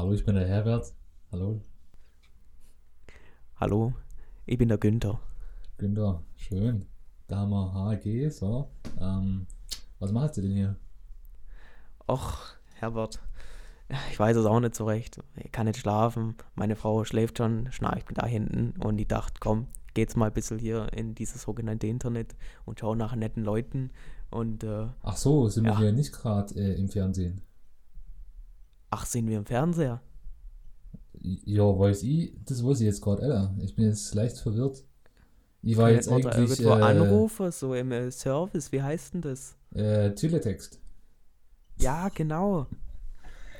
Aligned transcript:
Hallo, 0.00 0.14
ich 0.14 0.24
bin 0.24 0.34
der 0.34 0.48
Herbert. 0.48 0.94
Hallo, 1.30 1.60
Hallo, 3.56 3.92
ich 4.46 4.56
bin 4.56 4.70
der 4.70 4.78
Günther. 4.78 5.20
Günther. 5.76 6.22
Schön. 6.36 6.86
Da 7.28 7.36
haben 7.40 7.50
wir 7.50 7.74
HG, 7.74 8.30
so. 8.30 8.70
Ähm, 8.98 9.46
was 9.98 10.10
machst 10.10 10.38
du 10.38 10.40
denn 10.40 10.52
hier? 10.52 10.76
Och, 12.08 12.38
Herbert, 12.76 13.20
ich 14.10 14.18
weiß 14.18 14.38
es 14.38 14.46
auch 14.46 14.60
nicht 14.60 14.74
so 14.74 14.86
recht. 14.86 15.20
Ich 15.36 15.52
kann 15.52 15.66
nicht 15.66 15.78
schlafen. 15.78 16.34
Meine 16.54 16.76
Frau 16.76 17.04
schläft 17.04 17.36
schon, 17.36 17.70
schnarcht 17.70 18.06
da 18.14 18.24
hinten. 18.24 18.80
Und 18.82 18.98
ich 18.98 19.06
dachte, 19.06 19.34
komm, 19.38 19.66
geht's 19.92 20.16
mal 20.16 20.28
ein 20.28 20.32
bisschen 20.32 20.58
hier 20.58 20.90
in 20.94 21.14
dieses 21.14 21.42
sogenannte 21.42 21.86
Internet 21.88 22.34
und 22.64 22.80
schau 22.80 22.94
nach 22.94 23.14
netten 23.14 23.44
Leuten. 23.44 23.90
Und, 24.30 24.64
äh, 24.64 24.86
Ach 25.02 25.18
so, 25.18 25.46
sind 25.48 25.64
wir 25.64 25.72
Ja. 25.72 25.78
hier 25.78 25.92
nicht 25.92 26.12
gerade 26.14 26.54
äh, 26.54 26.80
im 26.80 26.88
Fernsehen? 26.88 27.42
Ach, 28.90 29.06
sind 29.06 29.28
wir 29.28 29.38
im 29.38 29.46
Fernseher? 29.46 30.00
Ja, 31.22 31.64
weiß 31.78 32.02
ich, 32.02 32.32
das 32.44 32.64
weiß 32.64 32.80
ich 32.80 32.86
jetzt 32.86 33.02
gerade, 33.02 33.22
Alter. 33.22 33.54
Ich 33.62 33.74
bin 33.74 33.86
jetzt 33.86 34.14
leicht 34.14 34.38
verwirrt. 34.38 34.84
Ich 35.62 35.76
war 35.76 35.90
jetzt 35.90 36.10
ich 36.10 36.22
da 36.22 36.30
eigentlich 36.30 36.60
irgendwo 36.60 36.78
äh, 36.78 36.82
anrufen, 36.82 37.52
so 37.52 37.74
im 37.74 37.92
äh, 37.92 38.10
Service, 38.10 38.72
wie 38.72 38.82
heißt 38.82 39.14
denn 39.14 39.20
das? 39.20 39.56
äh, 39.74 40.14
Teletext. 40.14 40.80
Ja, 41.76 42.08
genau. 42.08 42.66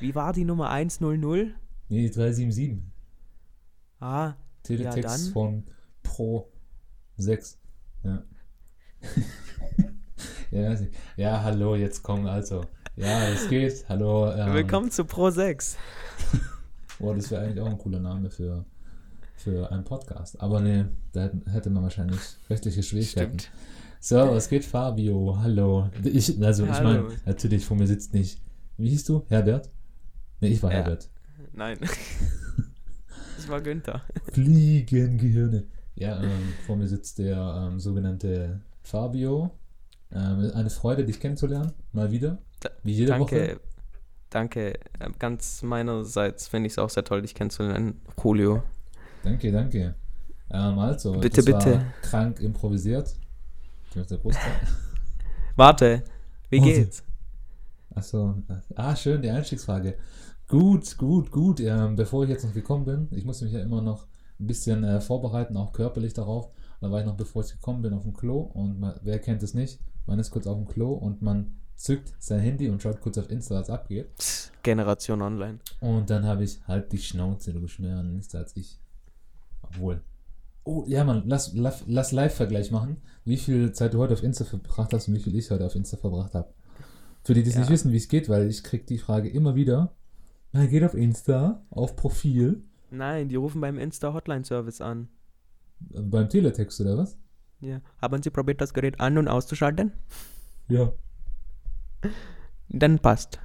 Wie 0.01 0.15
war 0.15 0.33
die 0.33 0.45
Nummer 0.45 0.71
100? 0.71 1.55
Nee, 1.89 2.09
377. 2.09 2.79
Ah, 3.99 4.35
Teletext 4.63 5.27
dann. 5.27 5.33
von 5.33 5.65
Pro 6.03 6.51
6. 7.17 7.59
Ja. 8.05 8.23
ja, 10.51 10.79
ja, 11.17 11.43
hallo, 11.43 11.75
jetzt 11.75 12.03
komm, 12.03 12.27
also. 12.27 12.65
Ja, 13.01 13.29
es 13.29 13.49
geht. 13.49 13.87
Hallo. 13.89 14.31
Ähm, 14.31 14.53
willkommen 14.53 14.91
zu 14.91 15.07
Pro 15.07 15.31
6. 15.31 15.79
Boah, 16.99 17.15
das 17.15 17.31
wäre 17.31 17.43
eigentlich 17.43 17.59
auch 17.59 17.67
ein 17.67 17.79
cooler 17.79 17.99
Name 17.99 18.29
für, 18.29 18.67
für 19.37 19.73
einen 19.73 19.85
Podcast. 19.85 20.39
Aber 20.39 20.61
nee, 20.61 20.85
da 21.13 21.31
hätte 21.51 21.71
man 21.71 21.83
wahrscheinlich 21.83 22.21
rechtliche 22.51 22.83
Schwierigkeiten. 22.83 23.39
Stimmt. 23.39 23.51
So, 24.01 24.17
was 24.17 24.51
geht, 24.51 24.67
Fabio? 24.67 25.39
Hallo. 25.41 25.89
Ich, 26.05 26.43
also, 26.45 26.65
ich 26.65 26.83
meine, 26.83 27.09
natürlich, 27.25 27.65
vor 27.65 27.79
mir 27.79 27.87
sitzt 27.87 28.13
nicht. 28.13 28.39
Wie 28.77 28.91
hieß 28.91 29.05
du? 29.05 29.25
Herbert? 29.31 29.71
Nee, 30.41 30.49
ich 30.49 30.63
war 30.63 30.71
Ja. 30.71 30.77
Herbert. 30.81 31.09
Nein. 31.55 31.79
ich 33.39 33.49
war 33.49 33.63
Günther. 33.63 34.03
Fliegengehirne. 34.31 35.65
Ja, 35.95 36.23
ähm, 36.23 36.53
vor 36.67 36.77
mir 36.77 36.87
sitzt 36.87 37.19
der 37.19 37.67
ähm, 37.67 37.81
sogenannte 37.81 38.61
Fabio. 38.83 39.53
Ähm, 40.13 40.51
eine 40.55 40.69
Freude, 40.69 41.07
dich 41.07 41.19
kennenzulernen. 41.19 41.73
Mal 41.93 42.11
wieder. 42.11 42.37
Da- 42.61 42.71
Wie 42.83 42.93
jede 42.93 43.19
Woche. 43.19 43.61
Danke, 44.31 44.71
danke. 44.71 44.81
Ähm, 45.01 45.15
Ganz 45.19 45.63
meinerseits 45.63 46.49
finde 46.49 46.67
ich 46.67 46.75
es 46.75 46.79
auch 46.79 46.91
sehr 46.91 47.05
toll, 47.05 47.23
dich 47.23 47.35
kennenzulernen, 47.35 48.01
Julio. 48.23 48.63
Danke, 49.23 49.51
danke. 49.53 49.95
Ähm, 50.51 50.79
also, 50.79 51.13
Bitte, 51.19 51.43
bitte. 51.43 51.87
krank 52.03 52.41
improvisiert. 52.41 53.15
Ist 53.95 54.11
der 54.11 54.19
Großteil. 54.19 54.53
Warte, 55.57 56.05
wie 56.49 56.61
Warte. 56.61 56.73
geht's? 56.73 57.05
Achso. 57.95 58.37
Ah, 58.77 58.95
schön, 58.95 59.21
die 59.21 59.31
Einstiegsfrage. 59.31 59.97
Gut, 60.49 60.97
gut, 60.97 61.31
gut. 61.31 61.61
Ähm, 61.61 61.97
bevor 61.97 62.25
ich 62.25 62.31
jetzt 62.31 62.45
noch 62.45 62.55
gekommen 62.55 62.85
bin, 62.85 63.09
ich 63.11 63.25
musste 63.25 63.45
mich 63.45 63.55
ja 63.55 63.61
immer 63.61 63.83
noch 63.83 64.07
ein 64.39 64.47
bisschen 64.47 64.85
äh, 64.85 65.01
vorbereiten, 65.01 65.57
auch 65.57 65.73
körperlich 65.73 66.13
darauf. 66.15 66.51
Da 66.81 66.91
war 66.91 67.01
ich 67.01 67.07
noch, 67.07 67.17
bevor 67.17 67.43
ich 67.45 67.53
gekommen 67.53 67.83
bin, 67.83 67.93
auf 67.93 68.05
dem 68.05 68.15
Klo. 68.15 68.39
Und 68.41 68.81
man, 68.81 68.95
wer 69.03 69.19
kennt 69.19 69.43
es 69.43 69.55
nicht? 69.55 69.81
Man 70.07 70.19
ist 70.19 70.31
kurz 70.31 70.47
auf 70.47 70.57
dem 70.57 70.67
Klo 70.67 70.93
und 70.93 71.21
man 71.21 71.60
zückt 71.81 72.13
sein 72.19 72.41
Handy 72.41 72.69
und 72.69 72.83
schaut 72.83 73.01
kurz 73.01 73.17
auf 73.19 73.31
Insta, 73.31 73.55
was 73.61 73.71
abgeht. 73.71 74.07
Generation 74.63 75.23
Online. 75.23 75.59
Und 75.81 76.11
dann 76.11 76.25
habe 76.25 76.45
ich 76.45 76.61
halt 76.69 76.93
die 76.93 76.99
Schnauze, 76.99 77.53
du 77.53 77.61
bist 77.61 77.81
mehr 77.81 77.97
an 77.97 78.11
Insta 78.13 78.39
als 78.39 78.55
ich. 78.57 78.79
Obwohl. 79.63 80.03
Oh, 80.65 80.85
ja, 80.87 81.05
Mann, 81.05 81.23
lass, 81.27 81.55
lass, 81.55 81.85
lass 81.87 82.13
Live-Vergleich 82.13 82.71
machen. 82.71 82.99
Wie 83.25 83.39
viel 83.39 83.73
Zeit 83.73 83.95
du 83.95 83.99
heute 83.99 84.13
auf 84.13 84.23
Insta 84.23 84.45
verbracht 84.45 84.93
hast 84.93 85.09
und 85.09 85.15
wie 85.15 85.21
viel 85.21 85.35
ich 85.35 85.51
heute 85.51 85.65
auf 85.65 85.75
Insta 85.75 85.97
verbracht 85.97 86.35
habe. 86.35 86.53
Für 87.25 87.33
die, 87.35 87.43
die 87.43 87.49
es 87.49 87.55
Ja. 87.55 87.61
nicht 87.63 87.71
wissen, 87.71 87.93
wie 87.93 87.97
es 87.97 88.09
geht, 88.09 88.29
weil 88.29 88.49
ich 88.49 88.63
krieg 88.63 88.87
die 88.87 88.99
Frage 88.99 89.29
immer 89.31 89.55
wieder. 89.55 89.95
Na, 90.53 90.67
geht 90.67 90.85
auf 90.85 90.95
Insta, 90.95 91.63
auf 91.71 91.97
Profil, 91.97 92.63
Nein, 92.91 93.29
die 93.29 93.37
rufen 93.37 93.61
beim 93.61 93.79
Insta-Hotline-Service 93.79 94.81
an. 94.81 95.09
beim 95.79 96.29
Teletext 96.29 96.81
oder 96.81 96.99
was? 96.99 97.17
Ja. 97.61 97.81
Haben 98.03 98.23
Sie 98.23 98.31
probiert, 98.31 98.61
das 98.61 98.75
Gerät 98.75 98.99
an- 99.01 99.17
und 99.17 99.29
auszuschalten? 99.29 99.93
Ja. 100.69 100.93
Dann 102.69 102.99
passt. 102.99 103.39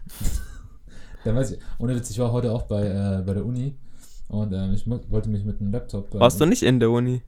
Dann 1.23 1.35
weiß 1.35 1.51
ich, 1.51 1.59
ohne 1.79 1.95
Witz, 1.95 2.11
ich 2.11 2.19
war 2.19 2.31
heute 2.31 2.51
auch 2.51 2.63
bei, 2.63 2.85
äh, 2.85 3.23
bei 3.25 3.33
der 3.33 3.45
Uni 3.45 3.75
und 4.27 4.53
ähm, 4.53 4.73
ich 4.73 4.87
wollte 4.87 5.29
mich 5.29 5.43
mit 5.43 5.59
einem 5.59 5.71
Laptop. 5.71 6.13
äh, 6.13 6.19
Warst 6.19 6.39
du 6.39 6.45
nicht 6.45 6.63
in 6.63 6.79
der 6.79 6.91
Uni? 6.91 7.23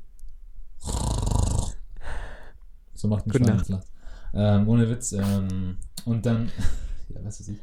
So 2.94 3.08
macht 3.08 3.26
ein 3.26 3.32
Gute 3.32 3.44
Nacht. 3.46 3.70
Ähm, 4.34 4.68
ohne 4.68 4.90
Witz. 4.90 5.14
Ähm, 5.14 5.78
und 6.06 6.26
dann, 6.26 6.52
ja, 7.10 7.20
was 7.24 7.40
weiß 7.40 7.50
ich. 7.50 7.60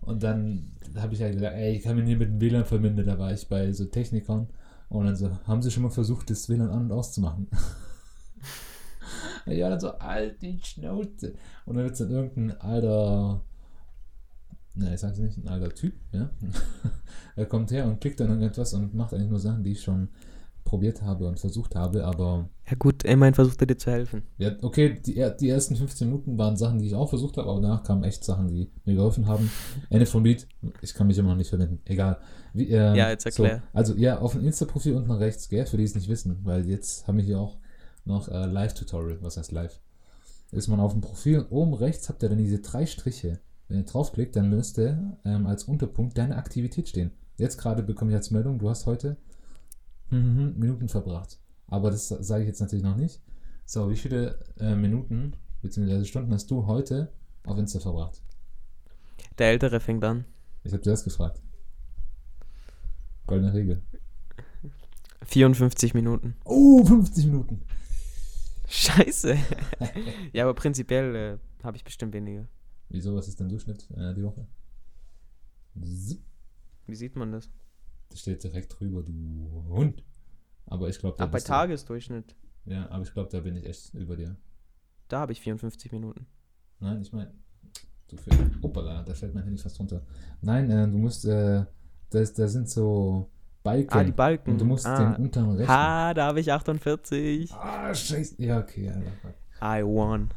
Und 0.00 0.22
dann 0.22 0.72
habe 0.96 1.14
ich 1.14 1.20
ja 1.20 1.30
gesagt, 1.30 1.54
ey, 1.54 1.76
ich 1.76 1.82
kann 1.82 1.96
mich 1.96 2.04
nicht 2.04 2.18
mit 2.18 2.28
dem 2.28 2.40
WLAN 2.40 2.64
verbinden. 2.64 3.04
Da 3.04 3.18
war 3.18 3.32
ich 3.32 3.48
bei 3.48 3.72
so 3.72 3.86
Technikern. 3.86 4.48
Und 4.88 5.06
dann 5.06 5.16
so, 5.16 5.30
haben 5.46 5.62
sie 5.62 5.70
schon 5.70 5.82
mal 5.82 5.90
versucht, 5.90 6.30
das 6.30 6.48
WLAN 6.48 6.70
an- 6.70 6.84
und 6.84 6.92
auszumachen? 6.92 7.48
ja, 9.54 9.68
dann 9.68 9.80
so, 9.80 9.90
alt 9.92 10.42
die 10.42 10.58
Schnauze. 10.62 11.34
Und 11.64 11.76
dann 11.76 11.84
wird 11.84 12.00
dann 12.00 12.10
irgendein 12.10 12.60
alter, 12.60 13.42
ne, 14.74 14.94
ich 14.94 15.00
sag's 15.00 15.18
nicht, 15.18 15.38
ein 15.38 15.48
alter 15.48 15.74
Typ, 15.74 15.94
ja. 16.12 16.30
er 17.36 17.46
kommt 17.46 17.70
her 17.70 17.86
und 17.86 18.00
klickt 18.00 18.20
dann 18.20 18.28
irgendetwas 18.28 18.74
und 18.74 18.94
macht 18.94 19.14
eigentlich 19.14 19.30
nur 19.30 19.40
Sachen, 19.40 19.62
die 19.64 19.72
ich 19.72 19.82
schon 19.82 20.08
probiert 20.66 21.00
habe 21.00 21.26
und 21.28 21.38
versucht 21.38 21.76
habe, 21.76 22.04
aber 22.04 22.50
Ja 22.68 22.76
gut, 22.76 23.04
immerhin 23.04 23.34
versucht 23.34 23.60
er 23.60 23.68
dir 23.68 23.78
zu 23.78 23.90
helfen. 23.90 24.24
ja, 24.36 24.50
okay, 24.62 25.00
die, 25.00 25.14
die 25.40 25.48
ersten 25.48 25.76
15 25.76 26.08
Minuten 26.08 26.36
waren 26.36 26.56
Sachen, 26.56 26.80
die 26.80 26.88
ich 26.88 26.94
auch 26.94 27.08
versucht 27.08 27.36
habe, 27.38 27.48
aber 27.48 27.60
danach 27.60 27.84
kamen 27.84 28.02
echt 28.02 28.24
Sachen, 28.24 28.48
die 28.48 28.68
mir 28.84 28.96
geholfen 28.96 29.28
haben. 29.28 29.50
Ende 29.88 30.06
vom 30.06 30.24
Lied, 30.24 30.46
ich 30.82 30.92
kann 30.92 31.06
mich 31.06 31.16
immer 31.16 31.30
noch 31.30 31.36
nicht 31.36 31.50
verwenden, 31.50 31.80
egal. 31.84 32.18
Wie, 32.52 32.68
ähm, 32.68 32.96
Ja, 32.96 33.10
jetzt 33.10 33.24
erklär. 33.24 33.58
So, 33.58 33.78
also 33.78 33.94
ja, 33.94 34.18
auf 34.18 34.32
dem 34.32 34.44
Insta-Profil 34.44 34.96
unten 34.96 35.12
rechts, 35.12 35.48
gell, 35.48 35.66
für 35.66 35.76
die 35.76 35.84
es 35.84 35.94
nicht 35.94 36.08
wissen, 36.08 36.40
weil 36.42 36.68
jetzt 36.68 37.06
haben 37.06 37.16
wir 37.16 37.24
hier 37.24 37.38
auch 37.38 37.58
noch 38.06 38.28
äh, 38.28 38.46
Live-Tutorial, 38.46 39.18
was 39.22 39.36
heißt 39.36 39.52
live? 39.52 39.80
Ist 40.52 40.68
man 40.68 40.80
auf 40.80 40.92
dem 40.92 41.00
Profil 41.00 41.40
und 41.40 41.50
oben 41.50 41.74
rechts 41.74 42.08
habt 42.08 42.22
ihr 42.22 42.28
dann 42.28 42.38
diese 42.38 42.60
drei 42.60 42.86
Striche. 42.86 43.40
Wenn 43.68 43.78
ihr 43.78 43.84
draufklickt, 43.84 44.36
dann 44.36 44.48
müsste 44.48 45.16
ähm, 45.24 45.46
als 45.46 45.64
Unterpunkt 45.64 46.16
deine 46.16 46.36
Aktivität 46.36 46.88
stehen. 46.88 47.10
Jetzt 47.36 47.58
gerade 47.58 47.82
bekomme 47.82 48.12
ich 48.12 48.16
als 48.16 48.30
Meldung, 48.30 48.58
du 48.58 48.70
hast 48.70 48.86
heute 48.86 49.16
mhm, 50.10 50.54
Minuten 50.56 50.88
verbracht. 50.88 51.38
Aber 51.66 51.90
das 51.90 52.08
sage 52.08 52.44
ich 52.44 52.48
jetzt 52.48 52.60
natürlich 52.60 52.84
noch 52.84 52.96
nicht. 52.96 53.20
So, 53.64 53.90
wie 53.90 53.96
viele 53.96 54.38
äh, 54.58 54.76
Minuten 54.76 55.32
bzw. 55.62 56.04
Stunden 56.04 56.32
hast 56.32 56.50
du 56.50 56.66
heute 56.66 57.12
auf 57.44 57.58
Insta 57.58 57.80
verbracht? 57.80 58.22
Der 59.38 59.48
Ältere 59.48 59.80
fängt 59.80 60.04
an. 60.04 60.24
Ich 60.62 60.72
habe 60.72 60.82
zuerst 60.82 61.04
gefragt. 61.04 61.40
Goldene 63.26 63.52
Regel. 63.52 63.82
54 65.24 65.94
Minuten. 65.94 66.36
Oh, 66.44 66.84
50 66.84 67.26
Minuten. 67.26 67.62
Scheiße. 68.68 69.36
ja, 70.32 70.44
aber 70.44 70.54
prinzipiell 70.54 71.14
äh, 71.14 71.64
habe 71.64 71.76
ich 71.76 71.84
bestimmt 71.84 72.12
weniger. 72.14 72.46
Wieso, 72.88 73.14
was 73.14 73.28
ist 73.28 73.40
dein 73.40 73.48
Durchschnitt 73.48 73.88
äh, 73.96 74.14
die 74.14 74.22
Woche? 74.22 74.46
Zip. 75.84 76.22
Wie 76.86 76.94
sieht 76.94 77.16
man 77.16 77.32
das? 77.32 77.50
Das 78.10 78.20
steht 78.20 78.42
direkt 78.42 78.78
drüber, 78.78 79.02
du 79.02 79.64
Hund. 79.68 80.04
Aber 80.66 80.88
ich 80.88 80.98
glaube, 80.98 81.16
da 81.18 81.24
Ach, 81.24 81.30
bei 81.30 81.40
Tagesdurchschnitt. 81.40 82.34
Du, 82.64 82.72
ja, 82.72 82.88
aber 82.90 83.02
ich 83.04 83.12
glaube, 83.12 83.28
da 83.30 83.40
bin 83.40 83.56
ich 83.56 83.66
echt 83.66 83.94
über 83.94 84.16
dir. 84.16 84.36
Da 85.08 85.20
habe 85.20 85.32
ich 85.32 85.40
54 85.40 85.92
Minuten. 85.92 86.26
Nein, 86.80 87.02
ich 87.02 87.12
meine, 87.12 87.32
du 88.08 88.16
für. 88.16 88.30
Hoppala, 88.62 89.02
da 89.02 89.14
fällt 89.14 89.34
mein 89.34 89.44
Handy 89.44 89.58
fast 89.60 89.78
runter. 89.78 90.04
Nein, 90.40 90.70
äh, 90.70 90.88
du 90.88 90.98
musst, 90.98 91.24
äh, 91.24 91.64
da, 92.10 92.24
da 92.24 92.48
sind 92.48 92.68
so 92.68 93.30
Balken. 93.66 93.98
Ah, 93.98 94.04
die 94.04 94.12
Balken. 94.12 94.52
Und 94.52 94.60
du 94.60 94.64
musst 94.64 94.86
ah. 94.86 95.14
den 95.14 95.24
unteren 95.24 95.50
rechnen. 95.50 95.68
Ha, 95.68 96.14
da 96.14 96.26
habe 96.26 96.40
ich 96.40 96.52
48. 96.52 97.52
Ah, 97.52 97.92
scheiße. 97.92 98.40
Ja, 98.42 98.60
okay. 98.60 98.92
Ja, 99.60 99.78
I 99.78 99.84
won. 99.84 100.30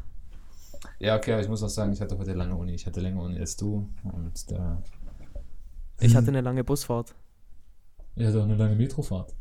ja, 1.00 1.16
okay, 1.16 1.34
aber 1.34 1.42
ich 1.42 1.48
muss 1.48 1.62
auch 1.62 1.70
sagen, 1.70 1.94
ich 1.94 2.02
hatte 2.02 2.18
heute 2.18 2.34
lange 2.34 2.56
Uni. 2.56 2.74
Ich 2.74 2.86
hatte 2.86 3.00
länger 3.00 3.22
Uni 3.22 3.38
als 3.40 3.56
du. 3.56 3.88
Und 4.04 4.52
da. 4.52 4.82
Ich 6.00 6.16
hatte 6.16 6.30
eine 6.30 6.42
lange 6.42 6.64
Busfahrt. 6.64 7.14
Ich 8.16 8.26
hatte 8.26 8.40
auch 8.40 8.46
eine 8.46 8.56
lange 8.56 8.76
Metrofahrt. 8.76 9.36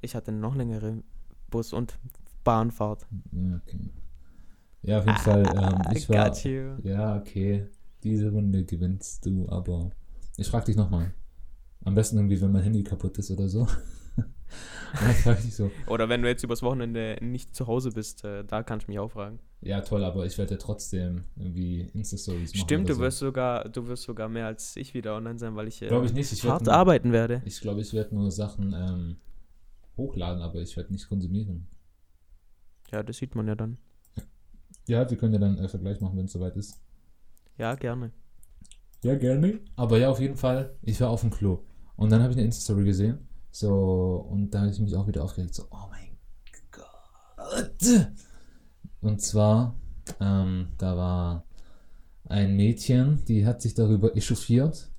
Ich 0.00 0.14
hatte 0.14 0.32
eine 0.32 0.40
noch 0.40 0.56
längere 0.56 1.02
Bus- 1.48 1.72
und 1.72 1.98
Bahnfahrt. 2.42 3.06
Ja, 3.30 3.56
okay. 3.56 3.90
Ja, 4.82 4.98
auf 4.98 5.06
jeden 5.06 5.18
Fall. 5.18 5.44
Ähm, 5.46 5.96
ich 5.96 6.08
war. 6.08 6.28
got 6.28 6.42
you. 6.44 6.74
Ja, 6.82 7.16
okay. 7.16 7.68
Diese 8.02 8.30
Runde 8.30 8.64
gewinnst 8.64 9.24
du, 9.24 9.48
aber 9.48 9.90
ich 10.36 10.48
frag 10.48 10.64
dich 10.64 10.74
nochmal. 10.74 11.14
Am 11.84 11.94
besten 11.94 12.16
irgendwie, 12.16 12.40
wenn 12.40 12.52
mein 12.52 12.62
Handy 12.62 12.82
kaputt 12.84 13.18
ist 13.18 13.30
oder 13.30 13.48
so. 13.48 13.66
Ich 15.46 15.56
so, 15.56 15.70
Oder 15.86 16.10
wenn 16.10 16.20
du 16.20 16.28
jetzt 16.28 16.42
übers 16.44 16.62
Wochenende 16.62 17.16
nicht 17.22 17.54
zu 17.56 17.66
Hause 17.66 17.92
bist, 17.92 18.24
äh, 18.24 18.44
da 18.44 18.62
kannst 18.62 18.86
du 18.86 18.90
mich 18.90 18.98
auch 18.98 19.10
fragen. 19.10 19.38
ja 19.62 19.80
toll, 19.80 20.04
aber 20.04 20.26
ich 20.26 20.36
werde 20.36 20.52
ja 20.52 20.58
trotzdem 20.58 21.24
irgendwie 21.34 21.88
Insta-Stories 21.94 22.52
machen. 22.52 22.64
Stimmt, 22.64 22.88
du 22.90 22.94
so. 22.94 23.00
wirst 23.00 23.18
sogar, 23.18 23.66
du 23.70 23.86
wirst 23.86 24.02
sogar 24.02 24.28
mehr 24.28 24.46
als 24.46 24.76
ich 24.76 24.92
wieder 24.92 25.16
online 25.16 25.38
sein, 25.38 25.56
weil 25.56 25.68
ich 25.68 25.80
äh, 25.80 26.04
ich 26.04 26.12
nicht. 26.12 26.30
Ich 26.30 26.44
hart 26.44 26.66
nur- 26.66 26.74
arbeiten 26.74 27.10
werde. 27.10 27.40
Ich 27.46 27.58
glaube, 27.62 27.80
ich 27.80 27.94
werde 27.94 28.14
nur 28.14 28.30
Sachen 28.30 28.74
ähm, 28.76 29.16
hochladen, 29.96 30.42
aber 30.42 30.60
ich 30.60 30.76
werde 30.76 30.92
nicht 30.92 31.08
konsumieren. 31.08 31.66
Ja, 32.90 33.02
das 33.02 33.16
sieht 33.16 33.34
man 33.34 33.48
ja 33.48 33.54
dann. 33.54 33.78
Ja, 34.88 35.08
wir 35.08 35.16
können 35.16 35.32
ja 35.32 35.38
dann 35.40 35.56
äh, 35.56 35.68
Vergleich 35.68 36.02
machen, 36.02 36.18
wenn 36.18 36.26
es 36.26 36.32
soweit 36.32 36.54
ist. 36.56 36.78
Ja, 37.56 37.74
gerne. 37.76 38.10
Ja, 39.02 39.14
gerne. 39.14 39.60
Aber 39.74 39.96
ja, 39.96 40.10
auf 40.10 40.20
jeden 40.20 40.36
Fall, 40.36 40.76
ich 40.82 41.00
war 41.00 41.08
auf 41.08 41.22
dem 41.22 41.30
Klo. 41.30 41.60
Und 42.02 42.10
dann 42.10 42.20
habe 42.20 42.32
ich 42.32 42.36
eine 42.36 42.46
Insta-Story 42.46 42.84
gesehen. 42.84 43.18
So, 43.52 44.26
und 44.28 44.50
da 44.50 44.62
habe 44.62 44.72
ich 44.72 44.80
mich 44.80 44.96
auch 44.96 45.06
wieder 45.06 45.22
aufgeregt. 45.22 45.54
So, 45.54 45.68
oh 45.70 45.86
mein 45.88 46.18
Gott. 46.72 48.08
Und 49.00 49.20
zwar, 49.20 49.76
ähm, 50.18 50.66
da 50.78 50.96
war 50.96 51.44
ein 52.24 52.56
Mädchen, 52.56 53.24
die 53.28 53.46
hat 53.46 53.62
sich 53.62 53.74
darüber 53.74 54.16
echauffiert, 54.16 54.90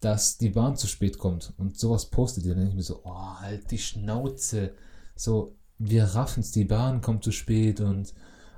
dass 0.00 0.36
die 0.36 0.50
Bahn 0.50 0.74
zu 0.74 0.88
spät 0.88 1.16
kommt. 1.16 1.52
Und 1.58 1.78
sowas 1.78 2.06
postet 2.06 2.44
ihr. 2.44 2.54
Dann 2.54 2.64
denke 2.64 2.70
ich 2.70 2.76
mir 2.76 2.82
so, 2.82 3.02
oh, 3.04 3.38
halt 3.38 3.70
die 3.70 3.78
Schnauze. 3.78 4.72
So, 5.14 5.54
wir 5.78 6.06
raffen's, 6.06 6.50
die 6.50 6.64
Bahn 6.64 7.02
kommt 7.02 7.22
zu 7.22 7.30
spät 7.30 7.80
und 7.80 8.14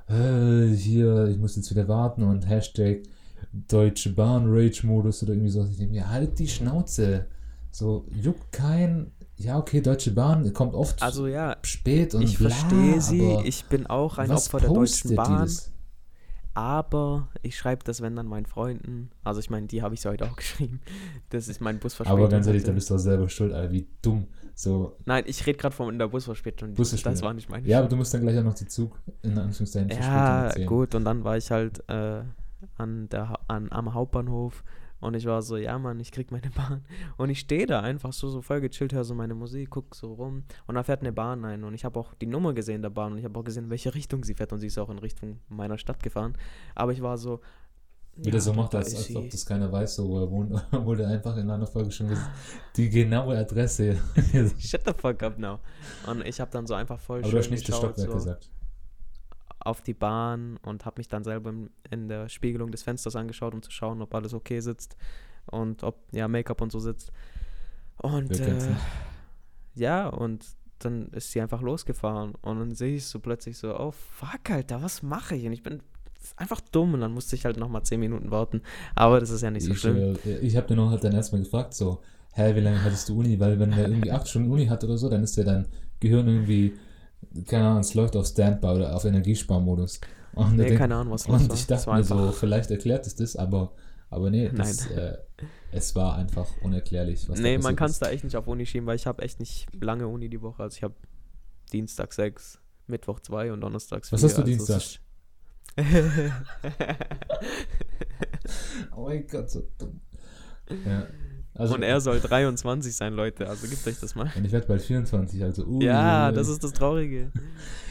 äh, 0.09 0.69
hier, 0.69 1.26
ich 1.26 1.37
muss 1.37 1.56
jetzt 1.56 1.70
wieder 1.70 1.87
warten 1.87 2.23
und 2.23 2.49
Hashtag 2.49 3.03
Deutsche 3.53 4.15
Bahn 4.15 4.44
Rage 4.47 4.87
Modus 4.87 5.23
oder 5.23 5.35
irgendwie 5.35 5.50
so. 5.50 5.67
Ich 5.67 5.76
denke 5.76 5.93
mir, 5.93 6.09
halt 6.09 6.38
die 6.38 6.49
Schnauze. 6.49 7.26
So, 7.70 8.06
juckt 8.11 8.53
kein. 8.53 9.12
Ja, 9.37 9.56
okay, 9.59 9.81
Deutsche 9.81 10.11
Bahn 10.11 10.53
kommt 10.53 10.75
oft 10.75 11.00
Also 11.03 11.26
ja, 11.29 11.56
spät 11.62 12.15
und 12.15 12.23
ich 12.23 12.38
bla, 12.38 12.50
verstehe 12.50 13.00
sie. 13.00 13.35
aber 13.35 13.44
Ich 13.44 13.65
bin 13.67 13.87
auch 13.87 14.19
ein 14.19 14.31
Opfer 14.32 14.59
der 14.59 14.70
Deutschen 14.70 15.15
Bahn. 15.15 15.49
Aber 16.55 17.29
ich 17.43 17.56
schreibe 17.56 17.85
das, 17.85 18.00
wenn 18.00 18.17
dann 18.17 18.26
meinen 18.26 18.47
Freunden. 18.47 19.11
Also 19.23 19.38
ich 19.38 19.49
meine, 19.49 19.69
die 19.69 19.81
habe 19.82 19.94
ich 19.94 20.05
heute 20.06 20.25
auch 20.25 20.35
geschrieben. 20.37 20.81
Das 21.31 21.47
ist 21.47 21.61
mein 21.61 21.79
Busverspätung. 21.79 22.19
Aber 22.20 22.29
ganz 22.29 22.49
ehrlich, 22.49 22.65
da 22.65 22.73
bist 22.73 22.91
du 22.91 22.97
auch 22.97 22.99
selber 22.99 23.29
schuld, 23.29 23.53
Alter, 23.53 23.70
wie 23.73 23.87
dumm. 24.03 24.26
So, 24.56 24.97
Nein, 25.05 25.23
ich 25.29 25.47
rede 25.47 25.56
gerade 25.56 25.76
von 25.76 25.97
der 25.97 26.09
Busverspätung. 26.09 26.75
Busverspätung. 26.75 27.12
Das 27.12 27.23
war 27.23 27.32
nicht 27.32 27.49
meine 27.49 27.65
ja, 27.69 27.79
aber 27.79 27.85
Schuld. 27.85 27.93
du 27.93 27.97
musst 27.99 28.12
dann 28.12 28.23
gleich 28.23 28.37
auch 28.38 28.43
noch 28.43 28.55
die 28.55 28.67
Zug 28.67 28.99
in 29.23 29.38
Anführungszeichen 29.38 29.88
Ja, 29.91 30.53
gut. 30.67 30.97
Und 30.97 31.05
dann 31.05 31.23
war 31.23 31.37
ich 31.37 31.53
halt 31.53 31.88
äh, 31.88 32.23
an 32.76 33.09
der, 33.09 33.38
an, 33.47 33.70
am 33.70 33.94
Hauptbahnhof 33.94 34.65
und 35.00 35.15
ich 35.15 35.27
war 35.27 35.43
so, 35.43 35.56
ja 35.56 35.79
Mann, 35.79 36.00
ich 36.00 36.12
krieg 36.12 36.31
meine 36.33 36.50
Bahn. 36.56 36.85
Und 37.17 37.31
ich 37.31 37.41
stehe 37.41 37.67
da 37.67 37.81
einfach 37.81 38.12
so, 38.12 38.29
so 38.29 38.43
voll 38.43 38.61
gechillt, 38.61 38.93
höre 38.93 39.05
so 39.05 39.15
meine 39.15 39.35
Musik, 39.35 39.71
guck 39.71 39.95
so 39.95 40.15
rum 40.15 40.45
und 40.67 40.75
da 40.75 40.83
fährt 40.83 41.00
eine 41.00 41.12
Bahn 41.12 41.45
ein 41.45 41.65
und 41.65 41.75
ich 41.75 41.85
habe 41.85 41.99
auch 41.99 42.15
die 42.15 42.27
Nummer 42.27 42.53
gesehen 42.53 42.83
der 42.83 42.91
Bahn 42.91 43.12
und 43.12 43.19
ich 43.19 43.25
habe 43.25 43.39
auch 43.39 43.45
gesehen, 43.45 43.65
in 43.65 43.71
welche 43.71 43.95
Richtung 43.95 44.25
sie 44.25 44.35
fährt 44.35 44.53
und 44.53 44.59
sie 44.59 44.67
ist 44.67 44.79
auch 44.79 44.91
in 44.91 44.99
Richtung 44.99 45.39
meiner 45.49 45.79
Stadt 45.79 46.03
gefahren. 46.03 46.37
Aber 46.75 46.93
ich 46.93 47.03
war 47.03 47.19
so. 47.19 47.41
Wie 48.21 48.33
der 48.33 48.41
so 48.41 48.53
macht, 48.53 48.75
da 48.75 48.79
als, 48.79 49.15
ob 49.15 49.31
das 49.31 49.47
keiner 49.47 49.71
weiß, 49.71 49.95
so 49.95 50.09
wo 50.09 50.19
er 50.19 50.29
wohnt, 50.29 50.50
wurde 50.73 51.06
einfach 51.06 51.37
in 51.37 51.49
einer 51.49 51.69
Folge 51.69 51.93
schon 51.93 52.09
gesagt, 52.09 52.31
die 52.77 52.91
genaue 52.91 53.39
Adresse. 53.39 53.97
Shut 54.59 54.81
the 54.85 54.93
fuck 54.97 55.23
up 55.23 55.39
now. 55.39 55.61
Und 56.05 56.27
ich 56.27 56.41
habe 56.41 56.51
dann 56.51 56.67
so 56.67 56.75
einfach 56.75 56.99
voll 56.99 57.21
aber 57.21 57.31
du 57.31 57.39
hast 57.39 57.51
nicht 57.51 57.69
das 57.69 57.77
Stockwerk 57.77 58.09
so 58.09 58.15
gesagt. 58.15 58.51
Auf 59.60 59.82
die 59.82 59.94
Bahn 59.94 60.58
und 60.64 60.84
habe 60.84 60.99
mich 60.99 61.08
dann 61.08 61.25
selber 61.25 61.52
in, 61.90 62.08
der 62.08 62.28
Spiegelung 62.28 62.70
des 62.70 62.82
Fensters 62.82 63.16
angeschaut, 63.16 63.55
um 63.55 63.62
zu 63.62 63.70
schauen, 63.70 64.02
ob 64.02 64.14
alles 64.14 64.34
okay 64.34 64.60
sitzt 64.60 64.96
und 65.46 65.82
ob 65.82 65.96
ja 66.12 66.28
Make-up 66.28 66.60
und 66.60 66.72
so 66.72 66.78
sitzt. 66.78 67.12
Und 67.96 68.38
äh, 68.38 68.58
ja, 69.75 70.08
und 70.08 70.44
dann 70.78 71.08
ist 71.08 71.32
sie 71.32 71.40
einfach 71.40 71.60
losgefahren 71.60 72.34
und 72.40 72.58
dann 72.58 72.75
sehe 72.75 72.96
ich 72.96 73.06
so 73.06 73.19
plötzlich 73.19 73.58
so, 73.58 73.76
oh 73.78 73.90
fuck, 73.90 74.50
Alter, 74.50 74.82
was 74.82 75.02
mache 75.02 75.34
ich? 75.34 75.46
Und 75.46 75.52
ich 75.52 75.62
bin 75.62 75.82
einfach 76.37 76.60
dumm 76.60 76.94
und 76.94 77.00
dann 77.00 77.12
musste 77.12 77.37
ich 77.37 77.44
halt 77.44 77.56
nochmal 77.56 77.82
10 77.82 78.00
Minuten 78.00 78.31
warten. 78.31 78.62
Aber 78.94 79.20
das 79.20 79.31
ist 79.31 79.43
ja 79.43 79.50
nicht 79.50 79.64
so 79.64 79.72
ich 79.72 79.81
schlimm. 79.81 80.16
äh, 80.25 80.38
ich 80.38 80.56
habe 80.56 80.66
dir 80.66 80.76
noch 80.76 80.90
halt 80.90 81.02
dann 81.05 81.14
erstmal 81.14 81.43
gefragt, 81.43 81.75
so, 81.75 82.00
hä, 82.32 82.55
wie 82.55 82.60
lange 82.60 82.82
hattest 82.82 83.08
du 83.08 83.19
Uni? 83.19 83.38
Weil 83.40 83.58
wenn 83.58 83.70
der 83.70 83.88
irgendwie 83.88 84.12
acht 84.12 84.28
Stunden 84.28 84.50
Uni 84.50 84.66
hat 84.66 84.84
oder 84.84 84.99
so, 84.99 85.08
dann 85.08 85.22
ist 85.22 85.37
ja 85.37 85.44
dein 85.44 85.66
Gehirn 86.00 86.28
irgendwie, 86.28 86.75
keine 87.47 87.67
Ahnung, 87.69 87.81
es 87.81 87.94
läuft 87.94 88.17
auf 88.17 88.26
Standby 88.26 88.67
oder 88.69 88.94
auf 88.94 89.05
Energiesparmodus. 89.05 90.00
Und, 90.35 90.56
Nee, 90.56 90.67
denk- 90.67 90.79
keine 90.79 90.97
Ahnung, 90.97 91.12
was 91.15 91.26
los 91.26 91.43
und 91.43 91.49
war. 91.49 91.56
ich 91.56 91.67
dachte 91.67 91.91
mir 91.93 92.05
so, 92.05 92.32
vielleicht 92.32 92.70
erklärt 92.70 93.06
es 93.06 93.15
das, 93.17 93.35
aber, 93.37 93.73
aber 94.11 94.31
nee, 94.31 94.49
das, 94.55 94.88
Nein. 94.91 94.99
äh, 94.99 95.19
es 95.73 95.94
war 95.97 96.17
einfach 96.17 96.47
unerklärlich. 96.62 97.29
Was 97.29 97.41
Nee, 97.41 97.59
man 97.59 97.76
kann 97.76 97.91
es 97.91 97.99
da 97.99 98.09
echt 98.11 98.25
nicht 98.25 98.37
auf 98.37 98.47
Uni 98.47 98.65
schieben, 98.67 98.87
weil 98.87 98.97
ich 98.97 99.06
habe 99.06 99.23
echt 99.23 99.41
nicht 99.41 99.67
lange 99.81 100.06
Uni 100.09 100.29
die 100.29 100.41
Woche. 100.43 100.62
Also 100.62 100.76
ich 100.76 100.82
habe 100.82 100.94
Dienstag 101.73 102.12
6, 102.12 102.61
Mittwoch 102.87 103.20
2 103.20 103.53
und 103.53 103.61
Donnerstags 103.61 104.12
Was 104.12 104.20
4. 104.20 104.29
hast 104.29 104.37
du 104.38 104.43
also 104.43 104.53
Dienstag? 104.53 104.82
Oh 108.97 109.05
mein 109.05 109.26
Gott, 109.26 109.50
so 109.50 109.62
dumm. 109.79 110.00
Ja. 110.87 111.06
Also, 111.58 111.75
und 111.75 111.82
er 111.82 112.00
soll 112.00 112.20
23 112.20 112.94
sein, 112.94 113.14
Leute. 113.14 113.49
Also 113.49 113.66
gebt 113.66 113.87
euch 113.87 113.99
das 113.99 114.14
mal. 114.14 114.31
Und 114.37 114.44
ich 114.44 114.52
werde 114.52 114.66
bald 114.69 114.81
24, 114.81 115.43
also 115.43 115.64
uh, 115.66 115.81
Ja, 115.82 116.31
das 116.31 116.49
ist 116.49 116.62
das 116.62 116.72
Traurige. 116.72 117.32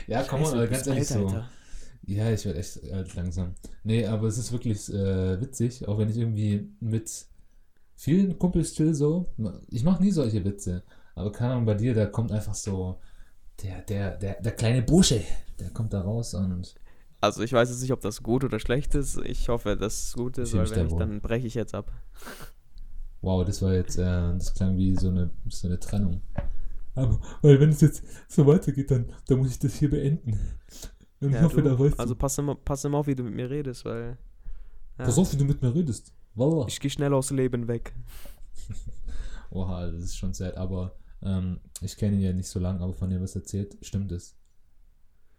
Ja, 0.07 0.23
komm 0.23 0.41
mal, 0.41 0.69
ganz 0.69 0.87
ehrlich 0.87 1.11
alt, 1.11 1.19
so. 1.19 1.27
Alter. 1.27 1.49
Ja, 2.05 2.31
ich 2.31 2.45
werde 2.45 2.59
echt 2.59 2.81
alt 2.93 3.13
langsam. 3.15 3.55
Nee, 3.83 4.05
aber 4.05 4.27
es 4.27 4.37
ist 4.37 4.53
wirklich 4.53 4.87
äh, 4.93 5.41
witzig, 5.41 5.85
auch 5.85 5.97
wenn 5.97 6.09
ich 6.09 6.15
irgendwie 6.15 6.69
mit 6.79 7.11
vielen 7.97 8.39
Kumpels 8.39 8.73
chill 8.73 8.93
so. 8.95 9.33
Ich 9.67 9.83
mache 9.83 10.01
nie 10.01 10.11
solche 10.11 10.45
Witze. 10.45 10.83
Aber 11.13 11.33
keine 11.33 11.53
Ahnung, 11.53 11.65
bei 11.65 11.73
dir, 11.73 11.93
da 11.93 12.05
kommt 12.05 12.31
einfach 12.31 12.55
so 12.55 13.01
der, 13.61 13.81
der, 13.81 14.15
der, 14.15 14.41
der 14.41 14.51
kleine 14.53 14.81
Bursche, 14.81 15.21
der 15.59 15.71
kommt 15.71 15.91
da 15.91 15.99
raus 15.99 16.33
und 16.33 16.75
Also 17.19 17.43
ich 17.43 17.51
weiß 17.51 17.69
jetzt 17.69 17.81
nicht, 17.81 17.91
ob 17.91 17.99
das 17.99 18.23
gut 18.23 18.45
oder 18.45 18.59
schlecht 18.59 18.95
ist. 18.95 19.17
Ich 19.25 19.49
hoffe, 19.49 19.75
dass 19.75 20.03
es 20.03 20.13
gut 20.13 20.37
ist, 20.37 20.53
weil 20.53 20.69
wenn 20.69 20.85
nicht, 20.85 20.99
dann 20.99 21.19
breche 21.19 21.47
ich 21.47 21.55
jetzt 21.55 21.75
ab. 21.75 21.91
Wow, 23.21 23.43
das 23.45 23.61
war 23.61 23.73
jetzt, 23.73 23.97
äh, 23.97 24.03
das 24.03 24.53
klang 24.53 24.77
wie 24.77 24.95
so 24.95 25.09
eine, 25.09 25.31
so 25.49 25.67
eine 25.67 25.79
Trennung. 25.79 26.21
Aber, 26.95 27.19
weil 27.41 27.59
wenn 27.59 27.69
es 27.69 27.81
jetzt 27.81 28.03
so 28.27 28.45
weitergeht, 28.47 28.89
dann, 28.91 29.11
dann 29.27 29.37
muss 29.39 29.51
ich 29.51 29.59
das 29.59 29.75
hier 29.75 29.89
beenden. 29.89 30.39
Und 31.19 31.33
ich 31.33 31.35
Ja, 31.35 31.41
hoffe, 31.41 31.61
du, 31.61 31.69
da 31.69 31.77
weißt 31.79 31.99
also 31.99 32.15
pass 32.15 32.37
immer, 32.37 32.55
pass 32.55 32.83
immer 32.85 32.99
auf, 32.99 33.07
wie 33.07 33.15
du 33.15 33.23
mit 33.23 33.33
mir 33.35 33.49
redest, 33.49 33.85
weil 33.85 34.17
ja, 34.97 35.05
Pass 35.05 35.17
auf, 35.17 35.31
wie 35.33 35.37
du 35.37 35.45
mit 35.45 35.61
mir 35.61 35.73
redest. 35.73 36.13
Wallah. 36.35 36.65
ich 36.67 36.79
gehe 36.79 36.91
schnell 36.91 37.13
aus 37.13 37.31
Leben 37.31 37.67
weg. 37.67 37.93
Oha, 39.51 39.87
das 39.91 40.03
ist 40.03 40.17
schon 40.17 40.33
sad, 40.33 40.55
aber 40.57 40.95
ähm, 41.21 41.59
ich 41.81 41.95
kenne 41.97 42.15
ihn 42.17 42.21
ja 42.21 42.33
nicht 42.33 42.47
so 42.49 42.59
lange, 42.59 42.81
aber 42.81 42.93
von 42.93 43.09
dem, 43.09 43.21
was 43.21 43.35
er 43.35 43.41
erzählt, 43.41 43.77
stimmt 43.81 44.11
es. 44.11 44.35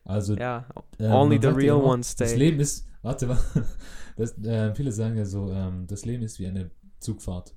Also, 0.04 0.36
Ja, 0.36 0.66
äh, 0.98 1.08
only 1.08 1.38
the 1.40 1.48
real 1.48 1.78
immer, 1.78 1.88
ones 1.92 2.16
Das 2.16 2.30
stay. 2.30 2.38
Leben 2.38 2.60
ist, 2.60 2.86
warte 3.02 3.26
mal, 3.26 3.38
das, 4.16 4.36
äh, 4.38 4.74
viele 4.74 4.92
sagen 4.92 5.16
ja 5.16 5.24
so, 5.24 5.50
ähm, 5.52 5.86
das 5.86 6.04
Leben 6.04 6.22
ist 6.22 6.38
wie 6.38 6.46
eine 6.46 6.70
Zugfahrt. 7.00 7.54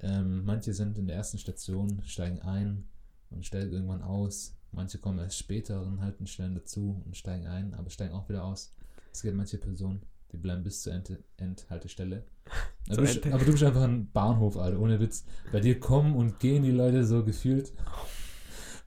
Ähm, 0.00 0.44
manche 0.44 0.72
sind 0.74 0.96
in 0.98 1.06
der 1.06 1.16
ersten 1.16 1.38
Station, 1.38 2.02
steigen 2.04 2.40
ein 2.42 2.84
und 3.30 3.44
steigen 3.46 3.72
irgendwann 3.72 4.02
aus. 4.02 4.54
Manche 4.70 4.98
kommen 4.98 5.18
erst 5.18 5.38
später 5.38 5.82
und 5.82 6.00
halten 6.00 6.26
schnell 6.26 6.54
dazu 6.54 7.02
und 7.04 7.16
steigen 7.16 7.46
ein, 7.46 7.74
aber 7.74 7.90
steigen 7.90 8.14
auch 8.14 8.28
wieder 8.28 8.44
aus. 8.44 8.74
Es 9.12 9.22
gibt 9.22 9.36
manche 9.36 9.58
Personen, 9.58 10.02
die 10.32 10.36
bleiben 10.36 10.62
bis 10.62 10.82
zur 10.82 10.92
End 10.92 11.18
Endhaltestelle. 11.38 12.24
Aber 12.88 12.94
Zur 12.94 12.96
du, 12.96 13.02
bist- 13.02 13.16
Ente- 13.24 13.34
aber 13.34 13.44
du 13.44 13.52
bist 13.52 13.64
einfach 13.64 13.82
ein 13.82 14.10
Bahnhof, 14.12 14.56
Alter, 14.56 14.80
ohne 14.80 14.98
Witz. 15.00 15.24
Bei 15.52 15.60
dir 15.60 15.78
kommen 15.78 16.14
und 16.16 16.38
gehen 16.38 16.62
die 16.62 16.70
Leute 16.70 17.04
so 17.04 17.22
gefühlt. 17.22 17.74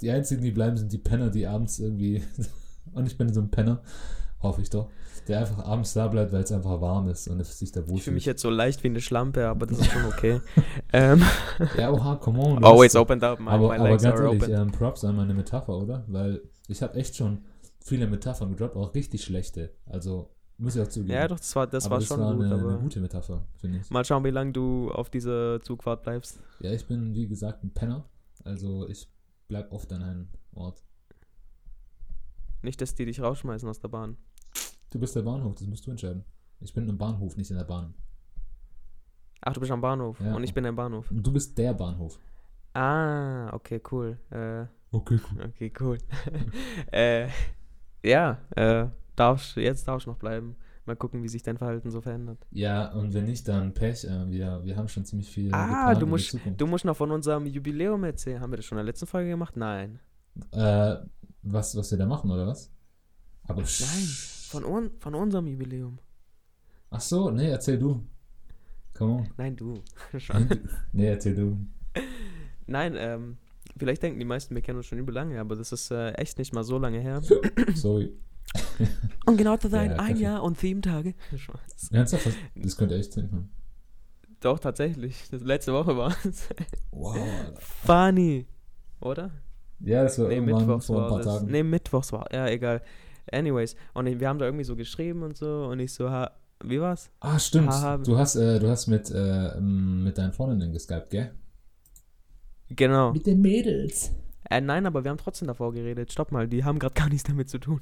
Die 0.01 0.09
einzigen, 0.09 0.41
die 0.41 0.49
bleiben, 0.49 0.75
sind 0.77 0.91
die 0.91 0.97
Penner, 0.97 1.29
die 1.29 1.45
abends 1.45 1.77
irgendwie. 1.77 2.23
und 2.93 3.05
ich 3.05 3.17
bin 3.19 3.31
so 3.31 3.39
ein 3.41 3.51
Penner, 3.51 3.83
hoffe 4.43 4.61
ich 4.61 4.69
doch, 4.69 4.89
der 5.27 5.39
einfach 5.39 5.59
abends 5.65 5.93
da 5.93 6.07
bleibt, 6.07 6.31
weil 6.31 6.43
es 6.43 6.51
einfach 6.51 6.81
warm 6.81 7.07
ist 7.09 7.27
und 7.27 7.39
es 7.39 7.57
sich 7.59 7.71
da 7.71 7.81
Ich 7.81 7.85
fühle 7.85 7.95
mich 7.95 8.05
wohlfühlt. 8.07 8.25
jetzt 8.25 8.41
so 8.41 8.49
leicht 8.49 8.83
wie 8.83 8.87
eine 8.87 9.01
Schlampe, 9.01 9.47
aber 9.47 9.67
das 9.67 9.79
ist 9.79 9.91
schon 9.91 10.05
okay. 10.05 10.41
ähm, 10.93 11.21
Ja, 11.77 11.91
oha, 11.91 12.15
come 12.15 12.39
on. 12.39 12.63
always 12.63 12.93
hast- 12.95 13.01
opened 13.01 13.23
up, 13.23 13.39
my, 13.39 13.49
Aber, 13.49 13.69
my 13.69 13.75
aber 13.75 13.89
legs 13.89 14.03
ganz 14.03 14.19
are 14.19 14.33
ehrlich, 14.33 14.49
ähm, 14.49 14.71
Props 14.71 15.03
an 15.05 15.15
meine 15.15 15.33
Metapher, 15.33 15.77
oder? 15.77 16.03
Weil 16.07 16.41
ich 16.67 16.81
habe 16.81 16.95
echt 16.95 17.15
schon 17.15 17.39
viele 17.83 18.07
Metaphern 18.07 18.49
gedroppt, 18.51 18.75
auch 18.75 18.93
richtig 18.95 19.23
schlechte. 19.23 19.71
Also, 19.85 20.29
muss 20.57 20.75
ich 20.75 20.81
auch 20.81 20.87
zugeben. 20.87 21.11
Ja, 21.13 21.27
doch, 21.27 21.39
das 21.39 21.55
war, 21.55 21.65
das 21.67 21.85
aber 21.85 21.93
war 21.93 21.99
das 21.99 22.07
schon 22.07 22.19
war 22.19 22.33
gut, 22.35 22.45
eine, 22.45 22.53
aber 22.55 22.69
eine 22.69 22.79
gute 22.79 22.99
Metapher, 22.99 23.45
finde 23.57 23.79
ich. 23.79 23.89
mal 23.89 24.05
schauen, 24.05 24.23
wie 24.23 24.29
lange 24.29 24.51
du 24.51 24.91
auf 24.91 25.09
dieser 25.09 25.61
Zugfahrt 25.61 26.03
bleibst. 26.03 26.39
Ja, 26.59 26.71
ich 26.71 26.85
bin, 26.87 27.13
wie 27.15 27.27
gesagt, 27.27 27.63
ein 27.63 27.71
Penner. 27.73 28.05
Also, 28.43 28.87
ich 28.87 29.07
bleib 29.47 29.71
oft 29.71 29.91
an 29.93 30.01
einem 30.03 30.27
Ort. 30.53 30.83
Nicht, 32.61 32.79
dass 32.81 32.93
die 32.93 33.05
dich 33.05 33.21
rausschmeißen 33.21 33.67
aus 33.67 33.79
der 33.79 33.87
Bahn. 33.87 34.17
Du 34.91 34.99
bist 34.99 35.15
der 35.15 35.21
Bahnhof, 35.23 35.55
das 35.55 35.67
musst 35.67 35.85
du 35.87 35.91
entscheiden. 35.91 36.23
Ich 36.59 36.73
bin 36.73 36.87
im 36.87 36.97
Bahnhof, 36.97 37.35
nicht 37.37 37.49
in 37.49 37.57
der 37.57 37.63
Bahn. 37.63 37.93
Ach, 39.41 39.53
du 39.53 39.59
bist 39.59 39.71
am 39.71 39.81
Bahnhof 39.81 40.19
Ja. 40.19 40.35
und 40.35 40.43
ich 40.43 40.53
bin 40.53 40.65
am 40.65 40.75
Bahnhof. 40.75 41.09
Und 41.09 41.25
du 41.25 41.31
bist 41.31 41.57
der 41.57 41.73
Bahnhof. 41.73 42.19
Ah, 42.73 43.51
okay, 43.53 43.81
cool. 43.91 44.17
Äh, 44.29 44.65
Okay, 44.93 45.19
cool. 45.31 45.45
okay, 45.45 45.73
cool. 45.79 45.97
äh, 46.91 47.27
ja, 48.03 48.37
äh, 48.55 48.87
darfst, 49.15 49.55
jetzt 49.55 49.87
darfst 49.87 50.05
du 50.05 50.11
noch 50.11 50.17
bleiben. 50.17 50.55
Mal 50.85 50.95
gucken, 50.97 51.23
wie 51.23 51.29
sich 51.29 51.43
dein 51.43 51.57
Verhalten 51.57 51.89
so 51.91 52.01
verändert. 52.01 52.45
Ja, 52.51 52.91
und 52.91 53.13
wenn 53.13 53.25
nicht, 53.25 53.47
dann 53.47 53.73
Pech. 53.73 54.03
Äh, 54.03 54.29
wir, 54.29 54.61
wir 54.65 54.75
haben 54.75 54.87
schon 54.89 55.05
ziemlich 55.05 55.29
viel 55.29 55.53
Ah, 55.53 55.95
du 55.95 56.05
musst, 56.05 56.37
du 56.57 56.67
musst 56.67 56.83
noch 56.85 56.97
von 56.97 57.11
unserem 57.11 57.45
Jubiläum 57.45 58.03
erzählen. 58.03 58.41
Haben 58.41 58.51
wir 58.51 58.57
das 58.57 58.65
schon 58.65 58.77
in 58.77 58.85
der 58.85 58.91
letzten 58.91 59.05
Folge 59.07 59.29
gemacht? 59.29 59.55
Nein. 59.55 59.99
Äh, 60.51 60.95
was, 61.43 61.75
was 61.77 61.91
wir 61.91 61.97
da 61.97 62.05
machen, 62.05 62.29
oder 62.31 62.47
was? 62.47 62.69
Aber 63.43 63.61
Nein, 63.61 64.07
von, 64.51 64.65
un 64.65 64.91
von 64.99 65.15
unserem 65.15 65.47
Jubiläum. 65.47 65.99
Ach 66.89 67.01
so, 67.01 67.31
nee, 67.31 67.49
erzähl 67.49 67.79
du. 67.79 68.05
Come 68.93 69.13
on. 69.13 69.29
Nein, 69.37 69.55
du. 69.55 69.81
Nee, 70.93 71.07
erzähl 71.07 71.35
du. 71.35 71.57
Nein, 72.67 72.95
ähm, 72.97 73.37
vielleicht 73.77 74.03
denken 74.03 74.19
die 74.19 74.25
meisten, 74.25 74.53
wir 74.55 74.61
kennen 74.61 74.77
uns 74.77 74.85
schon 74.87 74.99
übel 74.99 75.13
lange, 75.15 75.39
aber 75.39 75.55
das 75.55 75.71
ist 75.71 75.91
äh, 75.91 76.11
echt 76.13 76.37
nicht 76.37 76.53
mal 76.53 76.63
so 76.63 76.77
lange 76.77 76.99
her. 76.99 77.21
Sorry. 77.75 78.13
Um 79.25 79.37
genau 79.37 79.55
zu 79.55 79.69
sein, 79.69 79.91
Ja, 79.91 79.97
ein. 79.97 80.17
Jahr 80.17 80.43
und 80.43 80.57
sieben 80.59 80.81
Tage. 80.81 81.13
Ernsthaft? 81.91 82.29
Das 82.55 82.75
könnte 82.75 82.95
echt 82.95 83.13
sein. 83.13 83.31
Hm. 83.31 83.49
Doch, 84.41 84.59
tatsächlich. 84.59 85.29
Das 85.29 85.41
letzte 85.43 85.71
Woche 85.73 85.95
war 85.95 86.13
es. 86.25 86.49
Wow. 86.91 87.15
Funny. 87.59 88.47
Oder? 88.99 89.31
Ja, 89.79 90.03
das 90.03 90.17
war 90.19 90.27
Nee, 90.27 90.35
irgendwann 90.35 90.61
Mittwochs 90.65 90.87
vor 90.87 91.03
ein 91.03 91.09
paar. 91.09 91.21
Tagen. 91.21 91.51
Nee, 91.51 91.63
Mittwochs 91.63 92.11
war. 92.11 92.33
Ja, 92.33 92.47
egal. 92.47 92.81
Anyways. 93.31 93.75
Und 93.93 94.19
wir 94.19 94.27
haben 94.27 94.39
da 94.39 94.45
irgendwie 94.45 94.63
so 94.63 94.75
geschrieben 94.75 95.23
und 95.23 95.37
so. 95.37 95.65
Und 95.65 95.79
ich 95.79 95.93
so, 95.93 96.09
ha, 96.09 96.31
wie 96.63 96.79
war's? 96.79 97.09
Ah, 97.19 97.39
stimmt. 97.39 97.69
Haha. 97.69 97.97
Du 97.97 98.17
hast, 98.17 98.35
äh, 98.35 98.59
du 98.59 98.69
hast 98.69 98.87
mit, 98.87 99.11
äh, 99.11 99.59
mit 99.59 100.17
deinen 100.17 100.33
Freundinnen 100.33 100.71
geskypt, 100.71 101.09
gell? 101.09 101.31
Genau. 102.69 103.11
Mit 103.13 103.25
den 103.25 103.41
Mädels. 103.41 104.11
Äh, 104.49 104.61
nein, 104.61 104.85
aber 104.85 105.03
wir 105.03 105.11
haben 105.11 105.17
trotzdem 105.17 105.47
davor 105.47 105.73
geredet. 105.73 106.11
Stopp 106.11 106.31
mal, 106.31 106.47
die 106.47 106.63
haben 106.63 106.79
gerade 106.79 106.93
gar 106.99 107.09
nichts 107.09 107.23
damit 107.23 107.49
zu 107.49 107.59
tun. 107.59 107.81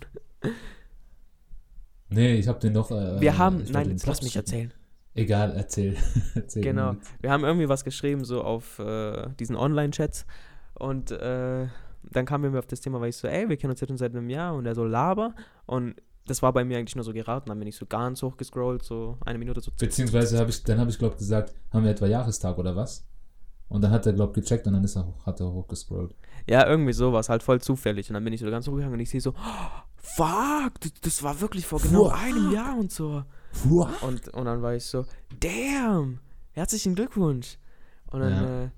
Nee, 2.10 2.36
ich 2.36 2.48
hab 2.48 2.60
den 2.60 2.74
doch. 2.74 2.92
Äh, 2.92 3.20
Wir 3.22 3.38
haben, 3.38 3.64
nein, 3.72 3.90
jetzt 3.92 4.06
lass 4.06 4.22
mich 4.22 4.36
erzählen. 4.36 4.74
Egal, 5.16 5.54
erzähl. 5.56 5.96
erzähl 6.36 6.64
Genau. 6.64 6.96
Wir 7.22 7.32
haben 7.32 7.44
irgendwie 7.44 7.68
was 7.70 7.84
geschrieben, 7.84 8.24
so 8.24 8.44
auf 8.44 8.80
äh, 8.80 9.28
diesen 9.40 9.56
Online-Chats. 9.56 10.26
Und 10.76 11.12
äh, 11.12 11.68
dann 12.04 12.26
kamen 12.26 12.52
wir 12.54 12.60
auf 12.60 12.68
das 12.68 12.82
Thema, 12.82 13.00
weil 13.02 13.10
ich 13.10 13.18
so, 13.18 13.28
ey, 13.28 13.48
wir 13.50 13.58
kennen 13.58 13.72
uns 13.72 13.80
jetzt 13.82 13.90
schon 13.90 13.98
seit 13.98 14.16
einem 14.16 14.30
Jahr. 14.30 14.56
Und 14.56 14.66
er 14.66 14.76
so, 14.76 14.84
laber. 14.86 15.34
Und 15.66 15.96
das 16.26 16.42
war 16.42 16.54
bei 16.54 16.64
mir 16.64 16.78
eigentlich 16.78 16.96
nur 16.96 17.04
so 17.06 17.14
geraten. 17.14 17.50
Dann 17.50 17.60
bin 17.60 17.68
ich 17.68 17.76
so 17.76 17.86
ganz 17.86 18.22
hoch 18.22 18.38
gescrollt, 18.38 18.84
so 18.84 19.18
eine 19.26 19.38
Minute 19.40 19.62
so. 19.62 19.72
Beziehungsweise 19.78 20.38
habe 20.40 20.50
ich, 20.50 20.64
dann 20.64 20.80
habe 20.80 20.90
ich, 20.90 20.98
glaube 21.00 21.16
gesagt, 21.18 21.54
haben 21.72 21.84
wir 21.84 21.92
etwa 21.92 22.06
Jahrestag 22.08 22.58
oder 22.58 22.76
was? 22.76 23.06
Und 23.68 23.82
dann 23.84 23.92
hat 23.92 24.06
er, 24.08 24.14
glaube 24.14 24.34
gecheckt 24.34 24.66
und 24.66 24.74
dann 24.74 24.84
ist 24.84 24.96
er, 24.96 25.06
hoch- 25.06 25.26
hat 25.26 25.40
er 25.40 25.52
hochgescrollt. 25.52 26.16
Ja, 26.48 26.66
irgendwie 26.68 26.94
sowas, 26.94 27.30
halt 27.30 27.44
voll 27.44 27.62
zufällig. 27.62 28.10
Und 28.10 28.16
dann 28.16 28.24
bin 28.24 28.34
ich 28.34 28.40
so 28.42 28.50
ganz 28.50 28.68
hochgegangen 28.68 28.94
und 28.96 29.00
ich 29.00 29.10
sehe 29.12 29.22
so, 29.22 29.32
oh, 29.32 29.82
fuck, 29.98 30.74
das, 31.02 31.22
war 31.22 31.40
wirklich 31.40 31.68
vor 31.68 31.80
genau 31.80 32.06
Fuck. 32.06 32.18
einem 32.20 32.52
Jahr 32.52 32.78
und 32.78 32.92
so. 32.92 33.24
Und, 34.02 34.28
und 34.30 34.46
dann 34.46 34.62
war 34.64 34.74
ich 34.76 34.86
so, 34.86 35.06
damn, 35.40 36.20
herzlichen 36.54 36.96
Glückwunsch. 36.96 37.58
Und 38.08 38.22
dann, 38.22 38.32
Ja. 38.32 38.64
äh, 38.64 38.70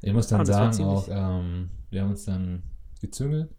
Ich 0.00 0.12
muss 0.12 0.26
dann 0.28 0.44
sagen 0.46 0.82
auch, 0.84 1.06
ähm, 1.08 1.70
wir 1.94 2.02
haben 2.02 2.10
uns 2.10 2.24
dann 2.24 2.62
gezüngelt. 3.00 3.50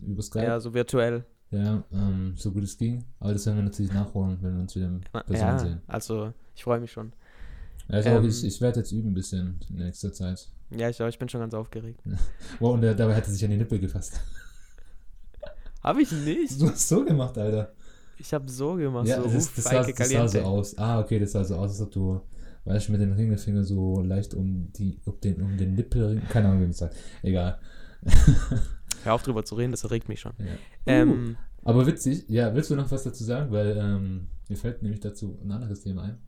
Über 0.00 0.22
Skype. 0.22 0.44
ja, 0.44 0.60
so 0.60 0.72
virtuell. 0.72 1.24
Ja, 1.50 1.84
ähm, 1.92 2.34
so 2.36 2.50
gut 2.50 2.62
es 2.62 2.78
ging. 2.78 3.04
Aber 3.18 3.32
das 3.34 3.44
werden 3.44 3.56
wir 3.58 3.64
natürlich 3.64 3.92
nachholen, 3.92 4.38
wenn 4.40 4.54
wir 4.54 4.60
uns 4.62 4.74
wieder 4.74 4.86
in 4.86 5.00
Person 5.00 5.36
Ja, 5.36 5.58
sehen. 5.58 5.82
also 5.86 6.32
ich 6.54 6.64
freue 6.64 6.80
mich 6.80 6.90
schon. 6.92 7.12
Also 7.88 8.08
Ähm, 8.08 8.24
ich, 8.24 8.44
ich 8.44 8.60
werde 8.60 8.80
jetzt 8.80 8.92
üben 8.92 9.10
ein 9.10 9.14
bisschen 9.14 9.60
in 9.68 9.76
nächster 9.76 10.12
Zeit. 10.12 10.48
Ja, 10.70 10.88
ich, 10.88 10.98
ich 10.98 11.18
bin 11.18 11.28
schon 11.28 11.40
ganz 11.40 11.52
aufgeregt. 11.52 12.00
Wow, 12.60 12.74
und 12.74 12.80
der, 12.80 12.94
dabei 12.94 13.16
hat 13.16 13.26
er 13.26 13.32
sich 13.32 13.44
an 13.44 13.50
die 13.50 13.56
Nippel 13.58 13.78
gefasst. 13.80 14.18
Habe 15.82 16.00
ich 16.02 16.12
nicht. 16.12 16.60
Du 16.60 16.70
hast 16.70 16.88
so 16.88 17.04
gemacht, 17.04 17.36
Alter. 17.36 17.72
Ich 18.18 18.32
habe 18.32 18.48
so 18.48 18.74
gemacht, 18.76 19.08
ja, 19.08 19.16
so, 19.16 19.24
das, 19.24 19.34
ist, 19.34 19.58
das, 19.58 19.64
sah, 19.64 19.82
das 19.82 20.08
sah 20.10 20.28
so 20.28 20.40
aus. 20.42 20.78
Ah, 20.78 21.00
okay, 21.00 21.18
das 21.18 21.32
sah 21.32 21.42
so 21.42 21.56
aus, 21.56 21.70
als 21.72 21.80
ob 21.80 21.90
du, 21.90 22.20
weißt 22.64 22.88
du, 22.88 22.92
mit 22.92 23.00
den 23.00 23.12
Ringelfinger 23.12 23.64
so 23.64 24.00
leicht 24.00 24.34
um 24.34 24.72
die, 24.72 25.00
um 25.04 25.20
den, 25.20 25.42
um 25.42 25.56
den 25.56 25.74
Nippel, 25.74 26.20
keine 26.28 26.48
Ahnung, 26.48 26.60
wie 26.60 26.66
man 26.66 26.72
sagt. 26.72 26.96
Egal. 27.22 27.58
Hör 29.04 29.14
auf 29.14 29.22
drüber 29.22 29.44
zu 29.44 29.54
reden, 29.56 29.72
das 29.72 29.84
erregt 29.84 30.08
mich 30.08 30.20
schon. 30.20 30.32
Ja. 30.38 30.46
Ähm, 30.86 31.36
Aber 31.64 31.86
witzig, 31.86 32.24
ja, 32.28 32.54
willst 32.54 32.70
du 32.70 32.76
noch 32.76 32.90
was 32.90 33.02
dazu 33.02 33.24
sagen? 33.24 33.50
Weil 33.50 33.76
ähm, 33.76 34.28
mir 34.48 34.56
fällt 34.56 34.82
nämlich 34.82 35.00
dazu 35.00 35.38
ein 35.42 35.50
anderes 35.50 35.82
Thema 35.82 36.02
ein. 36.02 36.18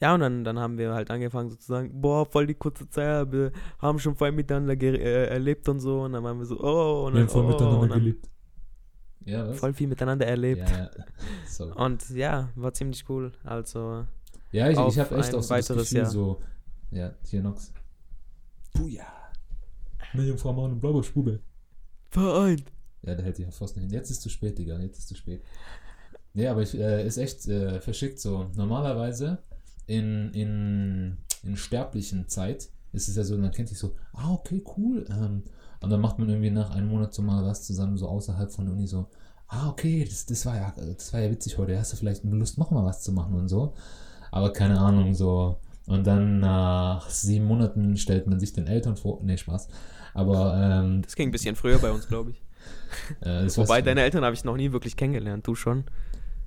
ja, 0.00 0.14
und 0.14 0.20
dann, 0.20 0.44
dann 0.44 0.58
haben 0.58 0.78
wir 0.78 0.94
halt 0.94 1.10
angefangen 1.10 1.50
sozusagen, 1.50 2.00
boah, 2.00 2.26
voll 2.26 2.46
die 2.46 2.54
kurze 2.54 2.88
Zeit, 2.88 3.30
wir 3.32 3.52
haben 3.78 3.98
schon 3.98 4.16
voll 4.16 4.32
miteinander 4.32 4.80
äh, 4.80 5.26
erlebt 5.26 5.68
und 5.68 5.80
so. 5.80 6.02
Und 6.02 6.12
dann 6.12 6.24
waren 6.24 6.38
wir 6.38 6.46
so, 6.46 6.58
oh, 6.60 7.06
und 7.06 7.14
Wir 7.14 7.20
dann, 7.20 7.28
haben 7.28 7.28
voll 7.28 7.44
oh, 7.44 7.48
miteinander 7.48 7.88
dann 7.88 7.98
geliebt. 7.98 8.30
Ja, 9.26 9.48
was? 9.48 9.58
voll 9.58 9.74
viel 9.74 9.86
miteinander 9.86 10.26
erlebt. 10.26 10.68
Ja, 10.68 10.90
ja. 11.58 11.64
Und 11.74 12.08
ja, 12.10 12.48
war 12.54 12.72
ziemlich 12.72 13.08
cool. 13.08 13.32
Also, 13.44 14.06
Ja, 14.52 14.68
ich, 14.68 14.78
ich 14.78 14.98
habe 14.98 15.16
echt 15.16 15.28
auch 15.34 15.42
so 15.42 15.48
das 15.48 15.50
weiteres 15.50 15.82
Gefühl, 15.84 15.98
Jahr. 15.98 16.10
so, 16.10 16.42
ja, 16.90 17.14
hier 17.24 17.42
Nox. 17.42 17.72
Buja. 18.74 19.06
Million 20.12 20.38
Frau 20.38 20.52
Mann 20.52 20.72
und 20.72 20.80
blauer 20.80 21.04
Spube. 21.04 21.40
vereint. 22.10 22.64
Ja, 23.02 23.14
da 23.14 23.22
hätte 23.22 23.42
ich 23.42 23.46
ja 23.46 23.52
fast 23.52 23.76
nicht 23.76 23.84
hin. 23.86 23.94
Jetzt 23.94 24.10
ist 24.10 24.22
zu 24.22 24.28
spät, 24.28 24.58
Digga, 24.58 24.78
jetzt 24.80 24.98
ist 24.98 25.08
zu 25.08 25.14
spät. 25.14 25.42
Nee, 26.34 26.48
aber 26.48 26.62
ich, 26.62 26.74
äh, 26.78 27.06
ist 27.06 27.16
echt 27.16 27.46
äh, 27.48 27.80
verschickt 27.80 28.18
so. 28.18 28.50
Normalerweise 28.54 29.38
in, 29.86 30.30
in, 30.32 31.18
in 31.42 31.56
sterblichen 31.56 32.28
Zeit 32.28 32.68
ist 32.92 33.08
es 33.08 33.16
ja 33.16 33.24
so, 33.24 33.36
man 33.38 33.52
kennt 33.52 33.68
sich 33.68 33.78
so, 33.78 33.96
ah, 34.12 34.32
okay, 34.32 34.62
cool. 34.76 35.06
Ähm, 35.08 35.44
und 35.80 35.90
dann 35.90 36.00
macht 36.00 36.18
man 36.18 36.28
irgendwie 36.28 36.50
nach 36.50 36.70
einem 36.70 36.88
Monat 36.88 37.14
so 37.14 37.22
mal 37.22 37.44
was 37.44 37.62
zusammen, 37.62 37.96
so 37.96 38.08
außerhalb 38.08 38.52
von 38.52 38.66
der 38.66 38.74
Uni, 38.74 38.86
so, 38.86 39.08
ah, 39.48 39.68
okay, 39.70 40.04
das, 40.04 40.26
das, 40.26 40.44
war 40.46 40.56
ja, 40.56 40.74
das 40.76 41.12
war 41.12 41.20
ja 41.20 41.30
witzig 41.30 41.56
heute, 41.58 41.78
hast 41.78 41.92
du 41.92 41.96
vielleicht 41.96 42.24
Lust, 42.24 42.58
noch 42.58 42.70
mal 42.70 42.84
was 42.84 43.02
zu 43.02 43.12
machen 43.12 43.34
und 43.34 43.48
so. 43.48 43.74
Aber 44.30 44.52
keine 44.52 44.78
Ahnung, 44.78 45.14
so. 45.14 45.56
Und 45.86 46.06
dann 46.06 46.40
nach 46.40 47.08
sieben 47.10 47.46
Monaten 47.46 47.96
stellt 47.96 48.26
man 48.26 48.38
sich 48.38 48.52
den 48.52 48.66
Eltern 48.66 48.96
vor. 48.96 49.18
Nee, 49.22 49.36
Spaß. 49.36 49.68
Aber, 50.14 50.54
ähm, 50.56 51.02
Das 51.02 51.16
ging 51.16 51.28
ein 51.28 51.32
bisschen 51.32 51.56
früher 51.56 51.78
bei 51.78 51.90
uns, 51.90 52.06
glaube 52.08 52.30
ich. 52.32 52.42
äh, 53.26 53.46
Wobei, 53.56 53.82
deine 53.82 54.02
Eltern 54.02 54.24
habe 54.24 54.34
ich 54.34 54.44
noch 54.44 54.56
nie 54.56 54.72
wirklich 54.72 54.96
kennengelernt. 54.96 55.46
Du 55.46 55.54
schon? 55.54 55.84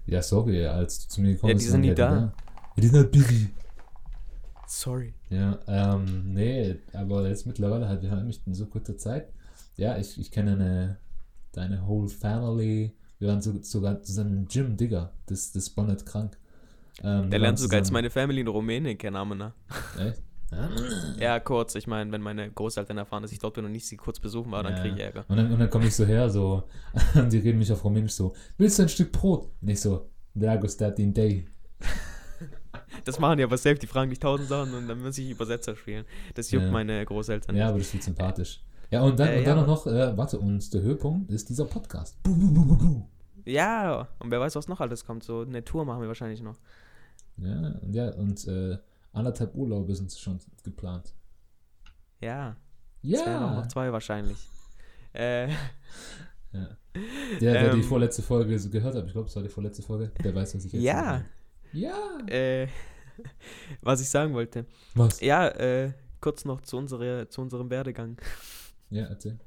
Ja, 0.06 0.22
sorry, 0.22 0.66
als 0.66 1.08
du 1.08 1.14
zu 1.14 1.22
mir 1.22 1.34
gekommen 1.34 1.52
Ja, 1.52 1.54
bist. 1.56 1.66
die 1.66 1.72
sind 1.72 1.82
nie 1.82 1.88
ja 1.90 1.94
da. 1.94 2.16
Ja, 2.16 2.34
die 2.78 2.88
sind 2.88 2.96
halt 2.98 3.12
busy. 3.12 3.50
Sorry. 4.68 5.14
Ja, 5.30 5.60
ähm, 5.68 6.34
nee, 6.34 6.76
aber 6.94 7.28
jetzt 7.28 7.46
mittlerweile 7.46 7.88
halt, 7.88 8.02
wir 8.02 8.12
haben 8.12 8.26
mich 8.28 8.42
in 8.46 8.54
so 8.54 8.66
kurzer 8.66 8.98
Zeit. 8.98 9.28
Ja, 9.76 9.98
ich, 9.98 10.20
ich 10.20 10.32
kenne 10.32 10.54
eine, 10.54 10.98
deine 11.52 11.88
whole 11.88 12.10
family. 12.10 12.94
Wir 13.20 13.30
waren 13.30 13.42
so, 13.42 13.54
sogar 13.62 14.02
zusammen 14.02 14.34
im 14.38 14.48
Gym, 14.48 14.76
Digga. 14.78 15.12
Das, 15.28 15.52
das 15.52 15.70
Bonnet 15.70 16.06
krank. 16.06 16.38
Ähm, 17.02 17.30
Der 17.30 17.40
lernt 17.40 17.58
sogar 17.60 17.80
jetzt 17.80 17.92
meine 17.92 18.10
Family 18.10 18.42
in 18.42 18.48
Rumänien 18.48 18.98
kennen, 18.98 19.16
Amena. 19.16 19.54
Echt? 20.00 20.22
Ja? 20.52 20.70
Ja, 21.20 21.40
kurz. 21.40 21.74
Ich 21.76 21.88
meine, 21.88 22.12
wenn 22.12 22.22
meine 22.22 22.52
Großeltern 22.52 22.98
erfahren, 22.98 23.24
dass 23.24 23.32
ich 23.32 23.40
dort 23.40 23.56
bin 23.56 23.66
und 23.66 23.72
nicht 23.72 23.88
sie 23.88 23.98
kurz 23.98 24.20
besuchen 24.20 24.52
war, 24.52 24.62
dann 24.62 24.74
Ja. 24.76 24.82
kriege 24.82 24.96
ich 24.96 25.02
Ärger. 25.02 25.26
Und 25.28 25.38
dann, 25.38 25.52
und 25.52 25.60
dann 25.60 25.70
komme 25.70 25.86
ich 25.88 25.96
so 25.96 26.06
her, 26.06 26.30
so, 26.30 26.64
und 27.16 27.34
die 27.34 27.40
reden 27.40 27.58
mich 27.58 27.72
auf 27.72 27.84
Rumänisch 27.84 28.12
so, 28.14 28.36
willst 28.58 28.78
du 28.78 28.84
ein 28.84 28.90
Stück 28.90 29.12
Brot? 29.12 29.50
Und 29.62 29.70
ich 29.70 29.82
so, 29.82 30.10
Dragos 30.36 30.78
Datin 30.78 31.14
Day. 31.14 31.46
Das 33.06 33.20
machen 33.20 33.38
die 33.38 33.44
aber 33.44 33.58
selbst. 33.58 33.82
Die 33.84 33.88
fragen 33.88 34.10
dich 34.12 34.20
tausend 34.20 34.48
Sachen 34.48 34.74
und 34.76 34.88
dann 34.88 35.02
muss 35.02 35.18
ich 35.18 35.30
Übersetzer 35.30 35.76
spielen. 35.76 36.06
Das 36.36 36.52
juckt 36.52 36.68
Ja. 36.68 36.72
meine 36.72 37.04
Großeltern 37.06 37.56
Ja, 37.56 37.64
nicht. 37.66 37.70
aber 37.72 37.80
das 37.80 37.92
wird 37.94 38.04
sympathisch. 38.04 38.62
Ja, 38.92 39.02
und 39.02 39.20
dann, 39.20 39.28
Äh, 39.30 39.40
und 39.40 39.48
dann 39.48 39.58
ja. 39.58 39.66
noch, 39.66 39.88
äh, 39.88 40.16
warte, 40.16 40.40
und 40.40 40.74
der 40.74 40.82
Höhepunkt 40.84 41.30
ist 41.32 41.50
dieser 41.50 41.66
Podcast. 41.66 42.22
Bu, 42.24 42.34
bu, 42.36 42.54
bu, 42.54 42.66
bu, 42.66 42.78
bu. 42.78 43.08
Ja, 43.46 44.08
und 44.20 44.32
wer 44.32 44.40
weiß, 44.40 44.56
was 44.56 44.68
noch 44.68 44.80
alles 44.80 45.06
kommt. 45.06 45.24
So 45.24 45.42
eine 45.42 45.66
Tour 45.66 45.84
machen 45.86 46.02
wir 46.02 46.08
wahrscheinlich 46.08 46.42
noch. 46.42 46.56
Ja, 47.38 47.70
und 47.82 47.94
ja, 47.96 48.10
und 48.14 48.48
äh, 48.48 48.78
anderthalb 49.12 49.56
Urlaube 49.56 49.96
sind 49.96 50.12
schon 50.14 50.40
geplant. 50.64 51.14
Ja, 52.22 52.56
es 53.02 53.10
Ja! 53.20 53.56
noch 53.56 53.68
zwei 53.68 53.92
wahrscheinlich. 53.92 54.38
Äh, 55.14 55.50
ja. 55.50 56.78
Der, 57.42 57.54
der 57.54 57.72
die 57.74 57.80
Ähm. 57.80 57.84
vorletzte 57.84 58.22
Folge 58.22 58.58
so 58.60 58.70
gehört 58.70 58.96
hat, 58.96 59.06
ich 59.08 59.12
glaube, 59.14 59.28
es 59.28 59.36
war 59.36 59.44
die 59.44 59.50
vorletzte 59.50 59.82
Folge, 59.84 60.12
der 60.24 60.34
weiß, 60.36 60.56
was 60.56 60.66
ich 60.66 60.74
jetzt 60.74 60.84
Ja. 60.84 61.04
sage. 61.04 61.26
Ja! 61.74 62.20
äh, 62.28 62.68
was 63.82 64.02
ich 64.02 64.10
sagen 64.10 64.34
wollte. 64.34 64.66
Was? 64.96 65.20
Ja, 65.22 65.48
äh, 65.50 65.92
kurz 66.22 66.46
noch 66.46 66.62
zu, 66.62 66.78
unsere, 66.78 67.28
zu 67.30 67.42
unserem 67.42 67.70
Werdegang. 67.70 68.18
Ja, 68.90 69.06
erzähl. 69.06 69.40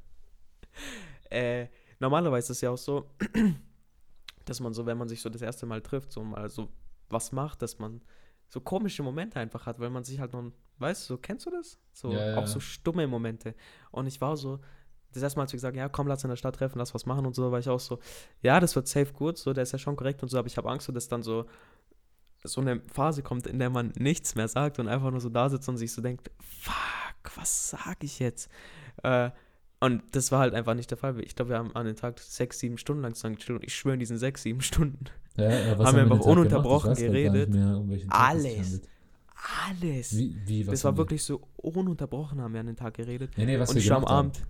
Äh, 1.31 1.69
normalerweise 2.01 2.47
ist 2.53 2.59
es 2.59 2.61
ja 2.63 2.71
auch 2.71 2.79
so, 2.79 3.11
dass 4.45 4.61
man 4.61 4.75
so, 4.75 4.85
wenn 4.87 4.99
man 4.99 5.09
sich 5.09 5.21
so 5.21 5.29
das 5.29 5.43
erste 5.43 5.67
Mal 5.67 5.81
trifft, 5.81 6.13
so 6.13 6.23
mal 6.23 6.49
so 6.49 6.69
was 7.09 7.33
macht, 7.33 7.63
dass 7.63 7.79
man 7.79 8.03
so 8.49 8.61
komische 8.61 9.03
Momente 9.03 9.41
einfach 9.41 9.67
hat, 9.67 9.79
weil 9.81 9.91
man 9.91 10.05
sich 10.05 10.21
halt 10.21 10.33
noch, 10.33 10.53
weißt 10.79 11.03
du, 11.11 11.15
so, 11.15 11.19
kennst 11.19 11.47
du 11.47 11.51
das? 11.51 11.79
So, 11.93 12.13
Ja, 12.13 12.35
auch 12.37 12.43
ja. 12.43 12.47
so 12.47 12.61
stumme 12.61 13.07
Momente. 13.07 13.55
Und 13.91 14.07
ich 14.07 14.21
war 14.21 14.37
so, 14.37 14.61
das 15.13 15.23
erste 15.23 15.39
Mal, 15.39 15.45
als 15.45 15.53
wir 15.53 15.57
gesagt 15.57 15.77
ja, 15.77 15.89
komm, 15.89 16.07
lass 16.07 16.23
in 16.25 16.31
der 16.31 16.37
Stadt 16.37 16.57
treffen, 16.57 16.79
lass 16.79 16.95
was 16.95 17.07
machen 17.07 17.27
und 17.27 17.35
so, 17.35 17.51
war 17.51 17.59
ich 17.59 17.69
auch 17.69 17.81
so, 17.81 17.99
ja, 18.43 18.61
das 18.61 18.77
wird 18.77 18.87
safe 18.87 19.13
gut, 19.13 19.39
so, 19.39 19.53
der 19.53 19.63
ist 19.63 19.73
ja 19.73 19.79
schon 19.79 19.97
korrekt 19.97 20.23
und 20.23 20.29
so, 20.29 20.39
aber 20.39 20.47
ich 20.47 20.57
habe 20.59 20.69
Angst, 20.71 20.87
so, 20.87 20.93
dass 20.93 21.09
dann 21.09 21.23
so 21.23 21.47
so 22.45 22.61
eine 22.61 22.81
Phase 22.93 23.23
kommt, 23.23 23.47
in 23.47 23.59
der 23.59 23.71
man 23.71 23.93
nichts 23.97 24.35
mehr 24.37 24.47
sagt 24.47 24.79
und 24.79 24.87
einfach 24.89 25.11
nur 25.11 25.21
so 25.21 25.29
da 25.29 25.49
sitzt 25.49 25.69
und 25.69 25.79
sich 25.79 25.93
so 25.93 26.01
denkt, 26.01 26.31
fuck, 26.41 27.37
was 27.37 27.71
sag 27.71 28.05
ich 28.05 28.19
jetzt? 28.21 28.49
Äh, 29.03 29.31
Und 29.81 30.03
das 30.15 30.31
war 30.33 30.41
halt 30.41 30.55
einfach 30.55 30.75
nicht 30.75 30.91
der 30.91 30.99
Fall. 30.99 31.21
Ich 31.25 31.35
glaube, 31.35 31.51
wir 31.51 31.59
haben 31.59 31.75
an 31.75 31.87
den 31.87 31.97
Tag 31.97 32.19
sechs, 32.21 32.61
sieben 32.61 32.79
Stunden 32.79 33.03
lang 33.03 33.15
zusammen 33.15 33.37
und 33.49 33.65
ich 33.65 33.75
schwöre, 33.75 33.95
in 33.95 34.01
diesen 34.01 34.19
sechs, 34.19 34.43
sieben 34.43 34.61
Stunden 34.63 35.07
Ja, 35.37 35.51
Haben 35.51 35.79
wir 35.97 36.03
einfach 36.03 36.21
ununterbrochen 36.21 36.95
geredet. 36.95 37.51
mehr, 37.51 37.77
um 37.79 37.91
Alles. 38.09 38.81
alles. 39.69 40.17
Wie, 40.17 40.37
wie, 40.47 40.65
das 40.65 40.83
war 40.85 40.93
wir- 40.95 40.99
wirklich 40.99 41.23
so 41.23 41.41
ununterbrochen, 41.57 42.41
haben 42.41 42.53
wir 42.55 42.61
an 42.61 42.67
den 42.67 42.77
Tag 42.77 42.95
geredet. 42.95 43.33
Nee, 43.37 43.45
nee, 43.47 43.57
und 43.57 43.77
ich 43.77 43.93
am. 43.93 44.05
Abend, 44.05 44.43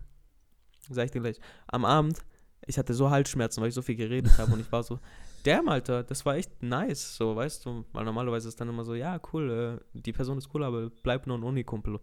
sag 0.90 1.06
ich 1.06 1.10
dir 1.10 1.20
gleich, 1.20 1.38
am 1.66 1.84
Abend, 1.84 2.18
ich 2.66 2.78
hatte 2.78 2.94
so 2.94 3.10
Halsschmerzen, 3.10 3.60
weil 3.60 3.68
ich 3.68 3.74
so 3.74 3.82
viel 3.82 3.96
geredet 3.96 4.36
habe 4.38 4.52
und 4.52 4.60
ich 4.60 4.70
war 4.72 4.82
so, 4.82 4.98
damn, 5.44 5.68
Alter, 5.68 6.02
das 6.04 6.24
war 6.24 6.36
echt 6.36 6.62
nice, 6.62 7.16
so, 7.16 7.34
weißt 7.36 7.66
du, 7.66 7.84
weil 7.92 8.04
normalerweise 8.04 8.48
ist 8.48 8.60
dann 8.60 8.68
immer 8.68 8.84
so, 8.84 8.94
ja, 8.94 9.20
cool, 9.32 9.80
äh, 9.94 9.98
die 9.98 10.12
Person 10.12 10.38
ist 10.38 10.48
cool, 10.54 10.64
aber 10.64 10.90
bleib 11.02 11.26
nur 11.26 11.36
ein 11.38 11.42
Unikumpel. 11.42 11.98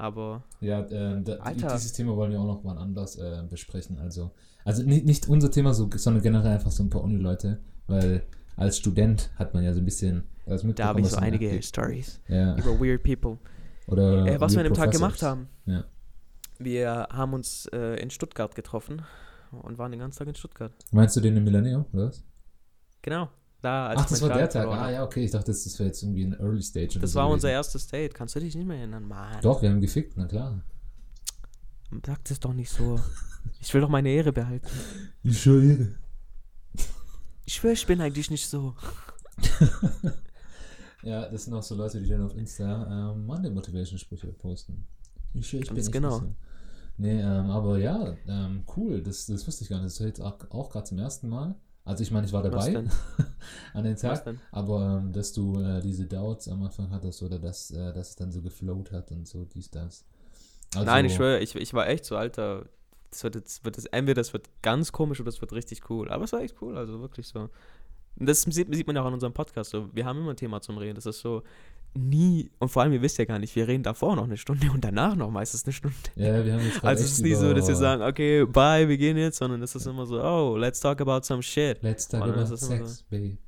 Aber, 0.00 0.44
Ja, 0.60 0.86
ähm, 0.90 1.24
da, 1.24 1.34
Alter. 1.38 1.72
dieses 1.74 1.92
Thema 1.92 2.14
wollen 2.16 2.30
wir 2.30 2.38
auch 2.40 2.46
noch 2.46 2.62
mal 2.62 2.78
anders 2.78 3.16
äh, 3.16 3.42
besprechen. 3.50 3.98
Also, 3.98 4.30
also 4.64 4.84
nicht, 4.84 5.04
nicht 5.06 5.28
unser 5.28 5.50
Thema, 5.50 5.74
so, 5.74 5.90
sondern 5.96 6.22
generell 6.22 6.52
einfach 6.52 6.70
so 6.70 6.84
ein 6.84 6.90
paar 6.90 7.02
Uni-Leute, 7.02 7.60
weil 7.88 8.22
als 8.56 8.78
Student 8.78 9.30
hat 9.36 9.54
man 9.54 9.64
ja 9.64 9.72
so 9.74 9.80
ein 9.80 9.84
bisschen. 9.84 10.24
Das 10.46 10.62
da 10.76 10.86
habe 10.86 11.00
ich 11.00 11.08
so 11.08 11.16
einige 11.16 11.46
abgeht. 11.46 11.64
Stories 11.66 12.20
Ja, 12.28 12.56
über 12.56 12.80
weird 12.80 13.02
people. 13.02 13.38
oder 13.86 14.24
Äh, 14.26 14.40
was 14.40 14.52
wir 14.52 14.60
an 14.60 14.64
dem 14.64 14.74
Tag 14.74 14.90
gemacht 14.92 15.22
haben. 15.22 15.48
Ja. 15.66 15.84
Wir 16.58 17.08
haben 17.10 17.34
uns 17.34 17.66
äh, 17.72 18.00
in 18.00 18.10
Stuttgart 18.10 18.54
getroffen 18.54 19.02
und 19.50 19.76
waren 19.78 19.90
den 19.90 20.00
ganzen 20.00 20.18
Tag 20.18 20.28
in 20.28 20.34
Stuttgart. 20.34 20.72
Meinst 20.90 21.16
du 21.16 21.20
den 21.20 21.36
im 21.36 21.44
Millennium, 21.44 21.84
oder 21.92 22.06
was? 22.08 22.24
Genau, 23.02 23.28
da 23.60 23.88
als 23.88 24.00
Ach, 24.00 24.08
das 24.08 24.22
war 24.22 24.28
der 24.28 24.36
Kragen 24.38 24.52
Tag. 24.52 24.62
verloren 24.62 24.78
Ah, 24.80 24.90
ja, 24.90 25.04
okay. 25.04 25.24
Ich 25.24 25.30
dachte, 25.30 25.52
das, 25.52 25.64
das 25.64 25.78
wäre 25.78 25.88
jetzt 25.88 26.02
irgendwie 26.02 26.24
ein 26.24 26.32
Early 26.32 26.62
Stage. 26.62 26.98
Das 26.98 27.12
so 27.12 27.18
war 27.20 27.28
unser 27.28 27.50
erstes 27.50 27.86
Date. 27.86 28.14
Kannst 28.14 28.34
du 28.34 28.40
dich 28.40 28.56
nicht 28.56 28.66
mehr 28.66 28.78
erinnern, 28.78 29.06
Mann? 29.06 29.40
Doch, 29.42 29.60
wir 29.62 29.68
haben 29.70 29.80
gefickt, 29.80 30.14
na 30.16 30.26
klar. 30.26 30.62
Sag 32.04 32.24
das 32.24 32.40
doch 32.40 32.52
nicht 32.54 32.70
so. 32.70 32.98
Ich 33.60 33.72
will 33.72 33.80
doch 33.80 33.88
meine 33.88 34.08
Ehre 34.10 34.32
behalten. 34.32 34.66
Ich 35.22 35.40
schwöre. 35.40 35.94
Ich 37.48 37.54
schwöre, 37.54 37.72
ich 37.72 37.86
bin 37.86 37.98
eigentlich 38.02 38.30
nicht 38.30 38.46
so. 38.46 38.74
Ja, 41.02 41.28
das 41.28 41.44
sind 41.44 41.54
auch 41.54 41.62
so 41.62 41.76
Leute, 41.76 42.00
die 42.02 42.08
dann 42.08 42.22
auf 42.22 42.36
Insta 42.36 43.12
ähm, 43.14 43.24
Monday 43.24 43.50
Motivation 43.50 43.98
Sprüche 43.98 44.26
posten. 44.26 44.84
Ich 45.32 45.48
schwöre, 45.48 45.62
ich 45.62 45.68
bin 45.68 45.76
Ganz 45.76 45.86
nicht 45.86 45.92
genau. 45.94 46.18
so. 46.18 46.34
Nee, 46.98 47.20
ähm, 47.20 47.50
aber 47.50 47.78
ja, 47.78 48.16
ähm, 48.26 48.64
cool, 48.76 49.00
das, 49.00 49.24
das 49.26 49.46
wusste 49.46 49.62
ich 49.62 49.70
gar 49.70 49.76
nicht. 49.76 49.86
Das 49.86 50.00
ist 50.00 50.04
jetzt 50.04 50.20
auch, 50.20 50.36
auch 50.50 50.68
gerade 50.68 50.84
zum 50.84 50.98
ersten 50.98 51.28
Mal. 51.30 51.54
Also 51.84 52.02
ich 52.02 52.10
meine, 52.10 52.26
ich 52.26 52.32
war 52.34 52.42
dabei 52.42 52.84
an 53.72 53.84
den 53.84 53.96
Tag, 53.96 54.24
aber 54.50 54.98
ähm, 54.98 55.12
dass 55.12 55.32
du 55.32 55.58
äh, 55.60 55.80
diese 55.80 56.04
Doubts 56.04 56.48
am 56.48 56.64
Anfang 56.64 56.90
hattest 56.90 57.22
oder 57.22 57.38
dass, 57.38 57.70
äh, 57.70 57.94
dass 57.94 58.10
es 58.10 58.16
dann 58.16 58.30
so 58.30 58.42
geflowt 58.42 58.92
hat 58.92 59.10
und 59.10 59.26
so, 59.26 59.44
dies, 59.46 59.70
das. 59.70 60.04
Also, 60.74 60.84
Nein, 60.84 61.06
ich 61.06 61.14
schwöre, 61.14 61.38
ich, 61.38 61.54
ich 61.54 61.72
war 61.72 61.88
echt 61.88 62.04
so, 62.04 62.16
Alter. 62.16 62.66
Das 63.10 63.24
wird 63.24 63.34
jetzt, 63.36 63.64
wird 63.64 63.76
das, 63.76 63.86
entweder 63.86 64.20
das 64.20 64.32
wird 64.32 64.48
ganz 64.62 64.92
komisch 64.92 65.20
oder 65.20 65.30
das 65.30 65.40
wird 65.40 65.52
richtig 65.52 65.88
cool. 65.90 66.10
Aber 66.10 66.24
es 66.24 66.32
war 66.32 66.40
echt 66.42 66.56
cool, 66.60 66.76
also 66.76 67.00
wirklich 67.00 67.26
so. 67.26 67.48
Und 68.18 68.28
das 68.28 68.42
sieht, 68.42 68.74
sieht 68.74 68.86
man 68.86 68.96
ja 68.96 69.02
auch 69.02 69.06
an 69.06 69.14
unserem 69.14 69.32
Podcast. 69.32 69.70
So. 69.70 69.88
Wir 69.94 70.04
haben 70.04 70.18
immer 70.18 70.30
ein 70.30 70.36
Thema 70.36 70.60
zum 70.60 70.76
Reden. 70.76 70.96
Das 70.96 71.06
ist 71.06 71.20
so 71.20 71.42
nie, 71.94 72.50
und 72.58 72.68
vor 72.68 72.82
allem, 72.82 72.92
ihr 72.92 73.00
wisst 73.02 73.18
ja 73.18 73.24
gar 73.24 73.38
nicht, 73.38 73.54
wir 73.56 73.66
reden 73.66 73.82
davor 73.82 74.14
noch 74.16 74.24
eine 74.24 74.36
Stunde 74.36 74.70
und 74.70 74.84
danach 74.84 75.16
noch 75.16 75.30
meistens 75.30 75.64
eine 75.64 75.72
Stunde. 75.72 75.96
Ja, 76.16 76.44
wir 76.44 76.52
haben 76.54 76.64
jetzt 76.64 76.84
Also 76.84 77.04
es 77.04 77.12
ist 77.12 77.22
nicht 77.22 77.36
so, 77.36 77.52
dass 77.54 77.66
wir 77.66 77.76
sagen, 77.76 78.02
okay, 78.02 78.44
bye, 78.44 78.88
wir 78.88 78.98
gehen 78.98 79.16
jetzt, 79.16 79.38
sondern 79.38 79.62
es 79.62 79.74
ist 79.74 79.86
immer 79.86 80.04
so, 80.06 80.22
oh, 80.22 80.56
let's 80.56 80.80
talk 80.80 81.00
about 81.00 81.22
some 81.22 81.42
shit. 81.42 81.82
Let's 81.82 82.06
talk 82.06 82.22
about 82.22 82.40
das 82.50 82.60
sex, 82.60 83.04
baby. 83.08 83.38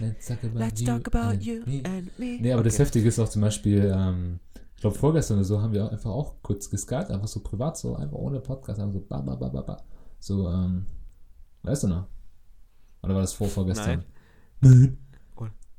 Let's 0.00 0.26
talk 0.26 0.42
about 0.42 0.58
Let's 0.58 0.80
you 0.80 0.86
talk 0.86 1.06
about 1.06 1.34
and 1.34 1.42
you 1.44 1.62
me. 1.66 1.82
and 1.84 2.18
me. 2.18 2.38
Nee, 2.40 2.52
aber 2.52 2.62
das 2.64 2.74
Okay. 2.74 2.84
Heftige 2.84 3.08
ist 3.08 3.18
auch 3.18 3.28
zum 3.28 3.42
Beispiel, 3.42 3.92
ähm, 3.94 4.40
glaube 4.84 4.98
vorgestern 4.98 5.38
oder 5.38 5.44
so 5.44 5.62
haben 5.62 5.72
wir 5.72 5.90
einfach 5.90 6.10
auch 6.10 6.34
kurz 6.42 6.68
geskypt, 6.68 7.10
einfach 7.10 7.26
so 7.26 7.40
privat, 7.40 7.78
so 7.78 7.96
einfach 7.96 8.18
ohne 8.18 8.40
Podcast, 8.40 8.78
einfach 8.78 8.92
so 8.92 9.00
ba 9.00 9.22
ba 9.22 9.34
ba 9.34 9.48
ba 9.48 9.62
ba. 9.62 9.82
So, 10.18 10.46
ähm, 10.48 10.84
weißt 11.62 11.84
du 11.84 11.88
noch? 11.88 12.06
Oder 13.02 13.14
war 13.14 13.22
das 13.22 13.32
vor 13.32 13.48
vorgestern? 13.48 14.04
Nein. 14.60 14.98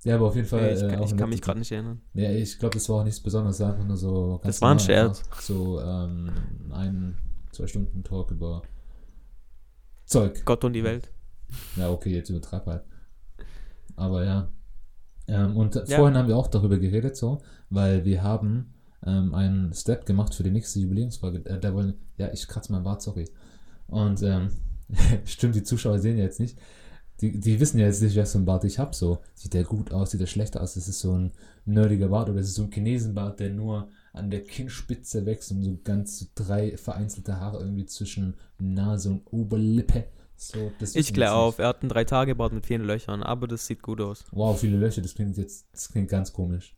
Ja, 0.03 0.15
aber 0.15 0.25
auf 0.27 0.35
jeden 0.35 0.47
Fall. 0.47 0.73
Ich 0.73 0.81
äh, 0.81 0.87
kann, 0.87 0.99
auch 0.99 1.05
ich 1.05 1.17
kann 1.17 1.29
mich 1.29 1.41
gerade 1.41 1.59
nicht 1.59 1.71
erinnern. 1.71 2.01
Ja, 2.13 2.31
ich 2.31 2.57
glaube, 2.57 2.73
das 2.73 2.89
war 2.89 3.01
auch 3.01 3.03
nichts 3.03 3.19
Besonderes, 3.19 3.57
das 3.57 3.67
war 3.67 3.73
einfach 3.73 3.87
nur 3.87 3.97
so 3.97 4.39
Das 4.43 4.61
war 4.61 4.71
ein 4.71 4.79
Scherz. 4.79 5.23
So, 5.39 5.79
ähm, 5.79 6.31
ein, 6.71 7.17
zwei 7.51 7.67
Stunden 7.67 8.03
Talk 8.03 8.31
über 8.31 8.63
Zeug. 10.05 10.43
Gott 10.45 10.63
und 10.63 10.73
die 10.73 10.83
Welt. 10.83 11.11
Ja, 11.75 11.91
okay, 11.91 12.11
jetzt 12.11 12.29
übertreib 12.29 12.65
halt. 12.65 12.83
Aber 13.95 14.23
ja. 14.25 14.49
Ähm, 15.27 15.57
und 15.57 15.75
Ja. 15.75 15.85
vorhin 15.85 16.17
haben 16.17 16.27
wir 16.27 16.37
auch 16.37 16.47
darüber 16.47 16.77
geredet, 16.77 17.15
so, 17.17 17.41
weil 17.69 18.05
wir 18.05 18.21
haben 18.23 18.74
ähm, 19.05 19.33
einen 19.33 19.73
Step 19.73 20.05
gemacht 20.05 20.33
für 20.33 20.43
die 20.43 20.51
nächste 20.51 20.79
Jubiläumsfolge. 20.79 21.45
Äh, 21.45 21.59
da 21.59 21.73
wollen, 21.73 21.95
ja, 22.17 22.31
ich 22.33 22.47
kratze 22.47 22.71
mein 22.71 22.83
Bart, 22.83 23.01
sorry. 23.01 23.25
Und 23.87 24.21
ähm, 24.23 24.49
stimmt, 25.25 25.55
die 25.55 25.63
Zuschauer 25.63 25.99
sehen 25.99 26.17
ja 26.17 26.23
jetzt 26.23 26.39
nicht. 26.39 26.57
Die, 27.21 27.39
die 27.39 27.59
wissen 27.59 27.79
ja 27.79 27.85
jetzt 27.85 28.01
nicht, 28.01 28.17
was 28.17 28.33
für 28.33 28.39
ein 28.39 28.45
Bart 28.45 28.65
ich 28.65 28.77
habe. 28.77 28.93
So, 28.93 29.19
sieht 29.33 29.53
der 29.53 29.63
gut 29.63 29.91
aus, 29.93 30.11
sieht 30.11 30.21
der 30.21 30.27
schlecht 30.27 30.57
aus? 30.57 30.73
Das 30.73 30.87
ist 30.87 30.99
so 30.99 31.13
ein 31.13 31.31
nerdiger 31.65 32.09
Bart 32.09 32.29
oder 32.29 32.39
das 32.39 32.49
ist 32.49 32.55
so 32.55 32.63
ein 32.63 32.71
Chinesenbart, 32.71 33.39
der 33.39 33.51
nur 33.51 33.87
an 34.11 34.29
der 34.29 34.43
Kinnspitze 34.43 35.25
wächst 35.25 35.51
und 35.51 35.63
so 35.63 35.77
ganz 35.83 36.33
drei 36.35 36.77
vereinzelte 36.77 37.39
Haare 37.39 37.59
irgendwie 37.59 37.85
zwischen 37.85 38.35
Nase 38.59 39.09
und 39.09 39.21
Oberlippe. 39.31 40.05
So, 40.37 40.71
das 40.79 40.91
Ich 40.91 40.95
wissen 40.97 41.13
klär 41.13 41.27
jetzt 41.27 41.35
auf, 41.35 41.59
er 41.59 41.69
hat 41.69 41.81
einen 41.81 41.89
Drei-Tage-Bart 41.89 42.51
mit 42.51 42.65
vielen 42.65 42.83
Löchern, 42.83 43.23
aber 43.23 43.47
das 43.47 43.65
sieht 43.65 43.81
gut 43.81 44.01
aus. 44.01 44.25
Wow, 44.31 44.59
viele 44.59 44.77
Löcher, 44.77 45.01
das 45.01 45.15
klingt 45.15 45.37
jetzt, 45.37 45.67
das 45.71 45.89
klingt 45.89 46.09
ganz 46.09 46.33
komisch. 46.33 46.74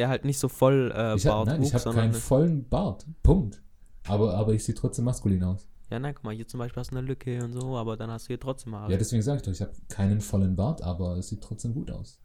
Ja, 0.00 0.08
halt 0.08 0.24
nicht 0.24 0.38
so 0.38 0.48
voll 0.48 0.90
äh, 0.96 1.14
ich 1.14 1.26
hab, 1.26 1.34
Bart, 1.34 1.48
nein, 1.48 1.62
ich 1.62 1.74
habe 1.74 1.92
keinen 1.92 2.14
vollen 2.14 2.66
Bart. 2.66 3.06
Punkt. 3.22 3.60
Aber, 4.08 4.32
aber 4.32 4.54
ich 4.54 4.64
sehe 4.64 4.74
trotzdem 4.74 5.04
maskulin 5.04 5.44
aus. 5.44 5.68
Ja, 5.90 5.98
nein, 5.98 6.14
guck 6.14 6.24
mal, 6.24 6.34
hier 6.34 6.48
zum 6.48 6.56
Beispiel 6.56 6.80
hast 6.80 6.90
du 6.90 6.96
eine 6.96 7.06
Lücke 7.06 7.44
und 7.44 7.52
so, 7.52 7.76
aber 7.76 7.98
dann 7.98 8.10
hast 8.10 8.24
du 8.24 8.28
hier 8.28 8.40
trotzdem 8.40 8.74
Haare. 8.74 8.90
Ja, 8.90 8.96
deswegen 8.96 9.20
sage 9.20 9.36
ich 9.36 9.42
doch, 9.42 9.52
ich 9.52 9.60
habe 9.60 9.72
keinen 9.90 10.22
vollen 10.22 10.56
Bart, 10.56 10.80
aber 10.80 11.18
es 11.18 11.28
sieht 11.28 11.42
trotzdem 11.42 11.74
gut 11.74 11.90
aus. 11.90 12.18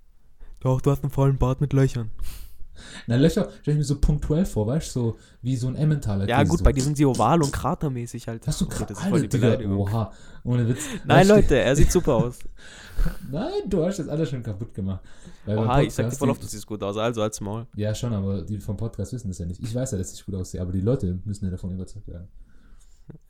Doch, 0.62 0.80
du 0.80 0.90
hast 0.90 1.04
einen 1.04 1.12
vollen 1.12 1.38
Bart 1.38 1.60
mit 1.60 1.74
Löchern. 1.74 2.12
Na, 3.08 3.16
Löcher 3.16 3.50
stelle 3.62 3.76
ich 3.76 3.78
mir 3.80 3.84
so 3.84 4.00
punktuell 4.00 4.46
vor, 4.46 4.68
weißt 4.68 4.96
du, 4.96 5.00
so 5.00 5.18
wie 5.42 5.56
so 5.56 5.68
ein 5.68 5.76
Emmentaler. 5.76 6.28
Ja, 6.28 6.44
gut, 6.44 6.60
so. 6.60 6.64
bei 6.64 6.72
dir 6.72 6.84
sind 6.84 6.98
sie 6.98 7.06
oval 7.06 7.42
und 7.42 7.52
kratermäßig 7.52 8.28
halt. 8.28 8.46
Hast 8.48 8.62
du 8.62 8.66
Okay, 8.66 8.86
das 8.88 9.00
ist 9.00 9.06
voll 9.08 9.22
die 9.22 9.28
Beleidigung. 9.28 9.78
Oha, 9.78 10.12
ohne 10.44 10.68
Witz. 10.68 10.86
Nein, 11.06 11.20
Weißt 11.20 11.30
Leute, 11.30 11.60
er 11.60 11.76
sieht 11.76 11.92
super 11.92 12.16
aus. 12.16 12.40
Nein, 13.32 13.70
du 13.70 13.86
hast 13.86 14.00
das 14.00 14.08
alles 14.08 14.30
schon 14.30 14.44
kaputt 14.44 14.74
gemacht. 14.74 15.02
Weil 15.46 15.58
Oha, 15.58 15.82
ich 15.82 15.94
sag 15.94 16.10
dir 16.10 16.16
voll 16.16 16.30
oft, 16.30 16.42
du 16.42 16.48
siehst 16.48 16.66
gut 16.66 16.82
aus, 16.84 16.98
also 16.98 17.22
als 17.22 17.40
Maul. 17.42 17.68
Ja, 17.76 17.94
schon, 17.94 18.14
aber 18.14 18.42
die 18.42 18.60
vom 18.60 18.78
Podcast 18.78 19.14
wissen 19.14 19.28
das 19.28 19.38
ja 19.38 19.46
nicht. 19.46 19.62
Ich 19.62 19.74
weiß 19.74 19.92
ja, 19.92 19.98
dass 19.98 20.14
ich 20.14 20.26
gut 20.26 20.36
aussehe, 20.36 20.62
aber 20.62 20.72
die 20.72 20.82
Leute 20.82 21.20
müssen 21.26 21.46
ja 21.46 21.52
davon 21.52 21.72
überzeugt 21.72 22.08
werden. 22.08 22.28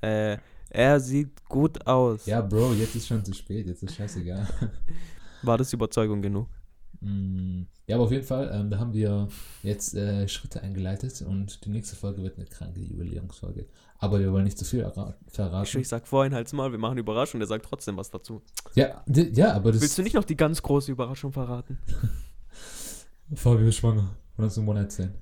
Äh, 0.02 0.38
er 0.70 1.00
sieht 1.00 1.48
gut 1.48 1.86
aus. 1.86 2.26
Ja, 2.26 2.42
Bro, 2.42 2.74
jetzt 2.74 2.96
ist 2.96 3.08
schon 3.08 3.24
zu 3.24 3.34
spät, 3.34 3.68
jetzt 3.68 3.84
ist 3.84 3.96
scheißegal. 3.96 4.48
War 5.42 5.58
das 5.58 5.72
Überzeugung 5.74 6.22
genug? 6.22 6.48
Mm, 7.06 7.68
Ja, 7.88 7.96
aber 7.98 8.06
auf 8.06 8.12
jeden 8.12 8.26
Fall, 8.26 8.50
ähm, 8.52 8.70
da 8.72 8.80
haben 8.80 8.94
wir 8.94 9.28
jetzt 9.62 9.94
äh, 9.94 10.28
Schritte 10.28 10.62
eingeleitet 10.62 11.22
und 11.22 11.64
die 11.66 11.70
nächste 11.70 11.96
Folge 11.96 12.24
wird 12.24 12.38
eine 12.38 12.46
kranke 12.48 12.80
Jubiläumsfolge. 12.80 13.68
Aber 14.00 14.20
wir 14.20 14.32
wollen 14.32 14.44
nicht 14.46 14.58
zu 14.58 14.66
viel 14.66 14.80
Ich, 14.80 15.34
verraten. 15.34 15.80
ich 15.80 15.88
sag 15.88 16.08
vorhin 16.08 16.34
halt's 16.34 16.52
mal, 16.52 16.72
wir 16.72 16.80
machen 16.80 16.98
Überraschung, 16.98 17.40
der 17.40 17.48
sagt 17.48 17.66
trotzdem 17.66 17.96
was 17.98 18.10
dazu. 18.10 18.42
Ja, 18.74 19.04
ja, 19.08 19.54
aber 19.54 19.72
das 19.72 19.82
Willst 19.82 19.98
du 19.98 20.02
nicht 20.04 20.16
noch 20.16 20.24
die 20.26 20.36
ganz 20.36 20.62
große 20.62 20.92
Überraschung 20.92 21.32
verraten? 21.32 21.78
Fabio 23.36 23.68
ist 23.68 23.76
schwanger. 23.78 24.16
Oder 24.38 24.50
so 24.50 24.62
Monat 24.62 24.92
sein. 24.92 25.14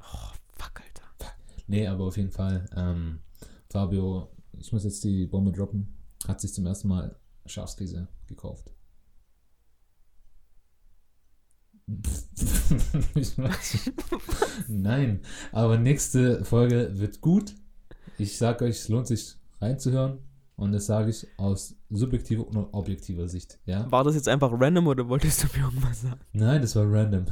Oh, 0.00 0.32
fuck, 0.52 0.80
Alter. 0.80 1.34
Nee, 1.66 1.86
aber 1.86 2.04
auf 2.04 2.16
jeden 2.16 2.30
Fall, 2.30 2.66
ähm, 2.76 3.18
Fabio, 3.68 4.28
ich 4.58 4.72
muss 4.72 4.84
jetzt 4.84 5.02
die 5.04 5.26
Bombe 5.26 5.52
droppen, 5.52 5.94
hat 6.26 6.40
sich 6.40 6.52
zum 6.54 6.66
ersten 6.66 6.88
Mal 6.88 7.16
Schafskäse 7.46 8.08
gekauft. 8.26 8.72
Ich 11.72 11.79
weiß- 11.79 11.79
Nein, 14.68 15.20
aber 15.52 15.78
nächste 15.78 16.44
Folge 16.44 16.90
wird 16.94 17.20
gut. 17.20 17.54
Ich 18.18 18.38
sag 18.38 18.62
euch, 18.62 18.76
es 18.76 18.88
lohnt 18.88 19.06
sich 19.06 19.36
reinzuhören. 19.60 20.18
Und 20.56 20.72
das 20.72 20.84
sage 20.84 21.08
ich 21.08 21.26
aus 21.38 21.74
subjektiver 21.88 22.46
und 22.46 22.74
objektiver 22.74 23.26
Sicht. 23.28 23.58
Ja? 23.64 23.90
War 23.90 24.04
das 24.04 24.14
jetzt 24.14 24.28
einfach 24.28 24.52
random 24.52 24.88
oder 24.88 25.08
wolltest 25.08 25.42
du 25.42 25.46
mir 25.56 25.64
irgendwas 25.64 26.02
sagen? 26.02 26.20
Nein, 26.34 26.60
das 26.60 26.76
war 26.76 26.84
random. 26.84 27.24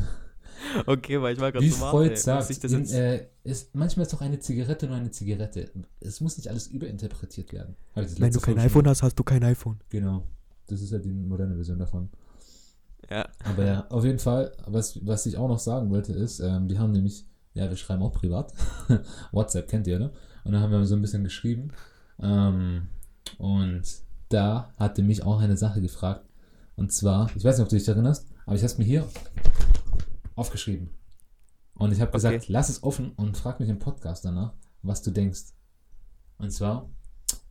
Okay, 0.86 1.20
weil 1.20 1.34
ich 1.34 1.40
war 1.40 1.52
gerade 1.52 1.64
Wie 1.64 1.70
so 1.70 1.80
warte, 1.82 1.96
Freud 1.96 2.10
muss 2.10 2.22
sagt, 2.22 2.50
ich 2.50 2.58
das 2.58 2.72
in, 2.72 2.86
äh, 2.86 3.26
ist, 3.44 3.74
manchmal 3.74 4.06
ist 4.06 4.12
doch 4.12 4.22
eine 4.22 4.38
Zigarette 4.38 4.86
nur 4.86 4.96
eine 4.96 5.10
Zigarette. 5.10 5.70
Es 6.00 6.20
muss 6.20 6.36
nicht 6.36 6.48
alles 6.48 6.68
überinterpretiert 6.68 7.52
werden. 7.52 7.76
Wenn 7.94 8.32
du 8.32 8.40
kein 8.40 8.54
Folge 8.54 8.60
iPhone 8.62 8.88
hast, 8.88 9.02
hast 9.02 9.18
du 9.18 9.24
kein 9.24 9.44
iPhone. 9.44 9.78
Genau. 9.90 10.24
Das 10.66 10.80
ist 10.80 10.90
ja 10.90 10.98
die 10.98 11.12
moderne 11.12 11.54
Version 11.54 11.78
davon. 11.78 12.08
Ja. 13.10 13.28
Aber 13.44 13.64
ja, 13.64 13.86
auf 13.88 14.04
jeden 14.04 14.18
Fall, 14.18 14.52
was, 14.66 15.04
was 15.06 15.26
ich 15.26 15.36
auch 15.36 15.48
noch 15.48 15.58
sagen 15.58 15.90
wollte, 15.90 16.12
ist, 16.12 16.40
ähm, 16.40 16.68
die 16.68 16.78
haben 16.78 16.92
nämlich, 16.92 17.26
ja, 17.54 17.68
wir 17.68 17.76
schreiben 17.76 18.02
auch 18.02 18.12
privat. 18.12 18.52
WhatsApp 19.32 19.68
kennt 19.68 19.86
ihr, 19.86 19.98
ne? 19.98 20.12
Und 20.44 20.52
dann 20.52 20.62
haben 20.62 20.70
wir 20.72 20.84
so 20.86 20.94
ein 20.94 21.02
bisschen 21.02 21.24
geschrieben. 21.24 21.72
Ähm, 22.20 22.88
und 23.38 23.82
da 24.28 24.72
hatte 24.78 25.02
mich 25.02 25.22
auch 25.22 25.40
eine 25.40 25.56
Sache 25.56 25.80
gefragt. 25.80 26.24
Und 26.76 26.92
zwar, 26.92 27.30
ich 27.34 27.44
weiß 27.44 27.56
nicht, 27.58 27.64
ob 27.64 27.68
du 27.70 27.76
dich 27.76 27.88
erinnerst, 27.88 28.26
aber 28.46 28.54
ich 28.56 28.62
habe 28.62 28.72
es 28.72 28.78
mir 28.78 28.84
hier 28.84 29.08
aufgeschrieben. 30.36 30.90
Und 31.74 31.92
ich 31.92 32.00
habe 32.00 32.08
Okay. 32.10 32.16
gesagt, 32.18 32.48
lass 32.48 32.68
es 32.68 32.82
offen 32.82 33.12
und 33.12 33.36
frag 33.36 33.60
mich 33.60 33.68
im 33.68 33.78
Podcast 33.78 34.24
danach, 34.24 34.52
was 34.82 35.02
du 35.02 35.10
denkst. 35.10 35.52
Und 36.38 36.50
zwar, 36.52 36.88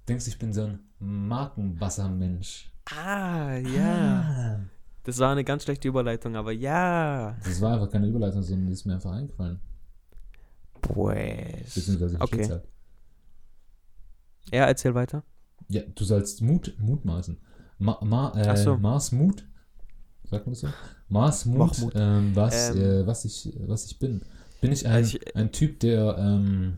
denkst 0.07 0.25
du, 0.25 0.29
ich 0.31 0.39
bin 0.39 0.53
so 0.53 0.63
ein 0.63 0.79
Markenwassermensch. 0.99 2.71
Ah, 2.95 3.55
ja. 3.57 4.21
Ah. 4.21 4.59
Das 5.07 5.19
war 5.19 5.31
eine 5.31 5.45
ganz 5.45 5.63
schlechte 5.63 5.87
Überleitung, 5.87 6.35
aber 6.35 6.51
ja. 6.51 7.37
Das 7.45 7.61
war 7.61 7.73
einfach 7.75 7.89
keine 7.89 8.07
Überleitung, 8.07 8.43
sondern 8.43 8.67
die 8.67 8.73
ist 8.73 8.85
mir 8.85 8.95
einfach 8.95 9.13
eingefallen. 9.13 9.61
Pues. 10.81 11.73
Beziehungsweise 11.75 12.19
Okay. 12.19 12.49
halt. 12.49 12.63
Ja, 14.51 14.65
erzähl 14.65 14.93
weiter. 14.95 15.23
Ja, 15.69 15.81
du 15.95 16.03
sollst 16.03 16.41
Mut, 16.41 16.75
mutmaßen. 16.79 17.37
Ma, 17.79 17.97
ma, 18.03 18.33
äh, 18.37 18.57
so. 18.57 18.77
Mars 18.77 19.13
Mut, 19.13 19.45
sagt 20.29 20.45
man 20.45 20.53
das 20.53 20.59
so? 20.61 20.67
Mars 21.07 21.45
Mut, 21.45 21.57
Mahmoud. 21.77 21.93
ähm, 21.95 22.35
was, 22.35 22.71
Ähm. 22.75 22.81
äh, 22.81 23.07
was, 23.07 23.23
ich, 23.23 23.53
was 23.65 23.85
ich 23.85 23.99
bin. 23.99 24.21
Bin 24.59 24.71
ich 24.73 24.85
ein, 24.87 24.91
Also 24.93 25.17
ich- 25.17 25.35
ein 25.37 25.51
Typ, 25.53 25.79
der, 25.79 26.17
ähm, 26.17 26.77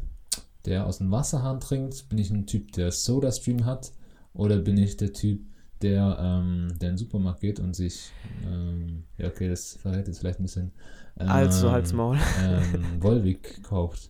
der 0.66 0.86
aus 0.86 1.00
dem 1.00 1.10
Wasserhahn 1.12 1.60
trinkt? 1.60 2.10
Bin 2.10 2.20
ich 2.20 2.30
ein 2.30 2.46
Typ, 2.46 2.74
der 2.74 2.92
Soda-Stream 2.92 3.66
hat? 3.66 3.92
Oder 4.34 4.58
bin 4.58 4.78
ich 4.78 4.98
der 4.98 5.14
Typ, 5.14 5.42
der, 5.82 6.18
ähm, 6.20 6.68
der 6.80 6.90
in 6.90 6.96
den 6.96 6.98
Supermarkt 6.98 7.42
geht 7.42 7.60
und 7.60 7.76
sich, 7.76 8.12
ähm, 8.46 9.04
ja 9.18 9.28
okay, 9.28 9.48
das 9.50 9.74
verrät 9.76 10.08
jetzt 10.08 10.20
vielleicht 10.20 10.40
ein 10.40 10.44
bisschen, 10.44 10.72
ähm, 11.20 11.30
Also, 11.30 11.72
halt's 11.72 11.94
Maul. 11.94 12.18
ähm, 12.44 12.84
Volvic 13.02 13.64
kauft. 13.64 14.10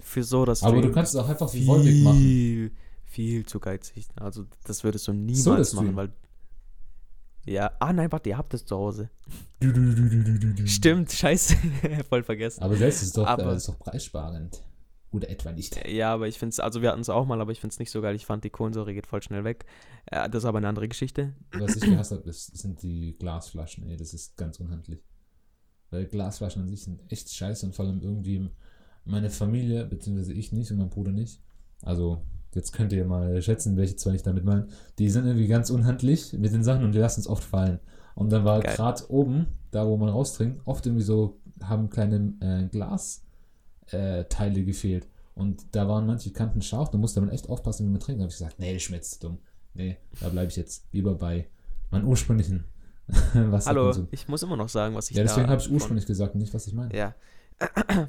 Für 0.00 0.22
so 0.24 0.44
das 0.44 0.62
Aber 0.62 0.80
du 0.80 0.90
kannst 0.92 1.14
es 1.14 1.20
auch 1.20 1.28
einfach 1.28 1.52
wie 1.54 1.66
Volvic 1.66 2.02
machen. 2.04 2.70
viel, 3.04 3.44
zu 3.46 3.60
geizig. 3.60 4.08
Also, 4.16 4.44
das 4.64 4.82
würdest 4.82 5.06
du 5.08 5.12
niemals 5.12 5.42
SodaStream. 5.44 5.84
machen, 5.86 5.96
weil. 5.96 6.08
Ja, 7.46 7.70
ah 7.80 7.92
nein, 7.92 8.10
warte, 8.12 8.28
ihr 8.28 8.36
habt 8.38 8.52
es 8.54 8.64
zu 8.64 8.76
Hause. 8.76 9.08
Du, 9.60 9.72
du, 9.72 9.94
du. 9.94 10.66
Stimmt, 10.66 11.10
scheiße. 11.10 11.56
Voll 12.08 12.22
vergessen. 12.22 12.62
Aber 12.62 12.76
selbst 12.76 13.02
ist 13.02 13.16
doch, 13.16 13.26
Aber- 13.26 13.52
äh, 13.52 13.56
ist 13.56 13.68
doch 13.68 13.78
preissparend. 13.78 14.62
Oder 15.12 15.28
etwa 15.28 15.50
nicht. 15.50 15.88
Ja, 15.88 16.14
aber 16.14 16.28
ich 16.28 16.38
finde 16.38 16.52
es, 16.52 16.60
also 16.60 16.82
wir 16.82 16.90
hatten 16.90 17.00
es 17.00 17.08
auch 17.08 17.26
mal, 17.26 17.40
aber 17.40 17.50
ich 17.50 17.60
finde 17.60 17.72
es 17.72 17.80
nicht 17.80 17.90
so 17.90 18.00
geil. 18.00 18.14
Ich 18.14 18.26
fand, 18.26 18.44
die 18.44 18.50
Kohlensäure 18.50 18.94
geht 18.94 19.08
voll 19.08 19.22
schnell 19.22 19.42
weg. 19.42 19.64
Äh, 20.06 20.30
das 20.30 20.44
ist 20.44 20.48
aber 20.48 20.58
eine 20.58 20.68
andere 20.68 20.86
Geschichte. 20.86 21.34
Was 21.52 21.74
ich 21.76 21.82
gehasst 21.82 22.12
habe, 22.12 22.22
sind 22.32 22.82
die 22.82 23.16
Glasflaschen. 23.18 23.88
Ey, 23.88 23.96
das 23.96 24.14
ist 24.14 24.36
ganz 24.36 24.60
unhandlich. 24.60 25.02
Weil 25.90 26.06
Glasflaschen 26.06 26.62
an 26.62 26.68
sich 26.68 26.84
sind 26.84 27.00
echt 27.10 27.34
scheiße 27.34 27.66
und 27.66 27.74
vor 27.74 27.86
allem 27.86 28.00
irgendwie 28.00 28.48
meine 29.04 29.30
Familie, 29.30 29.84
beziehungsweise 29.84 30.32
ich 30.32 30.52
nicht 30.52 30.70
und 30.70 30.78
mein 30.78 30.90
Bruder 30.90 31.10
nicht. 31.10 31.42
Also, 31.82 32.22
jetzt 32.54 32.72
könnt 32.72 32.92
ihr 32.92 33.04
mal 33.04 33.42
schätzen, 33.42 33.76
welche 33.76 33.96
zwei 33.96 34.14
ich 34.14 34.22
damit 34.22 34.44
meine. 34.44 34.68
Die 34.98 35.10
sind 35.10 35.26
irgendwie 35.26 35.48
ganz 35.48 35.70
unhandlich 35.70 36.32
mit 36.34 36.52
den 36.52 36.62
Sachen 36.62 36.84
und 36.84 36.92
die 36.92 36.98
lassen 36.98 37.20
es 37.20 37.26
oft 37.26 37.42
fallen. 37.42 37.80
Und 38.14 38.30
dann 38.30 38.44
war 38.44 38.60
gerade 38.60 39.10
oben, 39.10 39.46
da 39.72 39.86
wo 39.86 39.96
man 39.96 40.08
raustrinkt, 40.08 40.60
oft 40.66 40.86
irgendwie 40.86 41.04
so, 41.04 41.40
haben 41.62 41.90
kleine 41.90 42.34
äh, 42.40 42.68
Glas 42.68 43.24
äh, 43.92 44.24
Teile 44.24 44.64
gefehlt. 44.64 45.06
Und 45.34 45.64
da 45.72 45.88
waren 45.88 46.06
manche 46.06 46.32
Kanten 46.32 46.60
scharf, 46.60 46.90
da 46.90 46.98
musste 46.98 47.20
man 47.20 47.30
echt 47.30 47.48
aufpassen, 47.48 47.86
wie 47.86 47.90
man 47.90 48.00
trinkt. 48.00 48.20
Da 48.20 48.24
habe 48.24 48.30
ich 48.30 48.38
gesagt, 48.38 48.58
nee, 48.58 48.74
das 48.74 48.82
schmeckt 48.82 49.22
dumm. 49.22 49.38
Nee, 49.74 49.96
da 50.20 50.28
bleibe 50.28 50.50
ich 50.50 50.56
jetzt 50.56 50.84
lieber 50.92 51.14
bei 51.14 51.48
meinem 51.90 52.06
ursprünglichen 52.06 52.64
Wasser. 53.34 53.70
Hallo, 53.70 54.06
ich 54.10 54.28
muss 54.28 54.42
immer 54.42 54.56
noch 54.56 54.68
sagen, 54.68 54.94
was 54.94 55.10
ich 55.10 55.16
Ja, 55.16 55.22
deswegen 55.22 55.48
habe 55.48 55.60
ich 55.60 55.70
ursprünglich 55.70 56.06
gesagt, 56.06 56.34
nicht 56.34 56.52
was 56.52 56.66
ich 56.66 56.74
meine. 56.74 56.94
Ja. 56.96 57.14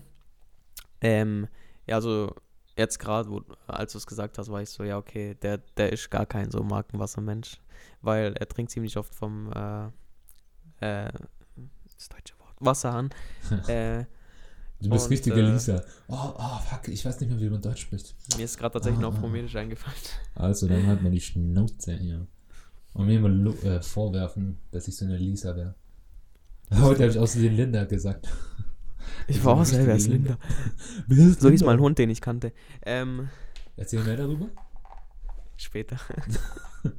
ähm, 1.02 1.48
ja, 1.88 1.96
also 1.96 2.34
jetzt 2.76 3.00
gerade, 3.00 3.30
als 3.68 3.94
du 3.94 3.98
es 3.98 4.08
gesagt 4.08 4.38
hast, 4.38 4.52
war 4.52 4.62
ich 4.62 4.70
so, 4.70 4.84
ja, 4.84 4.98
okay, 4.98 5.36
der, 5.36 5.60
der 5.78 5.94
ist 5.94 6.10
gar 6.10 6.26
kein 6.26 6.52
so 6.52 6.64
Markenwassermensch, 6.64 7.62
weil 8.02 8.34
er 8.34 8.48
trinkt 8.48 8.72
ziemlich 8.72 8.98
oft 8.98 9.14
vom 9.14 9.52
äh, 9.54 9.86
äh, 10.82 11.12
das 11.96 12.10
deutsche 12.10 12.38
Wort, 12.40 12.56
Wasserhahn. 12.60 13.10
äh, 13.68 14.06
Du 14.82 14.90
bist 14.90 15.06
Und, 15.06 15.12
richtige 15.12 15.40
äh, 15.42 15.52
Lisa. 15.52 15.84
Oh, 16.08 16.34
oh, 16.38 16.60
fuck, 16.70 16.88
ich 16.88 17.06
weiß 17.06 17.20
nicht 17.20 17.30
mehr, 17.30 17.40
wie 17.40 17.50
man 17.50 17.62
Deutsch 17.62 17.82
spricht. 17.82 18.16
mir 18.38 18.46
ist 18.46 18.58
gerade 18.58 18.74
tatsächlich 18.74 19.00
noch 19.02 19.16
Ah. 19.16 19.20
Rumänisch 19.22 19.56
eingefallen. 19.56 19.96
Also, 20.36 20.68
dann 20.68 20.88
halt 20.88 21.02
mal 21.04 21.12
die 21.12 21.22
Schnauze 21.22 21.94
hier. 21.98 22.26
Und 22.94 23.06
mir 23.06 23.20
mal 23.20 23.32
lo- 23.32 23.54
äh, 23.64 23.82
vorwerfen, 23.82 24.58
dass 24.72 24.88
ich 24.88 24.98
so 24.98 25.06
eine 25.06 25.18
Lisa 25.18 25.56
wäre. 25.56 25.76
Heute 26.74 27.04
habe 27.04 27.12
ich 27.12 27.20
außerdem 27.20 27.56
Linda 27.56 27.84
gesagt. 27.86 28.28
Ich 29.28 29.44
war 29.46 29.56
auch 29.56 29.66
selber 29.66 29.92
als 29.94 30.08
Linda. 30.08 30.38
Ist 31.10 31.42
So 31.42 31.50
hieß 31.50 31.60
Linda? 31.62 31.66
mal 31.68 31.74
ein 31.74 31.80
Hund, 31.80 31.98
den 32.00 32.10
ich 32.10 32.22
kannte. 32.22 32.52
Ähm, 32.84 33.30
Erzähl 33.78 34.04
mehr 34.04 34.18
darüber. 34.18 34.48
später. 35.58 35.98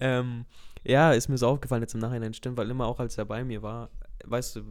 ähm, 0.00 0.44
ja, 0.84 1.12
ist 1.12 1.28
mir 1.28 1.38
so 1.38 1.48
aufgefallen 1.48 1.82
jetzt 1.82 1.94
im 1.94 2.00
Nachhinein, 2.00 2.34
stimmt, 2.34 2.56
weil 2.56 2.70
immer 2.70 2.86
auch 2.86 3.00
als 3.00 3.16
er 3.18 3.24
bei 3.24 3.42
mir 3.44 3.62
war, 3.62 3.90
weißt 4.26 4.56
du, 4.56 4.62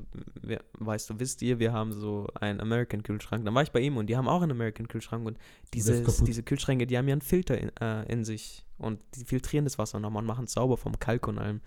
wir, 0.41 0.62
weißt 0.80 1.10
du, 1.10 1.19
wisst 1.19 1.41
ihr, 1.41 1.60
wir 1.60 1.73
haben 1.73 1.93
so 1.93 2.28
einen 2.39 2.60
American 2.60 3.04
Kühlschrank. 3.04 3.45
Dann 3.45 3.54
war 3.54 3.63
ich 3.63 3.71
bei 3.71 3.80
ihm 3.80 3.97
und 3.97 4.08
die 4.08 4.17
haben 4.17 4.28
auch 4.28 4.41
einen 4.41 4.52
American 4.52 4.88
Kühlschrank 4.88 5.26
und 5.26 5.38
diese, 5.73 6.04
kaputt. 6.04 6.28
diese 6.28 6.43
Kühlschränke, 6.43 6.88
die 6.88 6.97
haben 6.97 7.08
ja 7.08 7.13
einen 7.13 7.21
Filter 7.21 7.58
in, 7.58 7.76
äh, 7.78 8.04
in 8.12 8.23
sich 8.23 8.65
und 8.78 9.02
die 9.15 9.26
filtrieren 9.26 9.65
das 9.65 9.78
Wasser 9.78 9.99
nochmal 9.99 10.21
und 10.21 10.28
machen 10.28 10.45
es 10.45 10.54
sauber 10.54 10.78
vom 10.78 10.97
Kalk 10.99 11.28
und 11.28 11.39
allem. 11.39 11.62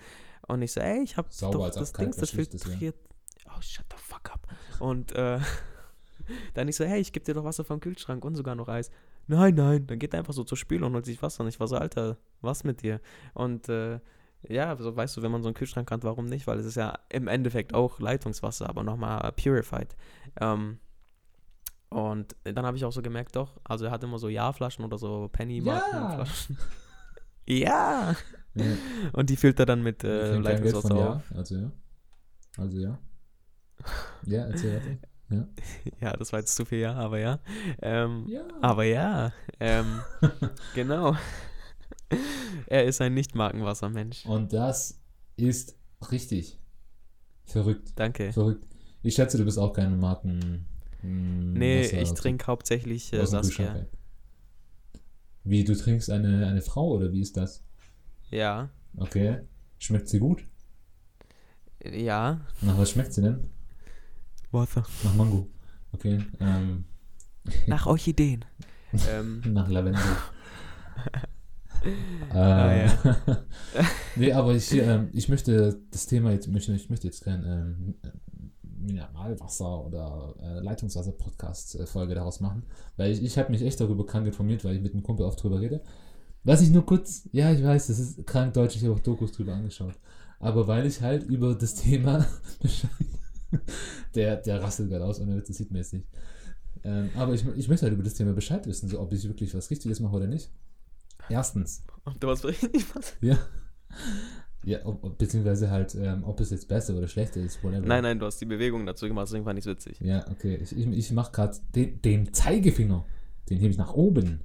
Und 0.49 0.63
ich 0.63 0.73
so, 0.73 0.81
ey, 0.81 1.03
ich 1.03 1.17
hab 1.17 1.33
Sauber, 1.33 1.69
doch 1.69 1.75
das 1.75 1.93
Ding, 1.93 2.13
das 2.17 2.31
filtriert. 2.31 2.97
Oh, 3.47 3.61
shut 3.61 3.85
the 3.91 3.97
fuck 3.99 4.33
up. 4.33 4.47
Und 4.79 5.13
äh, 5.13 5.41
dann 6.55 6.69
ich 6.69 6.77
so, 6.77 6.85
hey, 6.85 7.01
ich 7.01 7.13
geb 7.13 7.25
dir 7.25 7.35
doch 7.35 7.45
Wasser 7.45 7.65
vom 7.65 7.81
Kühlschrank 7.81 8.25
und 8.25 8.37
sogar 8.37 8.55
noch 8.55 8.69
Eis. 8.69 8.91
Nein, 9.29 9.57
nein, 9.57 9.87
dann 9.89 9.99
geht 9.99 10.15
er 10.15 10.21
einfach 10.21 10.35
so 10.35 10.45
zur 10.45 10.57
Spüle 10.57 10.87
und 10.87 10.95
holt 10.95 11.05
sich 11.05 11.21
Wasser. 11.21 11.43
Und 11.43 11.49
ich 11.49 11.59
war 11.59 11.67
so, 11.67 11.77
Alter, 11.77 12.17
was 12.43 12.63
mit 12.63 12.83
dir? 12.83 13.01
Und 13.35 13.69
äh, 13.69 13.99
ja, 14.43 14.77
so 14.77 14.95
weißt 14.97 15.17
du, 15.17 15.23
wenn 15.23 15.31
man 15.33 15.43
so 15.43 15.49
einen 15.49 15.55
Kühlschrank 15.55 15.91
hat, 15.91 16.05
warum 16.05 16.27
nicht? 16.27 16.47
Weil 16.47 16.59
es 16.59 16.67
ist 16.67 16.77
ja 16.77 16.99
im 17.09 17.27
Endeffekt 17.29 17.75
auch 17.75 17.99
Leitungswasser, 18.01 18.69
aber 18.69 18.83
nochmal 18.83 19.33
purified. 19.33 19.97
Ähm, 20.41 20.79
und 21.89 22.35
dann 22.45 22.67
habe 22.67 22.77
ich 22.77 22.85
auch 22.85 22.93
so 22.93 23.01
gemerkt, 23.03 23.37
doch, 23.37 23.61
also 23.65 23.87
er 23.87 23.91
hat 23.91 24.03
immer 24.05 24.19
so 24.19 24.29
Ja-Flaschen 24.29 24.85
oder 24.85 24.99
so 24.99 25.29
Penny-Marken-Flaschen. 25.33 26.59
Ja. 27.49 28.17
Ja. 28.55 28.65
Und 29.13 29.31
die 29.31 29.37
füllt 29.37 29.61
er 29.61 29.67
dann 29.67 29.81
mit 29.85 30.03
äh, 30.03 30.37
Leitungswasser 30.37 30.95
auf. 30.97 31.31
ja. 31.31 31.37
Also 31.37 31.55
ja. 31.57 31.71
Also 32.59 32.79
ja. 32.79 32.99
Ja, 34.25 34.47
erzähl 34.47 34.77
weiter. 34.81 34.99
Ja, 36.01 36.13
das 36.17 36.33
war 36.33 36.41
jetzt 36.41 36.57
zu 36.57 36.65
viel 36.65 36.79
Ja, 36.81 36.95
aber 36.95 37.19
ja. 37.19 37.39
Ähm, 37.81 38.27
Ja. 38.29 38.43
aber 38.63 38.83
ja, 38.85 39.33
ähm, 39.61 40.01
genau. 40.75 41.15
er 42.67 42.85
ist 42.85 43.01
ein 43.01 43.15
Nicht-Markenwassermensch. 43.15 44.27
Und 44.27 44.53
das 44.53 45.01
ist 45.37 45.77
richtig. 46.11 46.59
Verrückt. 47.45 47.93
Danke. 47.97 48.33
Verrückt. 48.33 48.67
Ich 49.03 49.15
schätze, 49.15 49.39
du 49.39 49.45
bist 49.45 49.59
auch 49.59 49.73
keine 49.73 49.97
Marken. 49.97 50.67
hm, 51.01 51.53
Nee, 51.55 51.85
Wasser- 51.85 52.03
ich 52.03 52.13
trinke 52.15 52.47
hauptsächlich 52.47 53.13
äh, 53.13 53.25
Saskia. 53.27 53.87
Wie, 55.45 55.63
du 55.63 55.77
trinkst 55.77 56.11
eine, 56.11 56.47
eine 56.47 56.61
Frau 56.61 56.89
oder 56.93 57.13
wie 57.13 57.21
ist 57.21 57.37
das? 57.37 57.63
Ja, 58.31 58.69
Okay. 58.97 59.41
Schmeckt 59.79 60.09
sie 60.09 60.19
gut? 60.19 60.43
ja. 61.85 62.41
Nach 62.63 62.79
was 62.79 62.91
schmeckt 62.91 63.13
sie 63.13 63.23
denn? 63.23 63.51
Wasser. 64.51 64.85
Nach 65.05 65.15
Mango. 65.15 65.49
Okay. 65.93 66.19
Ähm, 66.41 66.85
Nach 67.67 67.87
Orchideen. 67.87 68.45
ähm, 69.11 69.43
nach 69.53 69.69
Lavendel. 69.69 70.03
Ah, 72.33 72.73
äh, 72.73 72.89
nee, 74.17 74.33
aber 74.33 74.55
ich, 74.55 74.73
ähm, 74.73 75.09
ich 75.13 75.29
möchte 75.29 75.81
das 75.91 76.07
Thema 76.07 76.33
jetzt, 76.33 76.47
ich 76.47 76.89
möchte 76.91 77.07
jetzt 77.07 77.25
kein 77.25 77.45
ähm, 77.45 77.95
Mineralwasser 78.63 79.85
oder 79.85 80.35
äh, 80.41 80.61
Leitungswasser-Podcast-Folge 80.61 82.15
daraus 82.15 82.41
machen, 82.41 82.65
weil 82.97 83.13
ich, 83.13 83.23
ich 83.23 83.39
habe 83.39 83.51
mich 83.51 83.63
echt 83.63 83.81
darüber 83.81 84.07
krank 84.07 84.27
informiert, 84.27 84.65
weil 84.65 84.77
ich 84.77 84.83
mit 84.83 84.93
einem 84.93 85.03
Kumpel 85.03 85.27
oft 85.27 85.43
drüber 85.43 85.61
rede. 85.61 85.83
Was 86.45 86.63
ich 86.63 86.71
nur 86.71 86.87
kurz, 86.87 87.29
ja, 87.33 87.51
ich 87.51 87.63
weiß, 87.63 87.89
das 87.89 87.99
ist 87.99 88.27
krank 88.27 88.55
deutsch, 88.55 88.77
ich 88.77 88.85
habe 88.85 88.95
auch 88.95 89.01
Dokus 89.01 89.33
drüber 89.33 89.55
angeschaut. 89.55 89.95
Aber 90.39 90.67
weil 90.69 90.87
ich 90.87 91.01
halt 91.01 91.25
über 91.25 91.55
das 91.55 91.75
Thema 91.75 92.27
der, 94.15 94.37
der 94.37 94.63
rasselt 94.63 94.91
gerade 94.91 95.05
aus, 95.05 95.21
ohne 95.21 95.37
Witz, 95.37 95.49
das 95.49 95.57
sieht 95.57 95.71
man 95.71 95.79
jetzt 95.79 95.93
nicht. 95.93 96.07
Ähm, 96.85 97.11
aber 97.17 97.35
ich, 97.35 97.45
ich 97.57 97.69
möchte 97.69 97.85
halt 97.85 97.95
über 97.95 98.05
das 98.05 98.15
Thema 98.15 98.33
Bescheid 98.33 98.67
wissen, 98.67 98.89
so 98.89 99.01
ob 99.01 99.13
ich 99.13 99.27
wirklich 99.27 99.55
was 99.55 99.71
Richtiges 99.71 100.01
mache 100.01 100.15
oder 100.15 100.27
nicht. 100.27 100.51
Erstens, 101.29 101.83
ob 102.05 102.21
du 102.21 102.27
was 102.27 102.45
richtig 102.45 102.85
was? 102.95 103.17
ja. 103.21 103.39
Ja, 104.65 104.85
ob, 104.85 105.17
beziehungsweise 105.17 105.71
halt, 105.71 105.95
ähm, 105.95 106.25
ob 106.25 106.41
es 106.41 106.51
jetzt 106.51 106.67
besser 106.67 106.97
oder 106.97 107.07
schlechter 107.07 107.41
ist, 107.41 107.63
whatever. 107.63 107.87
Nein, 107.87 108.03
nein, 108.03 108.19
du 108.19 108.27
hast 108.27 108.41
die 108.41 108.47
Bewegung 108.47 108.85
dazu 108.85 109.07
gemacht, 109.07 109.29
deswegen 109.29 109.45
fand 109.45 109.61
ich 109.61 109.65
witzig. 109.65 110.01
Ja, 110.01 110.29
okay. 110.29 110.57
Ich, 110.57 110.77
ich, 110.77 110.87
ich 110.89 111.13
mache 111.13 111.31
gerade 111.31 111.57
den, 111.77 112.03
den 112.03 112.35
Zeigefinger, 112.35 113.07
den 113.49 113.59
hebe 113.59 113.71
ich 113.71 113.79
nach 113.79 113.95
oben, 113.95 114.41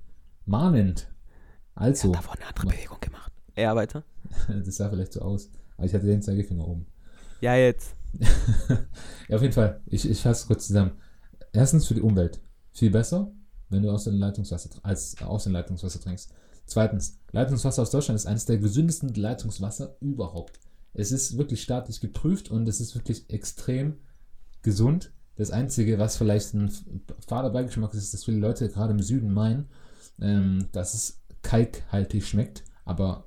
mahnend. 0.45 1.09
Also, 1.73 2.11
Davor 2.11 2.35
eine 2.35 2.45
andere 2.45 2.67
Bewegung 2.67 2.99
gemacht. 2.99 3.33
Ja, 3.57 3.75
weiter. 3.75 4.03
das 4.47 4.75
sah 4.75 4.91
vielleicht 4.91 5.13
so 5.13 5.21
aus, 5.21 5.49
aber 5.75 5.87
ich 5.87 5.93
hatte 5.95 6.05
den 6.05 6.21
Zeigefinger 6.21 6.67
oben. 6.67 6.85
Ja, 7.41 7.55
jetzt. 7.55 7.95
ja, 9.27 9.35
auf 9.35 9.41
jeden 9.41 9.53
Fall, 9.53 9.81
ich, 9.87 10.07
ich 10.07 10.21
fasse 10.21 10.45
kurz 10.45 10.67
zusammen. 10.67 10.91
Erstens 11.51 11.87
für 11.87 11.95
die 11.95 12.01
Umwelt 12.01 12.39
viel 12.73 12.91
besser, 12.91 13.31
wenn 13.69 13.81
du 13.81 13.89
aus 13.89 14.03
dem 14.03 14.15
Leitungswasser, 14.15 14.69
als 14.83 15.19
aus 15.21 15.45
dem 15.45 15.53
Leitungswasser 15.53 15.99
trinkst. 15.99 16.31
Zweitens, 16.65 17.19
Leitungswasser 17.31 17.81
aus 17.81 17.91
Deutschland 17.91 18.17
ist 18.19 18.25
eines 18.25 18.45
der 18.45 18.57
gesündesten 18.57 19.13
Leitungswasser 19.13 19.95
überhaupt. 19.99 20.59
Es 20.93 21.11
ist 21.11 21.37
wirklich 21.37 21.61
staatlich 21.61 22.01
geprüft 22.01 22.51
und 22.51 22.67
es 22.67 22.81
ist 22.81 22.95
wirklich 22.95 23.29
extrem 23.29 23.97
gesund. 24.61 25.11
Das 25.35 25.51
Einzige, 25.51 25.97
was 25.97 26.17
vielleicht 26.17 26.53
ein 26.53 26.71
fader 27.25 27.49
Beigeschmack 27.49 27.93
ist, 27.93 28.03
ist, 28.03 28.13
dass 28.13 28.25
viele 28.25 28.37
Leute 28.37 28.69
gerade 28.69 28.93
im 28.93 29.01
Süden 29.01 29.33
meinen, 29.33 29.69
ähm, 30.19 30.67
dass 30.71 30.93
es 30.93 31.21
kalkhaltig 31.41 32.25
schmeckt. 32.25 32.63
Aber 32.83 33.25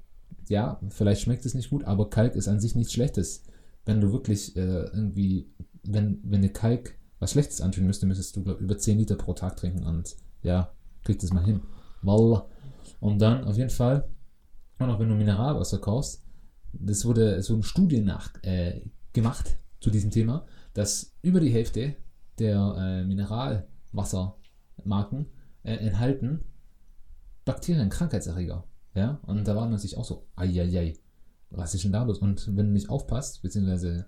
ja, 0.48 0.80
vielleicht 0.90 1.22
schmeckt 1.22 1.46
es 1.46 1.54
nicht 1.54 1.70
gut, 1.70 1.84
aber 1.84 2.10
Kalk 2.10 2.36
ist 2.36 2.48
an 2.48 2.60
sich 2.60 2.74
nichts 2.74 2.92
Schlechtes. 2.92 3.44
Wenn 3.84 4.00
du 4.00 4.12
wirklich 4.12 4.56
äh, 4.56 4.84
irgendwie, 4.84 5.50
wenn, 5.82 6.20
wenn 6.24 6.42
dir 6.42 6.52
Kalk 6.52 6.96
was 7.18 7.32
Schlechtes 7.32 7.60
antun 7.60 7.86
müsste, 7.86 8.06
müsstest 8.06 8.36
du, 8.36 8.42
glaube 8.42 8.62
über 8.62 8.76
10 8.76 8.98
Liter 8.98 9.16
pro 9.16 9.32
Tag 9.32 9.56
trinken 9.56 9.84
und 9.84 10.16
ja, 10.42 10.72
krieg 11.04 11.18
das 11.18 11.32
mal 11.32 11.44
hin. 11.44 11.62
Wallah. 12.02 12.46
Und 13.00 13.18
dann 13.18 13.44
auf 13.44 13.56
jeden 13.56 13.70
Fall, 13.70 14.08
auch 14.78 14.98
wenn 14.98 15.08
du 15.08 15.14
Mineralwasser 15.14 15.78
kaufst, 15.78 16.22
das 16.72 17.04
wurde 17.04 17.42
so 17.42 17.54
eine 17.54 17.62
Studie 17.62 18.00
nach, 18.00 18.30
äh, 18.42 18.80
gemacht 19.12 19.56
zu 19.80 19.90
diesem 19.90 20.10
Thema, 20.10 20.46
dass 20.72 21.14
über 21.22 21.40
die 21.40 21.52
Hälfte 21.52 21.94
der 22.38 22.74
äh, 22.76 23.04
Mineralwassermarken 23.04 25.26
äh, 25.62 25.76
enthalten 25.76 26.40
Bakterien, 27.44 27.90
Krankheitserreger. 27.90 28.64
Ja, 28.94 29.20
und 29.26 29.46
da 29.46 29.56
war 29.56 29.68
man 29.68 29.78
sich 29.78 29.96
auch 29.96 30.04
so, 30.04 30.26
ai, 30.36 30.94
was 31.50 31.74
ist 31.74 31.84
denn 31.84 31.92
da 31.92 32.04
los? 32.04 32.18
Und 32.18 32.46
wenn 32.56 32.66
du 32.66 32.72
nicht 32.72 32.88
aufpasst, 32.88 33.42
beziehungsweise 33.42 34.06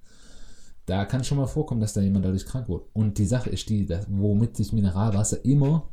da 0.87 1.05
kann 1.05 1.25
schon 1.25 1.39
mal 1.39 1.47
vorkommen, 1.47 1.81
dass 1.81 1.93
da 1.93 2.01
jemand 2.01 2.25
dadurch 2.25 2.47
krank 2.47 2.69
wird. 2.69 2.85
Und 2.93 3.19
die 3.19 3.27
Sache 3.27 3.51
ist 3.51 3.69
die, 3.69 3.87
dass, 3.87 4.07
womit 4.09 4.57
sich 4.57 4.73
Mineralwasser 4.73 5.45
immer, 5.45 5.89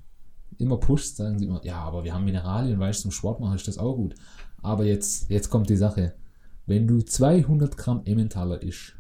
immer 0.58 0.78
pusht, 0.78 1.16
sagen 1.16 1.40
sie 1.40 1.46
immer, 1.46 1.64
ja, 1.64 1.80
aber 1.80 2.04
wir 2.04 2.14
haben 2.14 2.26
Mineralien, 2.26 2.80
weil 2.80 2.92
ich 2.92 3.00
zum 3.00 3.12
Sport 3.12 3.40
mache, 3.40 3.56
ist 3.56 3.68
das 3.68 3.78
auch 3.78 3.96
gut. 3.96 4.16
Aber 4.62 4.86
jetzt, 4.86 5.30
jetzt 5.30 5.50
kommt 5.50 5.70
die 5.70 5.76
Sache. 5.76 6.14
Wenn 6.66 6.88
du 6.88 7.02
200 7.02 7.76
Gramm 7.76 8.02
Emmentaler 8.06 8.64
isch, 8.64 8.98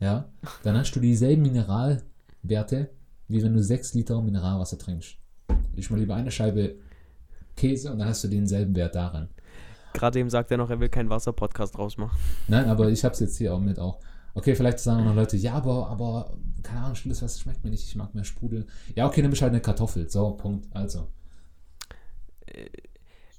ja, 0.00 0.28
dann 0.62 0.76
hast 0.76 0.94
du 0.96 1.00
dieselben 1.00 1.42
Mineralwerte, 1.42 2.90
wie 3.28 3.42
wenn 3.42 3.54
du 3.54 3.62
6 3.62 3.94
Liter 3.94 4.20
Mineralwasser 4.20 4.78
trinkst. 4.78 5.16
Ich 5.76 5.90
mal 5.90 5.98
lieber 5.98 6.14
eine 6.14 6.30
Scheibe 6.30 6.76
Käse 7.56 7.92
und 7.92 7.98
dann 7.98 8.08
hast 8.08 8.24
du 8.24 8.28
denselben 8.28 8.74
Wert 8.74 8.94
daran. 8.94 9.28
Gerade 9.92 10.18
eben 10.18 10.30
sagt 10.30 10.50
er 10.50 10.56
noch, 10.56 10.70
er 10.70 10.80
will 10.80 10.88
keinen 10.88 11.08
Wasser-Podcast 11.08 11.78
rausmachen. 11.78 12.18
Nein, 12.48 12.66
aber 12.66 12.88
ich 12.88 13.04
habe 13.04 13.14
es 13.14 13.20
jetzt 13.20 13.38
hier 13.38 13.54
auch 13.54 13.60
mit 13.60 13.78
auch. 13.78 14.00
Okay, 14.34 14.54
vielleicht 14.56 14.80
sagen 14.80 15.02
auch 15.02 15.06
noch 15.06 15.14
Leute, 15.14 15.36
ja, 15.36 15.54
aber, 15.54 15.88
aber, 15.88 16.36
keine 16.62 16.80
Ahnung, 16.80 16.96
stilles 16.96 17.22
Wasser 17.22 17.40
schmeckt 17.40 17.62
mir 17.62 17.70
nicht, 17.70 17.86
ich 17.86 17.94
mag 17.94 18.14
mehr 18.14 18.24
Sprudel. 18.24 18.66
Ja, 18.96 19.06
okay, 19.06 19.22
dann 19.22 19.30
bist 19.30 19.40
du 19.40 19.44
halt 19.44 19.52
eine 19.52 19.62
Kartoffel. 19.62 20.10
So, 20.10 20.32
Punkt. 20.32 20.66
Also. 20.74 21.08
Äh, 22.46 22.66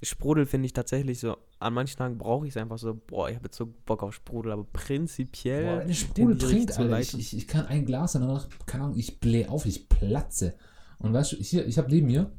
Sprudel 0.01 0.45
finde 0.45 0.67
ich 0.67 0.73
tatsächlich 0.73 1.19
so, 1.19 1.37
an 1.59 1.73
manchen 1.73 1.97
Tagen 1.97 2.17
brauche 2.17 2.45
ich 2.45 2.53
es 2.53 2.57
einfach 2.57 2.77
so, 2.77 2.93
boah, 2.93 3.29
ich 3.29 3.35
habe 3.35 3.45
jetzt 3.45 3.57
so 3.57 3.73
Bock 3.85 4.03
auf 4.03 4.13
Sprudel, 4.13 4.51
aber 4.51 4.63
prinzipiell. 4.63 5.79
Boah, 5.79 5.85
ich 5.85 5.99
Sprudel 5.99 6.37
trinkt, 6.37 6.77
Alter, 6.77 6.99
ich, 6.99 7.17
ich, 7.17 7.37
ich, 7.37 7.47
kann 7.47 7.65
ein 7.65 7.85
Glas 7.85 8.15
und 8.15 8.21
danach, 8.21 8.47
keine 8.65 8.85
Ahnung, 8.85 8.97
ich 8.97 9.19
blähe 9.19 9.49
auf, 9.49 9.65
ich 9.65 9.89
platze. 9.89 10.55
Und 10.99 11.13
weißt 11.13 11.33
du, 11.33 11.37
hier, 11.37 11.65
ich 11.65 11.77
habe 11.77 11.89
neben 11.89 12.07
mir, 12.07 12.31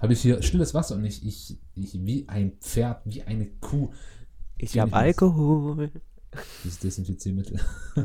habe 0.00 0.12
ich 0.12 0.22
hier 0.22 0.42
stilles 0.42 0.74
Wasser 0.74 0.96
und 0.96 1.04
ich, 1.04 1.24
ich, 1.24 1.58
ich 1.74 2.04
wie 2.04 2.28
ein 2.28 2.52
Pferd, 2.60 3.02
wie 3.04 3.22
eine 3.22 3.46
Kuh. 3.46 3.90
Ich 4.58 4.78
habe 4.78 4.92
Alkohol. 4.92 5.90
Dieses 6.64 6.78
Desinfiziermittel. 6.78 7.60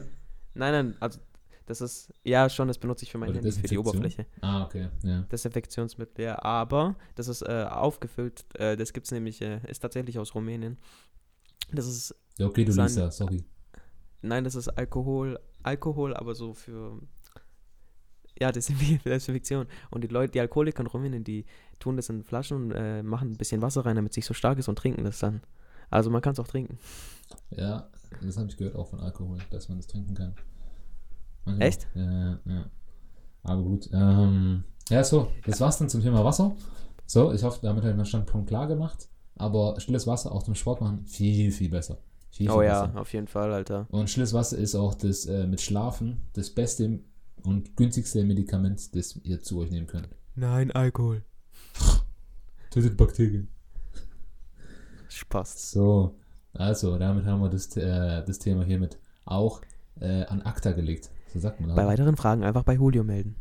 nein, 0.54 0.74
nein, 0.74 0.96
also 1.00 1.20
das 1.66 1.82
ist, 1.82 2.14
ja 2.24 2.50
schon, 2.50 2.70
das 2.70 2.78
benutze 2.78 3.04
ich 3.04 3.12
für 3.12 3.18
mein 3.18 3.34
Handy, 3.34 3.52
für 3.52 3.68
die 3.68 3.78
Oberfläche. 3.78 4.26
Ah, 4.42 4.64
okay, 4.64 4.88
ja. 5.04 5.22
Desinfektionsmittel, 5.24 6.26
ja, 6.26 6.42
aber 6.42 6.96
das 7.16 7.28
ist 7.28 7.42
äh, 7.42 7.66
aufgefüllt, 7.70 8.46
äh, 8.56 8.78
das 8.78 8.94
gibt 8.94 9.06
es 9.06 9.12
nämlich, 9.12 9.42
äh, 9.42 9.60
ist 9.68 9.80
tatsächlich 9.80 10.18
aus 10.18 10.34
Rumänien. 10.34 10.78
Das 11.72 11.86
ist... 11.86 12.16
Ja, 12.38 12.48
okay, 12.48 12.64
du 12.64 12.72
liest 12.72 12.98
ja, 12.98 13.12
sorry. 13.12 13.44
Nein, 14.22 14.46
das 14.46 14.56
ist 14.56 14.70
Alkohol, 14.70 15.40
Alkohol, 15.64 16.16
aber 16.16 16.36
so 16.36 16.54
für, 16.54 17.02
ja, 18.40 18.52
Desinfektion. 18.54 19.68
Und 19.90 20.04
die 20.04 20.08
Leute, 20.08 20.32
die 20.32 20.40
Alkoholiker 20.40 20.82
in 20.82 20.88
Rumänien, 20.88 21.24
die 21.24 21.46
tun 21.80 21.98
das 21.98 22.10
in 22.10 22.24
Flaschen 22.24 22.58
und 22.58 22.72
äh, 22.72 23.04
machen 23.04 23.32
ein 23.32 23.38
bisschen 23.38 23.62
Wasser 23.62 23.86
rein, 23.86 23.96
damit 23.96 24.12
es 24.12 24.18
nicht 24.18 24.26
so 24.26 24.34
stark 24.34 24.58
ist 24.58 24.68
und 24.68 24.78
trinken 24.78 25.04
das 25.04 25.20
dann. 25.20 25.42
Also 25.90 26.10
man 26.10 26.22
kann 26.22 26.34
es 26.34 26.40
auch 26.40 26.48
trinken. 26.48 26.80
Ja, 27.50 27.90
das 28.22 28.38
habe 28.38 28.48
ich 28.50 28.58
gehört 28.58 28.76
auch 28.76 28.88
von 28.88 29.00
Alkohol, 29.00 29.38
dass 29.50 29.70
man 29.70 29.78
das 29.78 29.88
trinken 29.88 30.14
kann. 30.14 30.36
Manchmal 31.46 31.68
Echt? 31.68 31.88
Ja, 31.96 32.40
ja. 32.46 32.66
Aber 33.44 33.62
gut. 33.64 33.90
Ähm, 33.94 34.64
ja, 34.90 35.04
so, 35.04 35.32
das 35.46 35.62
war's 35.62 35.78
dann 35.78 35.90
zum 35.90 36.02
Thema 36.02 36.24
Wasser. 36.24 36.56
So, 37.06 37.32
ich 37.32 37.44
hoffe, 37.44 37.60
damit 37.62 37.84
habe 37.84 37.92
ich 37.92 37.96
meinen 37.96 38.06
Standpunkt 38.06 38.50
klar 38.50 38.68
gemacht. 38.68 39.08
Aber 39.36 39.80
stilles 39.80 40.08
Wasser 40.08 40.32
auch 40.32 40.44
zum 40.44 40.56
Sport 40.56 40.82
machen, 40.82 41.06
viel, 41.06 41.52
viel 41.52 41.70
besser. 41.70 41.98
Viel, 42.32 42.48
viel 42.48 42.56
oh 42.56 42.62
ja, 42.62 42.86
besser. 42.86 43.02
auf 43.02 43.14
jeden 43.14 43.28
Fall, 43.28 43.54
Alter. 43.54 43.88
Und 43.90 44.10
stilles 44.10 44.34
Wasser 44.34 44.58
ist 44.58 44.76
auch 44.76 44.94
das 44.96 45.26
äh, 45.26 45.48
mit 45.48 45.62
Schlafen 45.62 46.22
das 46.34 46.50
beste 46.50 47.00
und 47.44 47.78
günstigste 47.78 48.24
Medikament, 48.24 48.96
das 48.96 49.16
ihr 49.24 49.42
zu 49.42 49.60
euch 49.60 49.72
nehmen 49.72 49.88
könnt. 49.88 50.10
Nein, 50.36 50.72
Alkohol. 50.72 51.24
Tötet 52.72 52.98
Bakterien. 52.98 53.48
Spaß. 55.08 55.72
So, 55.72 56.16
also 56.58 56.98
damit 56.98 57.26
haben 57.26 57.42
wir 57.42 57.50
das, 57.50 57.76
äh, 57.78 58.24
das 58.24 58.40
Thema 58.40 58.64
hiermit 58.64 58.98
auch 59.26 59.62
äh, 60.00 60.26
an 60.26 60.42
ACTA 60.42 60.72
gelegt. 60.72 61.10
So 61.34 61.40
sagt 61.40 61.60
man. 61.60 61.76
Bei 61.76 61.84
auch. 61.84 61.90
weiteren 61.90 62.18
Fragen 62.18 62.44
einfach 62.44 62.64
bei 62.64 62.76
Julio 62.76 63.04
melden. 63.04 63.36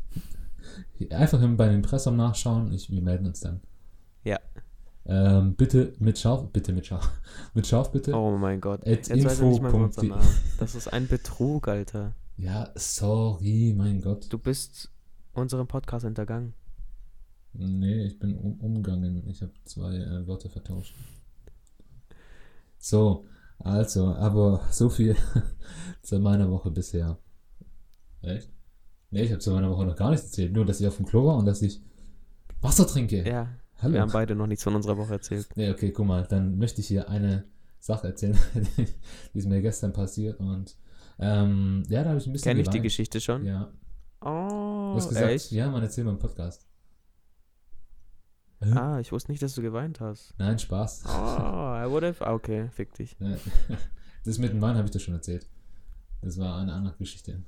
Einfach 1.10 1.38
bei 1.56 1.66
dem 1.66 1.76
Impressum 1.76 2.16
nachschauen. 2.16 2.72
Ich, 2.72 2.90
wir 2.90 3.00
melden 3.00 3.26
uns 3.26 3.40
dann. 3.40 3.60
Ja. 4.24 4.38
Ähm, 5.04 5.54
bitte 5.54 5.92
mit 6.00 6.18
Scharf, 6.18 6.48
bitte 6.52 6.72
mit 6.72 6.86
Scharf, 6.86 7.08
mit 7.54 7.66
Scharf 7.66 7.92
bitte. 7.92 8.12
Oh 8.12 8.36
mein 8.36 8.60
Gott. 8.60 8.84
Jetzt 8.84 9.10
weiß 9.10 9.40
er 9.40 9.46
nicht 9.46 9.62
mal. 9.62 10.20
Das 10.58 10.74
ist 10.74 10.92
ein 10.92 11.06
Betrug, 11.06 11.68
Alter. 11.68 12.14
Ja, 12.36 12.70
sorry, 12.74 13.72
mein 13.76 14.00
Gott. 14.00 14.26
Du 14.30 14.38
bist 14.38 14.90
unserem 15.32 15.68
Podcast 15.68 16.04
hintergangen. 16.04 16.54
Nee, 17.52 18.04
ich 18.04 18.18
bin 18.18 18.36
um, 18.36 18.60
umgangen. 18.60 19.26
Ich 19.28 19.40
habe 19.42 19.52
zwei 19.64 19.94
äh, 19.94 20.26
Wörter 20.26 20.50
vertauscht. 20.50 20.94
So, 22.86 23.24
also, 23.58 24.14
aber 24.14 24.60
so 24.70 24.88
viel 24.88 25.16
zu 26.02 26.20
meiner 26.20 26.48
Woche 26.48 26.70
bisher. 26.70 27.18
Echt? 28.22 28.48
Nee, 29.10 29.22
ich 29.22 29.30
habe 29.32 29.40
zu 29.40 29.50
meiner 29.50 29.68
Woche 29.70 29.84
noch 29.86 29.96
gar 29.96 30.10
nichts 30.10 30.26
erzählt. 30.26 30.52
Nur, 30.52 30.64
dass 30.64 30.80
ich 30.80 30.86
auf 30.86 30.96
dem 30.96 31.04
Klo 31.04 31.26
war 31.26 31.36
und 31.36 31.46
dass 31.46 31.62
ich 31.62 31.82
Wasser 32.60 32.86
trinke. 32.86 33.28
Ja. 33.28 33.48
Hallo. 33.78 33.94
Wir 33.94 34.02
haben 34.02 34.12
beide 34.12 34.36
noch 34.36 34.46
nichts 34.46 34.62
von 34.62 34.76
unserer 34.76 34.96
Woche 34.98 35.14
erzählt. 35.14 35.48
Nee, 35.56 35.68
okay, 35.70 35.90
guck 35.90 36.06
mal. 36.06 36.28
Dann 36.28 36.58
möchte 36.58 36.80
ich 36.80 36.86
hier 36.86 37.08
eine 37.08 37.46
Sache 37.80 38.06
erzählen, 38.06 38.38
die 39.34 39.38
ist 39.38 39.48
mir 39.48 39.62
gestern 39.62 39.92
passiert 39.92 40.38
und 40.38 40.76
ähm, 41.18 41.82
ja, 41.88 42.04
da 42.04 42.10
habe 42.10 42.20
ich 42.20 42.26
ein 42.28 42.32
bisschen. 42.32 42.50
Kenne 42.50 42.60
ich 42.60 42.68
die 42.68 42.82
Geschichte 42.82 43.20
schon? 43.20 43.44
Ja. 43.46 43.72
Oh, 44.20 44.92
du 44.92 44.94
hast 44.94 45.08
gesagt, 45.08 45.26
echt? 45.28 45.50
ja, 45.50 45.68
man 45.68 45.82
erzählt 45.82 46.04
mal 46.04 46.12
im 46.12 46.20
Podcast. 46.20 46.68
Ah, 48.60 48.98
ich 49.00 49.12
wusste 49.12 49.30
nicht, 49.30 49.42
dass 49.42 49.54
du 49.54 49.62
geweint 49.62 50.00
hast. 50.00 50.34
Nein, 50.38 50.58
Spaß. 50.58 51.04
Oh, 51.06 51.10
I 51.10 51.84
would 51.88 52.04
have. 52.04 52.24
Okay, 52.24 52.68
fick 52.70 52.94
dich. 52.94 53.16
Das 54.24 54.38
mit 54.38 54.52
dem 54.52 54.60
Wein 54.60 54.74
habe 54.74 54.86
ich 54.86 54.90
dir 54.90 54.98
schon 54.98 55.14
erzählt. 55.14 55.46
Das 56.20 56.36
war 56.38 56.58
eine 56.58 56.72
andere 56.72 56.96
Geschichte. 56.98 57.42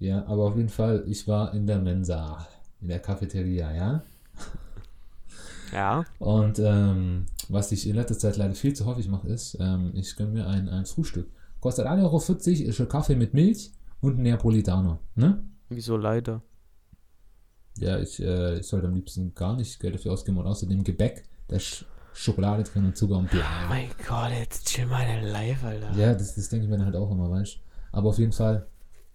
Ja, 0.00 0.26
aber 0.26 0.44
auf 0.44 0.56
jeden 0.56 0.68
Fall, 0.68 1.04
ich 1.06 1.28
war 1.28 1.54
in 1.54 1.66
der 1.66 1.78
Mensa, 1.78 2.46
in 2.80 2.88
der 2.88 2.98
Cafeteria, 2.98 3.72
ja? 3.72 4.02
Ja. 5.72 6.04
Und 6.18 6.58
ähm, 6.58 7.26
was 7.48 7.72
ich 7.72 7.86
in 7.86 7.94
letzter 7.94 8.18
Zeit 8.18 8.36
leider 8.36 8.54
viel 8.54 8.74
zu 8.74 8.86
häufig 8.86 9.08
mache, 9.08 9.28
ist, 9.28 9.56
ähm, 9.60 9.92
ich 9.94 10.16
gönne 10.16 10.32
mir 10.32 10.46
ein, 10.46 10.68
ein 10.68 10.86
Frühstück. 10.86 11.28
Kostet 11.60 11.86
1,40 11.86 12.02
Euro, 12.02 12.68
ist 12.70 12.88
Kaffee 12.88 13.16
mit 13.16 13.34
Milch 13.34 13.72
und 14.00 14.18
ein 14.18 14.22
Neapolitaner. 14.22 14.98
Ne? 15.14 15.42
Wieso 15.68 15.96
leider? 15.96 16.42
Ja, 17.80 17.98
ich, 17.98 18.22
äh, 18.22 18.58
ich 18.58 18.66
sollte 18.66 18.86
am 18.86 18.94
liebsten 18.94 19.34
gar 19.34 19.56
nicht 19.56 19.78
Geld 19.80 19.94
dafür 19.94 20.12
ausgeben 20.12 20.38
und 20.38 20.46
außerdem 20.46 20.84
Gebäck, 20.84 21.24
da 21.48 21.58
Schokolade 22.12 22.64
drin 22.64 22.84
und 22.84 22.96
Zucker 22.96 23.16
und 23.16 23.30
bla. 23.30 23.40
Oh 23.40 23.68
mein 23.68 23.88
Gott, 24.06 24.30
jetzt 24.32 24.66
chill 24.66 24.86
meine 24.86 25.30
Life, 25.30 25.64
Alter. 25.66 25.92
Ja, 25.96 26.14
das, 26.14 26.34
das 26.34 26.48
denke 26.48 26.64
ich 26.64 26.70
mir 26.70 26.76
dann 26.76 26.86
halt 26.86 26.96
auch 26.96 27.10
immer, 27.10 27.30
weißt 27.30 27.58
Aber 27.92 28.08
auf 28.08 28.18
jeden 28.18 28.32
Fall, 28.32 28.66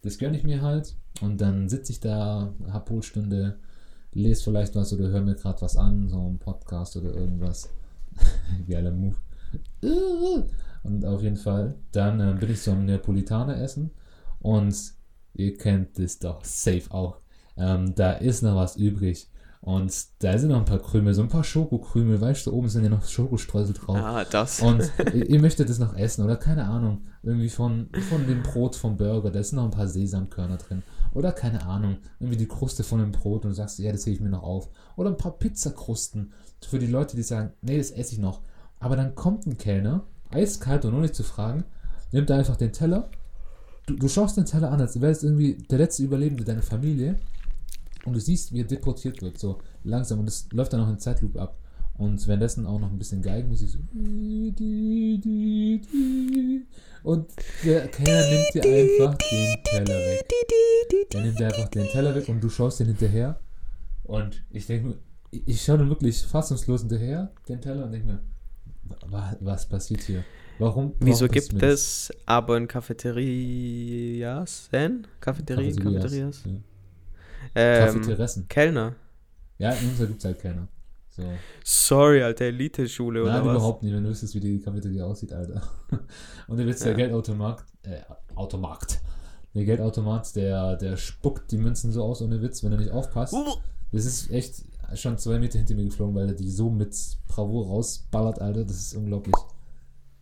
das 0.02 0.18
gönne 0.18 0.38
ich 0.38 0.44
mir 0.44 0.62
halt 0.62 0.96
und 1.22 1.42
dann 1.42 1.68
sitze 1.68 1.92
ich 1.92 2.00
da, 2.00 2.54
hab 2.72 2.86
Polstunde, 2.86 3.60
lese 4.14 4.44
vielleicht 4.44 4.76
was 4.76 4.94
oder 4.94 5.10
höre 5.10 5.22
mir 5.22 5.36
gerade 5.36 5.62
was 5.62 5.76
an, 5.76 6.08
so 6.08 6.18
ein 6.18 6.40
Podcast 6.40 6.96
oder 6.96 7.14
irgendwas. 7.14 7.70
Geiler 8.70 8.92
Move. 8.92 9.16
Und 10.84 11.06
auf 11.06 11.22
jeden 11.22 11.38
Fall, 11.38 11.76
dann 11.92 12.20
äh, 12.20 12.38
bin 12.38 12.52
ich 12.52 12.62
so 12.62 12.72
am 12.72 12.86
Neapolitaner 12.86 13.62
essen 13.62 13.92
und 14.42 14.76
ihr 15.34 15.58
kennt 15.58 15.98
das 15.98 16.20
doch 16.20 16.44
safe 16.44 16.92
auch. 16.92 17.20
Ähm, 17.58 17.94
da 17.96 18.14
ist 18.14 18.42
noch 18.42 18.56
was 18.56 18.76
übrig. 18.76 19.30
Und 19.64 19.94
da 20.20 20.38
sind 20.38 20.50
noch 20.50 20.60
ein 20.60 20.66
paar 20.66 20.80
Krümel, 20.80 21.14
so 21.14 21.22
ein 21.22 21.30
paar 21.30 21.46
Schokokrümel, 21.46 22.20
weißt 22.20 22.48
du, 22.48 22.54
oben 22.54 22.68
sind 22.68 22.84
ja 22.84 22.90
noch 22.90 23.08
Schokostreusel 23.08 23.74
drauf. 23.74 23.96
Ah, 23.96 24.26
das. 24.26 24.60
Und 24.60 24.92
ihr 25.14 25.40
möchtet 25.40 25.70
das 25.70 25.80
noch 25.80 25.96
essen 25.96 26.22
oder 26.22 26.36
keine 26.36 26.66
Ahnung, 26.66 27.04
irgendwie 27.22 27.48
von, 27.48 27.88
von 28.10 28.28
dem 28.28 28.44
Brot 28.44 28.76
vom 28.76 28.98
Burger, 28.98 29.32
da 29.32 29.42
sind 29.42 29.56
noch 29.56 29.64
ein 29.64 29.72
paar 29.72 29.88
Sesamkörner 29.88 30.58
drin. 30.58 30.84
Oder 31.14 31.32
keine 31.32 31.66
Ahnung, 31.66 32.00
irgendwie 32.20 32.40
die 32.40 32.48
Kruste 32.48 32.84
von 32.84 33.00
dem 33.00 33.14
Brot 33.14 33.46
und 33.46 33.52
du 33.52 33.56
sagst, 33.56 33.80
ja, 33.80 33.94
das 33.94 34.06
hebe 34.06 34.16
ich 34.16 34.22
mir 34.22 34.32
noch 34.32 34.44
auf. 34.44 34.68
Oder 34.98 35.12
ein 35.12 35.18
paar 35.18 35.38
Pizzakrusten 35.38 36.34
für 36.68 36.80
die 36.80 36.88
Leute, 36.88 37.16
die 37.16 37.24
sagen, 37.24 37.54
nee, 37.62 37.78
das 37.78 37.92
esse 37.92 38.16
ich 38.16 38.20
noch. 38.20 38.42
Aber 38.82 38.98
dann 38.98 39.16
kommt 39.16 39.46
ein 39.46 39.58
Kellner 39.58 40.04
eiskalt 40.30 40.84
und 40.84 40.94
ohne 40.94 41.14
zu 41.14 41.24
fragen, 41.24 41.64
nimmt 42.12 42.32
einfach 42.32 42.58
den 42.58 42.74
Teller, 42.74 43.10
du, 43.86 43.96
du 43.96 44.10
schaust 44.10 44.36
den 44.36 44.46
Teller 44.46 44.72
an, 44.72 44.82
als 44.82 45.00
wäre 45.00 45.14
es 45.14 45.24
irgendwie 45.24 45.58
der 45.70 45.78
letzte 45.78 46.04
Überlebende 46.04 46.44
deiner 46.44 46.62
Familie 46.62 47.18
und 48.06 48.14
du 48.14 48.20
siehst, 48.20 48.52
wie 48.54 48.62
er 48.62 48.66
deportiert 48.68 49.22
wird, 49.22 49.38
so 49.38 49.60
langsam 49.84 50.20
und 50.20 50.28
es 50.28 50.48
läuft 50.52 50.74
dann 50.74 50.82
auch 50.82 50.90
in 50.90 51.00
Zeitlupe 51.00 51.42
ab. 51.42 51.58
Und 51.96 52.28
währenddessen 52.28 52.66
auch 52.66 52.80
noch 52.80 52.92
ein 52.92 52.98
bisschen 52.98 53.22
Geigenmusik 53.22 53.70
so. 53.70 53.78
Und 57.04 57.28
der 57.64 57.88
Kellner 57.90 58.30
nimmt 58.30 58.54
dir 58.54 58.64
einfach 58.64 59.16
den 59.18 59.64
Teller 59.64 60.00
weg. 60.00 60.26
Der 61.12 61.22
nimmt 61.22 61.40
dir 61.40 61.48
einfach 61.48 61.68
den 61.70 61.86
Teller 61.88 62.16
weg 62.16 62.30
und 62.30 62.42
du 62.44 62.50
schaust 62.50 62.80
den 62.80 62.88
hinterher. 62.88 63.40
Und 64.04 64.44
ich 64.50 64.66
denke 64.66 64.88
mir, 64.88 64.98
ich 65.32 65.62
schaue 65.62 65.78
dann 65.80 65.90
wirklich 65.90 66.22
fassungslos 66.24 66.82
hinterher, 66.82 67.32
den 67.48 67.62
Teller, 67.62 67.86
und 67.86 67.92
denke 67.92 68.08
mir, 68.08 68.24
wa- 69.08 69.36
was 69.40 69.68
passiert 69.68 70.02
hier? 70.02 70.24
Warum? 70.60 70.94
Wieso 71.00 71.28
gibt 71.28 71.54
das? 71.62 72.10
es 72.10 72.12
aber 72.26 72.58
in 72.58 72.68
Cafeterias, 72.68 74.70
Cafeterien, 75.20 75.76
Cafeterias, 75.76 76.44
Ja. 76.46 76.52
Ähm. 77.56 78.48
Kellner? 78.48 78.96
Ja, 79.58 79.72
in 79.72 79.90
unserer 79.90 80.08
gibt 80.08 80.20
es 80.20 80.26
halt 80.26 80.40
keiner. 80.40 80.68
So. 81.10 81.24
Sorry, 81.64 82.24
Alter, 82.24 82.46
Elite-Schule 82.46 83.22
oder 83.22 83.34
Nein, 83.34 83.46
was? 83.46 83.56
überhaupt 83.56 83.84
nicht, 83.84 83.94
wenn 83.94 84.04
du 84.04 84.10
wüsstest, 84.10 84.34
wie 84.34 84.40
die 84.40 84.60
Cafeteria 84.60 85.06
aussieht, 85.06 85.32
Alter. 85.32 85.62
Und 86.48 86.58
der 86.58 86.66
Witz, 86.66 86.80
der 86.80 86.92
Ja. 86.92 86.98
Geldautomat, 86.98 87.64
äh, 87.84 88.02
Automat. 88.36 89.00
Der 89.54 89.66
Geldautomat, 89.66 90.36
der, 90.36 90.76
der 90.78 90.98
spuckt 90.98 91.52
die 91.52 91.58
Münzen 91.60 91.92
so 91.92 92.04
aus, 92.04 92.22
ohne 92.24 92.42
Witz, 92.42 92.64
wenn 92.64 92.72
er 92.72 92.80
nicht 92.80 92.90
aufpasst. 92.92 93.34
Uh, 93.34 93.58
Das 93.92 94.06
ist 94.06 94.32
echt 94.32 94.64
schon 94.96 95.20
zwei 95.20 95.38
Meter 95.38 95.60
hinter 95.60 95.76
mir 95.76 95.86
geflogen, 95.86 96.16
weil 96.16 96.28
er 96.30 96.34
die 96.34 96.50
so 96.50 96.72
mit 96.72 96.96
Bravour 97.28 97.68
rausballert, 97.68 98.42
Alter. 98.42 98.64
Das 98.66 98.78
ist 98.78 98.96
unglaublich. 98.96 99.36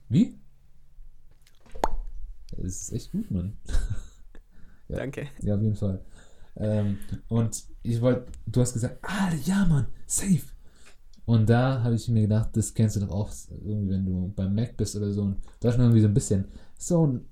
Wie? 0.09 0.37
Das 2.57 2.65
ist 2.65 2.91
echt 2.91 3.11
gut, 3.11 3.31
Mann. 3.31 3.57
Ja. 4.89 4.97
Danke. 4.97 5.29
Ja, 5.41 5.55
auf 5.55 5.61
jeden 5.61 5.77
Fall. 5.77 6.01
Ähm, 6.57 6.97
und 7.27 7.63
ich 7.83 8.01
wollte, 8.01 8.25
du 8.45 8.61
hast 8.61 8.73
gesagt, 8.73 8.99
ah, 9.03 9.31
ja, 9.45 9.65
Mann, 9.65 9.87
safe. 10.05 10.41
Und 11.25 11.49
da 11.49 11.81
habe 11.83 11.95
ich 11.95 12.07
mir 12.09 12.23
gedacht, 12.23 12.49
das 12.53 12.73
kennst 12.73 12.95
du 12.95 13.01
doch 13.01 13.11
auch, 13.11 13.31
irgendwie, 13.63 13.93
wenn 13.93 14.05
du 14.05 14.33
beim 14.35 14.53
Mac 14.53 14.75
bist 14.75 14.95
oder 14.95 15.11
so. 15.11 15.21
Und 15.21 15.37
da 15.59 15.69
ist 15.69 15.77
noch 15.77 15.85
irgendwie 15.85 16.01
so 16.01 16.07
ein 16.07 16.13
bisschen 16.13 16.45
so 16.77 17.07
ein 17.07 17.25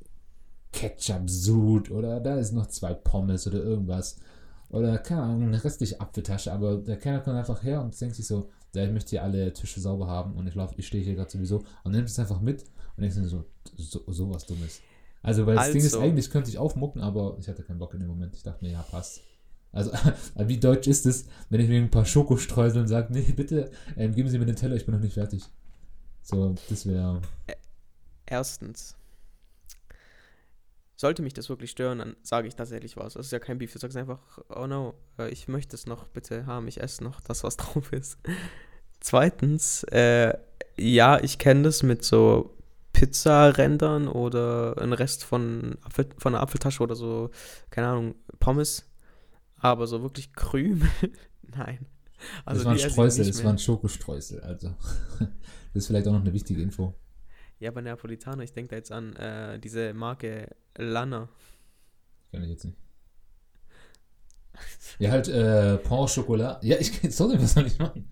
Ketchup-Sud 0.72 1.92
oder 1.92 2.20
da 2.20 2.36
ist 2.36 2.54
noch 2.54 2.68
zwei 2.68 2.94
Pommes 2.94 3.48
oder 3.48 3.64
irgendwas. 3.64 4.18
Oder, 4.70 5.00
keine 5.00 5.24
Ahnung, 5.24 5.44
eine 5.44 5.64
restliche 5.64 6.00
Apfeltasche. 6.00 6.54
Aber 6.54 6.78
der 6.78 6.98
Kellner 6.98 7.22
kommt 7.22 7.38
einfach 7.38 7.64
her 7.64 7.82
und 7.82 8.00
denkt 8.00 8.16
sich 8.16 8.28
so, 8.28 8.50
ja, 8.76 8.86
ich 8.86 8.92
möchte 8.92 9.12
hier 9.12 9.24
alle 9.24 9.52
Tische 9.52 9.80
sauber 9.80 10.08
haben 10.08 10.34
und 10.36 10.48
ich 10.48 10.54
laufe, 10.54 10.76
ich 10.78 10.86
stehe 10.88 11.04
hier 11.04 11.16
gerade 11.16 11.32
sowieso 11.32 11.64
und 11.84 11.92
nimmt 11.92 12.08
es 12.08 12.20
einfach 12.20 12.40
mit 12.40 12.66
und 12.96 13.12
so, 13.12 13.46
so, 13.78 14.02
so 14.08 14.30
was 14.30 14.46
Dummes. 14.46 14.82
Also, 15.22 15.46
weil 15.46 15.56
das 15.56 15.72
Ding 15.72 15.82
ist, 15.82 15.94
Also- 15.94 16.06
eigentlich 16.06 16.30
könnte 16.30 16.50
ich 16.50 16.58
aufmucken, 16.58 17.02
aber 17.02 17.36
ich 17.40 17.48
hatte 17.48 17.64
keinen 17.64 17.80
Bock 17.80 17.94
in 17.94 18.00
dem 18.00 18.10
Moment. 18.10 18.36
Ich 18.36 18.44
dachte 18.44 18.64
mir, 18.64 18.72
ja, 18.72 18.82
passt. 18.84 19.22
Also, 19.72 19.92
wie 20.36 20.58
deutsch 20.58 20.88
ist 20.88 21.06
es, 21.06 21.26
wenn 21.50 21.60
ich 21.62 21.68
mir 21.70 21.80
ein 21.80 21.92
paar 21.92 22.06
Schokostreuseln 22.06 22.88
sage, 22.88 23.14
nee, 23.14 23.22
bitte, 23.36 23.72
ähm, 23.98 24.16
geben 24.16 24.30
Sie 24.30 24.40
mir 24.40 24.46
den 24.46 24.56
Teller, 24.56 24.76
ich 24.76 24.86
bin 24.86 24.96
noch 24.96 25.02
nicht 25.02 25.14
fertig. 25.14 25.44
So, 26.22 26.56
das 26.70 26.86
wäre. 26.86 27.22
Erstens, 28.26 28.96
sollte 30.96 31.22
mich 31.22 31.34
das 31.34 31.50
wirklich 31.50 31.72
stören, 31.72 32.00
dann 32.00 32.16
sage 32.24 32.48
ich 32.48 32.56
tatsächlich 32.56 32.98
was. 32.98 33.14
Das 33.14 33.28
ist 33.28 33.32
ja 33.32 33.40
kein 33.40 33.58
Beef. 33.58 33.72
Du 33.72 33.80
sagst 33.80 33.96
einfach, 33.96 34.20
oh 34.50 34.68
no, 34.68 34.96
äh, 35.18 35.30
ich 35.30 35.48
möchte 35.48 35.76
es 35.76 35.86
noch 35.88 36.08
bitte 36.08 36.46
haben, 36.46 36.68
ich 36.68 36.82
esse 36.82 37.04
noch 37.04 37.22
das, 37.22 37.44
was 37.44 37.58
drauf 37.58 37.94
ist. 37.94 38.18
Zweitens, 39.00 39.84
äh, 39.86 40.38
ja, 40.78 41.20
ich 41.24 41.38
kenne 41.38 41.64
das 41.64 41.84
mit 41.84 42.04
so 42.04 42.54
Pizzarändern 42.94 44.08
oder 44.08 44.78
ein 44.82 44.94
Rest 44.94 45.24
von, 45.24 45.78
Apfel, 45.82 46.10
von 46.18 46.34
einer 46.34 46.42
Apfeltasche 46.42 46.84
oder 46.84 46.96
so, 46.96 47.30
keine 47.70 47.88
Ahnung, 47.88 48.16
Pommes. 48.40 48.90
Aber 49.58 49.88
so 49.88 50.02
wirklich 50.02 50.34
Krümel, 50.34 50.90
nein. 51.42 51.86
das 52.46 52.66
waren 52.66 52.80
Streusel, 52.80 53.26
nicht 53.26 53.38
das 53.38 53.44
waren 53.44 53.58
Schokostreusel. 53.58 54.42
Also, 54.42 54.74
das 55.20 55.30
ist 55.74 55.88
vielleicht 55.88 56.08
auch 56.08 56.14
noch 56.14 56.22
eine 56.22 56.34
wichtige 56.34 56.62
Info. 56.62 56.94
Ja, 57.60 57.72
bei 57.72 57.82
Neapolitaner, 57.82 58.44
ich 58.44 58.54
denke 58.54 58.70
da 58.70 58.76
jetzt 58.78 58.92
an 58.92 59.14
äh, 59.18 59.60
diese 59.60 59.94
Marke 59.94 60.56
Lana. 60.78 61.30
Kann 62.32 62.44
ich 62.44 62.50
jetzt 62.50 62.66
nicht. 62.66 62.78
Ja, 65.00 65.12
halt, 65.12 65.28
äh, 65.28 65.80
au 65.90 66.06
Chocolat. 66.06 66.64
Ja, 66.64 66.78
ich 66.78 67.00
sorry, 67.16 67.42
was 67.42 67.54
soll 67.54 67.68
ich 67.68 67.80
machen? 67.80 68.10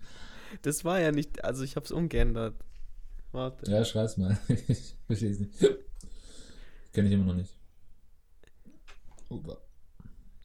Das 0.62 0.84
war 0.84 1.00
ja 1.00 1.12
nicht, 1.12 1.44
also 1.44 1.62
ich 1.64 1.76
habe 1.76 1.84
es 1.84 1.92
umgeändert. 1.92 2.54
Warte. 3.32 3.70
Ja, 3.70 3.84
schreib's 3.84 4.16
mal. 4.16 4.38
ich 4.68 4.96
verstehe 5.06 5.30
es 5.30 5.40
nicht. 5.40 5.52
Kenne 6.92 7.08
ich 7.08 7.14
immer 7.14 7.24
noch 7.26 7.34
nicht. 7.34 7.52
Upa. 9.30 9.58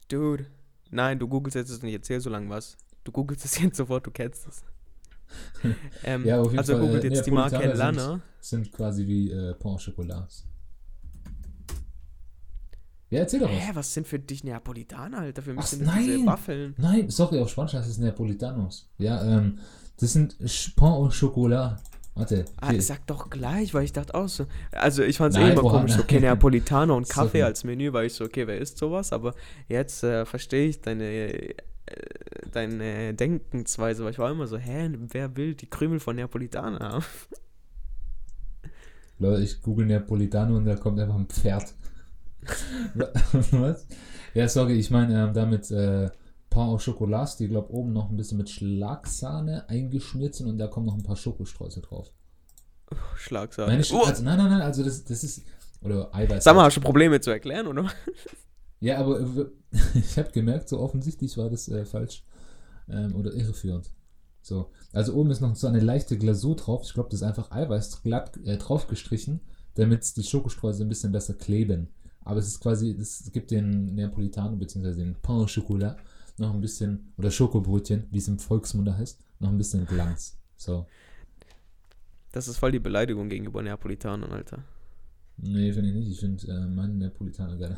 Dude. 0.09 0.45
Nein, 0.89 1.17
du 1.17 1.27
googelst 1.27 1.55
jetzt 1.55 1.81
nicht, 1.81 1.93
erzähl 1.93 2.19
so 2.19 2.29
lang 2.29 2.49
was. 2.49 2.77
Du 3.03 3.11
googelst 3.11 3.45
es 3.45 3.57
jetzt 3.61 3.77
sofort, 3.77 4.05
du 4.05 4.11
kennst 4.11 4.47
es. 4.47 4.63
ähm, 6.03 6.25
Ja, 6.25 6.39
auf 6.41 6.47
jeden 6.47 6.59
also 6.59 6.73
Fall, 6.73 6.81
googelt 6.81 7.03
äh, 7.05 7.07
jetzt 7.07 7.25
die 7.25 7.31
Marke 7.31 7.57
sind- 7.57 7.77
Lana. 7.77 8.21
Sind 8.39 8.71
quasi 8.71 9.07
wie 9.07 9.31
äh, 9.31 9.53
Pain 9.55 9.71
au 9.73 9.77
Chocolat. 9.77 10.29
Ja, 13.09 13.19
erzähl 13.19 13.39
doch 13.39 13.49
was. 13.49 13.55
Hä, 13.59 13.71
was 13.73 13.93
sind 13.93 14.07
für 14.07 14.19
dich 14.19 14.43
Neapolitaner, 14.43 15.19
Alter? 15.19 15.41
Für 15.43 15.53
mich 15.53 15.63
Ach, 15.63 15.67
sind 15.67 15.85
das 15.87 15.95
diese 15.97 16.17
nein. 16.17 16.25
Waffeln. 16.25 16.73
Nein, 16.77 17.09
sorry, 17.09 17.39
auf 17.39 17.49
Spanisch 17.49 17.73
heißt 17.73 17.89
es 17.89 17.97
Neapolitanos. 17.99 18.89
Ja, 18.97 19.23
ähm, 19.23 19.59
das 19.97 20.13
sind 20.13 20.35
Pain 20.75 20.91
au 20.93 21.09
Chocolat. 21.09 21.81
Warte, 22.15 22.45
Ah, 22.61 22.73
sag 22.79 23.07
doch 23.07 23.31
gleich, 23.31 23.73
weil 23.73 23.85
ich 23.85 23.93
dachte 23.93 24.13
auch 24.13 24.29
so. 24.29 24.45
Also 24.71 25.01
ich 25.01 25.17
fand 25.17 25.35
es 25.35 25.41
eh 25.41 25.51
immer 25.51 25.63
komisch, 25.63 25.93
so 25.93 26.01
okay, 26.01 26.19
Neapolitaner 26.19 26.95
und 26.95 27.09
Kaffee 27.09 27.39
Sorry. 27.39 27.43
als 27.43 27.63
Menü, 27.63 27.91
weil 27.91 28.05
ich 28.05 28.13
so, 28.13 28.25
okay, 28.25 28.45
wer 28.45 28.59
isst 28.59 28.77
sowas? 28.77 29.11
Aber 29.11 29.33
jetzt 29.67 30.03
äh, 30.03 30.23
verstehe 30.25 30.67
ich 30.67 30.81
deine, 30.81 31.05
äh, 31.05 31.55
deine 32.51 33.15
Denkensweise, 33.15 34.03
weil 34.03 34.11
ich 34.11 34.19
war 34.19 34.29
immer 34.29 34.45
so, 34.45 34.57
hä, 34.57 34.91
wer 35.09 35.35
will 35.35 35.55
die 35.55 35.67
Krümel 35.67 35.99
von 35.99 36.15
Neapolitaner 36.15 36.79
haben? 36.79 37.05
Leute, 39.19 39.43
ich 39.43 39.61
google 39.61 39.85
Neapolitano 39.87 40.57
und 40.57 40.65
da 40.65 40.75
kommt 40.75 40.99
einfach 40.99 41.15
ein 41.15 41.27
Pferd. 41.27 41.73
was? 43.51 43.87
Ja, 44.33 44.47
sorry, 44.47 44.73
ich 44.73 44.91
meine 44.91 45.23
ähm, 45.23 45.33
damit 45.33 45.71
äh, 45.71 46.09
Pain 46.53 46.69
au 46.69 46.77
Chocolat, 46.77 47.39
die 47.39 47.47
glaube 47.47 47.73
oben 47.73 47.93
noch 47.93 48.09
ein 48.09 48.15
bisschen 48.15 48.37
mit 48.37 48.49
Schlagsahne 48.49 49.67
eingeschmiert 49.69 50.35
sind 50.35 50.47
und 50.47 50.59
da 50.59 50.67
kommen 50.67 50.85
noch 50.85 50.93
ein 50.95 51.03
paar 51.03 51.15
Schokostreusel 51.15 51.81
drauf. 51.81 52.11
Schlagsahne. 53.15 53.71
Meine 53.71 53.83
Sch 53.83 53.93
Oh, 53.93 54.03
also, 54.03 54.23
nein, 54.23 54.37
nein, 54.37 54.49
nein, 54.51 54.61
also 54.61 54.83
das, 54.83 55.03
das 55.03 55.23
ist. 55.23 55.43
Oder 55.81 56.13
Eiweiß. 56.13 56.43
Sag 56.43 56.55
mal, 56.55 56.65
hast 56.65 56.77
du 56.77 56.81
Probleme 56.81 57.19
zu 57.19 57.31
erklären, 57.31 57.67
oder? 57.67 57.89
Ja, 58.79 58.99
aber 58.99 59.19
äh, 59.19 59.45
ich 59.95 60.17
habe 60.17 60.31
gemerkt, 60.31 60.69
so 60.69 60.79
offensichtlich 60.79 61.37
war 61.37 61.49
das 61.49 61.67
äh, 61.69 61.85
falsch 61.85 62.23
ähm, 62.87 63.15
oder 63.15 63.33
irreführend. 63.33 63.89
So, 64.41 64.69
also 64.91 65.15
oben 65.15 65.31
ist 65.31 65.41
noch 65.41 65.55
so 65.55 65.67
eine 65.67 65.79
leichte 65.79 66.17
Glasur 66.17 66.55
drauf. 66.55 66.83
Ich 66.83 66.93
glaube, 66.93 67.09
das 67.09 67.21
ist 67.21 67.27
einfach 67.27 67.49
Eiweiß 67.51 68.03
glatt 68.03 68.37
äh, 68.45 68.57
draufgestrichen, 68.57 69.39
damit 69.73 70.15
die 70.15 70.23
Schokostreusel 70.23 70.85
ein 70.85 70.89
bisschen 70.89 71.11
besser 71.11 71.33
kleben. 71.33 71.87
Aber 72.25 72.39
es 72.39 72.47
ist 72.47 72.59
quasi, 72.59 72.91
es 72.91 73.31
gibt 73.31 73.51
den 73.51 73.95
Neapolitano 73.95 74.55
bzw. 74.55 74.93
den 74.93 75.15
Pain 75.15 75.37
au 75.37 75.47
Chocolat 75.47 75.97
noch 76.37 76.53
ein 76.53 76.61
bisschen, 76.61 77.13
oder 77.17 77.31
Schokobrötchen, 77.31 78.07
wie 78.11 78.17
es 78.17 78.27
im 78.27 78.39
Volksmunde 78.39 78.97
heißt, 78.97 79.19
noch 79.39 79.49
ein 79.49 79.57
bisschen 79.57 79.85
Glanz. 79.85 80.37
So, 80.57 80.87
Das 82.33 82.47
ist 82.49 82.57
voll 82.57 82.71
die 82.73 82.79
Beleidigung 82.79 83.29
gegenüber 83.29 83.61
Neapolitanern, 83.61 84.31
Alter. 84.31 84.63
nee, 85.37 85.71
finde 85.73 85.89
ich 85.89 85.95
nicht. 85.95 86.11
Ich 86.11 86.19
finde 86.19 86.47
äh, 86.47 86.67
meinen 86.67 86.97
Neapolitaner 86.97 87.57
geil. 87.57 87.77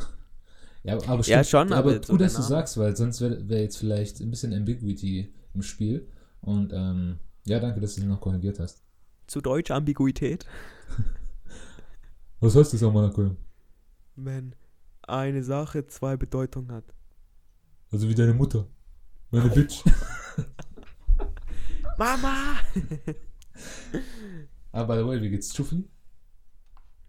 Ja, 0.83 0.93
aber, 0.93 1.07
aber 1.09 1.23
Ja, 1.25 1.43
stimmt, 1.43 1.47
schon, 1.47 1.73
aber, 1.73 1.95
aber 1.95 1.99
gut, 1.99 2.21
dass 2.21 2.35
du 2.35 2.43
sagst, 2.43 2.77
weil 2.77 2.95
sonst 2.95 3.21
wäre 3.21 3.49
wär 3.49 3.61
jetzt 3.63 3.77
vielleicht 3.77 4.21
ein 4.21 4.29
bisschen 4.29 4.53
Ambiguity 4.53 5.33
im 5.53 5.63
Spiel. 5.63 6.07
Und 6.41 6.73
ähm, 6.73 7.19
ja, 7.45 7.59
danke, 7.59 7.81
dass 7.81 7.95
du 7.95 8.01
es 8.01 8.07
noch 8.07 8.21
korrigiert 8.21 8.59
hast. 8.59 8.83
Zu 9.27 9.41
Deutsch 9.41 9.71
Ambiguität. 9.71 10.45
Was 12.39 12.55
heißt 12.55 12.73
das 12.73 12.83
auch, 12.83 12.93
Monaco? 12.93 13.35
Wenn 14.17 14.55
eine 15.03 15.43
Sache 15.43 15.87
zwei 15.87 16.17
Bedeutungen 16.17 16.71
hat. 16.71 16.94
Also 17.91 18.09
wie 18.09 18.15
deine 18.15 18.33
Mutter. 18.33 18.67
Meine 19.31 19.49
Bitch. 19.49 19.83
Mama! 21.97 22.57
Aber 24.71 24.95
by 24.95 25.01
the 25.01 25.07
way, 25.07 25.21
wie 25.21 25.29
geht's 25.29 25.53
Chufi? 25.53 25.87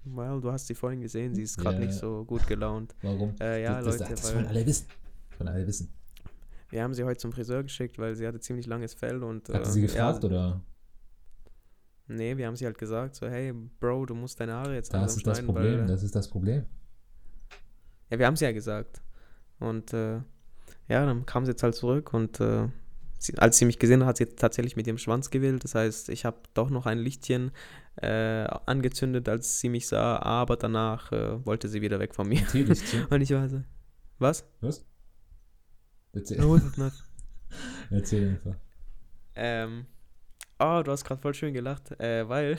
Well, 0.04 0.40
du 0.40 0.52
hast 0.52 0.68
sie 0.68 0.74
vorhin 0.74 1.00
gesehen, 1.00 1.34
sie 1.34 1.42
ist 1.42 1.58
gerade 1.58 1.80
Ja. 1.80 1.86
nicht 1.86 1.98
so 1.98 2.24
gut 2.24 2.46
gelaunt. 2.46 2.94
Warum? 3.02 3.34
Äh, 3.40 3.64
ja, 3.64 3.82
das, 3.82 3.98
Leute, 3.98 4.14
das, 4.14 4.34
wollen 4.34 4.46
alle 4.46 4.64
wissen. 4.64 4.86
Das 5.30 5.40
wollen 5.40 5.48
alle 5.48 5.66
wissen. 5.66 5.92
wir 6.70 6.82
haben 6.84 6.94
sie 6.94 7.02
heute 7.02 7.18
zum 7.18 7.32
Friseur 7.32 7.64
geschickt, 7.64 7.98
weil 7.98 8.14
sie 8.14 8.26
hatte 8.26 8.38
ziemlich 8.38 8.66
langes 8.66 8.94
Fell 8.94 9.22
und. 9.24 9.48
Hat 9.48 9.62
äh, 9.62 9.70
sie 9.70 9.80
gefragt 9.80 10.22
ja, 10.22 10.28
oder? 10.28 10.60
Nee, 12.08 12.36
wir 12.36 12.46
haben 12.46 12.54
sie 12.54 12.64
halt 12.64 12.78
gesagt, 12.78 13.16
so, 13.16 13.26
hey, 13.26 13.52
Bro, 13.52 14.06
du 14.06 14.14
musst 14.14 14.38
deine 14.38 14.52
Haare 14.52 14.74
jetzt 14.74 14.94
Das 14.94 15.16
ist 15.16 15.26
das 15.26 15.42
Problem. 15.42 15.80
weil. 15.80 15.86
Das 15.86 16.04
ist 16.04 16.14
das 16.14 16.28
Problem. 16.28 16.64
Ja, 18.10 18.18
wir 18.20 18.26
haben 18.26 18.36
sie 18.36 18.44
ja 18.44 18.52
gesagt. 18.52 19.02
Und 19.58 19.92
äh, 19.92 20.20
ja, 20.88 21.04
dann 21.04 21.26
kam 21.26 21.44
sie 21.44 21.52
jetzt 21.52 21.62
halt 21.62 21.74
zurück 21.74 22.12
und 22.14 22.40
äh, 22.40 22.68
sie, 23.18 23.36
als 23.38 23.58
sie 23.58 23.64
mich 23.64 23.78
gesehen 23.78 24.00
hat, 24.02 24.08
hat 24.08 24.16
sie 24.18 24.26
tatsächlich 24.26 24.76
mit 24.76 24.86
ihrem 24.86 24.98
Schwanz 24.98 25.30
gewählt. 25.30 25.64
Das 25.64 25.74
heißt, 25.74 26.08
ich 26.10 26.24
habe 26.24 26.38
doch 26.54 26.70
noch 26.70 26.86
ein 26.86 26.98
Lichtchen 26.98 27.50
äh, 27.96 28.46
angezündet, 28.66 29.28
als 29.28 29.60
sie 29.60 29.68
mich 29.68 29.88
sah, 29.88 30.18
aber 30.18 30.56
danach 30.56 31.12
äh, 31.12 31.44
wollte 31.44 31.68
sie 31.68 31.82
wieder 31.82 31.98
weg 31.98 32.14
von 32.14 32.28
mir. 32.28 32.46
Teelichtchen. 32.46 33.06
Und 33.10 33.20
ich 33.20 33.30
war 33.30 33.48
so, 33.48 33.62
was? 34.18 34.46
Was? 34.60 34.84
Erzähl, 36.12 36.38
No, 36.38 36.58
erzähl 37.90 38.30
einfach. 38.30 38.56
Ähm, 39.34 39.86
oh, 40.58 40.82
du 40.82 40.90
hast 40.90 41.04
gerade 41.04 41.20
voll 41.20 41.34
schön 41.34 41.52
gelacht, 41.52 41.98
äh, 42.00 42.26
weil, 42.28 42.56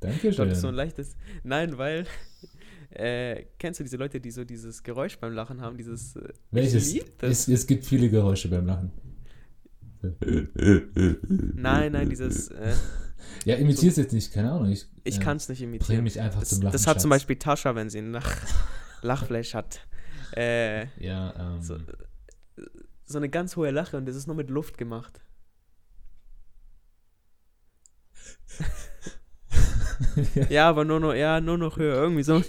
Danke 0.00 0.30
glaube, 0.30 0.48
das 0.48 0.58
ist 0.58 0.62
so 0.62 0.68
ein 0.68 0.74
leichtes, 0.74 1.16
nein, 1.44 1.78
weil, 1.78 2.06
äh, 2.94 3.46
kennst 3.58 3.80
du 3.80 3.84
diese 3.84 3.96
Leute, 3.96 4.20
die 4.20 4.30
so 4.30 4.44
dieses 4.44 4.82
Geräusch 4.82 5.18
beim 5.18 5.32
Lachen 5.32 5.60
haben, 5.60 5.76
dieses, 5.76 6.16
äh, 6.16 6.28
Welches? 6.50 6.94
Es, 7.20 7.48
es 7.48 7.66
gibt 7.66 7.84
viele 7.86 8.08
Geräusche 8.10 8.48
beim 8.48 8.66
Lachen. 8.66 8.90
Nein, 11.54 11.92
nein, 11.92 12.08
dieses, 12.10 12.48
äh, 12.48 12.74
Ja, 13.44 13.54
imitier's 13.56 13.96
jetzt 13.96 14.12
nicht, 14.12 14.32
keine 14.32 14.50
Ahnung. 14.52 14.70
Ich, 14.70 14.86
ich 15.04 15.18
äh, 15.18 15.20
kann 15.20 15.36
es 15.36 15.48
nicht 15.48 15.60
Bring 15.60 15.68
imitieren. 15.70 16.02
mich 16.04 16.20
einfach 16.20 16.40
Das, 16.40 16.48
zum 16.50 16.62
Lachen. 16.62 16.72
das 16.72 16.86
hat 16.86 17.00
zum 17.00 17.08
Schatz. 17.10 17.20
Beispiel 17.20 17.36
Tascha, 17.36 17.74
wenn 17.74 17.88
sie 17.88 17.98
ein 17.98 18.10
Lach, 18.12 18.36
Lachflash 19.02 19.54
hat. 19.54 19.86
Äh, 20.36 20.86
Ja, 20.98 21.54
ähm. 21.54 21.62
so, 21.62 21.76
so 23.04 23.18
eine 23.18 23.28
ganz 23.28 23.54
hohe 23.56 23.70
Lache 23.70 23.96
und 23.96 24.06
das 24.06 24.16
ist 24.16 24.26
nur 24.26 24.36
mit 24.36 24.50
Luft 24.50 24.76
gemacht. 24.78 25.20
Ja, 30.48 30.68
aber 30.68 30.84
nur 30.84 31.00
noch, 31.00 31.14
ja, 31.14 31.40
nur 31.40 31.58
noch 31.58 31.76
höher, 31.76 31.96
irgendwie 32.02 32.22
so. 32.22 32.42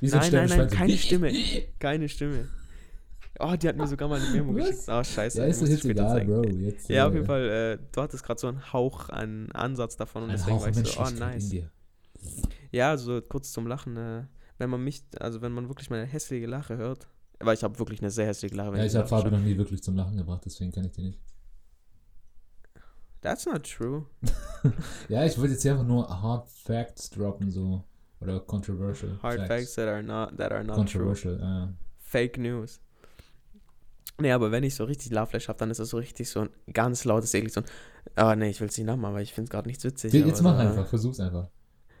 Wie 0.00 0.08
so 0.08 0.16
ein 0.18 0.32
Nein, 0.32 0.48
nein, 0.48 0.58
nein, 0.58 0.68
so- 0.70 0.76
keine 0.76 0.96
Stimme. 0.98 1.32
Keine 1.78 2.08
Stimme. 2.08 2.48
Oh, 3.40 3.54
die 3.56 3.66
hat 3.68 3.76
mir 3.76 3.86
sogar 3.86 4.08
mal 4.08 4.20
eine 4.20 4.30
Memo 4.30 4.54
Was? 4.54 4.68
geschickt. 4.68 4.84
Oh, 4.88 5.02
scheiße. 5.02 5.38
Ja, 5.38 5.44
die 5.46 5.50
ist 5.50 5.62
ich 5.62 5.68
jetzt 5.70 5.84
egal, 5.84 6.08
zeigen. 6.08 6.32
Bro. 6.32 6.42
Jetzt, 6.50 6.88
Ja, 6.88 7.06
auf 7.06 7.12
äh, 7.12 7.16
jeden 7.16 7.26
Fall, 7.26 7.48
äh, 7.48 7.78
du 7.92 8.00
hattest 8.02 8.22
gerade 8.24 8.40
so 8.40 8.46
einen 8.46 8.72
Hauch 8.72 9.08
an 9.08 9.50
Ansatz 9.52 9.96
davon 9.96 10.24
und 10.24 10.28
deswegen 10.32 10.56
Hauch 10.56 10.62
war 10.62 10.68
ich 10.68 10.76
so, 10.76 11.00
oh, 11.00 11.10
nice. 11.10 11.52
Ja, 12.70 12.90
also 12.90 13.20
kurz 13.22 13.50
zum 13.52 13.66
Lachen, 13.66 13.96
äh, 13.96 14.22
wenn 14.58 14.70
man 14.70 14.82
mich, 14.84 15.02
also 15.18 15.42
wenn 15.42 15.52
man 15.52 15.68
wirklich 15.68 15.90
meine 15.90 16.04
hässliche 16.06 16.46
Lache 16.46 16.76
hört, 16.76 17.08
weil 17.40 17.54
ich 17.54 17.64
habe 17.64 17.78
wirklich 17.78 18.00
eine 18.00 18.10
sehr 18.10 18.26
hässliche 18.26 18.54
Lache. 18.54 18.72
wenn 18.72 18.78
Ja, 18.80 18.86
ich 18.86 18.92
die 18.92 18.98
habe 18.98 19.08
Fabi 19.08 19.30
noch 19.30 19.40
nie 19.40 19.56
wirklich 19.56 19.82
zum 19.82 19.96
Lachen 19.96 20.16
gebracht, 20.16 20.42
deswegen 20.44 20.70
kann 20.70 20.84
ich 20.84 20.92
dir 20.92 21.02
nicht. 21.02 21.18
That's 23.24 23.46
not 23.46 23.64
true. 23.64 24.04
Ja, 25.08 25.24
ich 25.24 25.36
wollte 25.38 25.52
jetzt 25.52 25.66
einfach 25.66 25.84
nur 25.84 26.08
Hard 26.08 26.50
Facts 26.50 27.10
droppen, 27.10 27.50
so. 27.50 27.84
Oder 28.20 28.40
controversial. 28.40 29.18
Hard 29.22 29.46
facts 29.46 29.74
that 29.74 29.88
are 29.88 30.02
not, 30.02 30.38
that 30.38 30.52
are 30.52 30.64
not 30.64 30.76
true. 30.88 31.04
Controversial, 31.04 31.40
äh. 31.40 31.68
Fake 31.98 32.38
News. 32.38 32.80
Nee, 34.18 34.32
aber 34.32 34.50
wenn 34.50 34.62
ich 34.62 34.74
so 34.74 34.84
richtig 34.84 35.10
Loveflash 35.12 35.48
habe, 35.48 35.58
dann 35.58 35.70
ist 35.70 35.80
es 35.80 35.90
so 35.90 35.98
richtig 35.98 36.30
so 36.30 36.40
ein 36.40 36.50
ganz 36.72 37.04
lautes, 37.04 37.34
eklig 37.34 37.52
so 37.52 37.60
ein, 37.60 37.66
ah 38.14 38.34
nee, 38.36 38.48
ich 38.48 38.60
will 38.60 38.68
es 38.68 38.78
nicht 38.78 38.86
nachmachen, 38.86 39.14
weil 39.14 39.22
ich 39.22 39.34
finde 39.34 39.48
es 39.48 39.50
gerade 39.50 39.68
nicht 39.68 39.84
witzig. 39.84 40.12
Jetzt 40.12 40.40
aber 40.40 40.52
mach 40.52 40.62
so, 40.62 40.68
einfach, 40.68 40.86
versuch's 40.86 41.20
einfach. 41.20 41.48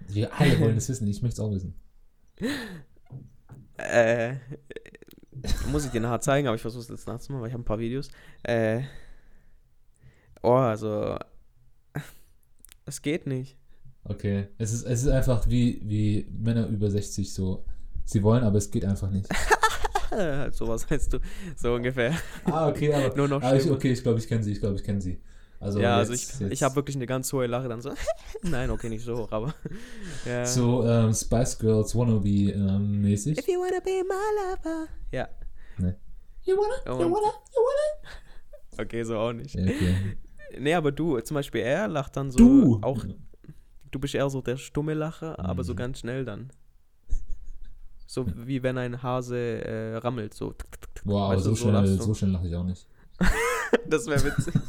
Wir 0.08 0.32
alle 0.38 0.58
wollen 0.60 0.76
es 0.76 0.88
wissen, 0.88 1.06
ich 1.06 1.20
möchte 1.22 1.40
es 1.42 1.46
auch 1.46 1.50
wissen. 1.50 1.74
Äh, 3.76 4.36
muss 5.70 5.84
ich 5.84 5.90
dir 5.90 6.00
nachher 6.00 6.20
zeigen, 6.20 6.46
aber 6.48 6.54
ich 6.54 6.62
versuche 6.62 6.82
es 6.82 6.88
jetzt 6.88 7.06
nachzumachen, 7.06 7.42
weil 7.42 7.48
ich 7.48 7.54
habe 7.54 7.62
ein 7.62 7.66
paar 7.66 7.78
Videos. 7.78 8.08
Äh, 8.42 8.82
oh, 10.44 10.54
also, 10.54 11.16
es 12.86 13.02
geht 13.02 13.26
nicht. 13.26 13.56
Okay. 14.04 14.48
Es 14.58 14.72
ist, 14.72 14.84
es 14.84 15.02
ist 15.02 15.08
einfach 15.08 15.48
wie, 15.48 15.80
wie 15.84 16.28
Männer 16.30 16.66
über 16.68 16.90
60 16.90 17.32
so. 17.32 17.64
Sie 18.04 18.22
wollen, 18.22 18.44
aber 18.44 18.58
es 18.58 18.70
geht 18.70 18.84
einfach 18.84 19.10
nicht. 19.10 19.26
Halt 20.10 20.54
sowas 20.54 20.88
heißt 20.88 21.12
du, 21.14 21.18
so 21.56 21.74
ungefähr. 21.74 22.14
Ah, 22.44 22.68
okay, 22.68 22.92
aber. 22.92 23.16
Nur 23.16 23.28
noch 23.28 23.42
aber 23.42 23.56
ich, 23.56 23.68
okay, 23.70 23.90
ich 23.92 24.02
glaube, 24.02 24.18
ich 24.20 24.28
kenne 24.28 24.44
sie, 24.44 24.52
ich 24.52 24.60
glaube, 24.60 24.76
ich 24.76 24.84
kenne 24.84 25.00
sie. 25.00 25.20
Also 25.58 25.80
ja, 25.80 25.96
also 25.96 26.12
jetzt- 26.12 26.34
ich, 26.34 26.40
jetzt- 26.40 26.52
ich 26.52 26.62
habe 26.62 26.76
wirklich 26.76 26.94
eine 26.96 27.06
ganz 27.06 27.32
hohe 27.32 27.46
Lache 27.46 27.68
dann 27.68 27.80
so. 27.80 27.92
Nein, 28.42 28.70
okay, 28.70 28.90
nicht 28.90 29.04
so 29.04 29.16
hoch, 29.16 29.32
aber. 29.32 29.54
Ja. 30.26 30.44
So 30.44 30.86
ähm, 30.86 31.12
Spice 31.14 31.58
Girls 31.58 31.96
Wannabe 31.96 32.28
ähm, 32.28 33.00
mäßig. 33.00 33.38
If 33.38 33.48
you 33.48 33.58
wanna 33.58 33.80
be 33.80 34.02
my 34.06 34.14
lover. 34.52 34.86
Ja. 35.10 35.28
You 36.44 36.54
wanna, 36.58 36.92
Und- 36.94 37.00
you 37.00 37.10
wanna, 37.10 37.32
you 37.56 37.62
wanna. 37.62 38.82
Okay, 38.84 39.02
so 39.04 39.16
auch 39.18 39.32
nicht. 39.32 39.54
Ja, 39.54 39.62
okay. 39.64 39.94
Nee, 40.58 40.74
aber 40.74 40.92
du, 40.92 41.18
zum 41.20 41.34
Beispiel 41.36 41.60
er 41.62 41.88
lacht 41.88 42.16
dann 42.16 42.30
so. 42.30 42.38
Du! 42.38 42.78
Auch, 42.82 43.04
du 43.90 43.98
bist 43.98 44.14
eher 44.14 44.28
so 44.30 44.40
der 44.40 44.56
stumme 44.56 44.94
Lacher, 44.94 45.38
aber 45.38 45.64
so 45.64 45.72
Mhm. 45.72 45.76
ganz 45.76 45.98
schnell 46.00 46.24
dann. 46.24 46.50
So 48.06 48.26
wie 48.46 48.62
wenn 48.62 48.78
ein 48.78 49.02
Hase 49.02 49.36
äh, 49.64 49.96
rammelt, 49.96 50.34
so. 50.34 50.54
Wow, 51.04 51.22
aber 51.22 51.34
du, 51.36 51.40
so 51.40 51.54
so 51.54 51.68
schnell, 51.68 51.86
so 52.00 52.14
schnell 52.14 52.30
lache 52.32 52.46
ich 52.48 52.54
auch 52.54 52.64
nicht. 52.64 52.86
Das 53.88 54.06
wäre 54.06 54.22
witzig. 54.24 54.54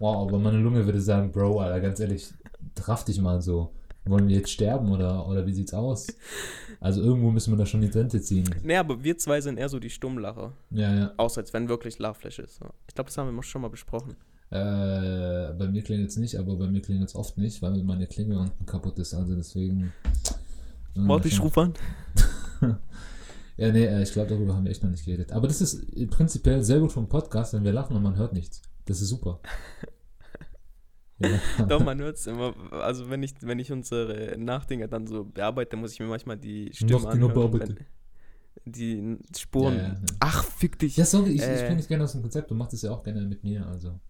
Wow, 0.00 0.28
aber 0.28 0.38
meine 0.40 0.58
Lunge 0.58 0.84
würde 0.84 1.00
sagen, 1.00 1.30
Bro, 1.30 1.60
Alter, 1.60 1.80
ganz 1.80 2.00
ehrlich, 2.00 2.34
traff 2.74 3.04
dich 3.04 3.20
mal 3.20 3.40
so. 3.40 3.72
Wollen 4.04 4.26
wir 4.28 4.36
jetzt 4.36 4.50
sterben 4.50 4.90
oder, 4.90 5.26
oder 5.28 5.46
wie 5.46 5.52
sieht's 5.54 5.72
aus? 5.72 6.08
Also 6.80 7.00
irgendwo 7.00 7.30
müssen 7.30 7.52
wir 7.52 7.56
da 7.56 7.64
schon 7.64 7.80
die 7.80 7.88
Trente 7.88 8.20
ziehen. 8.20 8.44
nee, 8.64 8.76
aber 8.76 9.02
wir 9.02 9.16
zwei 9.16 9.40
sind 9.40 9.56
eher 9.56 9.68
so 9.68 9.78
die 9.78 9.88
Stummlacher. 9.88 10.52
Ja, 10.70 10.94
ja. 10.94 11.12
Außer 11.16 11.40
als 11.40 11.52
wenn 11.54 11.68
wirklich 11.68 11.98
Loveflash 12.00 12.40
ist. 12.40 12.60
Ich 12.88 12.94
glaube, 12.94 13.06
das 13.08 13.16
haben 13.16 13.34
wir 13.34 13.42
schon 13.44 13.62
mal 13.62 13.68
besprochen. 13.68 14.16
Äh, 14.50 15.52
bei 15.54 15.68
mir 15.68 15.82
klingelt 15.82 16.10
es 16.10 16.16
nicht, 16.16 16.38
aber 16.38 16.56
bei 16.56 16.66
mir 16.68 16.80
klingelt 16.80 17.08
es 17.08 17.14
oft 17.16 17.38
nicht, 17.38 17.60
weil 17.62 17.82
meine 17.82 18.06
Klingel 18.06 18.36
unten 18.38 18.66
kaputt 18.66 18.98
ist. 18.98 19.14
Also 19.14 19.34
deswegen. 19.34 19.92
äh, 20.94 21.00
Warte, 21.08 21.28
ich 21.28 21.34
schon- 21.34 21.44
ruf 21.46 21.58
an. 21.58 21.74
Ja, 23.56 23.70
nee, 23.72 23.84
äh, 23.84 24.02
ich 24.02 24.12
glaube, 24.12 24.30
darüber 24.30 24.54
haben 24.56 24.64
wir 24.64 24.70
echt 24.72 24.82
noch 24.82 24.90
nicht 24.90 25.04
geredet. 25.04 25.30
Aber 25.32 25.46
das 25.46 25.60
ist 25.60 25.86
prinzipiell 26.10 26.62
sehr 26.64 26.80
gut 26.80 26.90
vom 26.92 27.08
Podcast, 27.08 27.52
wenn 27.54 27.62
wir 27.64 27.72
lachen 27.72 27.96
und 27.96 28.02
man 28.02 28.16
hört 28.16 28.32
nichts. 28.32 28.62
Das 28.84 29.00
ist 29.00 29.08
super. 29.08 29.40
ja. 31.20 31.38
Doch, 31.68 31.82
man 31.84 31.98
hört 32.00 32.16
es 32.16 32.26
immer. 32.26 32.52
Also, 32.72 33.08
wenn 33.10 33.22
ich, 33.22 33.34
wenn 33.42 33.58
ich 33.60 33.70
unsere 33.70 34.36
Nachdinger 34.38 34.88
dann 34.88 35.06
so 35.06 35.24
bearbeite, 35.24 35.76
muss 35.76 35.92
ich 35.92 36.00
mir 36.00 36.06
manchmal 36.06 36.36
die 36.36 36.70
Stimme 36.72 37.06
anhören. 37.08 37.76
Die 38.66 39.18
Spuren. 39.36 39.76
Ja, 39.76 39.82
ja. 39.88 40.00
Ach, 40.20 40.44
fick 40.44 40.78
dich. 40.78 40.96
Ja, 40.96 41.04
sorry, 41.04 41.30
ich, 41.30 41.36
ich 41.36 41.42
Äh. 41.42 41.64
bringe 41.66 41.76
dich 41.76 41.88
gerne 41.88 42.04
aus 42.04 42.12
dem 42.12 42.22
Konzept. 42.22 42.50
Du 42.50 42.54
machst 42.54 42.72
es 42.74 42.82
ja 42.82 42.90
auch 42.90 43.02
gerne 43.04 43.20
mit 43.22 43.44
mir, 43.44 43.66
also. 43.66 44.00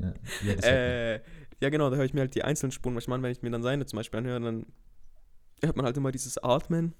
Ja, 0.00 0.14
ja 0.44 0.54
Äh, 0.62 1.20
ja, 1.60 1.68
genau, 1.68 1.90
da 1.90 1.96
höre 1.96 2.04
ich 2.04 2.14
mir 2.14 2.20
halt 2.20 2.34
die 2.34 2.42
einzelnen 2.42 2.72
Spuren 2.72 2.94
manchmal 2.94 3.18
an, 3.18 3.22
wenn 3.22 3.32
ich 3.32 3.42
mir 3.42 3.50
dann 3.50 3.62
seine 3.62 3.86
zum 3.86 3.98
Beispiel 3.98 4.18
anhöre, 4.18 4.40
dann 4.40 4.66
hört 5.62 5.76
man 5.76 5.84
halt 5.84 5.96
immer 5.96 6.10
dieses 6.10 6.42
Atmen, 6.42 6.94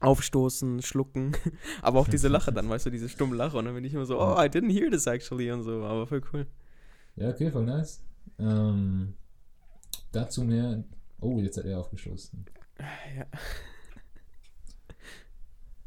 Aufstoßen, 0.00 0.82
Schlucken, 0.82 1.36
aber 1.82 2.00
auch 2.00 2.08
diese 2.08 2.28
Lache 2.28 2.52
dann, 2.52 2.68
weißt 2.68 2.86
du, 2.86 2.90
diese 2.90 3.08
stumme 3.08 3.36
Lache 3.36 3.56
und 3.56 3.64
dann 3.66 3.74
bin 3.74 3.84
ich 3.84 3.94
immer 3.94 4.06
so, 4.06 4.20
oh, 4.20 4.34
I 4.38 4.46
didn't 4.48 4.72
hear 4.72 4.90
this 4.90 5.06
actually 5.06 5.50
und 5.50 5.62
so, 5.62 5.84
aber 5.84 6.06
voll 6.06 6.22
cool. 6.32 6.46
ja, 7.16 7.28
okay, 7.30 7.50
voll 7.50 7.64
nice. 7.64 8.02
Ähm, 8.38 9.14
dazu 10.12 10.42
mehr. 10.44 10.84
Oh, 11.20 11.38
jetzt 11.40 11.56
hat 11.56 11.64
er 11.64 11.80
aufgestoßen. 11.80 12.44
Ja. 13.16 13.26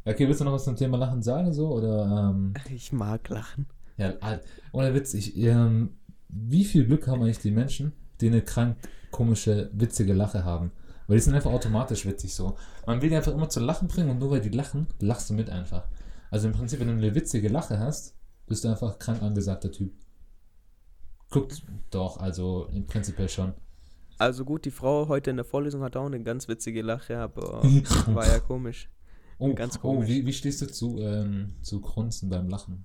Okay, 0.05 0.27
willst 0.27 0.41
du 0.41 0.45
noch 0.45 0.53
was 0.53 0.63
zum 0.63 0.75
Thema 0.75 0.97
Lachen 0.97 1.21
sagen, 1.21 1.53
so? 1.53 1.69
Oder, 1.71 2.31
ähm, 2.31 2.53
Ich 2.73 2.91
mag 2.91 3.27
Lachen. 3.29 3.67
ja, 3.97 4.13
ah, 4.21 4.39
ohne 4.71 4.93
Witz, 4.95 5.13
ich, 5.13 5.37
ähm, 5.37 5.98
wie 6.29 6.63
viel 6.63 6.85
Glück 6.85 7.07
haben 7.07 7.21
eigentlich 7.21 7.39
die 7.39 7.51
Menschen, 7.51 7.93
die 8.21 8.27
eine 8.27 8.41
krank, 8.41 8.77
komische, 9.11 9.69
witzige 9.73 10.13
Lache 10.13 10.43
haben? 10.43 10.71
Weil 11.07 11.17
die 11.17 11.23
sind 11.23 11.33
einfach 11.33 11.51
automatisch 11.51 12.05
witzig 12.05 12.33
so. 12.35 12.55
Man 12.85 13.01
will 13.01 13.09
die 13.09 13.15
einfach 13.15 13.33
immer 13.33 13.49
zu 13.49 13.59
Lachen 13.59 13.87
bringen 13.87 14.11
und 14.11 14.19
nur 14.19 14.29
weil 14.31 14.41
die 14.41 14.49
lachen, 14.49 14.87
lachst 14.99 15.29
du 15.29 15.33
mit 15.33 15.49
einfach. 15.49 15.87
Also 16.29 16.47
im 16.47 16.53
Prinzip, 16.53 16.79
wenn 16.79 16.87
du 16.87 16.93
eine 16.93 17.15
witzige 17.15 17.49
Lache 17.49 17.79
hast, 17.79 18.15
bist 18.45 18.63
du 18.63 18.67
einfach 18.69 18.99
krank 18.99 19.21
angesagter 19.23 19.71
Typ. 19.71 19.91
Guckt 21.31 21.63
doch, 21.89 22.17
also 22.17 22.67
im 22.71 22.85
Prinzip 22.85 23.15
schon. 23.29 23.53
Also 24.19 24.45
gut, 24.45 24.65
die 24.65 24.71
Frau 24.71 25.07
heute 25.07 25.31
in 25.31 25.37
der 25.37 25.45
Vorlesung 25.45 25.81
hat 25.81 25.95
auch 25.95 26.05
eine 26.05 26.21
ganz 26.21 26.47
witzige 26.47 26.81
Lache, 26.81 27.17
aber 27.17 27.63
war 28.07 28.27
ja 28.27 28.39
komisch. 28.39 28.89
Oh, 29.39 29.53
Ganz 29.53 29.77
oh 29.77 29.79
komisch. 29.79 30.09
wie, 30.09 30.25
wie 30.25 30.33
stehst 30.33 30.61
du 30.61 30.67
zu, 30.67 30.99
ähm, 30.99 31.53
zu 31.61 31.79
Grunzen 31.79 32.29
beim 32.29 32.49
Lachen? 32.49 32.83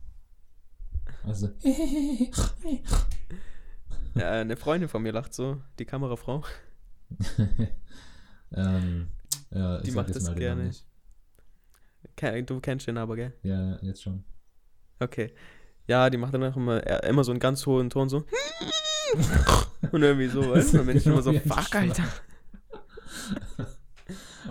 Also, 1.26 1.48
Ja, 4.14 4.30
eine 4.30 4.56
Freundin 4.56 4.88
von 4.88 5.02
mir 5.02 5.12
lacht 5.12 5.34
so, 5.34 5.60
die 5.78 5.84
Kamerafrau. 5.84 6.44
ähm, 8.52 9.08
ja, 9.50 9.80
Die 9.80 9.90
macht 9.90 10.14
das 10.14 10.32
gerne. 10.34 10.70
Du 12.46 12.60
kennst 12.60 12.86
den 12.86 12.98
aber, 12.98 13.16
gell? 13.16 13.32
Ja, 13.42 13.76
jetzt 13.82 14.02
schon. 14.02 14.22
Okay. 15.00 15.34
Ja, 15.88 16.08
die 16.10 16.16
macht 16.16 16.32
dann 16.32 16.44
auch 16.44 16.56
immer, 16.56 16.86
äh, 16.86 17.08
immer 17.08 17.24
so 17.24 17.32
einen 17.32 17.40
ganz 17.40 17.66
hohen 17.66 17.90
Ton 17.90 18.08
so. 18.08 18.24
Und 19.92 20.02
irgendwie 20.02 20.28
so, 20.28 20.48
weißt 20.48 20.74
du? 20.74 20.78
Dann 20.78 20.86
bin 20.86 20.96
ich 20.96 21.06
immer 21.06 21.22
so, 21.22 21.32
fuck. 21.32 21.74
Alter. 21.74 22.04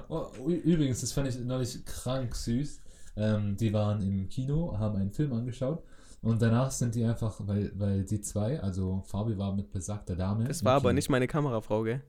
Oh, 0.09 0.27
übrigens, 0.45 1.01
das 1.01 1.13
fand 1.13 1.29
ich 1.29 1.39
neulich 1.39 1.85
krank 1.85 2.35
süß. 2.35 2.81
Ähm, 3.15 3.55
die 3.55 3.71
waren 3.71 4.01
im 4.01 4.27
Kino, 4.27 4.77
haben 4.77 4.97
einen 4.97 5.11
Film 5.11 5.31
angeschaut 5.33 5.83
und 6.23 6.41
danach 6.41 6.71
sind 6.71 6.95
die 6.95 7.03
einfach, 7.03 7.35
weil, 7.39 7.71
weil 7.75 8.05
die 8.05 8.21
zwei, 8.21 8.59
also 8.61 9.03
Fabi 9.05 9.37
war 9.37 9.53
mit 9.53 9.71
besagter 9.71 10.15
Dame. 10.15 10.45
Das 10.45 10.63
war 10.63 10.75
aber 10.75 10.89
Kino. 10.89 10.93
nicht 10.93 11.09
meine 11.09 11.27
Kamerafrau, 11.27 11.83
gell? 11.83 12.01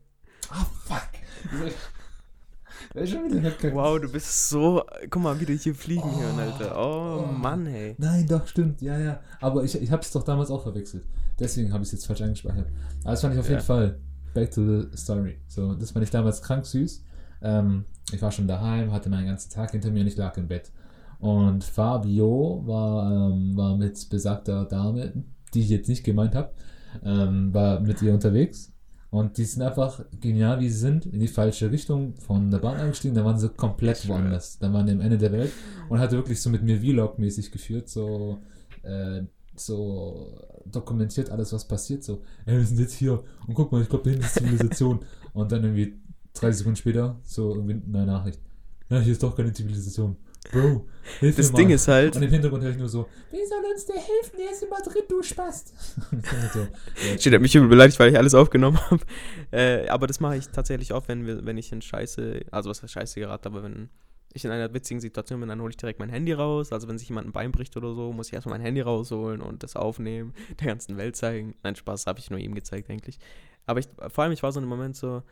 Ah, 0.50 0.64
fuck! 0.84 1.02
wow, 3.74 4.00
du 4.00 4.10
bist 4.10 4.48
so. 4.48 4.84
Guck 5.10 5.20
mal, 5.20 5.40
wie 5.40 5.46
du 5.46 5.52
hier 5.54 5.74
fliegen 5.74 6.08
oh, 6.14 6.20
hören, 6.20 6.38
Alter. 6.38 6.78
Oh, 6.78 7.24
oh, 7.24 7.32
Mann, 7.32 7.66
hey. 7.66 7.96
Nein, 7.98 8.26
doch, 8.28 8.46
stimmt. 8.46 8.80
Ja, 8.82 8.98
ja. 8.98 9.20
Aber 9.40 9.64
ich, 9.64 9.80
ich 9.80 9.90
hab's 9.90 10.12
doch 10.12 10.22
damals 10.22 10.50
auch 10.50 10.62
verwechselt. 10.62 11.04
Deswegen 11.40 11.72
habe 11.72 11.82
ich 11.82 11.88
es 11.88 11.92
jetzt 11.92 12.06
falsch 12.06 12.22
eingespeichert. 12.22 12.68
Aber 13.02 13.10
das 13.10 13.20
fand 13.20 13.34
ich 13.34 13.40
auf 13.40 13.48
jeden 13.48 13.62
Fall. 13.62 13.98
Back 14.32 14.52
to 14.52 14.64
the 14.64 14.96
story. 14.96 15.38
So, 15.48 15.74
das 15.74 15.90
fand 15.90 16.04
ich 16.04 16.10
damals 16.10 16.40
krank 16.40 16.66
süß. 16.66 17.02
Ähm, 17.42 17.84
ich 18.12 18.22
war 18.22 18.30
schon 18.30 18.46
daheim, 18.46 18.92
hatte 18.92 19.10
meinen 19.10 19.26
ganzen 19.26 19.50
Tag 19.50 19.72
hinter 19.72 19.90
mir 19.90 20.02
und 20.02 20.06
ich 20.06 20.16
lag 20.16 20.36
im 20.36 20.46
Bett. 20.46 20.70
Und 21.18 21.64
Fabio 21.64 22.62
war, 22.66 23.30
ähm, 23.30 23.56
war 23.56 23.76
mit 23.76 24.08
besagter 24.10 24.64
Dame, 24.64 25.24
die 25.52 25.60
ich 25.60 25.68
jetzt 25.68 25.88
nicht 25.88 26.04
gemeint 26.04 26.34
habe, 26.34 26.52
ähm, 27.02 27.52
war 27.54 27.80
mit 27.80 28.02
ihr 28.02 28.12
unterwegs. 28.12 28.72
Und 29.10 29.38
die 29.38 29.44
sind 29.44 29.62
einfach 29.62 30.04
genial, 30.20 30.58
wie 30.58 30.68
sie 30.68 30.78
sind, 30.78 31.06
in 31.06 31.20
die 31.20 31.28
falsche 31.28 31.70
Richtung 31.70 32.16
von 32.16 32.50
der 32.50 32.58
Bahn 32.58 32.78
eingestiegen. 32.78 33.14
Da 33.14 33.24
waren 33.24 33.38
sie 33.38 33.48
komplett 33.48 34.08
woanders. 34.08 34.58
Da 34.58 34.72
waren 34.72 34.86
die 34.86 34.92
am 34.92 35.00
Ende 35.00 35.16
der 35.18 35.30
Welt 35.30 35.52
und 35.88 36.00
hatte 36.00 36.16
wirklich 36.16 36.42
so 36.42 36.50
mit 36.50 36.64
mir 36.64 36.80
Vlog-mäßig 36.80 37.52
geführt, 37.52 37.88
so, 37.88 38.38
äh, 38.82 39.22
so 39.54 40.36
dokumentiert 40.66 41.30
alles, 41.30 41.52
was 41.52 41.68
passiert. 41.68 42.02
So, 42.02 42.22
ey, 42.44 42.58
wir 42.58 42.66
sind 42.66 42.80
jetzt 42.80 42.94
hier 42.94 43.22
und 43.46 43.54
guck 43.54 43.70
mal, 43.70 43.82
ich 43.82 43.88
glaube, 43.88 44.02
da 44.02 44.10
hinten 44.10 44.24
ist 44.24 44.34
Zivilisation. 44.34 44.98
und 45.32 45.52
dann 45.52 45.62
irgendwie 45.62 45.94
drei 46.32 46.50
Sekunden 46.50 46.76
später 46.76 47.20
so 47.22 47.54
irgendwie 47.54 47.80
eine 47.86 48.06
Nachricht. 48.06 48.40
Ja, 48.90 48.98
hier 48.98 49.12
ist 49.12 49.22
doch 49.22 49.36
keine 49.36 49.52
Zivilisation. 49.52 50.16
Bro, 50.52 50.86
hilf 51.20 51.36
Das 51.36 51.50
mir 51.52 51.56
Ding 51.58 51.68
mal. 51.68 51.74
ist 51.74 51.88
halt. 51.88 52.16
Und 52.16 52.22
im 52.22 52.30
Hintergrund 52.30 52.62
höre 52.62 52.70
ich 52.70 52.76
nur 52.78 52.88
so, 52.88 53.08
wie 53.30 53.44
soll 53.46 53.58
uns 53.72 53.86
der 53.86 53.96
helfen? 53.96 54.36
Der 54.38 54.50
ist 54.50 54.62
immer 54.62 54.80
drin, 54.80 55.02
du 55.08 55.22
Spast. 55.22 55.74
Steht, 57.18 57.32
hat 57.32 57.40
mich 57.40 57.54
übel 57.54 57.68
beleidigt, 57.68 57.98
weil 57.98 58.10
ich 58.10 58.18
alles 58.18 58.34
aufgenommen 58.34 58.78
habe. 58.90 59.00
Äh, 59.50 59.86
aber 59.88 60.08
das 60.08 60.18
mache 60.18 60.36
ich 60.36 60.48
tatsächlich 60.48 60.92
auch, 60.92 61.06
wenn, 61.06 61.26
wir, 61.26 61.46
wenn 61.46 61.56
ich 61.56 61.70
in 61.70 61.80
Scheiße, 61.80 62.40
also 62.50 62.70
was 62.70 62.80
für 62.80 62.88
Scheiße 62.88 63.20
gerate, 63.20 63.48
aber 63.48 63.62
wenn 63.62 63.88
ich 64.32 64.44
in 64.44 64.50
einer 64.50 64.74
witzigen 64.74 65.00
Situation 65.00 65.38
bin, 65.38 65.48
dann 65.48 65.60
hole 65.60 65.70
ich 65.70 65.76
direkt 65.76 66.00
mein 66.00 66.08
Handy 66.08 66.32
raus. 66.32 66.72
Also 66.72 66.88
wenn 66.88 66.98
sich 66.98 67.08
jemand 67.08 67.28
ein 67.28 67.32
Bein 67.32 67.52
bricht 67.52 67.76
oder 67.76 67.94
so, 67.94 68.12
muss 68.12 68.26
ich 68.26 68.32
erstmal 68.32 68.58
mein 68.58 68.64
Handy 68.64 68.80
rausholen 68.80 69.40
und 69.40 69.62
das 69.62 69.76
aufnehmen, 69.76 70.34
der 70.60 70.66
ganzen 70.66 70.96
Welt 70.96 71.14
zeigen. 71.14 71.54
Nein, 71.62 71.76
Spaß 71.76 72.06
habe 72.06 72.18
ich 72.18 72.30
nur 72.30 72.40
ihm 72.40 72.54
gezeigt 72.56 72.90
eigentlich. 72.90 73.18
Aber 73.66 73.78
ich, 73.78 73.88
vor 74.08 74.24
allem, 74.24 74.32
ich 74.32 74.42
war 74.42 74.50
so 74.50 74.58
in 74.58 74.64
einem 74.64 74.70
Moment 74.70 74.96
so, 74.96 75.22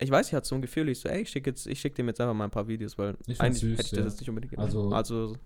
ich 0.00 0.10
weiß, 0.10 0.28
ich 0.28 0.34
hatte 0.34 0.48
so 0.48 0.54
ein 0.54 0.62
Gefühl, 0.62 0.88
ich 0.88 1.00
so, 1.00 1.08
ey, 1.08 1.22
ich 1.22 1.30
schicke 1.30 1.54
schick 1.56 1.94
dem 1.94 2.08
jetzt 2.08 2.20
einfach 2.20 2.34
mal 2.34 2.44
ein 2.44 2.50
paar 2.50 2.66
Videos, 2.66 2.96
weil 2.96 3.16
ich 3.26 3.40
eigentlich 3.40 3.60
süß, 3.60 3.78
hätte 3.78 3.82
ich 3.82 4.02
das 4.02 4.12
jetzt 4.12 4.20
nicht 4.20 4.28
unbedingt 4.28 4.52
gemacht. 4.52 4.66
Also, 4.66 4.90
also, 4.90 5.36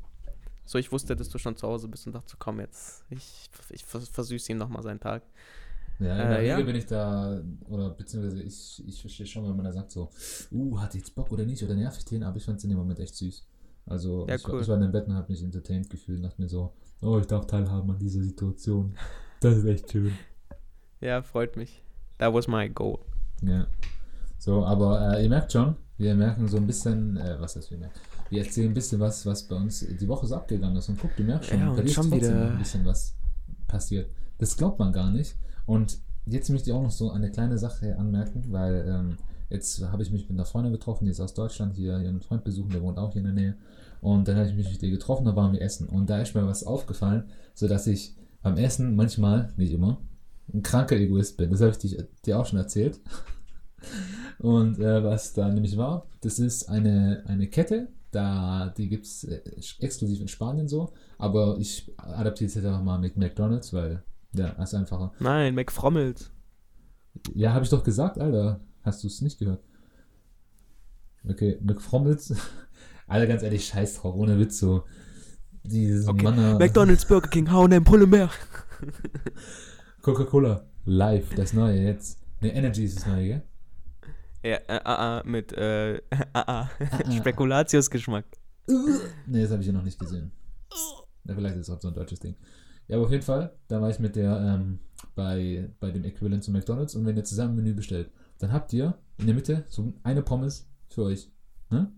so 0.64 0.78
ich 0.78 0.90
wusste, 0.92 1.16
dass 1.16 1.28
du 1.28 1.38
schon 1.38 1.56
zu 1.56 1.66
Hause 1.66 1.88
bist 1.88 2.06
und 2.06 2.14
dachte, 2.14 2.36
komm 2.38 2.60
jetzt, 2.60 3.04
ich, 3.10 3.50
ich 3.70 3.84
versüße 3.84 4.52
ihm 4.52 4.58
nochmal 4.58 4.82
seinen 4.82 5.00
Tag. 5.00 5.22
Ja, 6.00 6.22
in 6.22 6.28
der 6.28 6.38
äh, 6.40 6.48
ja. 6.48 6.60
bin 6.60 6.74
ich 6.74 6.86
da, 6.86 7.40
oder 7.68 7.90
beziehungsweise 7.90 8.42
ich, 8.42 8.82
ich 8.86 9.00
verstehe 9.00 9.26
schon, 9.26 9.44
wenn 9.44 9.54
man 9.54 9.64
da 9.64 9.72
sagt 9.72 9.92
so, 9.92 10.10
uh, 10.50 10.80
hat 10.80 10.94
jetzt 10.94 11.14
Bock 11.14 11.30
oder 11.30 11.44
nicht, 11.44 11.62
oder 11.62 11.74
nerv 11.74 11.96
ich 11.96 12.04
den, 12.04 12.22
aber 12.22 12.36
ich 12.36 12.44
fand 12.44 12.58
es 12.58 12.64
in 12.64 12.70
dem 12.70 12.78
Moment 12.78 12.98
echt 12.98 13.14
süß. 13.14 13.46
Also 13.86 14.26
ja, 14.28 14.36
ich, 14.36 14.48
cool. 14.48 14.60
ich, 14.60 14.68
war 14.68 14.76
in 14.76 14.82
dem 14.82 14.92
Bett 14.92 15.06
und 15.06 15.14
habe 15.14 15.30
mich 15.30 15.42
entertained 15.42 15.90
gefühlt, 15.90 16.24
dachte 16.24 16.40
mir 16.40 16.48
so, 16.48 16.72
oh, 17.00 17.18
ich 17.18 17.26
darf 17.26 17.46
teilhaben 17.46 17.90
an 17.90 17.98
dieser 17.98 18.22
Situation. 18.22 18.96
Das 19.40 19.58
ist 19.58 19.66
echt 19.66 19.92
schön. 19.92 20.14
Ja, 21.00 21.22
freut 21.22 21.56
mich. 21.56 21.82
That 22.18 22.32
was 22.32 22.48
my 22.48 22.68
goal. 22.68 22.98
Ja. 23.42 23.66
So, 24.44 24.62
aber 24.62 25.16
äh, 25.16 25.22
ihr 25.22 25.30
merkt 25.30 25.52
schon, 25.52 25.74
wir 25.96 26.14
merken 26.14 26.46
so 26.48 26.58
ein 26.58 26.66
bisschen, 26.66 27.16
äh, 27.16 27.40
was 27.40 27.56
heißt 27.56 27.70
wir 27.70 27.78
merken? 27.78 27.98
Wir 28.28 28.44
erzählen 28.44 28.70
ein 28.70 28.74
bisschen 28.74 29.00
was, 29.00 29.24
was 29.24 29.44
bei 29.44 29.56
uns 29.56 29.80
die 29.80 30.06
Woche 30.06 30.26
so 30.26 30.34
abgegangen 30.34 30.76
ist. 30.76 30.86
Und 30.90 31.00
guck, 31.00 31.16
du 31.16 31.22
merkst 31.22 31.48
schon, 31.48 31.60
ja, 31.60 31.70
bei 31.70 31.80
dir 31.80 31.84
ist 31.84 31.94
trotzdem 31.94 32.20
wieder... 32.20 32.50
ein 32.50 32.58
bisschen 32.58 32.84
was 32.84 33.16
passiert. 33.66 34.10
Das 34.36 34.54
glaubt 34.54 34.78
man 34.78 34.92
gar 34.92 35.10
nicht. 35.10 35.34
Und 35.64 35.96
jetzt 36.26 36.50
möchte 36.50 36.68
ich 36.68 36.76
auch 36.76 36.82
noch 36.82 36.90
so 36.90 37.10
eine 37.10 37.30
kleine 37.30 37.56
Sache 37.56 37.96
anmerken, 37.96 38.44
weil 38.48 38.84
ähm, 38.86 39.16
jetzt 39.48 39.82
habe 39.90 40.02
ich 40.02 40.10
mich 40.10 40.28
mit 40.28 40.38
einer 40.38 40.44
Freundin 40.44 40.74
getroffen, 40.74 41.06
die 41.06 41.12
ist 41.12 41.20
aus 41.20 41.32
Deutschland, 41.32 41.74
hier 41.74 41.98
ihren 42.00 42.20
Freund 42.20 42.44
besuchen, 42.44 42.68
der 42.68 42.82
wohnt 42.82 42.98
auch 42.98 43.14
hier 43.14 43.22
in 43.22 43.34
der 43.34 43.42
Nähe. 43.42 43.56
Und 44.02 44.28
dann 44.28 44.36
habe 44.36 44.46
ich 44.46 44.54
mich 44.54 44.70
mit 44.70 44.82
ihr 44.82 44.90
getroffen, 44.90 45.24
da 45.24 45.34
waren 45.34 45.54
wir 45.54 45.62
essen. 45.62 45.88
Und 45.88 46.10
da 46.10 46.20
ist 46.20 46.34
mir 46.34 46.46
was 46.46 46.64
aufgefallen, 46.64 47.30
sodass 47.54 47.86
ich 47.86 48.14
beim 48.42 48.58
Essen 48.58 48.94
manchmal, 48.94 49.54
nicht 49.56 49.72
immer, 49.72 50.02
ein 50.52 50.62
kranker 50.62 50.96
Egoist 50.96 51.38
bin. 51.38 51.50
Das 51.50 51.62
habe 51.62 51.72
ich 51.82 51.96
dir 52.26 52.38
auch 52.38 52.44
schon 52.44 52.58
erzählt. 52.58 53.00
Und 54.38 54.78
äh, 54.78 55.02
was 55.04 55.32
da 55.32 55.48
nämlich 55.48 55.76
war, 55.76 56.06
das 56.20 56.38
ist 56.38 56.68
eine, 56.68 57.24
eine 57.26 57.46
Kette, 57.48 57.88
da, 58.10 58.72
die 58.76 58.88
gibt 58.88 59.06
es 59.06 59.24
äh, 59.24 59.40
exklusiv 59.80 60.20
in 60.20 60.28
Spanien 60.28 60.68
so, 60.68 60.92
aber 61.18 61.56
ich 61.58 61.92
adaptiere 61.96 62.48
es 62.48 62.54
jetzt 62.54 62.64
einfach 62.64 62.82
mal 62.82 62.98
mit 62.98 63.16
McDonalds, 63.16 63.72
weil, 63.72 64.02
ja, 64.32 64.54
das 64.56 64.72
ist 64.72 64.78
einfacher. 64.78 65.12
Nein, 65.20 65.54
McFrommels. 65.54 66.30
Ja, 67.34 67.52
habe 67.52 67.64
ich 67.64 67.70
doch 67.70 67.84
gesagt, 67.84 68.18
Alter. 68.18 68.60
Hast 68.82 69.02
du 69.02 69.06
es 69.06 69.22
nicht 69.22 69.38
gehört? 69.38 69.64
Okay, 71.28 71.58
McFrommels. 71.62 72.34
Alter, 73.06 73.26
ganz 73.26 73.42
ehrlich, 73.42 73.66
scheiß 73.66 73.96
drauf, 73.96 74.14
ohne 74.14 74.38
Witz 74.38 74.58
so. 74.58 74.84
Dieses 75.62 76.06
okay. 76.06 76.22
Mann, 76.22 76.58
McDonalds, 76.58 77.06
Burger 77.06 77.28
King, 77.28 77.50
H&M, 77.50 77.84
Pulle 77.84 78.06
mehr. 78.06 78.28
Coca-Cola, 80.02 80.66
live, 80.84 81.34
das 81.34 81.54
neue 81.54 81.80
jetzt. 81.80 82.20
Ne, 82.42 82.54
Energy 82.54 82.84
ist 82.84 82.98
das 82.98 83.06
neue, 83.06 83.26
gell? 83.26 83.42
Ja, 84.44 84.56
äh, 84.68 84.76
äh, 84.76 85.20
äh 85.20 85.26
mit 85.26 85.52
äh, 85.54 85.94
äh, 86.34 86.64
Spekulatius-Geschmack. 87.18 88.26
Ne, 88.66 89.42
das 89.42 89.50
habe 89.50 89.62
ich 89.62 89.66
ja 89.66 89.72
noch 89.72 89.82
nicht 89.82 89.98
gesehen. 89.98 90.32
Ja, 91.24 91.34
vielleicht 91.34 91.56
ist 91.56 91.68
es 91.68 91.70
auch 91.74 91.80
so 91.80 91.88
ein 91.88 91.94
deutsches 91.94 92.20
Ding. 92.20 92.34
Ja, 92.86 92.96
aber 92.96 93.06
auf 93.06 93.10
jeden 93.10 93.22
Fall, 93.22 93.56
da 93.68 93.80
war 93.80 93.88
ich 93.88 93.98
mit 93.98 94.16
der 94.16 94.38
ähm, 94.38 94.80
bei, 95.14 95.70
bei 95.80 95.90
dem 95.90 96.04
Äquivalent 96.04 96.44
zu 96.44 96.50
McDonalds 96.50 96.94
und 96.94 97.06
wenn 97.06 97.16
ihr 97.16 97.24
zusammen 97.24 97.54
ein 97.54 97.56
Menü 97.56 97.74
bestellt, 97.74 98.10
dann 98.38 98.52
habt 98.52 98.72
ihr 98.74 98.98
in 99.16 99.26
der 99.26 99.34
Mitte 99.34 99.64
so 99.68 99.94
eine 100.02 100.22
Pommes 100.22 100.68
für 100.88 101.04
euch. 101.04 101.30
Ne? 101.70 101.90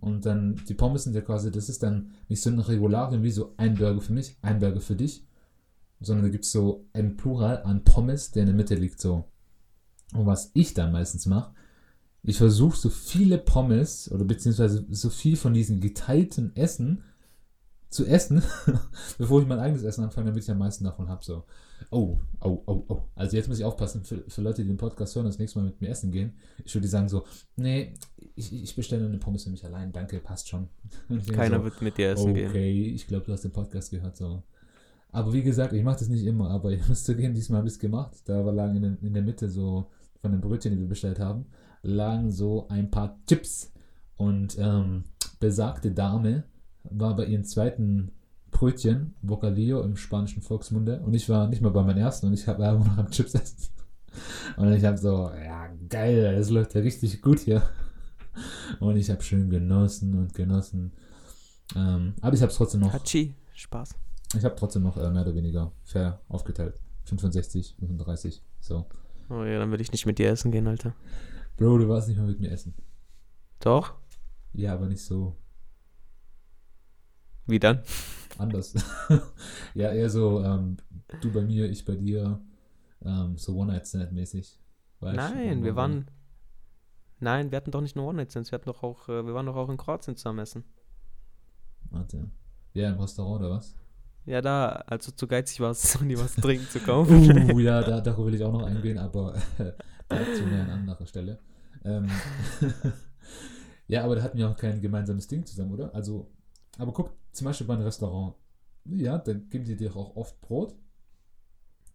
Und 0.00 0.24
dann, 0.24 0.60
die 0.66 0.74
Pommes 0.74 1.04
sind 1.04 1.14
ja 1.14 1.20
quasi, 1.20 1.50
das 1.50 1.68
ist 1.68 1.82
dann 1.82 2.12
nicht 2.28 2.42
so 2.42 2.48
ein 2.48 2.58
Regularium 2.58 3.22
wie 3.22 3.30
so 3.30 3.52
ein 3.58 3.74
Burger 3.74 4.00
für 4.00 4.12
mich, 4.14 4.38
ein 4.40 4.60
Burger 4.60 4.80
für 4.80 4.96
dich, 4.96 5.26
sondern 6.00 6.24
da 6.24 6.30
gibt 6.30 6.44
es 6.44 6.52
so 6.52 6.86
ein 6.94 7.16
Plural 7.16 7.62
an 7.64 7.84
Pommes, 7.84 8.30
der 8.30 8.42
in 8.42 8.48
der 8.48 8.56
Mitte 8.56 8.74
liegt, 8.74 9.00
so. 9.00 9.24
Und 10.12 10.26
was 10.26 10.50
ich 10.54 10.74
dann 10.74 10.92
meistens 10.92 11.26
mache, 11.26 11.54
ich 12.22 12.38
versuche 12.38 12.76
so 12.76 12.88
viele 12.88 13.38
Pommes 13.38 14.10
oder 14.10 14.24
beziehungsweise 14.24 14.86
so 14.90 15.10
viel 15.10 15.36
von 15.36 15.52
diesem 15.52 15.80
geteilten 15.80 16.54
Essen 16.56 17.02
zu 17.90 18.06
essen, 18.06 18.42
bevor 19.18 19.40
ich 19.40 19.46
mein 19.46 19.60
eigenes 19.60 19.84
Essen 19.84 20.02
anfange, 20.02 20.26
damit 20.26 20.42
ich 20.42 20.50
am 20.50 20.58
meisten 20.58 20.84
davon 20.84 21.08
habe. 21.08 21.24
So, 21.24 21.44
oh, 21.90 22.18
oh, 22.40 22.62
oh, 22.66 22.84
oh. 22.88 23.02
Also 23.14 23.36
jetzt 23.36 23.48
muss 23.48 23.58
ich 23.58 23.64
aufpassen, 23.64 24.04
für, 24.04 24.24
für 24.26 24.42
Leute, 24.42 24.62
die 24.62 24.68
den 24.68 24.78
Podcast 24.78 25.14
hören, 25.14 25.26
das 25.26 25.38
nächste 25.38 25.60
Mal 25.60 25.66
mit 25.66 25.80
mir 25.80 25.90
essen 25.90 26.10
gehen. 26.10 26.32
Ich 26.64 26.74
würde 26.74 26.88
sagen 26.88 27.08
so, 27.08 27.24
nee, 27.56 27.94
ich, 28.34 28.52
ich 28.52 28.74
bestelle 28.74 29.06
eine 29.06 29.18
Pommes 29.18 29.44
für 29.44 29.50
mich 29.50 29.64
allein, 29.64 29.92
danke, 29.92 30.18
passt 30.18 30.48
schon. 30.48 30.68
Keiner 31.32 31.58
so, 31.58 31.64
wird 31.64 31.82
mit 31.82 31.98
dir 31.98 32.10
essen 32.10 32.30
okay, 32.30 32.40
gehen. 32.40 32.50
Okay, 32.50 32.86
ich 32.88 33.06
glaube, 33.06 33.26
du 33.26 33.32
hast 33.32 33.44
den 33.44 33.52
Podcast 33.52 33.90
gehört, 33.90 34.16
so. 34.16 34.42
Aber 35.14 35.32
wie 35.32 35.44
gesagt, 35.44 35.72
ich 35.72 35.84
mache 35.84 36.00
das 36.00 36.08
nicht 36.08 36.26
immer, 36.26 36.50
aber 36.50 36.72
ich 36.72 36.88
müsste 36.88 37.14
gehen, 37.14 37.34
diesmal 37.34 37.58
habe 37.58 37.68
ich 37.68 37.74
es 37.74 37.78
gemacht. 37.78 38.16
Da 38.24 38.40
lang 38.50 38.74
in, 38.74 38.98
in 39.00 39.14
der 39.14 39.22
Mitte 39.22 39.48
so 39.48 39.86
von 40.20 40.32
den 40.32 40.40
Brötchen, 40.40 40.72
die 40.72 40.80
wir 40.80 40.88
bestellt 40.88 41.20
haben, 41.20 41.46
lagen 41.82 42.32
so 42.32 42.66
ein 42.68 42.90
paar 42.90 43.16
Chips. 43.28 43.72
Und 44.16 44.58
ähm, 44.58 45.04
besagte 45.38 45.92
Dame 45.92 46.42
war 46.82 47.14
bei 47.14 47.26
ihrem 47.26 47.44
zweiten 47.44 48.10
Brötchen, 48.50 49.14
Bocadillo 49.22 49.82
im 49.82 49.96
spanischen 49.96 50.42
Volksmunde. 50.42 51.00
Und 51.00 51.14
ich 51.14 51.28
war 51.28 51.46
nicht 51.46 51.62
mal 51.62 51.70
bei 51.70 51.82
meinem 51.82 51.98
ersten 51.98 52.26
und 52.26 52.34
ich 52.34 52.48
habe 52.48 52.68
einfach 52.68 52.84
noch 52.84 52.98
am 52.98 53.10
Chips 53.10 53.34
essen. 53.34 53.68
Und 54.56 54.72
ich 54.72 54.84
habe 54.84 54.96
so, 54.96 55.30
ja, 55.44 55.68
geil, 55.88 56.36
das 56.36 56.48
läuft 56.48 56.74
ja 56.74 56.82
richtig 56.82 57.20
gut 57.20 57.40
hier. 57.40 57.62
Und 58.80 58.96
ich 58.96 59.10
habe 59.10 59.22
schön 59.22 59.50
genossen 59.50 60.14
und 60.16 60.34
genossen. 60.34 60.92
Ähm, 61.74 62.14
aber 62.20 62.34
ich 62.36 62.42
habe 62.42 62.50
es 62.50 62.56
trotzdem 62.56 62.80
noch. 62.80 62.92
Hachi, 62.92 63.34
Spaß. 63.54 63.96
Ich 64.36 64.44
habe 64.44 64.56
trotzdem 64.56 64.82
noch 64.82 64.96
äh, 64.96 65.10
mehr 65.10 65.22
oder 65.22 65.34
weniger 65.34 65.72
fair 65.84 66.20
aufgeteilt. 66.28 66.80
65, 67.04 67.76
35, 67.78 68.42
so. 68.60 68.86
Oh 69.28 69.44
ja, 69.44 69.58
dann 69.58 69.70
würde 69.70 69.82
ich 69.82 69.92
nicht 69.92 70.06
mit 70.06 70.18
dir 70.18 70.30
essen 70.30 70.50
gehen, 70.50 70.66
Alter. 70.66 70.94
Bro, 71.56 71.78
du 71.78 71.88
warst 71.88 72.08
nicht 72.08 72.18
mal 72.18 72.26
mit 72.26 72.40
mir 72.40 72.50
essen. 72.50 72.74
Doch? 73.60 73.94
Ja, 74.52 74.74
aber 74.74 74.86
nicht 74.86 75.02
so. 75.02 75.36
Wie 77.46 77.58
dann? 77.58 77.82
Anders. 78.38 78.74
ja, 79.74 79.92
eher 79.92 80.10
so, 80.10 80.42
ähm, 80.42 80.78
du 81.20 81.32
bei 81.32 81.42
mir, 81.42 81.70
ich 81.70 81.84
bei 81.84 81.94
dir. 81.94 82.40
Ähm, 83.04 83.36
so 83.36 83.56
One-Night-Stand-mäßig. 83.56 84.58
Nein, 85.00 85.62
wir 85.62 85.76
waren. 85.76 86.10
Nein, 87.20 87.50
wir 87.50 87.56
hatten 87.56 87.70
doch 87.70 87.80
nicht 87.80 87.96
nur 87.96 88.06
One-Night-Stands, 88.06 88.50
wir 88.50 88.58
hatten 88.58 88.70
doch 88.70 88.82
auch, 88.82 89.08
äh, 89.08 89.24
wir 89.24 89.34
waren 89.34 89.46
doch 89.46 89.56
auch 89.56 89.68
in 89.68 89.76
Kroatien 89.76 90.16
zusammen 90.16 90.40
essen. 90.40 90.64
Warte. 91.90 92.30
Ja, 92.72 92.90
im 92.90 92.98
Restaurant 92.98 93.40
oder 93.40 93.50
was? 93.50 93.76
Ja, 94.26 94.40
da, 94.40 94.68
als 94.86 95.06
du 95.06 95.14
zu 95.14 95.26
geizig 95.26 95.60
warst, 95.60 96.00
um 96.00 96.08
dir 96.08 96.18
was 96.18 96.34
trinken 96.34 96.66
zu 96.68 96.80
kaufen. 96.80 97.52
Uh, 97.52 97.58
ja, 97.58 97.82
da, 97.82 98.00
darüber 98.00 98.26
will 98.26 98.34
ich 98.34 98.42
auch 98.42 98.52
noch 98.52 98.62
eingehen, 98.62 98.98
aber 98.98 99.34
äh, 99.58 99.72
dazu 100.08 100.44
mehr 100.44 100.62
an 100.62 100.70
anderer 100.70 101.06
Stelle. 101.06 101.38
Ähm, 101.84 102.08
ja, 103.86 104.02
aber 104.02 104.16
da 104.16 104.22
hatten 104.22 104.38
wir 104.38 104.48
auch 104.48 104.56
kein 104.56 104.80
gemeinsames 104.80 105.26
Ding 105.26 105.44
zusammen, 105.44 105.72
oder? 105.72 105.94
Also, 105.94 106.30
aber 106.78 106.92
guck, 106.92 107.10
zum 107.32 107.44
Beispiel 107.44 107.66
bei 107.66 107.74
einem 107.74 107.84
Restaurant, 107.84 108.34
ja, 108.86 109.18
dann 109.18 109.48
geben 109.50 109.64
die 109.64 109.76
dir 109.76 109.94
auch 109.94 110.16
oft 110.16 110.40
Brot. 110.40 110.74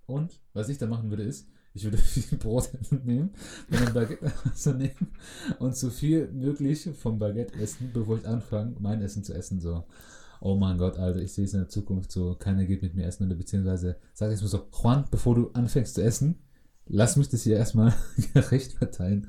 Und 0.06 0.40
was 0.54 0.70
ich 0.70 0.78
dann 0.78 0.90
machen 0.90 1.10
würde, 1.10 1.24
ist, 1.24 1.48
ich 1.74 1.84
würde 1.84 1.98
viel 2.00 2.38
Brot 2.38 2.70
nehmen, 3.04 3.32
von 3.70 3.86
dem 3.86 3.94
Baguette 3.94 4.32
so 4.54 4.74
nehmen 4.74 5.14
und 5.58 5.76
so 5.76 5.90
viel 5.90 6.28
möglich 6.32 6.90
vom 6.96 7.18
Baguette 7.18 7.58
essen, 7.60 7.90
bevor 7.92 8.18
ich 8.18 8.28
anfange, 8.28 8.76
mein 8.80 9.02
Essen 9.02 9.24
zu 9.24 9.34
essen. 9.34 9.60
So, 9.60 9.84
oh 10.42 10.56
mein 10.56 10.78
Gott, 10.78 10.98
Alter, 10.98 11.20
ich 11.22 11.34
sehe 11.34 11.46
es 11.46 11.54
in 11.54 11.60
der 11.60 11.70
Zukunft 11.70 12.12
so, 12.12 12.36
keiner 12.36 12.66
geht 12.66 12.82
mit 12.82 12.96
mir 12.96 13.06
essen 13.06 13.26
oder 13.28 13.36
beziehungsweise 13.36 13.98
sage 14.14 14.34
ich 14.34 14.42
mir 14.42 14.48
so, 14.48 14.68
Juan, 14.72 15.06
bevor 15.12 15.36
du 15.36 15.50
anfängst 15.52 15.96
zu 15.96 16.04
essen, 16.04 16.40
lass 16.88 17.16
mich 17.18 17.30
das 17.30 17.44
hier 17.44 17.58
erstmal 17.58 17.94
gerecht 18.34 18.74
verteilen. 18.74 19.28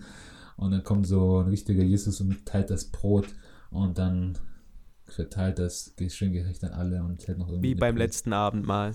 Und 0.57 0.73
dann 0.73 0.85
kommt 0.85 1.07
so 1.07 1.39
ein 1.41 1.49
richtiger 1.49 1.83
Jesus 1.83 2.21
und 2.21 2.45
teilt 2.47 2.71
das 2.71 2.85
Brot 2.87 3.27
und 3.71 3.97
dann 3.99 4.37
verteilt 5.05 5.59
das 5.59 5.95
schön 6.09 6.33
gerecht 6.33 6.63
an 6.65 6.73
alle 6.73 7.03
und 7.03 7.27
hält 7.27 7.39
noch 7.39 7.49
irgendwie. 7.49 7.71
Wie 7.71 7.75
beim 7.75 7.95
Pizza. 7.95 8.05
letzten 8.05 8.33
Abendmahl. 8.33 8.95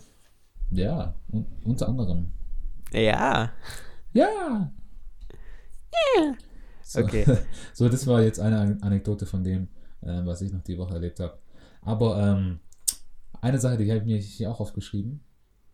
Ja, 0.71 1.15
un 1.31 1.45
unter 1.63 1.87
anderem. 1.89 2.31
Ja. 2.93 3.51
Ja! 4.13 4.71
So, 6.83 7.01
Okay. 7.01 7.25
so, 7.73 7.89
das 7.89 8.05
war 8.07 8.21
jetzt 8.21 8.39
eine 8.39 8.59
An- 8.59 8.81
Anekdote 8.81 9.25
von 9.25 9.43
dem, 9.43 9.67
äh, 10.01 10.23
was 10.25 10.41
ich 10.41 10.53
noch 10.53 10.61
die 10.61 10.77
Woche 10.77 10.93
erlebt 10.93 11.19
habe. 11.19 11.37
Aber 11.85 12.21
ähm, 12.21 12.59
eine 13.41 13.59
Sache, 13.59 13.77
die 13.77 13.89
habe 13.89 13.99
ich 13.99 14.05
mir 14.05 14.17
hier 14.17 14.51
auch 14.51 14.59
aufgeschrieben, 14.59 15.21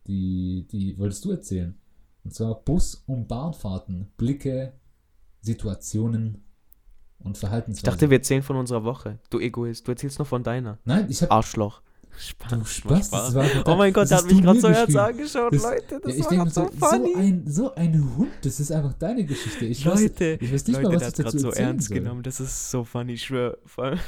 die, 0.07 0.68
die 0.72 0.97
wolltest 0.99 1.26
du 1.26 1.32
erzählen. 1.32 1.76
Und 2.24 2.34
zwar 2.34 2.53
Bus- 2.55 3.03
und 3.07 3.28
Bahnfahrten, 3.28 4.12
Blicke, 4.18 4.74
Situationen 5.41 6.43
und 7.20 7.36
Ich 7.36 7.39
Verhaltensweisen. 7.39 7.86
dachte, 7.89 8.09
wir 8.09 8.18
erzählen 8.18 8.43
von 8.43 8.55
unserer 8.57 8.84
Woche. 8.84 9.20
Du 9.30 9.39
Egoist, 9.39 9.88
du 9.88 9.91
erzählst 9.91 10.20
noch 10.20 10.28
von 10.28 10.43
deiner. 10.43 10.78
Nein, 10.86 11.07
ich 11.09 11.22
habe 11.22 11.32
Arschloch. 11.32 11.82
Spaß. 12.18 12.51
Du 12.51 12.66
Spaß, 12.66 13.34
war 13.36 13.45
Oh 13.68 13.76
mein 13.78 13.93
Gott, 13.93 14.09
der 14.09 14.18
hat 14.18 14.26
mich 14.26 14.41
gerade 14.41 14.59
so 14.59 14.68
ernst 14.68 14.97
angeschaut, 14.97 15.53
Das- 15.53 15.64
Leute. 15.64 15.99
Das 16.01 16.12
ja, 16.14 16.18
ich 16.20 16.24
war 16.26 16.30
denke 16.30 16.49
so, 16.49 16.64
so 16.66 16.86
funny. 16.86 17.14
so, 17.14 17.20
ein, 17.20 17.47
so 17.47 17.76
ein 17.76 18.18
Hund, 18.18 18.32
das 18.43 18.59
ist 18.59 18.70
einfach 18.72 18.93
deine 18.93 19.24
Geschichte. 19.24 19.66
Ich 19.66 19.86
Leute, 19.86 20.34
weiß, 20.34 20.41
ich 20.41 20.53
weiß 20.53 20.68
nicht 20.68 20.76
Leute, 20.76 20.84
mal, 20.84 20.89
der 20.91 20.99
was 20.99 21.07
hat 21.07 21.20
ich 21.20 21.26
dazu 21.26 21.38
gerade 21.38 21.55
so 21.55 21.62
ernst 21.62 21.88
soll. 21.88 21.97
genommen. 21.99 22.22
Das 22.24 22.39
ist 22.41 22.70
so 22.70 22.84
funny, 22.84 23.14
ich 23.14 23.24
schwöre. 23.24 23.57
Vor 23.66 23.86
allem, 23.86 23.99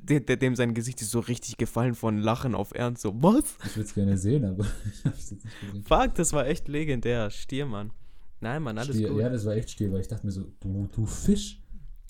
der, 0.00 0.20
dem 0.20 0.56
sein 0.56 0.74
Gesicht 0.74 1.00
ist 1.02 1.10
so 1.10 1.20
richtig 1.20 1.56
gefallen 1.56 1.94
von 1.94 2.18
Lachen 2.18 2.54
auf 2.54 2.74
Ernst. 2.74 3.02
So, 3.02 3.14
was? 3.22 3.56
Ich 3.64 3.76
würde 3.76 3.88
es 3.88 3.94
gerne 3.94 4.16
sehen, 4.16 4.44
aber 4.44 4.64
ich 4.92 5.04
habe 5.04 5.16
es 5.16 5.30
jetzt 5.30 5.44
nicht 5.44 5.60
gesehen. 5.60 5.84
Fuck, 5.84 6.14
das 6.14 6.32
war 6.32 6.46
echt 6.46 6.68
legendär. 6.68 7.30
Stier, 7.30 7.66
Mann. 7.66 7.92
Nein, 8.40 8.62
Mann, 8.62 8.78
alles 8.78 8.96
Stier, 8.96 9.08
gut. 9.10 9.20
Ja, 9.20 9.28
das 9.28 9.44
war 9.44 9.54
echt 9.54 9.70
stier, 9.70 9.92
weil 9.92 10.00
ich 10.00 10.08
dachte 10.08 10.26
mir 10.26 10.32
so, 10.32 10.52
du, 10.60 10.88
du 10.90 11.06
Fisch. 11.06 11.60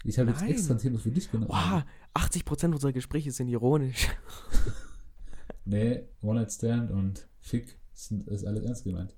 Ich 0.04 0.18
habe 0.18 0.30
jetzt 0.30 0.42
extra 0.42 0.74
ein 0.74 0.80
Thema 0.80 0.98
für 0.98 1.10
dich 1.10 1.30
genommen. 1.30 1.50
Wow, 1.50 1.84
80% 2.14 2.72
unserer 2.72 2.92
Gespräche 2.92 3.30
sind 3.30 3.48
ironisch. 3.48 4.08
Nee, 5.64 6.08
One-Night-Stand 6.22 6.90
und 6.90 7.28
Fick 7.38 7.78
sind, 7.92 8.26
ist 8.28 8.44
alles 8.44 8.64
ernst 8.64 8.84
gemeint. 8.84 9.14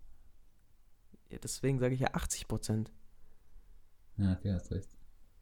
Ja, 1.31 1.39
deswegen 1.43 1.79
sage 1.79 1.95
ich 1.95 2.01
ja 2.01 2.09
80%. 2.15 2.89
Ja, 4.19 4.33
okay, 4.33 4.53
hast 4.53 4.71
recht. 4.71 4.89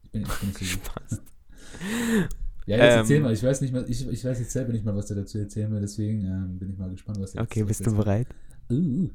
Ich 0.03 0.11
bin, 0.11 0.23
ich 0.23 0.39
bin 0.39 0.49
nicht 0.49 0.59
so 0.59 0.79
gut. 0.79 2.29
Ja, 2.65 2.77
jetzt 2.77 2.93
Ähm. 2.93 2.99
erzähl 2.99 3.19
mal. 3.19 3.33
Ich 3.33 3.43
weiß 3.43 3.61
nicht 3.61 3.73
mal, 3.73 3.85
ich, 3.89 4.07
ich 4.07 4.23
weiß 4.25 4.39
jetzt 4.39 4.51
selber 4.51 4.71
nicht 4.71 4.85
mal, 4.85 4.95
was 4.95 5.07
du 5.07 5.15
dazu 5.15 5.37
erzählen 5.37 5.71
will, 5.71 5.81
deswegen 5.81 6.21
ähm, 6.25 6.59
bin 6.59 6.69
ich 6.69 6.77
mal 6.77 6.89
gespannt, 6.89 7.19
was 7.19 7.33
jetzt 7.33 7.43
Okay, 7.43 7.63
bist 7.63 7.85
du 7.85 7.93
bereit? 7.95 8.27
Uh, 8.71 9.09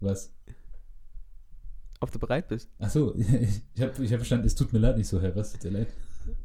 was? 0.00 0.32
Ob 2.00 2.10
du 2.12 2.18
bereit 2.18 2.48
bist? 2.48 2.68
Achso, 2.78 3.14
ich, 3.18 3.62
ich 3.74 3.82
habe 3.82 4.04
ich 4.04 4.12
hab 4.12 4.18
verstanden, 4.20 4.46
es 4.46 4.54
tut 4.54 4.72
mir 4.72 4.78
leid, 4.78 4.96
nicht 4.96 5.08
so, 5.08 5.20
Herr, 5.20 5.34
was 5.36 5.52
tut 5.52 5.64
dir 5.64 5.70
leid? 5.70 5.88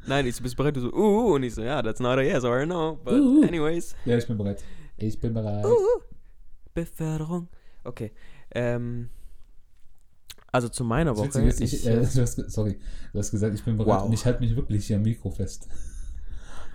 Nein, 0.06 0.26
ich 0.26 0.34
so, 0.36 0.42
bist 0.42 0.54
du 0.54 0.56
bereit? 0.58 0.76
Du 0.76 0.80
so, 0.80 0.92
uh, 0.92 1.34
und 1.34 1.42
ich 1.42 1.54
so, 1.54 1.62
ja, 1.62 1.82
that's 1.82 2.00
not 2.00 2.18
a 2.18 2.22
yes 2.22 2.44
or 2.44 2.58
a 2.58 2.66
no, 2.66 2.98
but 3.04 3.14
Uh. 3.14 3.42
anyways. 3.46 3.94
Ja, 4.04 4.16
ich 4.16 4.26
bin 4.26 4.36
bereit. 4.38 4.62
Ich 4.96 5.20
bin 5.20 5.34
bereit. 5.34 5.64
Uh, 5.64 5.76
Beförderung. 6.74 7.48
Okay. 7.84 8.12
Ähm, 8.54 9.10
also 10.50 10.68
zu 10.70 10.84
meiner 10.84 11.14
Woche. 11.16 11.26
Witzige 11.26 11.48
ist, 11.48 11.60
ich, 11.60 11.74
ich, 11.74 11.86
äh, 11.86 11.96
du 12.14 12.20
hast, 12.22 12.36
sorry, 12.50 12.78
du 13.12 13.18
hast 13.18 13.30
gesagt, 13.30 13.54
ich 13.54 13.64
bin 13.64 13.76
bereit 13.76 14.00
Wow. 14.00 14.06
und 14.06 14.12
ich 14.14 14.24
halte 14.24 14.40
mich 14.40 14.56
wirklich 14.56 14.86
hier 14.86 14.96
am 14.96 15.02
Mikro 15.02 15.30
fest. 15.30 15.68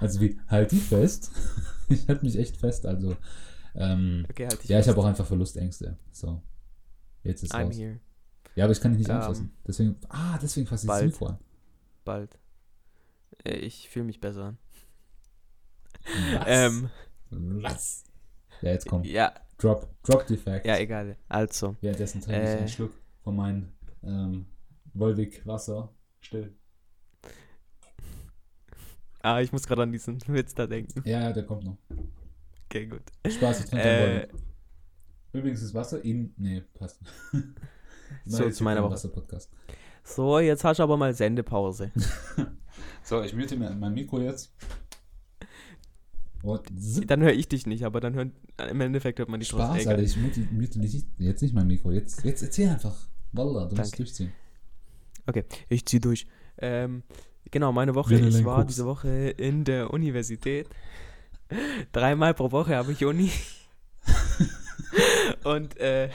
Also 0.01 0.19
wie, 0.19 0.37
halt 0.47 0.71
die 0.71 0.79
fest? 0.79 1.31
ich 1.89 2.07
halte 2.07 2.25
mich 2.25 2.37
echt 2.37 2.57
fest, 2.57 2.85
also 2.85 3.15
ähm, 3.75 4.25
okay, 4.29 4.47
halt 4.47 4.63
ja, 4.65 4.79
ich 4.79 4.87
habe 4.89 4.99
auch 4.99 5.05
einfach 5.05 5.25
Verlustängste. 5.25 5.97
So, 6.11 6.41
jetzt 7.23 7.43
ist 7.43 7.53
I'm 7.55 7.65
raus. 7.67 7.77
here. 7.77 7.99
Ja, 8.55 8.65
aber 8.65 8.73
ich 8.73 8.81
kann 8.81 8.91
dich 8.91 8.99
nicht 8.99 9.09
Ähm, 9.09 9.15
anfassen. 9.15 9.53
Deswegen, 9.65 9.95
ah, 10.09 10.37
deswegen 10.41 10.67
fasse 10.67 10.85
ich 10.85 10.89
das 10.89 10.99
bald. 10.99 11.11
Mikro 11.11 11.25
an. 11.27 11.37
Bald. 12.03 12.39
Äh, 13.45 13.57
Ich 13.59 13.87
fühle 13.89 14.05
mich 14.05 14.19
besser 14.19 14.43
an. 14.45 14.57
Was? 16.33 16.43
Ähm, 16.47 16.89
Was? 17.29 18.03
Ja, 18.61 18.71
jetzt 18.71 18.87
komm. 18.87 19.03
ja, 19.03 19.33
Drop, 19.57 19.87
drop 20.03 20.25
the 20.27 20.35
facts. 20.37 20.67
ja, 20.67 20.77
egal. 20.77 21.15
Also, 21.29 21.75
Währenddessen 21.81 22.21
trinke 22.21 22.41
ich 22.41 22.49
Äh. 22.49 22.57
einen 22.57 22.67
Schluck 22.67 22.91
von 23.23 23.35
meinem 23.35 23.71
ähm, 24.03 24.47
Wolwig 24.93 25.45
Wasser. 25.45 25.93
Still. 26.19 26.55
Ah, 29.23 29.41
ich 29.41 29.51
muss 29.51 29.67
gerade 29.67 29.83
an 29.83 29.91
diesen 29.91 30.19
Witz 30.27 30.53
da 30.53 30.67
denken. 30.67 31.01
Ja, 31.05 31.21
ja, 31.21 31.33
der 31.33 31.43
kommt 31.45 31.63
noch. 31.63 31.77
Okay, 32.65 32.87
gut. 32.87 33.01
Spaß, 33.27 33.61
ich 33.61 33.65
trinke 33.69 33.87
Äh. 33.87 34.27
Übrigens 35.33 35.61
ist 35.61 35.73
Wasser 35.73 36.03
in. 36.03 36.33
Nee, 36.37 36.63
passt. 36.73 37.01
So, 38.25 38.49
zu 38.49 38.65
meiner 38.65 38.83
Woche. 38.83 38.91
Wasser-Podcast. 38.91 39.49
So, 40.03 40.39
jetzt 40.39 40.65
hast 40.65 40.79
du 40.79 40.83
aber 40.83 40.97
mal 40.97 41.13
Sendepause. 41.13 41.91
So, 43.03 43.21
ich 43.21 43.33
mute 43.33 43.57
mir 43.57 43.69
mein 43.71 43.93
Mikro 43.93 44.19
jetzt. 44.19 44.53
Und. 46.43 46.63
Dann 47.09 47.21
höre 47.21 47.33
ich 47.33 47.47
dich 47.47 47.65
nicht, 47.65 47.83
aber 47.83 47.99
dann 47.99 48.13
hören, 48.13 48.31
im 48.69 48.81
Endeffekt 48.81 49.19
hört 49.19 49.29
man 49.29 49.39
trotzdem. 49.41 49.59
Spaß. 49.59 49.87
Alter, 49.87 50.01
ich 50.01 50.17
mute, 50.17 50.41
mute 50.51 50.79
nicht, 50.79 51.07
jetzt 51.17 51.41
nicht 51.41 51.53
mein 51.53 51.67
Mikro. 51.67 51.91
Jetzt, 51.91 52.23
jetzt 52.23 52.41
erzähl 52.41 52.69
einfach. 52.69 53.07
Wallah, 53.31 53.65
du 53.65 53.75
musst 53.75 53.93
Danke. 53.93 53.97
durchziehen. 53.97 54.31
Okay, 55.27 55.43
ich 55.69 55.85
zieh 55.85 55.99
durch. 55.99 56.27
Ähm, 56.57 57.03
genau, 57.51 57.71
meine 57.71 57.95
Woche, 57.95 58.15
ich 58.15 58.45
war 58.45 58.57
guckst. 58.57 58.69
diese 58.71 58.85
Woche 58.85 59.09
in 59.37 59.63
der 59.63 59.91
Universität. 59.91 60.67
Dreimal 61.91 62.33
pro 62.33 62.51
Woche 62.51 62.75
habe 62.75 62.91
ich 62.93 63.03
Uni. 63.05 63.31
Und, 65.43 65.77
äh, 65.79 66.09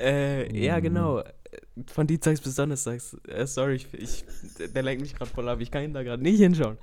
äh, 0.00 0.64
ja, 0.64 0.78
Mhm. 0.78 0.82
genau. 0.82 1.22
Von 1.86 2.06
Dienstags 2.06 2.40
bis 2.40 2.54
Donnerstags. 2.56 3.16
Äh, 3.26 3.46
sorry, 3.46 3.76
ich, 3.76 3.86
ich, 3.94 4.24
der 4.74 4.82
lenkt 4.82 5.00
mich 5.02 5.14
gerade 5.14 5.30
voll 5.30 5.48
ab. 5.48 5.60
Ich 5.60 5.70
kann 5.70 5.84
ihn 5.84 5.94
da 5.94 6.02
gerade 6.02 6.22
nicht 6.22 6.38
hinschauen. 6.38 6.76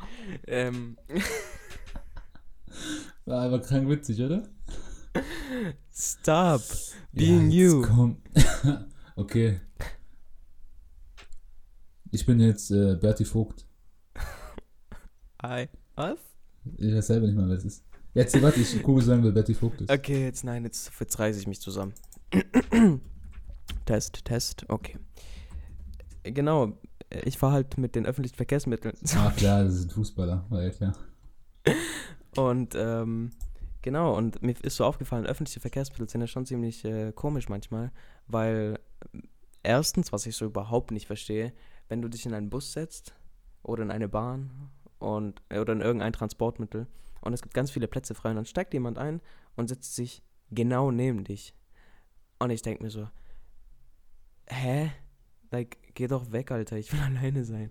Ähm, 0.48 0.98
War 3.26 3.44
aber 3.44 3.62
krank 3.62 3.88
witzig, 3.90 4.22
oder? 4.22 4.44
stop 5.94 6.62
being 7.14 7.50
ja, 7.50 7.68
you. 7.68 7.82
Komm. 7.84 8.18
okay. 9.16 9.62
Ich 12.16 12.26
bin 12.26 12.40
jetzt 12.40 12.72
äh, 12.72 12.96
Berti 12.96 13.26
Vogt. 13.26 13.68
I, 15.46 15.68
was? 15.96 16.18
Ich 16.78 16.96
weiß 16.96 17.08
selber 17.08 17.28
nicht 17.28 17.36
mal, 17.36 17.50
wer 17.50 17.58
es 17.58 17.66
ist. 17.66 17.84
Jetzt, 18.14 18.42
warte, 18.42 18.62
ich 18.62 18.82
google 18.82 19.04
sagen, 19.04 19.22
wer 19.22 19.34
Berti 19.34 19.54
Vogt 19.54 19.82
ist. 19.82 19.92
Okay, 19.92 20.24
jetzt 20.24 20.46
nein, 20.46 20.64
jetzt, 20.64 20.94
reiße 21.20 21.38
ich 21.42 21.46
mich 21.46 21.60
zusammen. 21.60 21.94
Test, 23.86 24.24
Test, 24.24 24.64
okay. 24.70 24.98
Genau, 26.24 26.80
ich 27.26 27.38
fahre 27.38 27.52
halt 27.52 27.78
mit 27.78 27.96
den 27.96 28.06
öffentlichen 28.06 28.38
Verkehrsmitteln. 28.38 28.96
Ah, 29.18 29.34
klar, 29.36 29.66
das 29.66 29.74
ist 29.74 29.88
ein 29.88 29.90
Fußballer. 29.90 30.46
War 30.48 30.64
ja 30.64 30.70
klar. 30.70 30.96
Und 32.38 32.76
ähm, 32.76 33.32
genau, 33.82 34.16
und 34.16 34.42
mir 34.42 34.56
ist 34.62 34.78
so 34.78 34.86
aufgefallen, 34.86 35.26
öffentliche 35.26 35.60
Verkehrsmittel 35.60 36.10
sind 36.10 36.22
ja 36.22 36.28
schon 36.28 36.46
ziemlich 36.46 36.86
äh, 36.86 37.12
komisch 37.12 37.50
manchmal, 37.50 37.92
weil 38.28 38.80
erstens, 39.64 40.14
was 40.14 40.26
ich 40.26 40.36
so 40.36 40.46
überhaupt 40.46 40.92
nicht 40.92 41.08
verstehe, 41.08 41.54
wenn 41.90 42.02
du 42.02 42.08
dich 42.10 42.26
in 42.26 42.34
einen 42.34 42.50
Bus 42.50 42.74
setzt 42.74 43.14
oder 43.64 43.84
in 43.84 43.92
eine 43.92 44.08
Bahn 44.10 44.70
und 45.00 45.42
äh, 45.50 45.60
oder 45.60 45.74
in 45.74 45.82
irgendein 45.82 46.14
Transportmittel 46.14 46.88
und 47.22 47.34
es 47.34 47.42
gibt 47.42 47.54
ganz 47.54 47.72
viele 47.72 47.88
Plätze 47.88 48.16
frei 48.16 48.30
und 48.30 48.36
dann 48.38 48.46
steigt 48.46 48.74
jemand 48.74 48.98
ein 48.98 49.22
und 49.56 49.68
setzt 49.70 49.96
sich 49.96 50.24
genau 50.52 50.92
neben 50.92 51.24
dich. 51.24 51.54
Und 52.40 52.50
ich 52.52 52.62
denke 52.62 52.84
mir 52.84 52.90
so, 52.90 53.08
hä? 54.48 54.92
Like, 55.52 55.78
geh 55.94 56.08
doch 56.08 56.32
weg, 56.32 56.52
Alter, 56.52 56.78
ich 56.78 56.92
will 56.92 57.00
alleine 57.06 57.46
sein. 57.46 57.70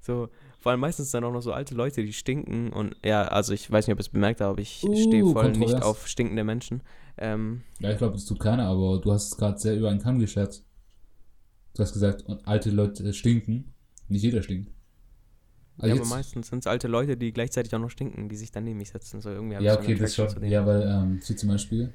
So, 0.00 0.28
vor 0.58 0.70
allem 0.72 0.80
meistens 0.80 1.10
dann 1.10 1.24
auch 1.24 1.32
noch 1.32 1.42
so 1.42 1.52
alte 1.52 1.74
Leute, 1.74 2.02
die 2.02 2.12
stinken 2.14 2.72
und 2.72 2.96
ja, 3.04 3.22
also 3.24 3.52
ich 3.52 3.70
weiß 3.70 3.86
nicht, 3.86 3.92
ob 3.92 3.98
ihr 3.98 4.00
es 4.00 4.08
bemerkt 4.08 4.40
habt, 4.40 4.50
aber 4.50 4.60
ich 4.60 4.82
Uh, 4.82 4.94
stehe 4.96 5.26
voll 5.26 5.52
nicht 5.52 5.60
kontrovers. 5.60 5.82
auf 5.82 6.08
stinkende 6.08 6.42
Menschen. 6.42 6.82
Ähm, 7.18 7.62
Ja, 7.80 7.90
ich 7.90 7.98
glaube, 7.98 8.14
das 8.14 8.24
tut 8.24 8.40
keiner, 8.40 8.66
aber 8.66 8.98
du 8.98 9.12
hast 9.12 9.32
es 9.32 9.36
gerade 9.36 9.58
sehr 9.58 9.76
über 9.76 9.90
einen 9.90 10.00
Kamm 10.00 10.18
geschert. 10.18 10.62
Du 11.74 11.82
hast 11.82 11.92
gesagt, 11.92 12.24
alte 12.44 12.70
Leute 12.70 13.12
stinken. 13.12 13.72
Nicht 14.08 14.22
jeder 14.22 14.42
stinkt. 14.42 14.72
Aber 15.78 15.88
ja, 15.88 15.94
jetzt- 15.94 16.06
aber 16.06 16.16
meistens 16.16 16.48
sind 16.48 16.58
es 16.60 16.66
alte 16.66 16.88
Leute, 16.88 17.16
die 17.16 17.32
gleichzeitig 17.32 17.74
auch 17.74 17.78
noch 17.78 17.90
stinken, 17.90 18.28
die 18.28 18.36
sich 18.36 18.50
dann 18.50 18.64
neben 18.64 18.78
mich 18.78 18.90
setzen. 18.90 19.20
So 19.20 19.30
irgendwie 19.30 19.62
Ja, 19.62 19.78
okay, 19.78 19.94
das 19.94 20.14
schon. 20.14 20.28
zu. 20.28 20.44
Ja, 20.44 20.66
weil, 20.66 20.82
ähm, 20.82 21.20
sie 21.22 21.36
zum 21.36 21.48
Beispiel, 21.48 21.92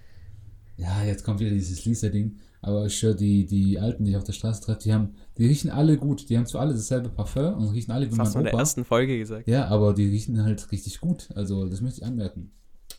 ja, 0.77 1.03
jetzt 1.03 1.23
kommt 1.23 1.39
wieder 1.39 1.51
dieses 1.51 1.85
Lisa-Ding, 1.85 2.37
aber 2.61 2.85
ich 2.87 2.97
schwör, 2.97 3.13
die, 3.13 3.45
die 3.45 3.77
Alten, 3.79 4.05
die 4.05 4.11
ich 4.11 4.17
auf 4.17 4.23
der 4.23 4.33
Straße 4.33 4.61
treffe, 4.63 4.79
die 4.79 4.93
haben, 4.93 5.15
die 5.37 5.45
riechen 5.45 5.69
alle 5.69 5.97
gut. 5.97 6.29
Die 6.29 6.37
haben 6.37 6.45
zwar 6.47 6.61
alle 6.61 6.73
dasselbe 6.73 7.09
Parfum 7.09 7.53
und 7.55 7.67
riechen 7.73 7.91
alle 7.91 8.05
wie 8.07 8.09
Das 8.11 8.19
hast 8.19 8.33
du 8.33 8.39
mein 8.39 8.41
in 8.41 8.45
der 8.45 8.53
Opa. 8.53 8.61
ersten 8.61 8.85
Folge 8.85 9.17
gesagt. 9.19 9.47
Ja, 9.47 9.67
aber 9.67 9.93
die 9.93 10.07
riechen 10.07 10.41
halt 10.43 10.71
richtig 10.71 10.99
gut. 10.99 11.29
Also, 11.35 11.67
das 11.67 11.81
möchte 11.81 11.99
ich 12.01 12.05
anmerken. 12.07 12.51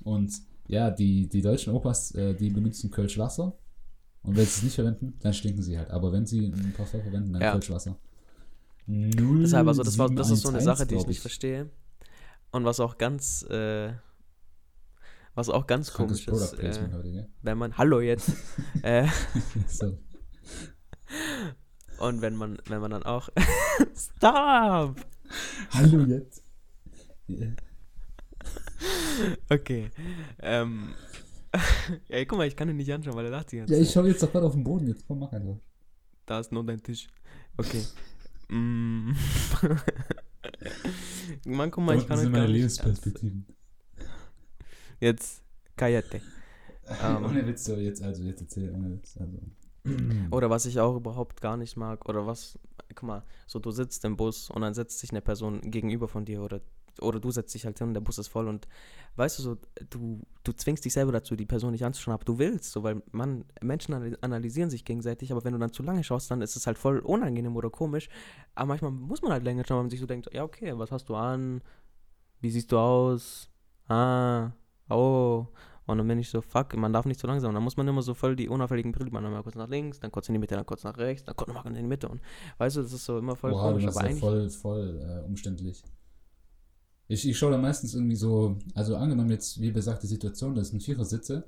Und 0.04 0.32
ja, 0.68 0.90
die, 0.90 1.28
die 1.28 1.42
deutschen 1.42 1.72
Opas, 1.72 2.12
äh, 2.12 2.34
die 2.34 2.50
benutzen 2.50 2.90
Kölsch 2.90 3.18
Wasser 3.18 3.56
Und 4.26 4.36
wenn 4.36 4.44
sie 4.44 4.50
es 4.50 4.62
nicht 4.64 4.74
verwenden, 4.74 5.14
dann 5.20 5.32
stinken 5.32 5.62
sie 5.62 5.78
halt. 5.78 5.90
Aber 5.90 6.12
wenn 6.12 6.26
sie 6.26 6.48
ein 6.48 6.74
Parfum 6.76 7.00
verwenden, 7.00 7.32
dann 7.32 7.42
Ja. 7.42 7.52
Kölschwasser. 7.52 7.96
Null 8.86 9.42
Deshalb, 9.42 9.66
also 9.68 9.82
das, 9.82 9.98
war, 9.98 10.10
das 10.10 10.30
ist 10.30 10.42
so 10.42 10.48
eine 10.48 10.60
711, 10.60 10.64
Sache, 10.64 10.86
die 10.86 10.94
ich 10.96 11.06
nicht 11.06 11.20
verstehe. 11.20 11.70
Und 12.50 12.64
was 12.64 12.80
auch 12.80 12.98
ganz, 12.98 13.42
äh, 13.44 13.92
was 15.34 15.48
auch 15.48 15.66
ganz 15.66 15.92
Krankes 15.92 16.24
komisch 16.24 16.42
ist, 16.42 16.58
äh, 16.58 16.72
heute, 16.92 17.28
wenn 17.42 17.58
man, 17.58 17.76
hallo 17.78 18.00
jetzt, 18.00 18.30
äh, 18.82 19.06
so. 19.68 19.98
und 21.98 22.22
wenn 22.22 22.36
man, 22.36 22.58
wenn 22.66 22.80
man 22.80 22.90
dann 22.90 23.02
auch, 23.02 23.28
stop! 23.96 24.96
Hallo 25.70 26.04
jetzt. 26.04 26.42
Ja. 27.26 27.46
Okay, 29.50 29.90
ähm, 30.40 30.94
ey, 32.08 32.26
guck 32.26 32.38
mal, 32.38 32.46
ich 32.46 32.56
kann 32.56 32.68
ihn 32.68 32.76
nicht 32.76 32.92
anschauen, 32.92 33.16
weil 33.16 33.26
er 33.26 33.30
lacht 33.30 33.52
die 33.52 33.58
ganze 33.58 33.74
Ja, 33.74 33.80
ich 33.80 33.90
schaue 33.90 34.08
jetzt 34.08 34.22
doch 34.22 34.30
gerade 34.30 34.46
auf 34.46 34.52
den 34.52 34.64
Boden. 34.64 34.88
Jetzt 34.88 35.06
komm, 35.06 35.20
mach 35.20 35.32
einfach. 35.32 35.56
Da 36.26 36.40
ist 36.40 36.52
nur 36.52 36.64
dein 36.64 36.82
Tisch. 36.82 37.08
Okay. 37.56 37.84
Mm. 38.48 39.10
Mann, 41.46 41.72
guck 41.72 41.84
mal, 41.84 41.96
ich 41.96 42.06
kann 42.06 42.10
das 42.10 42.20
sind 42.20 42.28
euch 42.28 42.32
gar 42.32 42.42
meine 42.42 42.44
nicht 42.44 42.52
Lebensperspektiven. 42.52 43.44
Jetzt, 45.00 45.42
cállate. 45.76 46.20
Ähm. 47.02 47.24
ohne 47.24 47.46
Witz, 47.46 47.64
so 47.64 47.74
jetzt, 47.74 48.02
also 48.02 48.22
jetzt 48.22 48.40
erzähl, 48.40 48.72
ohne 48.72 48.92
Witz. 48.92 49.16
Also. 49.18 49.38
Oder 50.30 50.50
was 50.50 50.66
ich 50.66 50.80
auch 50.80 50.96
überhaupt 50.96 51.40
gar 51.40 51.56
nicht 51.56 51.76
mag, 51.76 52.08
oder 52.08 52.26
was, 52.26 52.58
guck 52.94 53.04
mal, 53.04 53.22
so 53.46 53.60
du 53.60 53.70
sitzt 53.70 54.04
im 54.04 54.16
Bus 54.16 54.50
und 54.50 54.62
dann 54.62 54.74
setzt 54.74 54.98
sich 54.98 55.10
eine 55.10 55.20
Person 55.20 55.60
gegenüber 55.60 56.08
von 56.08 56.24
dir 56.24 56.42
oder, 56.42 56.60
oder 57.00 57.20
du 57.20 57.30
setzt 57.30 57.54
dich 57.54 57.64
halt 57.64 57.78
hin 57.78 57.88
und 57.88 57.94
der 57.94 58.00
Bus 58.00 58.18
ist 58.18 58.28
voll 58.28 58.48
und 58.48 58.66
weißt 59.16 59.38
du 59.38 59.42
so, 59.42 59.56
du, 59.90 60.20
du 60.44 60.52
zwingst 60.52 60.84
dich 60.84 60.92
selber 60.92 61.12
dazu, 61.12 61.36
die 61.36 61.46
Person 61.46 61.72
nicht 61.72 61.84
anzuschauen, 61.84 62.14
aber 62.14 62.24
du 62.24 62.38
willst, 62.38 62.72
so, 62.72 62.82
weil 62.82 63.02
man, 63.12 63.44
Menschen 63.62 63.94
anal- 63.94 64.18
analysieren 64.20 64.70
sich 64.70 64.84
gegenseitig, 64.84 65.32
aber 65.32 65.44
wenn 65.44 65.52
du 65.52 65.58
dann 65.58 65.72
zu 65.72 65.82
lange 65.82 66.04
schaust, 66.04 66.30
dann 66.30 66.42
ist 66.42 66.56
es 66.56 66.66
halt 66.66 66.78
voll 66.78 66.98
unangenehm 66.98 67.56
oder 67.56 67.70
komisch, 67.70 68.08
aber 68.54 68.68
manchmal 68.68 68.90
muss 68.90 69.22
man 69.22 69.32
halt 69.32 69.44
länger 69.44 69.64
schauen, 69.66 69.76
weil 69.78 69.84
man 69.84 69.90
sich 69.90 70.00
so 70.00 70.06
denkt, 70.06 70.28
ja 70.32 70.44
okay, 70.44 70.72
was 70.76 70.90
hast 70.92 71.08
du 71.08 71.14
an, 71.14 71.62
wie 72.40 72.50
siehst 72.50 72.70
du 72.72 72.78
aus, 72.78 73.50
ah, 73.88 74.52
oh, 74.88 75.46
und 75.88 75.98
dann 75.98 76.08
bin 76.08 76.18
ich 76.18 76.28
so, 76.28 76.40
fuck, 76.40 76.76
man 76.76 76.92
darf 76.92 77.06
nicht 77.06 77.20
zu 77.20 77.28
langsam. 77.28 77.54
Dann 77.54 77.62
muss 77.62 77.76
man 77.76 77.86
immer 77.86 78.02
so 78.02 78.12
voll 78.12 78.34
die 78.34 78.48
unauffälligen 78.48 78.90
Brille 78.90 79.12
machen. 79.12 79.30
Mal 79.30 79.44
kurz 79.44 79.54
nach 79.54 79.68
links, 79.68 80.00
dann 80.00 80.10
kurz 80.10 80.28
in 80.28 80.32
die 80.32 80.40
Mitte, 80.40 80.56
dann 80.56 80.66
kurz 80.66 80.82
nach 80.82 80.98
rechts, 80.98 81.24
dann 81.24 81.36
kurz 81.36 81.46
nochmal 81.52 81.68
in 81.68 81.74
die 81.80 81.88
Mitte. 81.88 82.08
Und 82.08 82.20
weißt 82.58 82.76
du, 82.76 82.82
das 82.82 82.92
ist 82.92 83.04
so 83.04 83.18
immer 83.18 83.36
voll 83.36 83.52
Boah, 83.52 83.70
komisch. 83.70 83.84
das 83.84 83.94
ist 83.94 83.96
Aber 83.98 84.04
ja 84.06 84.10
eigentlich. 84.10 84.20
voll, 84.20 84.50
voll 84.50 85.00
äh, 85.00 85.24
umständlich. 85.24 85.84
Ich, 87.08 87.28
ich 87.28 87.38
schaue 87.38 87.52
da 87.52 87.58
meistens 87.58 87.94
irgendwie 87.94 88.16
so, 88.16 88.56
also 88.74 88.96
angenommen 88.96 89.30
jetzt, 89.30 89.60
wie 89.60 89.70
besagte 89.70 90.06
Situation, 90.06 90.54
dass 90.54 90.68
ich 90.68 90.74
ein 90.74 90.80
Vierer 90.80 91.04
sitze 91.04 91.44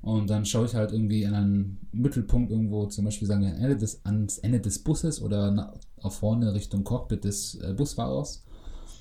und 0.00 0.28
dann 0.30 0.46
schaue 0.46 0.66
ich 0.66 0.74
halt 0.74 0.92
irgendwie 0.92 1.26
an 1.26 1.34
einen 1.34 1.78
Mittelpunkt 1.92 2.50
irgendwo, 2.50 2.86
zum 2.86 3.04
Beispiel 3.04 3.28
sagen 3.28 3.42
wir 3.42 3.54
Ende 3.54 3.76
des, 3.76 4.04
ans 4.04 4.38
Ende 4.38 4.60
des 4.60 4.78
Busses 4.78 5.20
oder 5.20 5.50
na, 5.50 5.74
auf 6.00 6.16
vorne 6.16 6.54
Richtung 6.54 6.84
Cockpit 6.84 7.24
des 7.24 7.56
äh, 7.56 7.74
Busfahrers 7.74 8.44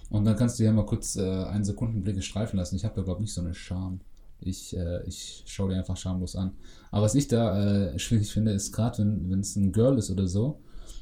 und 0.10 0.26
dann 0.26 0.36
kannst 0.36 0.60
du 0.60 0.64
ja 0.64 0.72
mal 0.72 0.86
kurz 0.86 1.16
äh, 1.16 1.22
einen 1.22 1.64
Sekundenblicke 1.64 2.22
streifen 2.22 2.58
lassen. 2.58 2.76
Ich 2.76 2.86
habe 2.86 2.95
da 2.95 3.01
glaube 3.01 3.20
ich 3.20 3.24
nicht 3.24 3.34
so 3.34 3.41
eine 3.41 3.54
Scham. 3.54 4.01
Ich, 4.39 4.76
äh, 4.76 5.04
ich 5.08 5.43
schaue 5.47 5.70
dir 5.70 5.78
einfach 5.78 5.97
schamlos 5.97 6.36
an. 6.36 6.51
Aber 6.91 7.04
was 7.04 7.16
ich 7.16 7.28
da 7.28 7.93
äh, 7.93 7.97
schwierig 7.97 8.32
finde, 8.32 8.51
ist 8.51 8.74
gerade, 8.74 8.99
wenn 8.99 9.32
wenn 9.32 9.39
es 9.39 9.56
ein 9.56 9.72
Girl 9.72 9.97
ist 9.97 10.12
oder 10.12 10.28
so, 10.28 10.60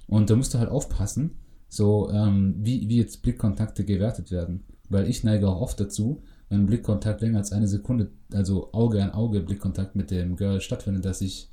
und 0.07 0.29
da 0.29 0.35
musst 0.35 0.53
du 0.53 0.59
halt 0.59 0.69
aufpassen, 0.69 1.31
so 1.67 2.09
ähm, 2.11 2.55
wie, 2.59 2.87
wie 2.89 2.97
jetzt 2.97 3.21
Blickkontakte 3.21 3.85
gewertet 3.85 4.29
werden. 4.29 4.63
Weil 4.91 5.09
ich 5.09 5.23
neige 5.23 5.47
auch 5.47 5.61
oft 5.61 5.79
dazu, 5.79 6.21
wenn 6.49 6.65
Blickkontakt 6.65 7.21
länger 7.21 7.37
als 7.37 7.53
eine 7.53 7.67
Sekunde, 7.67 8.11
also 8.33 8.73
Auge 8.73 9.01
an 9.01 9.11
Auge 9.11 9.39
Blickkontakt 9.39 9.95
mit 9.95 10.11
dem 10.11 10.35
Girl 10.35 10.59
stattfindet, 10.59 11.05
dass 11.05 11.21
ich 11.21 11.49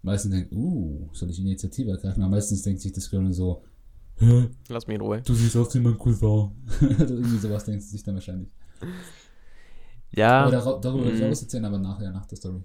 meistens 0.00 0.32
denke, 0.32 0.54
uh, 0.54 1.08
soll 1.12 1.30
ich 1.30 1.38
Initiative 1.38 1.90
ergreifen? 1.90 2.22
Aber 2.22 2.30
meistens 2.30 2.62
denkt 2.62 2.80
sich 2.80 2.92
das 2.92 3.10
Girl 3.10 3.22
nur 3.22 3.34
so, 3.34 3.62
hä, 4.16 4.48
Lass 4.68 4.86
mich 4.86 4.94
in 4.94 5.02
Ruhe. 5.02 5.20
du 5.20 5.34
siehst 5.34 5.54
aus 5.56 5.74
wie 5.74 5.80
mein 5.80 5.98
Cousin. 5.98 6.50
Oder 6.80 7.10
irgendwie 7.10 7.38
sowas 7.38 7.64
denkt 7.64 7.82
sie 7.82 7.90
sich 7.90 8.02
dann 8.02 8.14
wahrscheinlich. 8.14 8.48
Ja. 10.12 10.42
Aber 10.42 10.50
dar 10.50 10.80
darüber 10.80 11.04
will 11.04 11.14
ich 11.14 11.20
mm. 11.20 11.24
auch 11.24 11.30
was 11.30 11.42
erzählen, 11.42 11.64
aber 11.66 11.78
nachher, 11.78 12.10
nach 12.10 12.26
der 12.26 12.36
Story. 12.36 12.62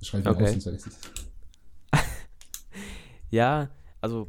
Schreibe 0.00 0.22
ich 0.22 0.24
mir 0.24 0.30
Okay. 0.30 0.44
aus, 0.44 0.50
sonst 0.50 0.64
vergesse 0.64 0.90
ich 1.92 2.00
Ja, 3.30 3.68
also. 4.00 4.28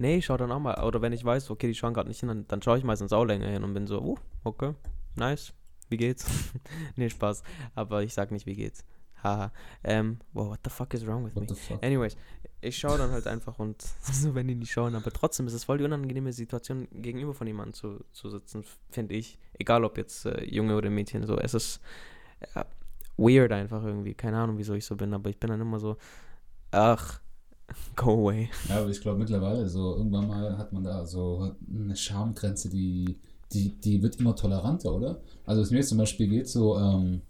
Nee, 0.00 0.16
ich 0.16 0.24
schau 0.24 0.38
dann 0.38 0.50
auch 0.50 0.58
mal. 0.58 0.82
Oder 0.82 1.02
wenn 1.02 1.12
ich 1.12 1.22
weiß, 1.22 1.50
okay, 1.50 1.66
die 1.66 1.74
schauen 1.74 1.92
gerade 1.92 2.08
nicht 2.08 2.20
hin, 2.20 2.28
dann, 2.28 2.48
dann 2.48 2.62
schaue 2.62 2.78
ich 2.78 2.84
meistens 2.84 3.12
auch 3.12 3.24
länger 3.24 3.48
hin 3.48 3.62
und 3.62 3.74
bin 3.74 3.86
so, 3.86 4.00
uh, 4.00 4.16
okay, 4.44 4.72
nice. 5.14 5.52
Wie 5.90 5.98
geht's? 5.98 6.24
nee, 6.96 7.10
Spaß. 7.10 7.42
Aber 7.74 8.02
ich 8.02 8.14
sag 8.14 8.30
nicht, 8.30 8.46
wie 8.46 8.54
geht's. 8.54 8.82
Haha. 9.22 9.52
Ähm, 9.84 10.18
wow, 10.32 10.48
what 10.48 10.60
the 10.64 10.70
fuck 10.70 10.94
is 10.94 11.06
wrong 11.06 11.26
with 11.26 11.34
me? 11.34 11.42
What 11.42 11.58
fuck? 11.58 11.84
Anyways, 11.84 12.16
ich 12.62 12.78
schaue 12.78 12.96
dann 12.96 13.10
halt 13.10 13.26
einfach 13.26 13.58
und 13.58 13.82
so, 14.00 14.34
wenn 14.34 14.48
die 14.48 14.54
nicht 14.54 14.72
schauen, 14.72 14.94
aber 14.94 15.10
trotzdem 15.10 15.46
ist 15.46 15.52
es 15.52 15.64
voll 15.64 15.76
die 15.76 15.84
unangenehme 15.84 16.32
Situation, 16.32 16.88
gegenüber 16.92 17.34
von 17.34 17.46
jemandem 17.46 17.74
zu, 17.74 18.02
zu 18.12 18.30
sitzen, 18.30 18.64
finde 18.88 19.14
ich. 19.16 19.38
Egal 19.58 19.84
ob 19.84 19.98
jetzt 19.98 20.24
äh, 20.24 20.42
Junge 20.44 20.76
oder 20.76 20.88
Mädchen, 20.88 21.26
so. 21.26 21.36
Es 21.36 21.52
ist 21.52 21.78
ja, 22.54 22.64
weird 23.18 23.52
einfach 23.52 23.84
irgendwie. 23.84 24.14
Keine 24.14 24.38
Ahnung, 24.38 24.56
wieso 24.56 24.72
ich 24.72 24.86
so 24.86 24.96
bin, 24.96 25.12
aber 25.12 25.28
ich 25.28 25.38
bin 25.38 25.50
dann 25.50 25.60
immer 25.60 25.78
so, 25.78 25.98
ach, 26.70 27.20
go 27.96 28.28
away. 28.28 28.48
Ja, 28.68 28.80
aber 28.80 28.90
ich 28.90 29.00
glaube 29.00 29.18
mittlerweile, 29.18 29.68
so 29.68 29.96
irgendwann 29.96 30.28
mal 30.28 30.58
hat 30.58 30.72
man 30.72 30.84
da 30.84 31.06
so 31.06 31.54
eine 31.68 31.96
Schamgrenze, 31.96 32.68
die, 32.68 33.18
die, 33.52 33.80
die 33.80 34.02
wird 34.02 34.16
immer 34.16 34.34
toleranter, 34.36 34.94
oder? 34.94 35.20
Also 35.46 35.62
was 35.62 35.70
mir 35.70 35.78
jetzt 35.78 35.88
zum 35.88 35.98
Beispiel 35.98 36.28
geht, 36.28 36.48
so 36.48 36.78
ähm, 36.78 37.22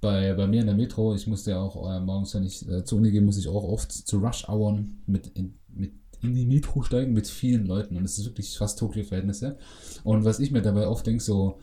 bei, 0.00 0.34
bei 0.34 0.46
mir 0.46 0.60
in 0.60 0.66
der 0.66 0.76
Metro, 0.76 1.14
ich 1.14 1.26
musste 1.26 1.52
ja 1.52 1.60
auch 1.60 1.76
äh, 1.88 2.00
morgens, 2.00 2.34
wenn 2.34 2.44
ich 2.44 2.68
äh, 2.68 2.84
zur 2.84 2.98
Uni 2.98 3.10
gehe, 3.10 3.22
muss 3.22 3.38
ich 3.38 3.48
auch 3.48 3.64
oft 3.64 3.92
zu 3.92 4.18
Rush-Hours 4.18 4.80
mit 5.06 5.28
in, 5.28 5.54
mit 5.68 5.92
in 6.22 6.34
die 6.34 6.46
Metro 6.46 6.82
steigen 6.82 7.12
mit 7.12 7.26
vielen 7.26 7.66
Leuten 7.66 7.96
und 7.96 8.04
es 8.04 8.18
ist 8.18 8.26
wirklich 8.26 8.56
fast 8.56 8.78
Tokio-Verhältnisse. 8.78 9.58
Und 10.04 10.24
was 10.24 10.38
ich 10.38 10.52
mir 10.52 10.62
dabei 10.62 10.86
oft 10.86 11.06
denke, 11.06 11.22
so, 11.22 11.58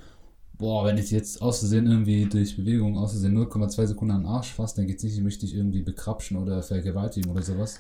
boah, 0.60 0.86
wenn 0.86 0.98
ich 0.98 1.10
jetzt 1.10 1.42
aus 1.42 1.60
Versehen 1.60 1.88
irgendwie 1.88 2.26
durch 2.26 2.56
Bewegung 2.56 2.98
aus 2.98 3.12
Versehen 3.12 3.36
0,2 3.36 3.88
Sekunden 3.88 4.14
an 4.14 4.22
den 4.22 4.28
Arsch 4.28 4.54
fasse, 4.54 4.76
dann 4.76 4.88
geht's 4.88 5.04
nicht, 5.04 5.16
ich 5.16 5.24
möchte 5.24 5.46
dich 5.46 5.56
irgendwie 5.56 5.82
bekrapschen 5.82 6.38
oder 6.38 6.62
vergewaltigen 6.62 7.32
oder 7.32 7.42
sowas. 7.42 7.80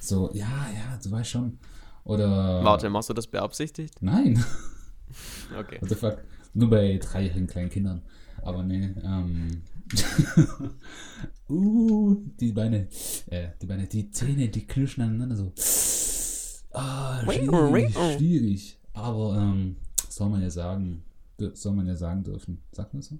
So, 0.00 0.30
ja, 0.32 0.48
ja, 0.74 0.98
du 1.02 1.10
weißt 1.10 1.30
schon. 1.30 1.58
Oder. 2.02 2.64
Warte, 2.64 2.90
machst 2.90 3.10
du 3.10 3.14
das 3.14 3.28
beabsichtigt? 3.28 4.02
Nein. 4.02 4.42
Okay. 5.56 5.76
What 5.80 5.90
the 5.90 5.94
fuck? 5.94 6.18
Nur 6.54 6.70
bei 6.70 6.98
dreijährigen 6.98 7.46
kleinen 7.46 7.70
Kindern. 7.70 8.02
Aber 8.42 8.64
nee, 8.64 8.92
ähm. 9.04 9.62
uh, 11.48 12.16
die 12.40 12.50
Beine, 12.50 12.88
äh, 13.26 13.50
die 13.62 13.66
Beine, 13.66 13.86
die 13.86 14.10
Zähne, 14.10 14.48
die 14.48 14.66
knirschen 14.66 15.04
aneinander 15.04 15.36
so. 15.36 15.52
Ah, 16.72 17.22
schwierig, 17.22 17.94
schwierig. 18.16 18.78
Aber, 18.92 19.36
ähm, 19.36 19.76
soll 20.08 20.30
man 20.30 20.42
ja 20.42 20.50
sagen, 20.50 21.04
soll 21.54 21.72
man 21.74 21.86
ja 21.86 21.96
sagen 21.96 22.24
dürfen. 22.24 22.62
Sagt 22.72 22.94
man 22.94 23.02
so? 23.02 23.18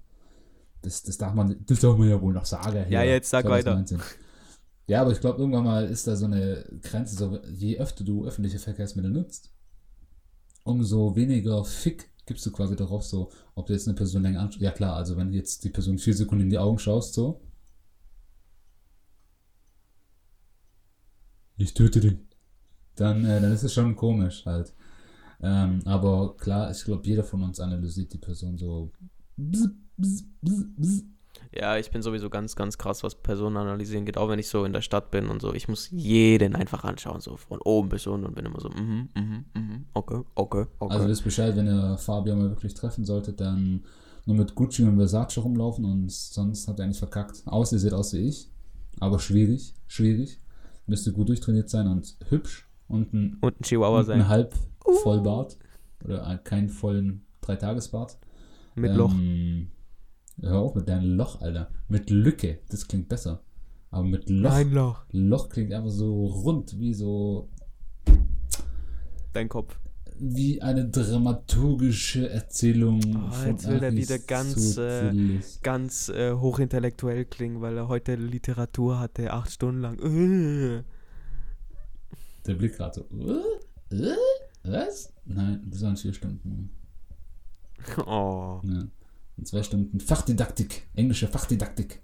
Das, 0.83 1.03
das 1.03 1.17
darf 1.17 1.35
man, 1.35 1.57
das 1.67 1.81
darf 1.81 1.97
man 1.97 2.09
ja 2.09 2.21
wohl 2.21 2.35
noch 2.35 2.45
sagen. 2.45 2.85
Ja, 2.91 3.03
jetzt 3.03 3.31
sag 3.31 3.45
weiter. 3.47 3.73
2019. 3.73 4.01
Ja, 4.87 5.01
aber 5.01 5.13
ich 5.13 5.21
glaube, 5.21 5.39
irgendwann 5.39 5.65
mal 5.65 5.87
ist 5.87 6.07
da 6.07 6.15
so 6.15 6.27
eine 6.27 6.65
Grenze, 6.83 7.17
so, 7.17 7.39
je 7.51 7.79
öfter 7.79 8.05
du 8.05 8.27
öffentliche 8.27 8.59
Verkehrsmittel 8.59 9.11
nutzt, 9.11 9.51
umso 10.63 11.17
weniger 11.17 11.65
Fick 11.65 12.11
gibst 12.27 12.45
du 12.45 12.53
quasi 12.53 12.77
darauf, 12.77 13.03
so, 13.05 13.31
ob 13.55 13.67
du 13.67 13.73
jetzt 13.73 13.89
eine 13.89 13.97
Person 13.97 14.23
länger 14.23 14.41
anschaust. 14.41 14.63
Ja, 14.63 14.71
klar, 14.73 14.97
also 14.97 15.17
wenn 15.17 15.31
du 15.31 15.37
jetzt 15.37 15.65
die 15.65 15.71
Person 15.71 15.99
vier 15.99 16.15
Sekunden 16.15 16.45
in 16.45 16.51
die 16.51 16.59
Augen 16.59 16.79
schaust, 16.79 17.15
so. 17.15 17.41
Ich 21.57 21.73
töte 21.73 22.01
dich. 22.01 22.19
Dann, 22.97 23.25
äh, 23.25 23.41
dann 23.41 23.53
ist 23.53 23.63
es 23.63 23.73
schon 23.73 23.97
komisch 23.97 24.45
halt. 24.45 24.73
Ähm, 25.43 25.81
aber 25.85 26.37
klar, 26.37 26.71
ich 26.71 26.85
glaube, 26.85 27.07
jeder 27.07 27.25
von 27.25 27.43
uns 27.43 27.61
analysiert 27.61 28.13
die 28.13 28.19
Person 28.19 28.57
so. 28.59 28.91
bzz, 29.37 29.69
bzz, 29.97 30.25
bzz. 30.77 31.05
Ja, 31.57 31.77
ich 31.77 31.91
bin 31.91 32.03
sowieso 32.03 32.31
ganz, 32.31 32.57
ganz 32.57 32.79
krass, 32.79 33.03
was 33.03 33.15
Personen 33.15 33.57
analysieren 33.57 34.05
geht, 34.05 34.19
auch 34.19 34.29
wenn 34.29 34.39
ich 34.39 34.49
so 34.49 34.65
in 34.65 34.73
der 34.73 34.81
Stadt 34.81 35.11
bin 35.11 35.29
und 35.29 35.41
so. 35.41 35.55
Ich 35.55 35.69
muss 35.69 35.89
jeden 35.91 36.57
einfach 36.57 36.85
anschauen, 36.85 37.21
so 37.21 37.37
von 37.37 37.61
oben 37.61 37.89
bis 37.89 38.07
unten 38.07 38.27
und 38.27 38.35
bin 38.35 38.47
immer 38.47 38.61
so, 38.61 38.71
mhm, 38.71 39.09
mhm, 39.15 39.45
mhm, 39.55 39.85
okay, 39.95 40.23
okay, 40.35 40.67
okay. 40.79 40.95
Also 40.95 41.09
wisst 41.09 41.25
Bescheid, 41.25 41.55
wenn 41.57 41.67
ihr 41.67 41.97
Fabian 41.99 42.39
mal 42.39 42.51
wirklich 42.51 42.75
treffen 42.75 43.05
solltet, 43.05 43.41
dann 43.41 43.85
nur 44.27 44.37
mit 44.37 44.55
Gucci 44.55 44.83
und 44.83 44.97
Versace 44.97 45.39
rumlaufen 45.39 45.85
und 45.85 46.11
sonst 46.11 46.67
habt 46.67 46.81
ihr 46.81 46.85
eigentlich 46.85 46.99
verkackt. 46.99 47.43
Außer 47.47 47.77
ihr 47.77 47.81
seht 47.81 47.93
aus 47.93 48.13
wie 48.15 48.29
ich, 48.29 48.51
aber 48.99 49.19
schwierig, 49.19 49.75
schwierig. 49.87 50.41
Müsst 50.87 51.07
ihr 51.07 51.13
gut 51.13 51.29
durchtrainiert 51.29 51.71
sein 51.71 51.87
und 51.87 52.17
hübsch 52.29 52.69
und 52.89 53.13
ein, 53.13 53.39
und 53.41 53.61
ein 53.61 53.63
Chihuahua 53.65 54.01
und 54.01 54.11
ein 54.11 54.21
sein. 54.21 54.29
halb 54.29 54.55
Vollbart 55.03 55.57
oder 56.05 56.27
ein- 56.27 56.43
keinen 56.45 56.69
vollen 56.69 57.25
Dreitagesbart. 57.41 58.19
Mit 58.75 58.95
Loch. 58.95 59.13
Ähm, 59.15 59.69
hör 60.41 60.59
auf 60.59 60.75
mit 60.75 60.89
deinem 60.89 61.17
Loch, 61.17 61.41
Alter. 61.41 61.71
Mit 61.89 62.11
Lücke, 62.11 62.59
das 62.69 62.87
klingt 62.89 63.09
besser. 63.09 63.41
Aber 63.91 64.05
mit 64.05 64.29
Loch, 64.29 64.51
Ein 64.53 64.73
Loch. 64.73 65.05
Loch 65.13 65.49
klingt 65.49 65.73
einfach 65.73 65.91
so 65.91 66.27
rund, 66.27 66.79
wie 66.81 66.93
so 66.95 67.49
Dein 69.33 69.49
Kopf. 69.49 69.79
wie 70.19 70.61
eine 70.63 70.89
dramaturgische 70.89 72.29
Erzählung. 72.31 73.01
Oh, 73.17 73.31
von 73.33 73.47
jetzt 73.51 73.69
will 73.69 73.83
er 73.83 73.93
wieder 73.95 74.19
ganz, 74.19 74.77
äh. 74.77 75.13
Ganz 75.63 76.09
äh, 76.09 76.33
hochintellektuell 76.35 77.25
klingen, 77.25 77.61
weil 77.61 77.77
er 77.77 77.89
heute 77.89 78.15
Literatur 78.17 78.99
hatte, 79.01 79.33
acht 79.33 79.51
Stunden 79.53 79.81
lang. 79.81 79.99
Äh. 80.01 80.83
Der 82.47 82.55
Blick 82.55 82.77
gerade 82.77 82.95
so. 82.95 83.09
Äh? 83.91 83.97
Äh? 83.97 84.17
Was? 84.65 85.13
Nein, 85.25 85.63
das 85.67 85.83
waren 85.83 85.97
vier 85.97 86.13
Stunden. 86.13 86.71
Oh. 87.99 88.61
Ja. 88.65 88.87
Und 89.37 89.49
zwei 89.49 89.63
Stunden 89.63 90.01
Fachdidaktik, 90.01 90.89
englische 90.95 91.29
Fachdidaktik. 91.29 92.01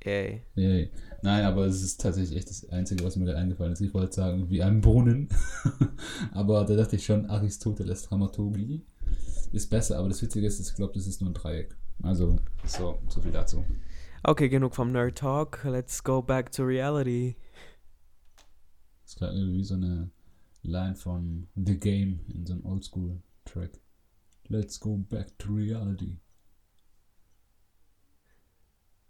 Ey. 0.00 0.42
Nee, 0.54 0.90
nein, 1.22 1.44
aber 1.44 1.66
es 1.66 1.82
ist 1.82 2.00
tatsächlich 2.00 2.38
echt 2.38 2.50
das 2.50 2.68
Einzige, 2.70 3.04
was 3.04 3.16
mir 3.16 3.26
da 3.26 3.34
eingefallen 3.34 3.72
ist. 3.72 3.80
Ich 3.80 3.92
wollte 3.92 4.14
sagen, 4.14 4.48
wie 4.48 4.62
ein 4.62 4.80
Brunnen. 4.80 5.28
aber 6.32 6.64
da 6.64 6.76
dachte 6.76 6.96
ich 6.96 7.04
schon, 7.04 7.26
Aristoteles 7.26 8.02
Dramaturgie 8.02 8.84
ist 9.52 9.68
besser. 9.70 9.98
Aber 9.98 10.08
das 10.08 10.22
Witzige 10.22 10.46
ist, 10.46 10.60
ich 10.60 10.74
glaube, 10.74 10.94
das 10.94 11.06
ist 11.06 11.20
nur 11.20 11.30
ein 11.30 11.34
Dreieck. 11.34 11.76
Also, 12.02 12.36
so, 12.64 12.98
so 13.08 13.20
viel 13.20 13.32
dazu. 13.32 13.64
Okay, 14.22 14.48
genug 14.48 14.74
vom 14.74 14.92
Nerd 14.92 15.18
Talk. 15.18 15.64
Let's 15.64 16.02
go 16.02 16.22
back 16.22 16.52
to 16.52 16.64
reality. 16.64 17.36
Das 19.08 19.16
klingt 19.16 19.32
irgendwie 19.32 19.58
wie 19.60 19.64
so 19.64 19.74
eine 19.74 20.10
Line 20.62 20.94
von 20.94 21.48
The 21.54 21.80
Game 21.80 22.20
in 22.28 22.44
so 22.44 22.52
einem 22.52 22.66
Oldschool-Track. 22.66 23.80
Let's 24.48 24.78
go 24.78 24.98
back 24.98 25.38
to 25.38 25.54
reality. 25.54 26.18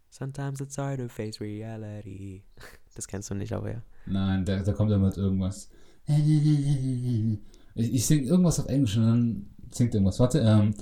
Sometimes 0.08 0.60
it's 0.60 0.78
hard 0.78 1.00
to 1.00 1.08
face 1.08 1.40
reality. 1.40 2.44
Das 2.94 3.06
kennst 3.06 3.30
du 3.30 3.34
nicht, 3.34 3.52
aber 3.52 3.70
ja. 3.70 3.82
Nein, 4.06 4.44
da, 4.44 4.60
da 4.60 4.72
kommt 4.72 4.90
immer 4.90 5.16
irgendwas. 5.16 5.68
Ich, 6.06 7.92
ich 7.94 8.06
sing 8.06 8.24
irgendwas 8.24 8.58
auf 8.58 8.66
Englisch 8.66 8.96
und 8.96 9.04
dann 9.04 9.50
singt 9.70 9.94
irgendwas. 9.94 10.18
Warte, 10.18 10.40
ähm, 10.40 10.74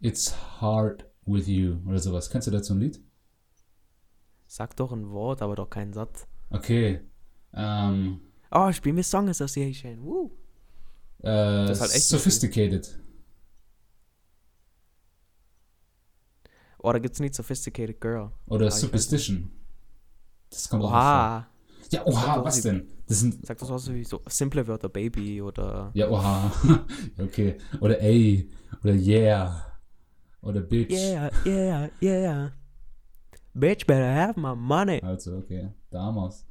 It's 0.00 0.34
hard 0.60 1.04
with 1.24 1.48
you 1.48 1.78
oder 1.88 1.98
sowas. 1.98 2.30
Kennst 2.30 2.46
du 2.46 2.50
dazu 2.52 2.74
ein 2.74 2.80
Lied? 2.80 3.00
Sag 4.46 4.76
doch 4.76 4.92
ein 4.92 5.10
Wort, 5.10 5.40
aber 5.40 5.56
doch 5.56 5.70
keinen 5.70 5.92
Satz. 5.92 6.26
Okay. 6.50 7.00
Ähm, 7.54 8.20
Oh, 8.50 8.70
spiel 8.72 8.92
mir 8.92 9.02
Song 9.02 9.28
Association. 9.28 10.02
Woo. 10.04 10.30
äh, 11.22 11.70
ist 11.72 11.80
halt 11.80 11.92
echt 11.94 12.04
Sophisticated. 12.04 12.98
Oh, 16.82 16.92
da 16.92 16.98
gibt's 16.98 17.20
nicht 17.20 17.34
Sophisticated 17.34 18.00
Girl. 18.00 18.30
Oder 18.46 18.66
Ah, 18.66 18.70
Superstition. 18.70 19.50
Das 20.50 20.68
kommt 20.68 20.84
auch 20.84 20.90
Oha. 20.90 21.40
vor. 21.40 21.46
Ja, 21.90 22.06
oha, 22.06 22.36
doch, 22.36 22.44
was 22.44 22.56
sie- 22.56 22.62
denn? 22.62 22.88
Das 23.06 23.20
sind. 23.20 23.44
Sag 23.46 23.58
das 23.58 23.70
auch 23.70 23.78
so 23.78 23.94
wie 23.94 24.04
so 24.04 24.20
simple 24.26 24.66
Wörter, 24.66 24.88
Baby 24.88 25.40
oder. 25.42 25.90
Ja, 25.94 26.08
oha. 26.08 26.50
okay. 27.18 27.56
Oder 27.80 28.00
ey. 28.00 28.50
Oder 28.82 28.94
yeah. 28.94 29.78
Oder 30.42 30.60
bitch. 30.60 30.90
Yeah, 30.92 31.30
yeah, 31.44 31.88
yeah. 32.00 32.52
Bitch 33.54 33.86
better 33.86 34.12
have 34.14 34.38
my 34.38 34.54
money. 34.54 35.00
Also, 35.02 35.36
okay. 35.38 35.70
Damals. 35.90 36.44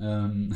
Ähm, 0.00 0.54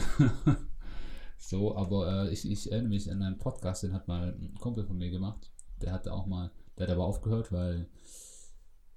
so, 1.39 1.77
aber 1.77 2.25
äh, 2.25 2.31
ich, 2.33 2.51
ich 2.51 2.71
erinnere 2.71 2.91
mich 2.91 3.11
an 3.11 3.23
einen 3.23 3.39
Podcast, 3.39 3.83
den 3.83 3.93
hat 3.93 4.09
mal 4.09 4.35
ein 4.35 4.55
Kumpel 4.61 4.85
von 4.85 4.99
mir 4.99 5.11
gemacht. 5.11 5.51
Der 5.81 5.93
hatte 5.93 6.13
auch 6.13 6.27
mal, 6.27 6.51
der 6.79 6.87
hat 6.87 6.95
aber 6.95 7.05
aufgehört, 7.05 7.53
weil. 7.53 7.89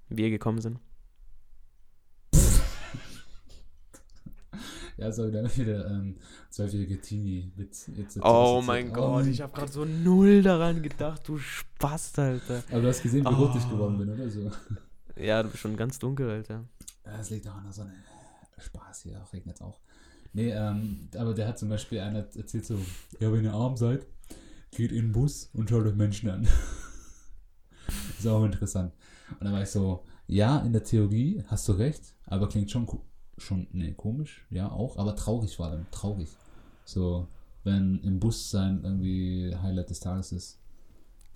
Wir 0.08 0.30
gekommen 0.30 0.60
sind. 0.60 0.78
Ja, 4.96 5.10
so 5.10 5.28
dann 5.28 5.46
wieder 5.56 5.90
ähm, 5.90 6.16
zwölfjährige 6.50 7.00
Teenie 7.00 7.50
mit 7.56 7.76
jetzt 7.96 8.16
Oh 8.22 8.62
mein 8.64 8.90
oh 8.90 8.94
Gott, 8.94 9.26
ich 9.26 9.40
habe 9.40 9.52
gerade 9.52 9.72
so 9.72 9.84
null 9.84 10.40
daran 10.40 10.82
gedacht, 10.82 11.26
du 11.26 11.36
Spast, 11.36 12.16
Alter. 12.18 12.62
Aber 12.70 12.80
du 12.82 12.88
hast 12.88 13.02
gesehen, 13.02 13.24
wie 13.24 13.34
rot 13.34 13.56
ich 13.56 13.64
Oh. 13.66 13.70
geworden 13.70 13.98
bin, 13.98 14.08
oder 14.10 14.30
so? 14.30 14.52
Ja, 15.16 15.42
du 15.42 15.48
bist 15.48 15.60
schon 15.62 15.76
ganz 15.76 15.98
dunkel, 15.98 16.30
Alter. 16.30 16.64
Es 17.02 17.30
liegt 17.30 17.48
auch 17.48 17.56
an 17.56 17.64
der 17.64 17.72
Sonne. 17.72 17.92
Spaß 18.56 19.02
hier, 19.02 19.20
regnet 19.32 19.60
auch. 19.62 19.80
Nee, 20.34 20.50
ähm, 20.50 21.08
aber 21.16 21.32
der 21.32 21.46
hat 21.46 21.58
zum 21.58 21.68
Beispiel 21.68 22.00
einer 22.00 22.18
erzählt 22.18 22.66
so, 22.66 22.76
ja, 23.20 23.32
wenn 23.32 23.44
ihr 23.44 23.54
arm 23.54 23.76
seid, 23.76 24.04
geht 24.72 24.90
in 24.90 25.06
den 25.06 25.12
Bus 25.12 25.48
und 25.52 25.70
schaut 25.70 25.86
euch 25.86 25.94
Menschen 25.94 26.28
an. 26.28 26.48
ist 28.18 28.26
auch 28.26 28.44
interessant. 28.44 28.92
Und 29.30 29.44
dann 29.44 29.52
war 29.52 29.62
ich 29.62 29.70
so, 29.70 30.02
ja, 30.26 30.58
in 30.58 30.72
der 30.72 30.82
Theorie 30.82 31.44
hast 31.46 31.68
du 31.68 31.72
recht, 31.72 32.14
aber 32.26 32.48
klingt 32.48 32.68
schon, 32.68 32.88
schon, 33.38 33.68
nee, 33.70 33.92
komisch, 33.92 34.44
ja, 34.50 34.70
auch, 34.70 34.96
aber 34.98 35.14
traurig 35.14 35.54
vor 35.54 35.66
allem, 35.66 35.86
traurig. 35.92 36.30
So, 36.84 37.28
wenn 37.62 38.00
im 38.02 38.18
Bus 38.18 38.50
sein 38.50 38.80
irgendwie 38.82 39.54
Highlight 39.62 39.90
des 39.90 40.00
Tages 40.00 40.32
ist. 40.32 40.58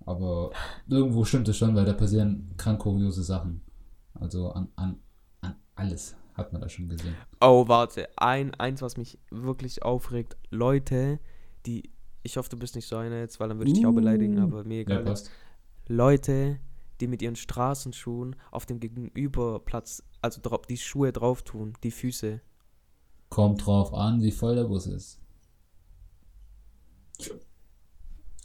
Aber 0.07 0.51
irgendwo 0.89 1.25
stimmt 1.25 1.49
es 1.49 1.57
schon, 1.57 1.77
weil 1.77 1.85
da 1.85 1.93
passieren 1.93 2.53
krank 2.57 2.81
kuriose 2.81 3.23
Sachen. 3.23 3.61
Also 4.15 4.51
an, 4.51 4.69
an, 4.75 4.97
an 5.41 5.55
alles 5.77 6.17
hat 6.39 6.53
man 6.53 6.63
da 6.63 6.69
schon 6.69 6.89
gesehen. 6.89 7.15
Oh, 7.41 7.69
warte. 7.69 8.09
Ein, 8.17 8.55
eins, 8.55 8.81
was 8.81 8.97
mich 8.97 9.19
wirklich 9.31 9.83
aufregt. 9.83 10.37
Leute, 10.51 11.19
die. 11.67 11.91
Ich 12.23 12.37
hoffe, 12.37 12.49
du 12.49 12.57
bist 12.59 12.75
nicht 12.75 12.87
so 12.89 12.97
einer 12.97 13.19
jetzt, 13.19 13.39
weil 13.41 13.49
dann 13.49 13.59
würde 13.59 13.71
ich 13.71 13.77
dich 13.77 13.87
auch 13.87 13.93
beleidigen, 13.93 14.39
Uh. 14.39 14.43
aber 14.45 14.65
mir 14.65 14.77
Ja, 14.77 14.83
egal. 14.83 15.05
passt. 15.05 15.31
Leute, 15.87 16.59
die 17.01 17.07
mit 17.07 17.23
ihren 17.23 17.37
Straßenschuhen 17.37 18.37
auf 18.51 18.67
dem 18.67 18.81
Gegenüberplatz, 18.81 20.03
also 20.21 20.41
drauf, 20.43 20.63
die 20.67 20.77
Schuhe 20.77 21.13
drauf 21.13 21.43
tun, 21.43 21.75
die 21.83 21.91
Füße. 21.91 22.41
Kommt 23.31 23.65
drauf 23.67 23.93
an, 23.95 24.21
wie 24.23 24.31
voll 24.33 24.55
der 24.57 24.65
Bus 24.65 24.87
ist. 24.87 25.21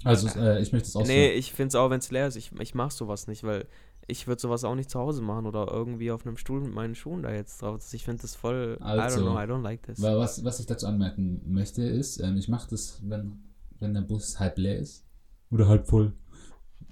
Also, 0.03 0.27
äh, 0.39 0.61
ich 0.61 0.71
möchte 0.73 0.87
es 0.89 0.95
auch 0.95 1.05
Nee, 1.05 1.31
ich 1.31 1.53
finde 1.53 1.69
es 1.69 1.75
auch, 1.75 1.89
wenn 1.89 1.99
es 1.99 2.11
leer 2.11 2.27
ist. 2.27 2.35
Ich, 2.35 2.51
ich 2.59 2.75
mache 2.75 2.91
sowas 2.93 3.27
nicht, 3.27 3.43
weil 3.43 3.67
ich 4.07 4.27
würde 4.27 4.41
sowas 4.41 4.63
auch 4.63 4.75
nicht 4.75 4.89
zu 4.89 4.99
Hause 4.99 5.21
machen 5.21 5.45
oder 5.45 5.67
irgendwie 5.71 6.11
auf 6.11 6.25
einem 6.25 6.37
Stuhl 6.37 6.61
mit 6.61 6.73
meinen 6.73 6.95
Schuhen 6.95 7.23
da 7.23 7.31
jetzt 7.33 7.61
drauf. 7.61 7.81
Ich 7.93 8.03
finde 8.03 8.21
das 8.21 8.35
voll. 8.35 8.77
I 8.81 8.83
Also, 8.83 9.19
don't 9.19 9.23
know, 9.23 9.39
I 9.39 9.43
don't 9.43 9.61
like 9.61 9.83
this. 9.83 10.01
Weil 10.01 10.17
was, 10.17 10.43
was 10.43 10.59
ich 10.59 10.65
dazu 10.65 10.87
anmerken 10.87 11.41
möchte, 11.45 11.83
ist, 11.83 12.19
ähm, 12.19 12.37
ich 12.37 12.47
mache 12.49 12.69
das, 12.69 12.99
wenn, 13.03 13.43
wenn 13.79 13.93
der 13.93 14.01
Bus 14.01 14.39
halb 14.39 14.57
leer 14.57 14.77
ist. 14.79 15.05
Oder 15.51 15.67
halb 15.67 15.87
voll. 15.87 16.13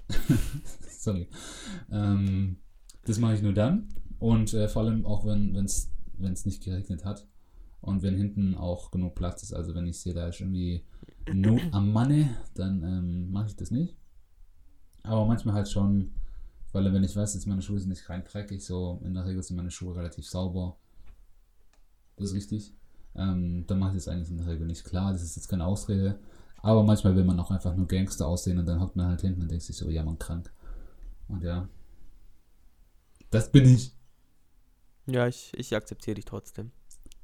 Sorry. 0.88 1.28
Ähm, 1.90 2.56
das 3.04 3.18
mache 3.18 3.34
ich 3.34 3.42
nur 3.42 3.52
dann. 3.52 3.88
Und 4.18 4.54
äh, 4.54 4.68
vor 4.68 4.82
allem 4.82 5.04
auch, 5.04 5.26
wenn 5.26 5.56
es 5.56 5.90
nicht 6.46 6.62
geregnet 6.62 7.04
hat. 7.04 7.26
Und 7.80 8.02
wenn 8.02 8.16
hinten 8.16 8.54
auch 8.54 8.92
genug 8.92 9.16
Platz 9.16 9.42
ist. 9.42 9.52
Also 9.52 9.74
wenn 9.74 9.86
ich 9.86 9.98
sehe, 9.98 10.14
da 10.14 10.28
ist 10.28 10.40
irgendwie 10.40 10.84
Not 11.32 11.60
am 11.72 11.92
Manne, 11.92 12.36
dann 12.54 12.82
ähm, 12.84 13.32
mache 13.32 13.48
ich 13.48 13.56
das 13.56 13.72
nicht. 13.72 13.96
Aber 15.02 15.26
manchmal 15.26 15.56
halt 15.56 15.68
schon, 15.68 16.12
weil 16.72 16.92
wenn 16.92 17.04
ich 17.04 17.14
weiß, 17.16 17.34
jetzt 17.34 17.46
meine 17.46 17.62
Schuhe 17.62 17.78
sind 17.78 17.90
nicht 17.90 18.08
rein 18.08 18.24
dreckig, 18.24 18.64
so 18.64 19.00
in 19.04 19.14
der 19.14 19.24
Regel 19.26 19.42
sind 19.42 19.56
meine 19.56 19.70
Schuhe 19.70 19.94
relativ 19.96 20.26
sauber. 20.28 20.76
Das 22.16 22.28
ist 22.28 22.34
richtig. 22.34 22.74
Ähm, 23.14 23.64
dann 23.66 23.78
mache 23.78 23.90
ich 23.90 23.96
das 24.04 24.08
eigentlich 24.08 24.30
in 24.30 24.38
der 24.38 24.46
Regel 24.46 24.66
nicht. 24.66 24.84
Klar, 24.84 25.12
das 25.12 25.22
ist 25.22 25.36
jetzt 25.36 25.48
keine 25.48 25.66
Ausrede. 25.66 26.18
Aber 26.62 26.82
manchmal 26.82 27.14
will 27.16 27.24
man 27.24 27.38
auch 27.40 27.50
einfach 27.50 27.74
nur 27.74 27.86
Gangster 27.88 28.26
aussehen 28.26 28.58
und 28.58 28.66
dann 28.66 28.80
hockt 28.80 28.96
man 28.96 29.06
halt 29.08 29.20
hinten 29.20 29.42
und 29.42 29.50
denkt 29.50 29.64
sich 29.64 29.76
so, 29.76 29.90
ja, 29.90 30.02
man 30.04 30.18
krank. 30.18 30.52
Und 31.28 31.42
ja. 31.42 31.68
Das 33.30 33.50
bin 33.50 33.64
ich. 33.66 33.92
ja, 35.06 35.26
ich, 35.26 35.52
ich 35.56 35.74
akzeptiere 35.74 36.14
dich 36.14 36.24
trotzdem. 36.24 36.70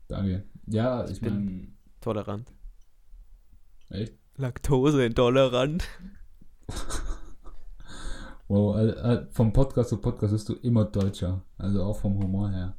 Danke. 0.09 0.45
Ja, 0.67 1.05
ich, 1.05 1.13
Ich 1.13 1.21
bin- 1.21 1.45
meine, 1.45 1.69
Tolerant. 2.01 2.53
echt? 3.91 4.15
Laktoseintolerant. 4.37 5.85
Wow, 8.49 8.77
äh, 8.79 8.89
äh, 8.89 9.27
vom 9.31 9.53
Podcast 9.53 9.91
zu 9.91 9.99
Podcast 9.99 10.33
bist 10.33 10.49
du 10.49 10.55
immer 10.55 10.87
Deutscher. 10.87 11.43
Also 11.59 11.83
auch 11.83 11.99
vom 11.99 12.19
Humor 12.23 12.51
her. 12.51 12.75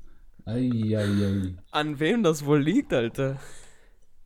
Eieiei. 0.46 1.56
An 1.72 2.00
wem 2.00 2.24
das 2.24 2.44
wohl 2.44 2.60
liegt, 2.60 2.92
Alter? 2.92 3.38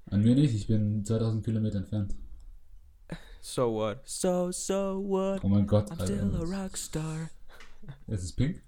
An 0.10 0.22
mir 0.22 0.36
nicht, 0.36 0.56
ich 0.56 0.68
bin 0.68 1.04
2000 1.04 1.44
Kilometer 1.44 1.80
entfernt. 1.80 2.16
So 3.41 3.74
what? 3.74 4.00
So, 4.06 4.52
so 4.52 5.04
what? 5.06 5.44
Oh 5.44 5.50
mein 5.50 5.68
Gott, 5.68 5.91
I'm 5.91 6.02
still 6.02 6.20
a 6.20 6.39
Alter. 6.39 6.64
rockstar. 6.64 7.30
Es 8.08 8.24
ist 8.24 8.38
pink. 8.38 8.62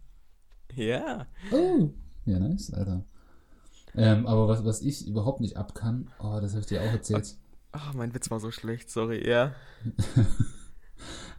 Ja. 0.73 1.25
Oh. 1.53 1.91
Ja, 2.25 2.39
nice, 2.39 2.73
Alter. 2.73 3.05
Ähm, 3.95 4.27
aber 4.27 4.49
was, 4.49 4.65
was 4.65 4.81
ich 4.81 5.07
überhaupt 5.07 5.39
nicht 5.39 5.55
ab 5.55 5.73
kann, 5.75 6.11
oh, 6.19 6.39
das 6.41 6.51
habe 6.51 6.59
ich 6.61 6.67
dir 6.67 6.81
auch 6.81 6.91
erzählt. 6.91 7.37
Ach, 7.71 7.93
mein 7.93 8.13
Witz 8.13 8.29
war 8.29 8.41
so 8.41 8.51
schlecht, 8.51 8.89
sorry. 8.89 9.25
Ja. 9.25 9.53
Akzeptier 9.85 10.35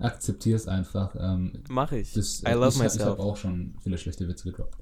es 0.01 0.68
einfach. 0.68 1.14
Ähm, 1.18 1.53
Mach 1.68 1.92
ich. 1.92 2.12
das, 2.12 2.42
I 2.42 2.53
love 2.53 2.68
ich, 2.68 2.74
Ich 2.76 2.82
myself. 2.82 3.05
habe 3.11 3.22
auch 3.22 3.36
schon 3.36 3.74
viele 3.82 3.99
schlechte 3.99 4.28
Witze 4.28 4.44
gedroppt. 4.51 4.76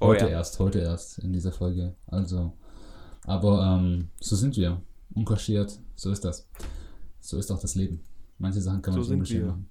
Oh 0.00 0.06
Heute 0.08 0.24
ja. 0.26 0.30
erst, 0.30 0.58
heute 0.58 0.78
erst 0.80 1.18
in 1.18 1.32
dieser 1.32 1.52
Folge. 1.52 1.94
Also, 2.06 2.52
aber 3.24 3.78
ähm, 3.80 4.08
so 4.20 4.36
sind 4.36 4.56
wir. 4.56 4.80
Unkaschiert, 5.12 5.78
so 5.96 6.10
ist 6.10 6.24
das. 6.24 6.48
So 7.20 7.36
ist 7.36 7.50
auch 7.50 7.60
das 7.60 7.74
Leben. 7.74 8.00
Manche 8.38 8.60
Sachen 8.60 8.80
kann 8.80 8.94
man 8.94 9.02
So 9.02 9.14
nicht 9.14 9.32
wir. 9.32 9.46
machen. 9.46 9.66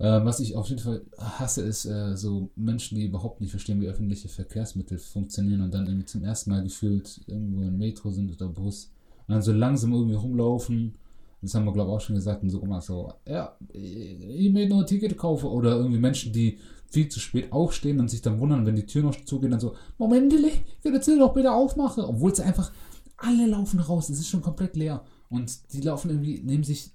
Ähm, 0.00 0.24
was 0.24 0.38
ich 0.40 0.54
auf 0.54 0.68
jeden 0.68 0.80
Fall 0.80 1.02
hasse, 1.16 1.62
ist 1.62 1.84
äh, 1.84 2.16
so 2.16 2.50
Menschen, 2.54 2.96
die 2.98 3.06
überhaupt 3.06 3.40
nicht 3.40 3.50
verstehen, 3.50 3.80
wie 3.80 3.88
öffentliche 3.88 4.28
Verkehrsmittel 4.28 4.98
funktionieren 4.98 5.60
und 5.62 5.72
dann 5.74 5.86
irgendwie 5.86 6.04
zum 6.06 6.22
ersten 6.22 6.50
Mal 6.50 6.62
gefühlt 6.62 7.20
irgendwo 7.26 7.62
im 7.62 7.78
Metro 7.78 8.10
sind 8.10 8.30
oder 8.30 8.48
Bus 8.48 8.92
und 9.26 9.34
dann 9.34 9.42
so 9.42 9.52
langsam 9.52 9.92
irgendwie 9.92 10.14
rumlaufen. 10.14 10.94
Das 11.40 11.54
haben 11.54 11.64
wir, 11.64 11.72
glaube 11.72 11.90
ich, 11.90 11.96
auch 11.96 12.00
schon 12.00 12.16
gesagt. 12.16 12.42
Und 12.42 12.50
so 12.50 12.60
immer 12.60 12.80
so, 12.80 13.12
ja, 13.26 13.56
ich 13.72 14.52
will 14.52 14.68
nur 14.68 14.80
ein 14.80 14.86
Ticket 14.86 15.16
kaufen. 15.16 15.46
Oder 15.46 15.76
irgendwie 15.76 15.98
Menschen, 15.98 16.32
die 16.32 16.58
viel 16.90 17.08
zu 17.08 17.20
spät 17.20 17.52
aufstehen 17.52 18.00
und 18.00 18.08
sich 18.08 18.22
dann 18.22 18.40
wundern, 18.40 18.66
wenn 18.66 18.76
die 18.76 18.86
Tür 18.86 19.02
noch 19.02 19.24
zugeht, 19.24 19.52
dann 19.52 19.60
so, 19.60 19.74
Moment, 19.98 20.32
ich 20.32 20.42
will 20.82 20.94
jetzt 20.94 21.08
doch 21.08 21.34
bitte 21.34 21.52
aufmachen. 21.52 22.04
Obwohl 22.04 22.34
sie 22.34 22.42
einfach, 22.42 22.72
alle 23.16 23.46
laufen 23.46 23.80
raus. 23.80 24.08
Es 24.08 24.18
ist 24.18 24.28
schon 24.28 24.42
komplett 24.42 24.76
leer. 24.76 25.04
Und 25.28 25.72
die 25.72 25.80
laufen 25.80 26.10
irgendwie, 26.10 26.40
nehmen 26.40 26.64
sich, 26.64 26.90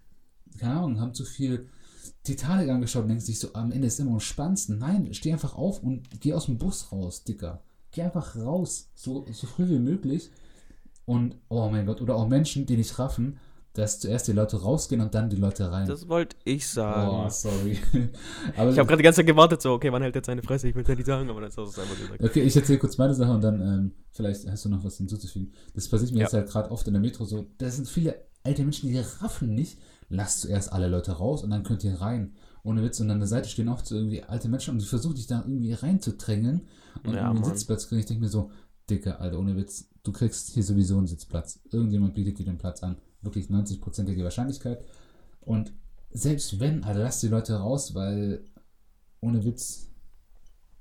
keine 0.58 0.76
Ahnung, 0.76 1.00
haben 1.00 1.14
zu 1.14 1.24
viel 1.24 1.68
Titanic 2.24 2.70
angeschaut 2.70 3.04
und 3.04 3.10
denken 3.10 3.24
sich 3.24 3.40
so, 3.40 3.54
am 3.54 3.72
Ende 3.72 3.88
ist 3.88 4.00
immer 4.00 4.12
am 4.12 4.20
spannendsten. 4.20 4.78
Nein, 4.80 5.14
steh 5.14 5.32
einfach 5.32 5.56
auf 5.56 5.84
und 5.84 6.22
geh 6.22 6.34
aus 6.34 6.46
dem 6.46 6.58
Bus 6.58 6.92
raus, 6.92 7.24
Dicker. 7.24 7.62
Geh 7.92 8.02
einfach 8.02 8.36
raus, 8.36 8.90
so, 8.96 9.26
so 9.32 9.48
früh 9.48 9.70
wie 9.70 9.80
möglich. 9.80 10.32
Und, 11.06 11.36
oh 11.50 11.70
mein 11.70 11.86
Gott, 11.86 12.02
oder 12.02 12.16
auch 12.16 12.28
Menschen, 12.28 12.66
die 12.66 12.78
nicht 12.78 12.98
raffen, 12.98 13.38
dass 13.74 14.00
zuerst 14.00 14.28
die 14.28 14.34
Leute 14.34 14.62
rausgehen 14.62 15.02
und 15.02 15.16
dann 15.16 15.30
die 15.30 15.36
Leute 15.36 15.72
rein. 15.72 15.88
Das 15.88 16.08
wollte 16.08 16.36
ich 16.44 16.68
sagen. 16.68 17.26
Oh, 17.26 17.30
sorry. 17.30 17.80
aber 18.56 18.70
ich 18.72 18.78
habe 18.78 18.88
gerade 18.88 18.98
die 18.98 19.04
ganze 19.04 19.18
Zeit 19.22 19.26
gewartet, 19.28 19.62
so, 19.64 19.72
okay, 19.74 19.92
wann 19.92 20.04
hält 20.04 20.14
jetzt 20.16 20.28
seine 20.28 20.44
Fresse? 20.44 20.68
Ich 20.70 20.76
will 20.76 20.86
ja 20.88 20.94
nicht 20.96 21.06
sagen, 21.08 21.30
aber 21.30 21.42
dann 21.42 21.50
hast 21.50 21.58
du 21.58 21.64
es 21.64 21.80
einfach 21.80 21.98
gesagt. 22.00 22.24
Okay, 22.24 22.42
ich 22.42 22.56
erzähle 22.56 22.78
kurz 22.80 22.98
meine 23.00 23.16
Sache 23.16 23.32
und 23.32 23.42
dann 23.42 23.62
ähm, 23.62 23.92
vielleicht 24.12 24.48
hast 24.48 24.66
du 24.66 24.70
noch 24.70 24.84
was 24.84 24.98
hinzuzufügen. 24.98 25.54
Das 25.74 25.90
passiert 25.90 26.12
mir 26.12 26.20
Ja. 26.20 26.24
jetzt 26.26 26.34
halt 26.34 26.50
gerade 26.50 26.70
oft 26.70 26.86
in 26.88 26.94
der 26.94 27.02
Metro 27.02 27.26
so. 27.26 27.48
Da 27.58 27.70
sind 27.70 27.90
viele 27.90 28.16
alte 28.44 28.62
Menschen, 28.64 28.90
die 28.90 29.00
raffen 29.00 29.56
nicht. 29.56 29.80
Lasst 30.10 30.42
zuerst 30.42 30.72
alle 30.72 30.88
Leute 30.88 31.14
raus 31.14 31.44
und 31.44 31.50
dann 31.50 31.64
könnt 31.64 31.84
ihr 31.84 32.00
rein. 32.00 32.34
Ohne 32.64 32.84
Witz. 32.84 33.00
Und 33.00 33.10
an 33.10 33.20
der 33.20 33.28
Seite 33.28 33.50
stehen 33.50 33.70
oft 33.70 33.88
so 33.88 33.96
irgendwie 33.96 34.22
alte 34.24 34.50
Menschen 34.50 34.72
und 34.74 34.82
die 34.82 34.86
versuchen 34.86 35.16
dich 35.16 35.26
da 35.28 35.40
irgendwie 35.42 35.74
reinzudrängen 35.74 36.62
und 37.04 37.16
Ja, 37.16 37.30
einen. 37.32 37.44
Sitzplatz 37.44 37.88
kriegen. 37.88 38.00
Ich 38.02 38.06
denke 38.06 38.22
mir 38.22 38.30
so, 38.30 38.52
Dicker, 38.90 39.20
Alter, 39.20 39.40
ohne 39.40 39.56
Witz, 39.56 39.90
du 40.04 40.12
kriegst 40.12 40.52
hier 40.52 40.64
sowieso 40.64 40.98
einen 40.98 41.08
Sitzplatz. 41.08 41.60
Irgendjemand 41.72 42.14
bietet 42.14 42.38
dir 42.38 42.46
den 42.46 42.58
Platz 42.58 42.84
an. 42.84 42.98
Wirklich 43.24 43.48
90-prozentige 43.48 44.24
Wahrscheinlichkeit. 44.24 44.84
Und 45.42 45.74
selbst 46.12 46.60
wenn, 46.60 46.84
Alter, 46.84 47.04
lass 47.04 47.22
die 47.22 47.28
Leute 47.28 47.56
raus, 47.56 47.96
weil 47.96 48.44
ohne 49.22 49.44
Witz, 49.44 49.90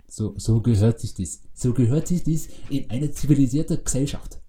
so, 0.09 0.35
so 0.37 0.61
gehört 0.61 1.01
sich 1.01 1.15
das. 1.15 1.41
So 1.55 1.73
gehört 1.73 2.09
sich 2.09 2.23
das 2.25 2.49
in 2.69 2.91
eine 2.91 3.11
zivilisierte 3.13 3.79
Gesellschaft. 3.79 4.41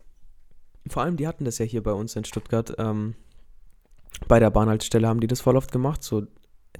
Vor 0.87 1.03
allem, 1.03 1.15
die 1.15 1.27
hatten 1.27 1.45
das 1.45 1.57
ja 1.57 1.65
hier 1.65 1.81
bei 1.81 1.93
uns 1.93 2.15
in 2.15 2.25
Stuttgart. 2.25 2.73
Ähm, 2.77 3.15
bei 4.27 4.39
der 4.39 4.49
Bahnhaltestelle 4.49 5.07
haben 5.07 5.21
die 5.21 5.27
das 5.27 5.41
voll 5.41 5.55
oft 5.55 5.71
gemacht, 5.71 6.03
so 6.03 6.27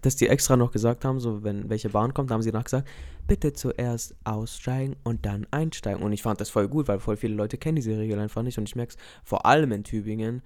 dass 0.02 0.16
die 0.16 0.28
extra 0.28 0.58
noch 0.58 0.72
gesagt 0.72 1.06
haben, 1.06 1.20
so 1.20 1.44
wenn 1.44 1.70
welche 1.70 1.90
Bahn 1.90 2.14
kommt, 2.14 2.32
haben 2.32 2.42
sie 2.42 2.52
danach 2.52 2.66
gesagt, 2.66 2.88
bitte 3.28 3.54
zuerst 3.54 4.16
aussteigen 4.24 4.96
und 5.04 5.26
dann 5.26 5.48
einsteigen. 5.52 6.04
Und 6.04 6.12
ich 6.14 6.24
fand 6.24 6.42
das 6.42 6.50
voll 6.50 6.68
gut, 6.68 6.88
weil 6.88 7.00
voll 7.00 7.16
viele 7.16 7.36
Leute 7.36 7.58
kennen 7.58 7.76
diese 7.76 7.98
Regel 7.98 8.20
einfach 8.20 8.42
nicht. 8.42 8.58
Und 8.58 8.68
ich 8.68 8.76
merke 8.76 8.94
es 8.94 8.98
vor 9.24 9.46
allem 9.46 9.72
in 9.72 9.84
Tübingen, 9.84 10.42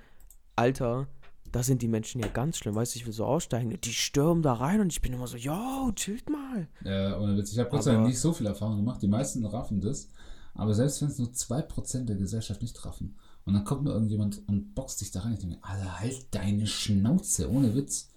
Alter, 0.57 1.07
da 1.51 1.63
sind 1.63 1.81
die 1.81 1.87
Menschen 1.87 2.19
ja 2.19 2.27
ganz 2.27 2.57
schlimm. 2.57 2.75
Weißt 2.75 2.93
du, 2.95 2.99
ich 2.99 3.05
will 3.05 3.13
so 3.13 3.25
aussteigen, 3.25 3.79
die 3.79 3.93
stürmen 3.93 4.43
da 4.43 4.53
rein 4.53 4.81
und 4.81 4.91
ich 4.91 5.01
bin 5.01 5.13
immer 5.13 5.27
so, 5.27 5.37
yo, 5.37 5.91
chillt 5.95 6.29
mal. 6.29 6.67
Ja, 6.83 7.17
ohne 7.19 7.37
Witz. 7.37 7.53
Ich 7.53 7.59
habe 7.59 7.69
Gott 7.69 7.83
sei 7.83 7.93
Dank 7.93 8.07
nicht 8.07 8.19
so 8.19 8.33
viel 8.33 8.47
Erfahrung 8.47 8.77
gemacht. 8.77 9.01
Die 9.01 9.07
meisten 9.07 9.45
raffen 9.45 9.79
das. 9.79 10.09
Aber 10.53 10.73
selbst 10.73 11.01
wenn 11.01 11.09
es 11.09 11.19
nur 11.19 11.29
2% 11.29 12.05
der 12.05 12.15
Gesellschaft 12.15 12.61
nicht 12.61 12.83
raffen 12.83 13.17
und 13.45 13.53
dann 13.53 13.63
kommt 13.63 13.83
nur 13.83 13.93
irgendjemand 13.93 14.41
und 14.47 14.73
boxt 14.73 14.99
dich 15.01 15.11
da 15.11 15.21
rein, 15.21 15.33
ich 15.33 15.39
denke 15.39 15.55
mir, 15.55 15.63
Alter, 15.63 15.99
halt 15.99 16.27
deine 16.31 16.65
Schnauze, 16.65 17.49
ohne 17.51 17.75
Witz. 17.75 18.09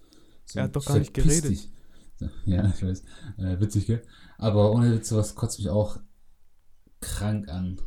So, 0.45 0.59
Er 0.59 0.65
hat 0.65 0.75
doch 0.75 0.83
gar 0.83 0.97
nicht 0.97 1.13
geredet. 1.13 1.51
dich. 1.51 1.69
Ja, 2.45 2.67
ich 2.67 2.83
weiß. 2.83 3.03
Äh, 3.37 3.59
witzig, 3.59 3.85
gell? 3.87 4.01
Aber 4.37 4.71
ohne 4.71 4.91
Witz, 4.91 5.09
sowas 5.09 5.35
kotzt 5.35 5.59
mich 5.59 5.69
auch 5.69 5.97
krank 6.99 7.47
an. 7.49 7.79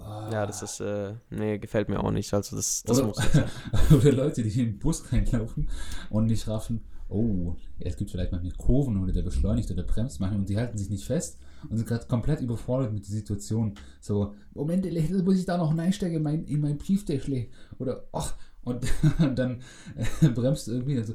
Ah. 0.00 0.30
Ja, 0.32 0.46
das 0.46 0.62
ist, 0.62 0.80
äh, 0.80 1.14
nee, 1.30 1.58
gefällt 1.58 1.88
mir 1.88 2.02
auch 2.02 2.10
nicht. 2.10 2.32
Also 2.32 2.56
das, 2.56 2.82
das 2.82 2.98
Oder, 2.98 3.08
muss 3.08 3.18
oder 3.92 4.12
Leute, 4.12 4.42
die 4.42 4.60
in 4.60 4.72
den 4.72 4.78
Bus 4.78 5.12
reinlaufen 5.12 5.68
und 6.10 6.26
nicht 6.26 6.46
raffen, 6.48 6.84
oh, 7.08 7.56
es 7.80 7.96
gibt 7.96 8.10
vielleicht 8.10 8.32
manchmal 8.32 8.52
Kurven 8.52 9.02
oder 9.02 9.12
der 9.12 9.22
beschleunigt 9.22 9.70
oder 9.70 9.82
bremst 9.82 10.20
manchmal 10.20 10.40
und 10.40 10.48
die 10.48 10.56
halten 10.56 10.78
sich 10.78 10.90
nicht 10.90 11.04
fest 11.04 11.38
und 11.68 11.76
sind 11.76 11.88
gerade 11.88 12.06
komplett 12.06 12.40
überfordert 12.40 12.92
mit 12.92 13.06
der 13.06 13.14
Situation. 13.14 13.74
So, 14.00 14.34
Moment, 14.54 14.86
muss 15.24 15.38
ich 15.38 15.46
da 15.46 15.56
noch 15.56 15.76
reinsteigen 15.76 16.16
in 16.16 16.22
mein, 16.22 16.44
in 16.44 16.60
mein 16.60 16.78
Brieftäschle. 16.78 17.46
Oder, 17.78 18.04
ach, 18.12 18.34
und, 18.64 18.84
dann 19.34 19.62
äh, 20.20 20.28
bremst 20.28 20.66
du 20.66 20.72
irgendwie 20.72 20.98
und 20.98 21.06
so, 21.06 21.14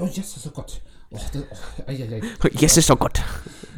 oh, 0.00 0.06
yes, 0.06 0.40
oh 0.46 0.50
Gott. 0.50 0.80
Oh, 1.16 1.20
das, 1.32 1.42
oh, 1.78 1.82
ai, 1.86 2.02
ai, 2.02 2.22
ai. 2.42 2.50
Yes, 2.58 2.76
ist 2.76 2.90
doch 2.90 2.98
Gott. 2.98 3.20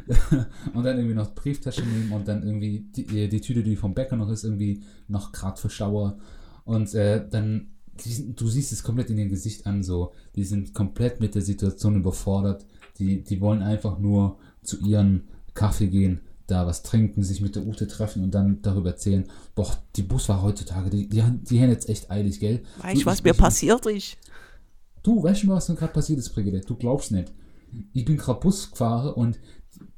und 0.74 0.84
dann 0.84 0.96
irgendwie 0.96 1.14
noch 1.16 1.34
Brieftasche 1.34 1.82
nehmen 1.82 2.12
und 2.12 2.26
dann 2.28 2.42
irgendwie 2.42 2.80
die, 2.94 3.28
die 3.28 3.40
Tüte, 3.40 3.62
die 3.62 3.76
vom 3.76 3.92
Bäcker 3.94 4.16
noch 4.16 4.30
ist, 4.30 4.44
irgendwie 4.44 4.82
noch 5.08 5.32
gerade 5.32 5.60
für 5.60 5.68
Schauer. 5.70 6.16
Und 6.64 6.94
äh, 6.94 7.26
dann, 7.28 7.68
die, 8.04 8.34
du 8.34 8.46
siehst 8.48 8.72
es 8.72 8.82
komplett 8.82 9.10
in 9.10 9.18
ihrem 9.18 9.30
Gesicht 9.30 9.66
an, 9.66 9.82
so, 9.82 10.12
die 10.36 10.44
sind 10.44 10.74
komplett 10.74 11.20
mit 11.20 11.34
der 11.34 11.42
Situation 11.42 11.96
überfordert. 11.96 12.64
Die, 12.98 13.22
die 13.22 13.40
wollen 13.40 13.62
einfach 13.62 13.98
nur 13.98 14.38
zu 14.62 14.78
ihren 14.80 15.24
Kaffee 15.54 15.88
gehen, 15.88 16.20
da 16.46 16.66
was 16.66 16.82
trinken, 16.84 17.22
sich 17.24 17.40
mit 17.40 17.56
der 17.56 17.66
Ute 17.66 17.88
treffen 17.88 18.22
und 18.22 18.32
dann 18.34 18.62
darüber 18.62 18.90
erzählen, 18.90 19.24
boah, 19.56 19.76
die 19.96 20.02
Busfahrer 20.02 20.42
heutzutage, 20.42 20.88
die, 20.90 21.08
die, 21.08 21.22
die 21.42 21.60
haben 21.60 21.70
jetzt 21.70 21.88
echt 21.88 22.10
eilig, 22.10 22.38
gell? 22.40 22.62
Weißt 22.80 23.02
du, 23.02 23.06
was 23.06 23.18
ich- 23.18 23.24
mir 23.24 23.32
ich- 23.32 23.38
passiert 23.38 23.84
ist? 23.86 24.16
Du, 25.06 25.22
weißt 25.22 25.44
du, 25.44 25.48
was 25.48 25.66
denn 25.66 25.76
gerade 25.76 25.92
passiert 25.92 26.18
ist, 26.18 26.30
Brigitte? 26.30 26.62
Du 26.66 26.74
glaubst 26.74 27.12
nicht. 27.12 27.32
Ich 27.92 28.04
bin 28.04 28.16
gerade 28.16 28.40
Bus 28.40 28.72
gefahren 28.72 29.14
und 29.14 29.38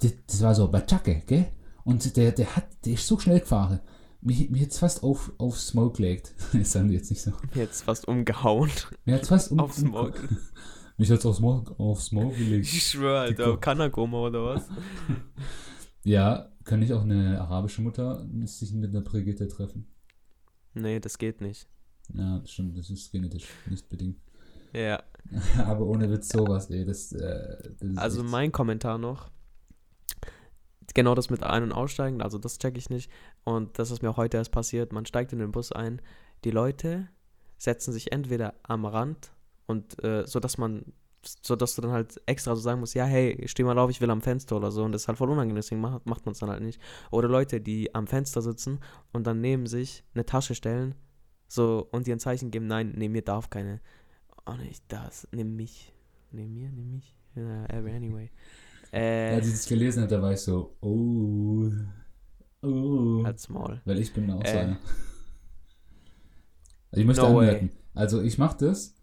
das, 0.00 0.12
das 0.26 0.42
war 0.42 0.54
so 0.54 0.66
ein 0.66 0.70
Batschacke, 0.70 1.22
gell? 1.26 1.46
Und 1.84 2.14
der, 2.14 2.32
der 2.32 2.54
hat, 2.54 2.66
der 2.84 2.92
ist 2.92 3.06
so 3.06 3.18
schnell 3.18 3.40
gefahren. 3.40 3.80
Mir, 4.20 4.50
mir 4.50 4.60
jetzt 4.62 4.78
fast 4.78 5.02
auf, 5.02 5.32
auf 5.38 5.58
Smoke 5.58 5.96
gelegt. 5.96 6.34
Das 6.52 6.72
sagen 6.72 6.88
die 6.88 6.94
jetzt 6.94 7.08
nicht 7.08 7.22
so. 7.22 7.32
Jetzt 7.54 7.84
fast 7.84 8.06
umgehauen. 8.06 8.70
Mir 9.06 9.14
hat 9.14 9.26
fast 9.26 9.50
um, 9.50 9.60
Auf 9.60 9.72
Smoke. 9.72 10.28
Mich 10.98 11.10
hat's 11.10 11.24
auf 11.24 11.36
Smoke, 11.36 11.78
auf 11.78 12.02
Smoke 12.02 12.36
gelegt. 12.36 12.66
Ich 12.66 12.88
schwöre, 12.88 13.20
Alter. 13.20 13.56
Kanakoma 13.56 14.26
oder 14.26 14.44
was? 14.44 14.68
Ja, 16.04 16.52
kann 16.64 16.80
ich 16.80 16.92
auch 16.92 17.02
eine 17.02 17.40
arabische 17.40 17.82
Mutter 17.82 18.26
sich 18.44 18.72
mit 18.72 18.90
einer 18.90 19.02
Brigitte 19.02 19.46
treffen? 19.46 19.86
Nee, 20.74 21.00
das 21.00 21.18
geht 21.18 21.40
nicht. 21.40 21.68
Ja, 22.14 22.40
stimmt, 22.46 22.78
das 22.78 22.88
ist 22.88 23.10
genetisch 23.12 23.46
nicht 23.68 23.88
bedingt. 23.88 24.18
Ja. 24.72 25.02
Aber 25.66 25.86
ohne 25.86 26.10
Witz 26.10 26.28
sowas, 26.30 26.70
ey, 26.70 26.84
das, 26.84 27.12
äh, 27.12 27.70
das 27.80 27.96
Also 27.98 28.22
echt- 28.22 28.30
mein 28.30 28.52
Kommentar 28.52 28.98
noch. 28.98 29.30
Genau 30.94 31.14
das 31.14 31.28
mit 31.30 31.42
Ein- 31.42 31.64
und 31.64 31.72
Aussteigen, 31.72 32.22
also 32.22 32.38
das 32.38 32.58
check 32.58 32.76
ich 32.78 32.88
nicht. 32.88 33.10
Und 33.44 33.78
das 33.78 33.90
ist 33.90 34.02
mir 34.02 34.10
auch 34.10 34.16
heute 34.16 34.38
erst 34.38 34.52
passiert. 34.52 34.92
Man 34.92 35.04
steigt 35.06 35.32
in 35.32 35.38
den 35.38 35.52
Bus 35.52 35.70
ein. 35.70 36.00
Die 36.44 36.50
Leute 36.50 37.08
setzen 37.58 37.92
sich 37.92 38.10
entweder 38.12 38.54
am 38.62 38.84
Rand 38.86 39.30
und 39.66 40.02
äh, 40.02 40.26
so 40.26 40.40
dass 40.40 40.56
man, 40.56 40.92
so 41.22 41.56
dass 41.56 41.74
du 41.74 41.82
dann 41.82 41.90
halt 41.92 42.20
extra 42.26 42.54
so 42.56 42.62
sagen 42.62 42.80
musst, 42.80 42.94
ja, 42.94 43.04
hey, 43.04 43.44
steh 43.48 43.64
mal 43.64 43.78
auf, 43.78 43.90
ich 43.90 44.00
will 44.00 44.10
am 44.10 44.22
Fenster 44.22 44.56
oder 44.56 44.70
so. 44.70 44.82
Und 44.82 44.92
das 44.92 45.02
ist 45.02 45.08
halt 45.08 45.18
voll 45.18 45.28
unangenehm, 45.30 45.56
deswegen 45.56 45.80
macht, 45.80 46.06
macht 46.06 46.24
man 46.24 46.32
es 46.32 46.38
dann 46.38 46.48
halt 46.50 46.62
nicht. 46.62 46.80
Oder 47.10 47.28
Leute, 47.28 47.60
die 47.60 47.94
am 47.94 48.06
Fenster 48.06 48.40
sitzen 48.40 48.80
und 49.12 49.26
dann 49.26 49.40
neben 49.42 49.66
sich 49.66 50.04
eine 50.14 50.24
Tasche 50.24 50.54
stellen, 50.54 50.94
so 51.48 51.86
und 51.92 52.06
dir 52.06 52.16
ein 52.16 52.20
Zeichen 52.20 52.50
geben, 52.50 52.66
nein, 52.66 52.94
neben 52.96 53.12
mir 53.12 53.22
darf 53.22 53.50
keine. 53.50 53.80
Oh 54.48 54.56
nicht 54.56 54.82
das, 54.88 55.28
nimm 55.32 55.56
mich. 55.56 55.92
Nimm 56.32 56.54
mir, 56.54 56.70
nimm 56.70 56.90
mich. 56.92 57.14
Ja, 57.34 57.64
aber 57.68 57.90
anyway. 57.92 58.30
Äh, 58.90 59.34
Als 59.34 59.46
ich 59.46 59.52
das 59.52 59.66
gelesen 59.68 60.00
habe, 60.02 60.10
da 60.14 60.22
war 60.22 60.32
ich 60.32 60.40
so, 60.40 60.74
oh, 60.80 61.70
oh. 62.62 63.22
als 63.22 63.46
Maul. 63.50 63.82
Weil 63.84 63.98
ich 63.98 64.14
bin 64.14 64.30
auch 64.30 64.42
so 64.42 64.50
Äh. 64.50 64.58
einer. 64.60 64.78
Also 66.90 67.00
ich 67.02 67.06
möchte 67.06 67.22
No 67.22 67.36
way. 67.36 67.48
anmerken, 67.48 67.70
also 67.94 68.22
ich 68.22 68.38
mache 68.38 68.56
das, 68.64 68.94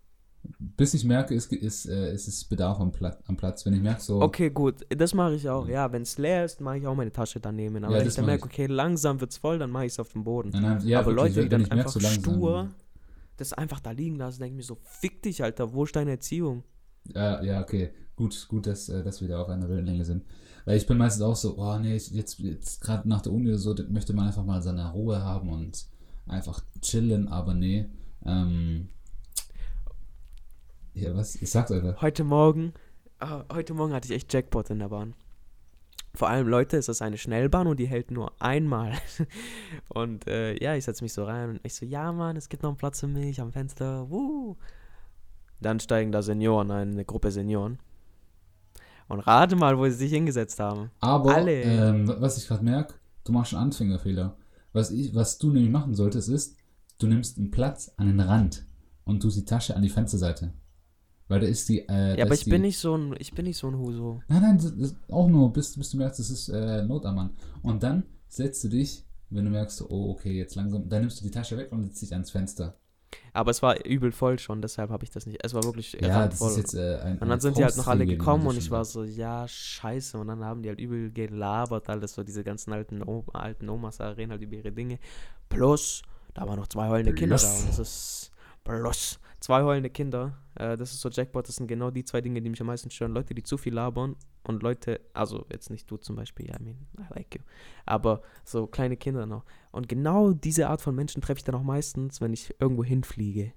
bis 0.60 0.96
ich 0.96 1.06
merke, 1.06 1.36
es, 1.36 1.46
ist, 1.48 1.86
äh, 1.86 2.10
es 2.10 2.28
ist 2.28 2.46
Bedarf 2.50 2.80
am, 2.80 2.92
Pla 2.92 3.16
am 3.28 3.38
Platz. 3.38 3.64
Wenn 3.68 3.74
ich 3.76 3.82
merke 3.82 4.02
so, 4.02 4.22
Okay, 4.24 4.50
gut, 4.50 4.86
das 4.90 5.14
mache 5.14 5.36
ich 5.36 5.48
auch. 5.48 5.68
Ja, 5.68 5.92
wenn 5.92 6.02
es 6.02 6.18
leer 6.18 6.46
ist, 6.46 6.62
mache 6.62 6.80
ich 6.80 6.88
auch 6.88 6.96
meine 6.96 7.12
Tasche 7.12 7.40
dann 7.40 7.56
nehmen. 7.56 7.84
Aber 7.84 7.94
Ja, 7.94 8.00
wenn 8.02 8.08
ich 8.08 8.16
dann 8.16 8.26
merke, 8.26 8.46
okay, 8.46 8.66
langsam 8.66 9.22
wird's 9.22 9.38
voll, 9.38 9.60
dann 9.60 9.70
mache 9.70 9.86
ich 9.86 9.92
es 9.94 10.00
auf 10.00 10.12
dem 10.14 10.24
Boden. 10.24 10.50
nein, 10.50 10.82
ja, 10.88 11.00
Aber 11.02 11.16
wirklich, 11.16 11.36
Leute, 11.36 11.36
die 11.36 11.42
wenn 11.42 11.50
dann 11.52 11.62
ich 11.62 11.70
merke, 11.70 11.80
einfach 11.82 11.92
so 11.92 12.00
langsam, 12.00 12.34
stur 12.34 12.70
das 13.38 13.54
einfach 13.54 13.80
da 13.80 13.92
liegen 13.92 14.16
lassen, 14.16 14.40
denke 14.40 14.54
ich 14.54 14.58
mir 14.58 14.64
so, 14.64 14.78
fick 14.84 15.22
dich, 15.22 15.44
Alter, 15.44 15.74
wo 15.74 15.84
ist 15.84 15.96
deine 15.96 16.12
Erziehung? 16.12 16.64
Ja, 17.14 17.42
ja, 17.44 17.62
okay. 17.62 17.92
Gut, 18.16 18.48
gut, 18.48 18.66
dass, 18.66 18.90
äh, 18.90 19.04
dass 19.04 19.22
wir 19.22 19.28
da 19.28 19.42
auf 19.42 19.50
einer 19.50 19.70
Wellenlänge 19.70 20.06
sind. 20.06 20.24
Weil 20.64 20.78
ich 20.78 20.88
bin 20.88 20.98
meistens 20.98 21.22
auch 21.22 21.36
so, 21.36 21.58
oh 21.58 21.78
nee, 21.78 21.94
jetzt, 21.94 22.40
jetzt 22.40 22.82
gerade 22.82 23.08
nach 23.08 23.22
der 23.22 23.34
Uni 23.34 23.50
oder 23.50 23.58
so, 23.58 23.76
möchte 23.90 24.14
man 24.14 24.28
einfach 24.28 24.46
mal 24.46 24.62
seine 24.62 24.92
Ruhe 24.92 25.22
haben 25.22 25.50
und 25.50 25.86
einfach 26.26 26.62
chillen, 26.82 27.28
aber 27.28 27.54
nee. 27.54 27.86
Ähm, 28.26 28.90
ja, 30.94 31.14
was? 31.16 31.36
Ich 31.36 31.52
sag's 31.52 31.72
einfach. 31.72 32.02
Heute 32.02 32.24
Morgen, 32.24 32.74
ah, 33.20 33.44
heute 33.54 33.74
Morgen 33.74 33.94
hatte 33.94 34.08
ich 34.08 34.16
echt 34.16 34.34
Jackpot 34.34 34.70
in 34.70 34.80
der 34.80 34.90
Bahn. 34.90 35.14
Vor 36.16 36.30
allem, 36.30 36.48
Leute, 36.48 36.78
es 36.78 36.88
ist 36.90 37.02
eine 37.02 37.18
Schnellbahn 37.18 37.68
und 37.68 37.80
die 37.80 37.88
hält 37.88 38.12
nur 38.12 38.32
einmal. 38.40 38.94
Und 39.90 40.28
äh, 40.28 40.62
ja, 40.62 40.76
ich 40.76 40.86
setze 40.86 41.04
mich 41.04 41.14
so 41.14 41.24
rein 41.24 41.52
und 41.52 41.60
ich 41.64 41.74
so, 41.74 41.86
ja, 41.86 42.12
Mann, 42.12 42.36
es 42.36 42.50
gibt 42.50 42.64
noch 42.64 42.70
einen 42.70 42.78
Platz 42.78 43.00
für 43.00 43.08
mich 43.08 43.40
am 43.40 43.52
Fenster. 43.52 44.10
Wuh. 44.10 44.56
Dann 45.62 45.80
steigen 45.80 46.12
da 46.12 46.22
Senioren 46.22 46.72
ein, 46.72 46.92
eine 46.92 47.06
Gruppe 47.06 47.32
Senioren. 47.32 47.80
Und 49.08 49.20
rate 49.22 49.56
mal, 49.56 49.78
wo 49.78 49.86
sie 49.86 49.92
sich 49.92 50.12
hingesetzt 50.12 50.60
haben. 50.60 50.92
Aber 51.00 51.36
Alle. 51.36 51.62
Ähm, 51.62 52.14
was 52.20 52.38
ich 52.38 52.48
gerade 52.48 52.64
merke, 52.64 52.96
du 53.24 53.32
machst 53.32 53.54
einen 53.54 53.64
Anfängerfehler. 53.64 54.36
Was, 54.74 54.92
ich, 54.92 55.14
was 55.14 55.38
du 55.38 55.52
nämlich 55.52 55.72
machen 55.72 55.94
solltest, 55.94 56.30
ist, 56.30 56.58
du 56.98 57.08
nimmst 57.08 57.38
einen 57.38 57.52
Platz 57.52 57.92
an 57.98 58.08
den 58.08 58.20
Rand 58.20 58.66
und 59.04 59.22
tust 59.22 59.38
die 59.38 59.46
Tasche 59.46 59.76
an 59.76 59.84
die 59.84 59.90
Fensterseite. 59.90 60.52
Weil 61.28 61.40
da 61.40 61.48
ist 61.48 61.68
die. 61.70 61.80
Äh, 61.88 62.18
Ja, 62.18 62.26
aber 62.26 62.36
ich 62.36 62.44
die, 62.44 62.50
bin 62.52 62.62
nicht 62.62 62.78
so 62.78 62.96
ein, 62.96 63.16
ich 63.20 63.34
bin 63.34 63.46
nicht 63.46 63.58
so 63.58 63.68
ein 63.68 63.78
Huso. 63.78 64.22
Nein, 64.28 64.42
nein, 64.42 64.58
das 64.58 64.66
ist 64.72 64.96
auch 65.10 65.28
nur, 65.28 65.52
bis, 65.52 65.76
bis 65.78 65.90
du 65.90 65.98
merkst, 65.98 66.20
das 66.20 66.30
ist 66.30 66.50
äh, 66.50 66.84
Not 66.84 67.06
am 67.06 67.16
Mann. 67.16 67.30
Und 67.64 67.82
dann 67.84 68.04
setzt 68.28 68.64
du 68.64 68.70
dich, 68.70 69.06
wenn 69.32 69.46
du 69.46 69.52
merkst, 69.52 69.82
oh, 69.90 70.12
okay, 70.12 70.34
jetzt 70.38 70.56
langsam, 70.56 70.88
dann 70.88 71.02
nimmst 71.02 71.20
du 71.20 71.24
die 71.26 71.32
Tasche 71.32 71.58
weg 71.58 71.72
und 71.72 71.84
setzt 71.84 72.02
dich 72.02 72.14
ans 72.14 72.30
Fenster. 72.30 72.78
Aber 73.34 73.52
es 73.52 73.62
war 73.62 73.86
übel 73.86 74.12
voll 74.12 74.40
schon, 74.40 74.62
deshalb 74.62 74.90
habe 74.90 75.04
ich 75.04 75.10
das 75.10 75.26
nicht. 75.26 75.40
Es 75.44 75.54
war 75.54 75.64
wirklich 75.64 75.94
Ja, 76.02 76.28
das 76.28 76.38
voll. 76.38 76.52
ist 76.52 76.58
jetzt 76.58 76.74
äh, 76.76 76.98
ein. 76.98 77.18
und 77.18 77.30
dann 77.30 77.40
sind 77.40 77.58
die 77.58 77.64
halt 77.64 77.78
noch 77.78 77.88
alle 77.88 78.06
gekommen 78.06 78.46
und 78.48 78.58
ich 78.58 78.70
war 78.72 78.86
so, 78.86 79.04
ja, 79.04 79.48
scheiße. 79.48 80.18
Und 80.18 80.28
dann 80.28 80.44
haben 80.44 80.62
die 80.62 80.70
halt 80.70 80.80
übel 80.80 81.12
gelabert, 81.12 81.90
alles 81.90 82.14
so, 82.14 82.24
diese 82.24 82.44
ganzen 82.44 82.74
alten, 82.74 83.02
o 83.04 83.24
alten 83.34 83.70
Omas 83.70 84.00
reden 84.00 84.32
halt 84.32 84.42
über 84.42 84.56
ihre 84.56 84.72
Dinge. 84.72 85.00
Plus, 85.50 86.02
da 86.34 86.48
waren 86.48 86.60
noch 86.60 86.68
zwei 86.68 86.88
heulende 86.90 87.14
Kinder 87.14 87.38
da 87.38 87.48
und 87.58 87.70
das 87.70 87.80
ist 87.80 88.32
plus. 88.64 89.20
Zwei 89.46 89.62
heulende 89.62 89.92
Kinder, 89.92 90.40
äh, 90.56 90.76
das 90.76 90.92
ist 90.92 91.02
so 91.02 91.10
Jackpot, 91.10 91.48
das 91.48 91.58
sind 91.58 91.68
genau 91.68 91.92
die 91.92 92.04
zwei 92.04 92.20
Dinge, 92.20 92.42
die 92.42 92.50
mich 92.50 92.60
am 92.62 92.66
meisten 92.66 92.90
stören. 92.90 93.12
Leute, 93.12 93.36
die 93.36 93.44
zu 93.44 93.60
viel 93.60 93.76
labern 93.76 94.16
und 94.42 94.64
Leute, 94.64 95.02
also 95.14 95.46
jetzt 95.52 95.70
nicht 95.70 95.92
du 95.92 95.98
zum 95.98 96.16
Beispiel, 96.16 96.48
ja, 96.48 96.56
I 96.60 96.64
mean, 96.64 96.78
I 96.98 97.04
like 97.14 97.36
you, 97.36 97.42
aber 97.86 98.24
so 98.44 98.66
kleine 98.66 98.98
Kinder 98.98 99.28
noch. 99.28 99.46
Und 99.72 99.88
genau 99.88 100.32
diese 100.32 100.68
Art 100.68 100.82
von 100.82 100.96
Menschen 100.96 101.22
treffe 101.22 101.38
ich 101.38 101.44
dann 101.44 101.54
auch 101.54 101.62
meistens, 101.62 102.22
wenn 102.22 102.34
ich 102.34 102.56
irgendwo 102.60 102.84
hinfliege. 102.84 103.54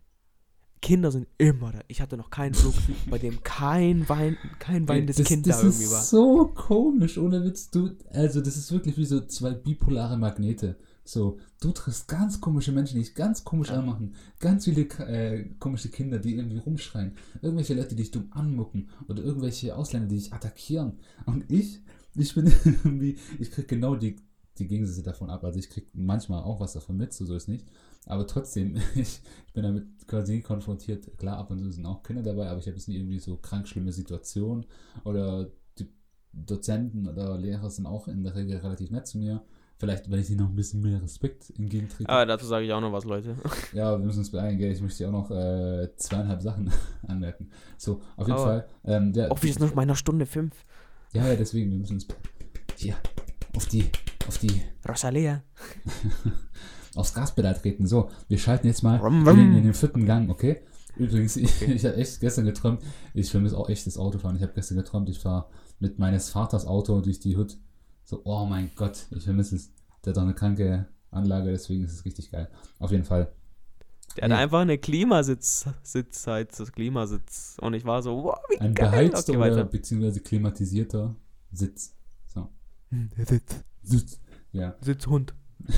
Kinder 0.82 1.11
sind 1.11 1.26
immer 1.39 1.72
da. 1.72 1.80
Ich 1.89 2.03
hatte 2.03 2.18
noch 2.18 2.28
keinen 2.28 2.53
Flug, 2.53 2.74
bei 3.09 3.16
dem 3.16 3.43
kein, 3.43 4.07
Wein, 4.11 4.36
kein 4.59 4.86
weinendes 4.89 5.16
das, 5.16 5.26
Kind 5.26 5.47
das 5.47 5.57
da 5.57 5.62
irgendwie 5.68 5.84
ist 5.84 5.93
war. 5.93 6.03
so 6.03 6.49
komisch, 6.49 7.16
ohne 7.16 7.43
Witz. 7.43 7.70
Du, 7.70 7.97
also, 8.11 8.43
das 8.43 8.59
ist 8.59 8.70
wirklich 8.70 8.99
wie 8.99 9.07
so 9.07 9.22
zwei 9.22 9.53
bipolare 9.53 10.18
Magnete. 10.18 10.76
So, 11.09 11.38
du 11.61 11.72
triffst 11.72 12.06
ganz 12.06 12.38
komische 12.38 12.70
Menschen, 12.70 12.96
die 12.96 13.00
dich 13.04 13.14
ganz 13.14 13.42
komisch 13.42 13.70
Ja. 13.70 13.78
anmachen. 13.78 14.14
Ganz 14.40 14.66
viele 14.66 14.82
äh, 14.82 15.44
komische 15.59 15.88
Kinder, 15.88 16.18
die 16.18 16.36
irgendwie 16.36 16.59
rumschreien. 16.59 17.12
Irgendwelche 17.40 17.72
Leute, 17.72 17.90
die 17.90 18.02
dich 18.02 18.11
dumm 18.11 18.28
anmucken. 18.32 18.90
Oder 19.09 19.22
irgendwelche 19.22 19.74
Ausländer, 19.74 20.06
die 20.06 20.16
dich 20.16 20.34
attackieren. 20.34 20.98
Und 21.24 21.50
ich, 21.50 21.80
ich 22.14 22.34
bin 22.34 22.46
irgendwie, 22.64 23.16
ich 23.38 23.50
krieg 23.50 23.66
genau 23.68 23.96
die, 23.96 24.16
die 24.59 24.66
Gegensätze 24.66 25.02
davon 25.02 25.30
ab. 25.30 25.44
Also 25.44 25.59
ich 25.59 25.70
krieg 25.70 25.88
manchmal 25.94 26.42
auch 26.42 26.61
was 26.61 26.74
davon 26.74 26.98
mit, 26.98 27.14
so, 27.14 27.24
so 27.24 27.34
ist 27.36 27.48
nicht. 27.48 27.66
Aber 28.04 28.26
trotzdem, 28.26 28.76
ich, 28.94 29.22
ich 29.46 29.52
bin 29.54 29.62
damit 29.62 29.86
quasi 30.09 30.42
konfrontiert. 30.42 31.16
Klar, 31.16 31.38
ab 31.38 31.50
und 31.50 31.59
zu 31.61 31.70
sind 31.70 31.86
auch 31.86 32.02
Kinder 32.02 32.22
dabei, 32.22 32.50
aber 32.50 32.61
ich 32.61 32.66
habe 32.66 32.76
jetzt 32.76 32.86
nie 32.88 32.96
irgendwie 32.96 33.18
so 33.18 33.38
krank 33.38 33.66
schlimme 33.66 33.92
Situationen. 33.92 34.66
Oder 35.04 35.50
die 35.78 35.88
Dozenten 36.34 37.09
oder 37.09 37.38
Lehrer 37.38 37.70
sind 37.70 37.86
auch 37.86 38.09
in 38.09 38.24
der 38.24 38.34
Regel 38.34 38.59
relativ 38.59 38.90
nett 38.90 39.06
zu 39.06 39.16
mir. 39.16 39.42
Vielleicht, 39.79 40.11
weil 40.11 40.18
ich 40.18 40.29
ihnen 40.31 40.41
noch 40.41 40.49
ein 40.49 40.57
bisschen 40.57 40.83
mehr 40.83 41.01
Respekt 41.01 41.53
entgegentrete. 41.57 42.09
Aber 42.11 42.26
dazu 42.26 42.47
sage 42.47 42.66
ich 42.66 42.72
auch 42.72 42.81
noch 42.81 42.93
was, 42.93 43.05
Leute. 43.05 43.37
Ja, 43.72 43.97
wir 43.97 44.05
müssen 44.05 44.18
uns 44.18 44.31
beeilen, 44.33 44.59
gell? 44.59 44.72
Ich 44.72 44.81
möchte 44.81 44.99
dir 45.05 45.09
auch 45.09 45.12
noch 45.12 45.31
äh, 45.31 45.89
zweieinhalb 45.97 46.43
Sachen 46.43 46.70
anmerken. 47.07 47.49
So, 47.76 48.01
auf 48.16 48.26
jeden 48.26 48.33
Aber- 48.33 48.43
Fall. 48.45 48.66
Ähm, 48.85 49.12
der, 49.12 49.31
Auch 49.31 49.41
wie 49.43 49.51
es 49.51 49.59
noch 49.61 49.70
bei 49.72 49.83
einer 49.83 49.95
Stunde 49.95 50.26
fünf. 50.26 50.55
ja, 51.12 51.26
ja, 51.29 51.37
deswegen, 51.37 51.70
wir 51.70 51.79
müssen 51.79 51.95
uns 51.95 52.09
hier 52.76 52.97
auf 53.55 53.66
die, 53.66 53.85
auf 54.26 54.39
die, 54.39 54.62
Rosalia. 54.89 55.43
aufs 56.97 57.14
Gaspedal 57.14 57.55
treten. 57.55 57.87
So, 57.87 58.11
wir 58.29 58.39
schalten 58.39 58.66
jetzt 58.66 58.83
mal 58.83 58.97
Rum, 58.97 59.20
in 59.22 59.29
rum. 59.29 59.37
den, 59.37 59.57
in 59.59 59.62
den 59.62 59.74
vierten 59.74 60.05
Gang, 60.07 60.29
okay? 60.31 60.62
Übrigens, 60.97 61.37
ich, 61.37 61.62
ich 61.62 61.85
habe 61.85 61.95
echt 61.97 62.18
gestern 62.20 62.45
geträumt, 62.47 62.83
ich 63.14 63.31
vermisse 63.31 63.57
auch 63.57 63.68
echt 63.68 63.87
das 63.87 63.97
Autofahren. 63.97 64.35
Ich 64.37 64.43
habe 64.43 64.53
gestern 64.55 64.79
geträumt, 64.79 65.09
ich 65.09 65.20
fahre 65.20 65.47
mit 65.79 66.01
meines 66.01 66.31
Vaters 66.31 66.66
Auto 66.66 67.01
durch 67.01 67.20
die 67.20 67.37
Hut. 67.37 67.57
So, 68.09 68.22
oh 68.24 68.46
mein 68.46 68.70
Gott, 68.74 69.04
ich 69.11 69.24
vermisse 69.24 69.56
es. 69.56 69.70
Der 70.02 70.12
hat 70.12 70.16
doch 70.16 70.22
eine 70.22 70.32
kranke 70.32 70.86
Anlage, 71.11 71.50
deswegen 71.50 71.84
ist 71.84 71.92
es 71.92 72.06
richtig 72.06 72.30
geil. 72.30 72.48
Auf 72.78 72.90
jeden 72.90 73.04
Fall. 73.04 73.30
Der 74.16 74.24
hat 74.24 74.30
Ja. 74.30 74.38
einfach 74.38 74.61
eine 74.61 74.78
Klimasitz, 74.78 75.66
Sitz, 75.82 76.26
halt, 76.26 76.59
das 76.59 76.72
Klimasitz. 76.72 77.59
Und 77.61 77.74
ich 77.74 77.84
war 77.84 78.02
so, 78.02 78.24
wow, 78.24 78.38
wie 78.48 78.61
Ein 78.61 78.72
geil. 78.72 78.88
beheizter 79.11 79.34
Okay, 79.38 79.50
oder 79.52 79.64
beziehungsweise 79.66 80.20
klimatisierter 80.20 81.14
Sitz. 81.52 81.94
So. 82.26 82.48
Hm, 82.88 83.11
der 83.14 83.26
Sitz. 83.26 83.56
Sitz. 83.82 84.20
Ja. 84.52 84.74
Sitzhund. 84.80 85.34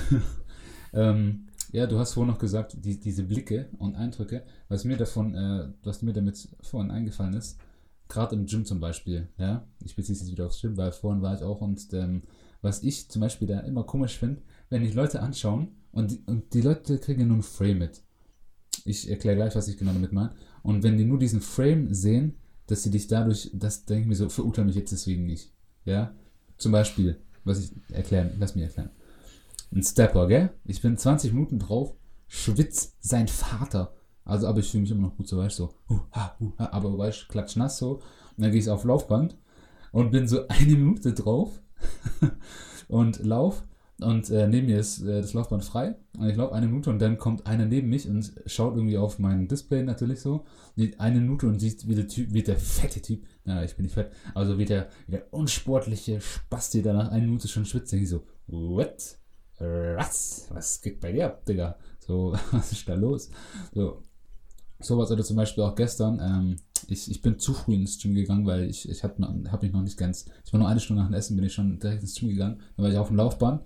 Ähm, 0.92 1.46
ja, 1.70 1.86
du 1.86 2.00
hast 2.00 2.14
vorhin 2.14 2.32
noch 2.32 2.40
gesagt, 2.40 2.76
die, 2.84 2.98
diese 2.98 3.22
Blicke 3.22 3.68
und 3.78 3.94
Eindrücke, 3.94 4.42
was 4.68 4.82
mir 4.84 4.96
davon, 4.96 5.36
äh, 5.36 5.68
was 5.84 6.02
mir 6.02 6.12
damit 6.12 6.48
vorhin 6.62 6.90
eingefallen 6.90 7.34
ist, 7.34 7.60
gerade 8.10 8.34
im 8.34 8.46
Gym 8.46 8.64
zum 8.66 8.80
Beispiel, 8.80 9.28
ja, 9.38 9.66
ich 9.82 9.96
beziehe 9.96 10.14
es 10.14 10.20
jetzt 10.20 10.30
wieder 10.30 10.46
aufs 10.46 10.60
Gym, 10.60 10.76
weil 10.76 10.92
vorhin 10.92 11.22
war 11.22 11.34
ich 11.34 11.42
auch 11.42 11.60
und 11.60 11.92
ähm, 11.92 12.22
was 12.60 12.82
ich 12.82 13.08
zum 13.08 13.20
Beispiel 13.20 13.48
da 13.48 13.60
immer 13.60 13.84
komisch 13.84 14.18
finde, 14.18 14.42
wenn 14.68 14.84
ich 14.84 14.94
Leute 14.94 15.22
anschauen 15.22 15.68
und 15.92 16.10
die, 16.10 16.22
und 16.26 16.52
die 16.52 16.60
Leute 16.60 16.98
kriegen 16.98 17.28
nur 17.28 17.38
ein 17.38 17.42
Frame 17.42 17.78
mit. 17.78 18.02
Ich 18.84 19.08
erkläre 19.08 19.36
gleich, 19.36 19.54
was 19.54 19.68
ich 19.68 19.78
genau 19.78 19.92
damit 19.92 20.12
meine. 20.12 20.32
Und 20.62 20.82
wenn 20.82 20.98
die 20.98 21.04
nur 21.04 21.18
diesen 21.18 21.40
Frame 21.40 21.92
sehen, 21.94 22.36
dass 22.66 22.82
sie 22.82 22.90
dich 22.90 23.06
dadurch, 23.08 23.50
das 23.54 23.84
denke 23.84 24.02
ich 24.02 24.08
mir 24.08 24.14
so, 24.14 24.28
verurteile 24.28 24.66
mich 24.66 24.76
jetzt 24.76 24.92
deswegen 24.92 25.26
nicht. 25.26 25.52
Ja, 25.84 26.14
zum 26.58 26.72
Beispiel, 26.72 27.20
was 27.44 27.58
ich 27.58 27.72
erklären, 27.90 28.32
lass 28.38 28.54
mich 28.54 28.64
erklären. 28.64 28.90
Ein 29.72 29.82
Stepper, 29.82 30.28
gell? 30.28 30.50
Ich 30.64 30.82
bin 30.82 30.96
20 30.96 31.32
Minuten 31.32 31.58
drauf, 31.58 31.94
schwitz 32.28 32.96
sein 33.00 33.28
Vater. 33.28 33.94
Also, 34.24 34.46
aber 34.46 34.60
ich 34.60 34.70
fühle 34.70 34.82
mich 34.82 34.90
immer 34.90 35.08
noch 35.08 35.16
gut, 35.16 35.28
so 35.28 35.38
weißt 35.38 35.58
du, 35.58 35.64
so, 35.64 35.74
huh, 35.88 36.00
ha, 36.12 36.36
huh, 36.38 36.52
ha, 36.58 36.68
aber 36.72 36.96
weißt 36.96 37.22
du, 37.22 37.32
klatschnass 37.32 37.78
so. 37.78 37.94
Und 37.94 38.02
dann 38.44 38.50
gehe 38.50 38.60
ich 38.60 38.68
auf 38.68 38.84
Laufband 38.84 39.36
und 39.92 40.10
bin 40.10 40.28
so 40.28 40.46
eine 40.48 40.72
Minute 40.72 41.12
drauf 41.12 41.60
und 42.88 43.24
lauf 43.24 43.64
und 44.00 44.30
äh, 44.30 44.48
neben 44.48 44.66
mir 44.66 44.78
ist 44.78 45.02
äh, 45.02 45.20
das 45.20 45.34
Laufband 45.34 45.64
frei 45.64 45.94
und 46.18 46.28
ich 46.28 46.36
laufe 46.36 46.54
eine 46.54 46.66
Minute 46.66 46.90
und 46.90 47.00
dann 47.00 47.18
kommt 47.18 47.46
einer 47.46 47.66
neben 47.66 47.88
mich 47.88 48.08
und 48.08 48.32
schaut 48.46 48.74
irgendwie 48.74 48.96
auf 48.96 49.18
mein 49.18 49.46
Display 49.46 49.82
natürlich 49.82 50.20
so. 50.20 50.44
Eine 50.98 51.20
Minute 51.20 51.46
und 51.46 51.58
sieht, 51.58 51.86
wie 51.86 51.94
der 51.94 52.08
Typ, 52.08 52.32
wie 52.32 52.42
der 52.42 52.56
fette 52.56 53.02
Typ, 53.02 53.26
na, 53.44 53.62
ich 53.62 53.76
bin 53.76 53.84
nicht 53.84 53.94
fett, 53.94 54.10
also 54.34 54.58
wie 54.58 54.64
der, 54.64 54.88
wie 55.06 55.12
der 55.12 55.32
unsportliche 55.32 56.20
Spasti 56.20 56.82
da 56.82 56.94
nach 56.94 57.10
einer 57.10 57.26
Minute 57.26 57.48
schon 57.48 57.66
schwitzt, 57.66 57.92
denke 57.92 58.04
ich 58.04 58.10
so, 58.10 58.24
what? 58.46 59.18
Was? 59.58 60.46
Was 60.50 60.80
geht 60.80 61.00
bei 61.00 61.12
dir 61.12 61.26
ab, 61.26 61.44
Digga? 61.44 61.76
So, 61.98 62.32
was 62.52 62.72
ist 62.72 62.88
da 62.88 62.94
los? 62.94 63.30
So, 63.74 64.02
sowas 64.80 65.10
oder 65.10 65.24
zum 65.24 65.36
Beispiel 65.36 65.64
auch 65.64 65.74
gestern, 65.74 66.20
ähm, 66.20 66.56
ich, 66.88 67.10
ich 67.10 67.22
bin 67.22 67.38
zu 67.38 67.54
früh 67.54 67.74
ins 67.74 67.98
Gym 68.00 68.14
gegangen, 68.14 68.46
weil 68.46 68.64
ich, 68.64 68.88
ich 68.88 69.04
habe 69.04 69.14
hab 69.50 69.62
mich 69.62 69.72
noch 69.72 69.82
nicht 69.82 69.98
ganz, 69.98 70.26
ich 70.44 70.52
war 70.52 70.60
nur 70.60 70.68
eine 70.68 70.80
Stunde 70.80 71.02
nach 71.02 71.08
dem 71.08 71.14
Essen, 71.14 71.36
bin 71.36 71.44
ich 71.44 71.52
schon 71.52 71.78
direkt 71.78 72.02
ins 72.02 72.14
Gym 72.14 72.30
gegangen, 72.30 72.60
dann 72.76 72.84
war 72.84 72.92
ich 72.92 72.98
auf 72.98 73.08
dem 73.08 73.16
Laufband 73.16 73.62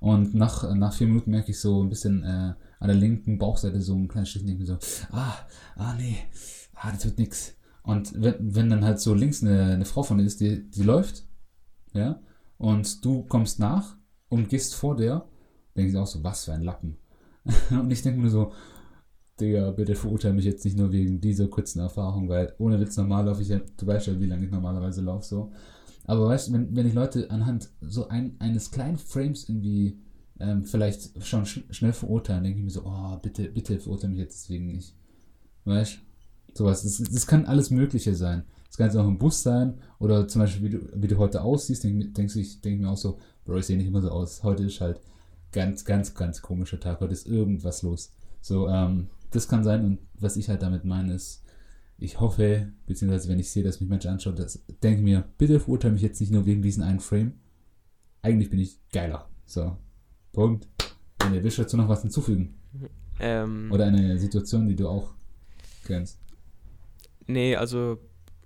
und 0.00 0.34
nach, 0.34 0.74
nach 0.74 0.92
vier 0.92 1.06
Minuten 1.06 1.30
merke 1.30 1.50
ich 1.50 1.60
so 1.60 1.82
ein 1.82 1.88
bisschen 1.88 2.22
äh, 2.22 2.54
an 2.78 2.86
der 2.86 2.94
linken 2.94 3.38
Bauchseite 3.38 3.80
so 3.80 3.94
ein 3.94 4.08
kleines 4.08 4.30
Stück, 4.30 4.46
denke 4.46 4.60
mir 4.60 4.66
so, 4.66 4.78
ah, 5.10 5.34
ah 5.76 5.94
nee, 5.94 6.16
ah, 6.74 6.92
das 6.92 7.04
wird 7.04 7.18
nix. 7.18 7.56
Und 7.82 8.12
wenn, 8.20 8.54
wenn 8.54 8.70
dann 8.70 8.84
halt 8.84 9.00
so 9.00 9.14
links 9.14 9.42
eine, 9.42 9.72
eine 9.72 9.84
Frau 9.84 10.02
von 10.02 10.18
dir 10.18 10.24
ist, 10.24 10.40
die, 10.40 10.68
die 10.70 10.82
läuft, 10.82 11.26
ja, 11.94 12.20
und 12.58 13.04
du 13.04 13.24
kommst 13.24 13.58
nach 13.58 13.96
und 14.28 14.48
gehst 14.48 14.74
vor 14.74 14.94
der, 14.96 15.26
denke 15.76 15.90
ich 15.90 15.96
auch 15.96 16.06
so, 16.06 16.22
was 16.22 16.44
für 16.44 16.52
ein 16.52 16.62
Lappen. 16.62 16.98
und 17.70 17.90
ich 17.90 18.02
denke 18.02 18.20
mir 18.20 18.30
so, 18.30 18.52
Digga, 19.40 19.70
bitte 19.70 19.94
verurteile 19.94 20.34
mich 20.34 20.44
jetzt 20.44 20.64
nicht 20.64 20.76
nur 20.76 20.92
wegen 20.92 21.20
dieser 21.20 21.48
kurzen 21.48 21.80
Erfahrung, 21.80 22.28
weil 22.28 22.52
ohne 22.58 22.80
Witz 22.80 22.96
normal 22.96 23.26
laufe 23.26 23.42
ich 23.42 23.48
ja, 23.48 23.60
du 23.76 23.86
weißt 23.86 24.08
ja, 24.08 24.20
wie 24.20 24.26
lange 24.26 24.46
ich 24.46 24.50
normalerweise 24.50 25.00
laufe 25.00 25.24
so. 25.24 25.52
Aber 26.04 26.26
weißt 26.28 26.48
du, 26.48 26.52
wenn, 26.54 26.74
wenn 26.74 26.86
ich 26.86 26.94
Leute 26.94 27.30
anhand 27.30 27.70
so 27.80 28.08
ein, 28.08 28.36
eines 28.38 28.70
kleinen 28.70 28.96
Frames 28.96 29.48
irgendwie 29.48 29.98
ähm, 30.40 30.64
vielleicht 30.64 31.24
schon 31.24 31.44
sch 31.46 31.64
schnell 31.70 31.92
verurteilen, 31.92 32.44
denke 32.44 32.58
ich 32.58 32.64
mir 32.64 32.70
so, 32.70 32.82
oh, 32.84 33.16
bitte, 33.22 33.44
bitte 33.48 33.78
verurteile 33.78 34.12
mich 34.12 34.20
jetzt 34.20 34.42
deswegen 34.42 34.66
nicht. 34.66 34.94
Weißt 35.64 35.98
du? 35.98 36.54
Sowas. 36.54 36.82
Das, 36.82 36.98
das 36.98 37.26
kann 37.26 37.44
alles 37.44 37.70
Mögliche 37.70 38.14
sein. 38.14 38.44
Das 38.66 38.76
kann 38.76 38.86
jetzt 38.86 38.96
auch 38.96 39.06
im 39.06 39.18
Bus 39.18 39.42
sein 39.42 39.78
oder 39.98 40.26
zum 40.28 40.42
Beispiel, 40.42 40.62
wie 40.62 40.70
du, 40.70 40.88
wie 40.94 41.08
du 41.08 41.18
heute 41.18 41.42
aussiehst, 41.42 41.84
denk, 41.84 42.14
denkst 42.14 42.34
du, 42.34 42.40
ich 42.40 42.60
denke 42.60 42.82
mir 42.82 42.90
auch 42.90 42.96
so, 42.96 43.18
Bro, 43.44 43.58
ich 43.58 43.66
sehe 43.66 43.76
nicht 43.76 43.86
immer 43.86 44.02
so 44.02 44.10
aus. 44.10 44.42
Heute 44.42 44.64
ist 44.64 44.80
halt 44.80 45.00
ganz, 45.52 45.84
ganz, 45.84 46.14
ganz 46.14 46.42
komischer 46.42 46.80
Tag. 46.80 47.00
Heute 47.00 47.12
ist 47.12 47.26
irgendwas 47.26 47.82
los. 47.82 48.12
So, 48.40 48.68
ähm, 48.68 49.08
das 49.30 49.48
kann 49.48 49.64
sein 49.64 49.84
und 49.84 49.98
was 50.14 50.36
ich 50.36 50.48
halt 50.48 50.62
damit 50.62 50.84
meine 50.84 51.14
ist, 51.14 51.44
ich 51.98 52.20
hoffe, 52.20 52.72
beziehungsweise 52.86 53.28
wenn 53.28 53.40
ich 53.40 53.50
sehe, 53.50 53.64
dass 53.64 53.80
mich 53.80 53.90
Menschen 53.90 54.10
anschaut, 54.10 54.38
das 54.38 54.64
denke 54.82 55.02
mir, 55.02 55.24
bitte 55.36 55.58
verurteile 55.58 55.94
mich 55.94 56.02
jetzt 56.02 56.20
nicht 56.20 56.32
nur 56.32 56.46
wegen 56.46 56.62
diesen 56.62 56.84
einen 56.84 57.00
Frame. 57.00 57.32
Eigentlich 58.22 58.50
bin 58.50 58.60
ich 58.60 58.78
geiler. 58.92 59.28
So, 59.46 59.76
Punkt. 60.32 60.68
Und 61.24 61.34
ihr 61.34 61.42
willst 61.42 61.58
dazu 61.58 61.76
noch 61.76 61.88
was 61.88 62.02
hinzufügen? 62.02 62.54
Ähm, 63.18 63.70
Oder 63.72 63.86
eine 63.86 64.16
Situation, 64.18 64.68
die 64.68 64.76
du 64.76 64.88
auch 64.88 65.12
kennst? 65.84 66.20
nee, 67.26 67.56
also, 67.56 67.98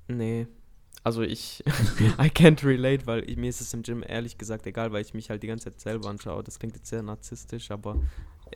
nee. 0.08 0.46
Also 1.04 1.22
ich, 1.22 1.62
I 2.18 2.28
can't 2.28 2.64
relate, 2.64 3.06
weil 3.06 3.28
ich, 3.28 3.36
mir 3.36 3.48
ist 3.48 3.60
es 3.60 3.74
im 3.74 3.82
Gym 3.82 4.04
ehrlich 4.06 4.38
gesagt 4.38 4.66
egal, 4.66 4.92
weil 4.92 5.02
ich 5.02 5.14
mich 5.14 5.30
halt 5.30 5.42
die 5.42 5.48
ganze 5.48 5.64
Zeit 5.64 5.80
selber 5.80 6.08
anschaue. 6.08 6.44
Das 6.44 6.58
klingt 6.58 6.76
jetzt 6.76 6.88
sehr 6.88 7.02
narzisstisch, 7.02 7.70
aber 7.70 8.00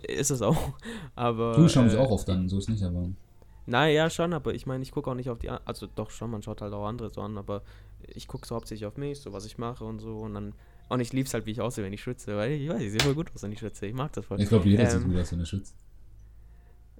ist 0.02 0.31
es 0.31 0.43
auch. 0.43 0.56
Aber, 1.14 1.55
Du 1.55 1.68
schaust 1.68 1.86
mich 1.86 1.94
äh, 1.94 1.98
auch 1.98 2.10
oft 2.10 2.28
an, 2.31 2.48
so 2.48 2.59
ist 2.59 2.68
nicht, 2.68 2.82
aber. 2.82 3.09
Naja, 3.68 4.09
schon, 4.10 4.32
aber 4.32 4.55
ich 4.55 4.64
meine, 4.66 4.82
ich 4.85 4.93
gucke 4.93 5.10
auch 5.10 5.14
nicht 5.16 5.28
auf 5.28 5.39
die, 5.39 5.51
also 5.51 5.89
doch 5.89 6.10
schon, 6.10 6.31
man 6.31 6.40
schaut 6.43 6.60
halt 6.62 6.73
auch 6.73 6.86
andere 6.86 7.10
so 7.10 7.20
an, 7.23 7.36
aber 7.36 7.62
ich 8.06 8.28
gucke 8.28 8.47
so 8.47 8.55
hauptsächlich 8.55 8.86
auf 8.86 8.97
mich, 8.97 9.20
so 9.20 9.32
was 9.32 9.44
ich 9.44 9.59
mache 9.59 9.82
und 9.85 9.98
so 9.98 10.18
und 10.20 10.35
dann, 10.35 10.55
und 10.89 11.01
ich 11.01 11.12
lieb's 11.12 11.35
halt, 11.35 11.47
wie 11.47 11.51
ich 11.51 11.60
aussehe, 11.60 11.85
wenn 11.85 11.93
ich 11.93 12.01
schwitze, 12.01 12.36
weil 12.36 12.52
ich 12.52 12.68
weiß, 12.68 12.81
ich 12.81 12.93
sehe 12.93 13.01
voll 13.01 13.14
gut 13.14 13.32
aus, 13.35 13.43
wenn 13.43 13.51
ich 13.51 13.59
schwitze, 13.59 13.86
ich 13.86 13.94
mag 13.94 14.12
das 14.12 14.24
voll. 14.24 14.40
Ich 14.40 14.48
glaube, 14.48 14.68
jeder 14.68 14.86
sieht 14.89 15.02
Ähm, 15.02 15.10
gut 15.10 15.20
aus, 15.20 15.32
wenn 15.32 15.40
er 15.40 15.47
schützt. 15.47 15.74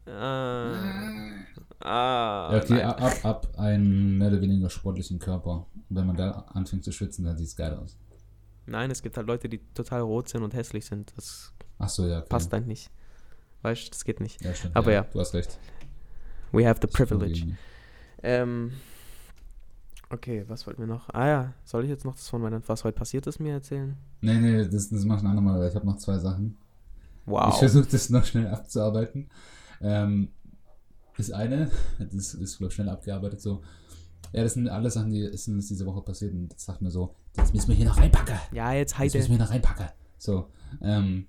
Ah. 0.07 0.75
Ah. 1.81 2.51
Ja, 2.53 2.59
okay, 2.63 2.75
nein. 2.75 2.83
ab, 2.83 3.03
ab, 3.03 3.25
ab 3.25 3.49
einen 3.59 4.19
mehr 4.19 4.29
oder 4.29 4.41
weniger 4.41 4.71
sportlichen 4.71 5.19
Körper. 5.19 5.67
Und 5.89 5.97
wenn 5.97 6.07
man 6.07 6.17
da 6.17 6.31
anfängt 6.53 6.85
zu 6.85 6.93
schwitzen, 6.93 7.25
dann 7.25 7.37
sieht 7.37 7.49
es 7.49 7.57
geil 7.57 7.75
aus. 7.75 7.97
nein, 8.67 8.91
es 8.91 9.03
gibt 9.03 9.17
halt 9.17 9.27
Leute, 9.27 9.49
die 9.49 9.59
total 9.75 10.01
rot 10.03 10.29
sind 10.29 10.43
und 10.43 10.55
hässlich 10.55 10.85
sind. 10.87 11.13
Das 11.17 11.53
Ach 11.79 11.89
so, 11.89 12.07
ja. 12.07 12.19
Okay. 12.19 12.27
passt 12.29 12.53
halt 12.53 12.67
nicht. 12.67 12.91
Weißt 13.63 13.87
du, 13.87 13.91
das 13.91 14.05
geht 14.05 14.21
nicht. 14.21 14.43
Ja, 14.45 14.55
stimmt. 14.55 14.77
Aber 14.77 14.93
ja. 14.93 15.03
Du 15.13 15.21
hast 15.21 15.35
recht. 15.35 15.59
We 16.53 16.67
have 16.67 16.81
the 16.81 16.87
privilege. 16.87 17.57
Ähm. 18.23 18.73
Okay, 20.09 20.45
was 20.47 20.67
wollten 20.67 20.81
wir 20.83 20.87
noch? 20.87 21.09
Ah 21.11 21.27
ja, 21.27 21.53
soll 21.65 21.83
ich 21.83 21.91
jetzt 21.91 22.05
noch 22.05 22.15
das 22.15 22.29
von 22.29 22.41
meinem, 22.41 22.63
was 22.69 22.85
heute 22.85 22.97
passiert 22.97 23.27
ist, 23.27 23.41
mir 23.41 23.55
erzählen? 23.55 23.97
Nee, 24.21 24.35
nee, 24.39 24.65
das, 24.69 24.89
das 24.89 25.05
mach 25.05 25.17
ich 25.17 25.23
ein 25.25 25.27
andermal, 25.27 25.59
weil 25.59 25.69
ich 25.69 25.75
habe 25.75 25.85
noch 25.85 25.97
zwei 25.97 26.17
Sachen. 26.19 26.57
Ich 27.25 27.33
Wow. 27.33 27.59
versuche 27.59 27.89
das 27.91 28.09
noch 28.09 28.25
schnell 28.25 28.47
abzuarbeiten. 28.47 29.29
Ähm, 29.81 30.29
das 31.17 31.33
eine, 31.33 31.73
das 31.99 32.35
ist 32.35 32.59
glaube 32.59 32.69
ich 32.71 32.75
schnell 32.77 32.89
abgearbeitet 32.89 33.41
so. 33.41 33.63
Ja, 34.33 34.45
das 34.45 34.55
sind 34.55 34.69
alle 34.69 34.91
Sachen, 34.91 35.11
die 35.11 35.21
ist 35.23 35.49
uns 35.49 35.67
diese 35.67 35.85
Woche 35.87 36.03
passiert 36.03 36.33
und 36.35 36.49
das 36.55 36.65
sagt 36.65 36.83
mir 36.83 36.91
so, 36.93 37.17
das 37.35 37.53
müssen 37.53 37.69
wir 37.69 37.75
hier 37.75 37.87
noch 37.87 37.99
reinpacken. 37.99 38.37
Ja, 38.53 38.73
jetzt 38.73 38.93
Das 38.93 38.99
Heide. 39.01 39.19
müssen 39.19 39.31
wir 39.33 39.39
noch 39.39 39.51
reinpacken. 39.51 39.87
So, 40.19 40.51
ähm, 40.83 41.27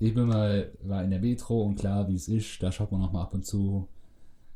ich 0.00 0.14
bin 0.14 0.26
mal, 0.26 0.72
war 0.82 1.02
in 1.04 1.10
der 1.10 1.20
Metro 1.20 1.62
und 1.62 1.76
klar, 1.76 2.08
wie 2.08 2.14
es 2.14 2.28
ist, 2.28 2.62
da 2.62 2.72
schaut 2.72 2.92
man 2.92 3.00
noch 3.00 3.12
mal 3.12 3.22
ab 3.22 3.34
und 3.34 3.44
zu 3.44 3.88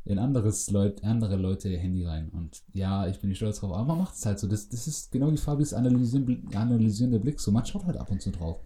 in 0.05 0.19
anderes 0.19 0.71
Leut, 0.71 1.05
andere 1.05 1.37
Leute 1.37 1.69
ihr 1.69 1.79
Handy 1.79 2.05
rein. 2.05 2.31
Und 2.31 2.63
ja, 2.73 3.07
ich 3.07 3.21
bin 3.21 3.29
nicht 3.29 3.39
stolz 3.39 3.61
drauf, 3.61 3.73
aber 3.73 3.85
man 3.85 3.99
macht 3.99 4.15
es 4.15 4.25
halt 4.25 4.39
so. 4.39 4.49
Das, 4.49 4.69
das 4.69 4.87
ist 4.87 5.13
genau 5.13 5.31
wie 5.31 5.37
Fabis 5.37 5.75
analysieren, 5.75 6.49
analysierende 6.55 7.21
Blick. 7.21 7.39
So, 7.39 7.53
man 7.53 7.67
schaut 7.67 7.85
halt 7.85 7.97
ab 7.97 8.11
und 8.11 8.23
zu 8.23 8.31
drauf. 8.31 8.61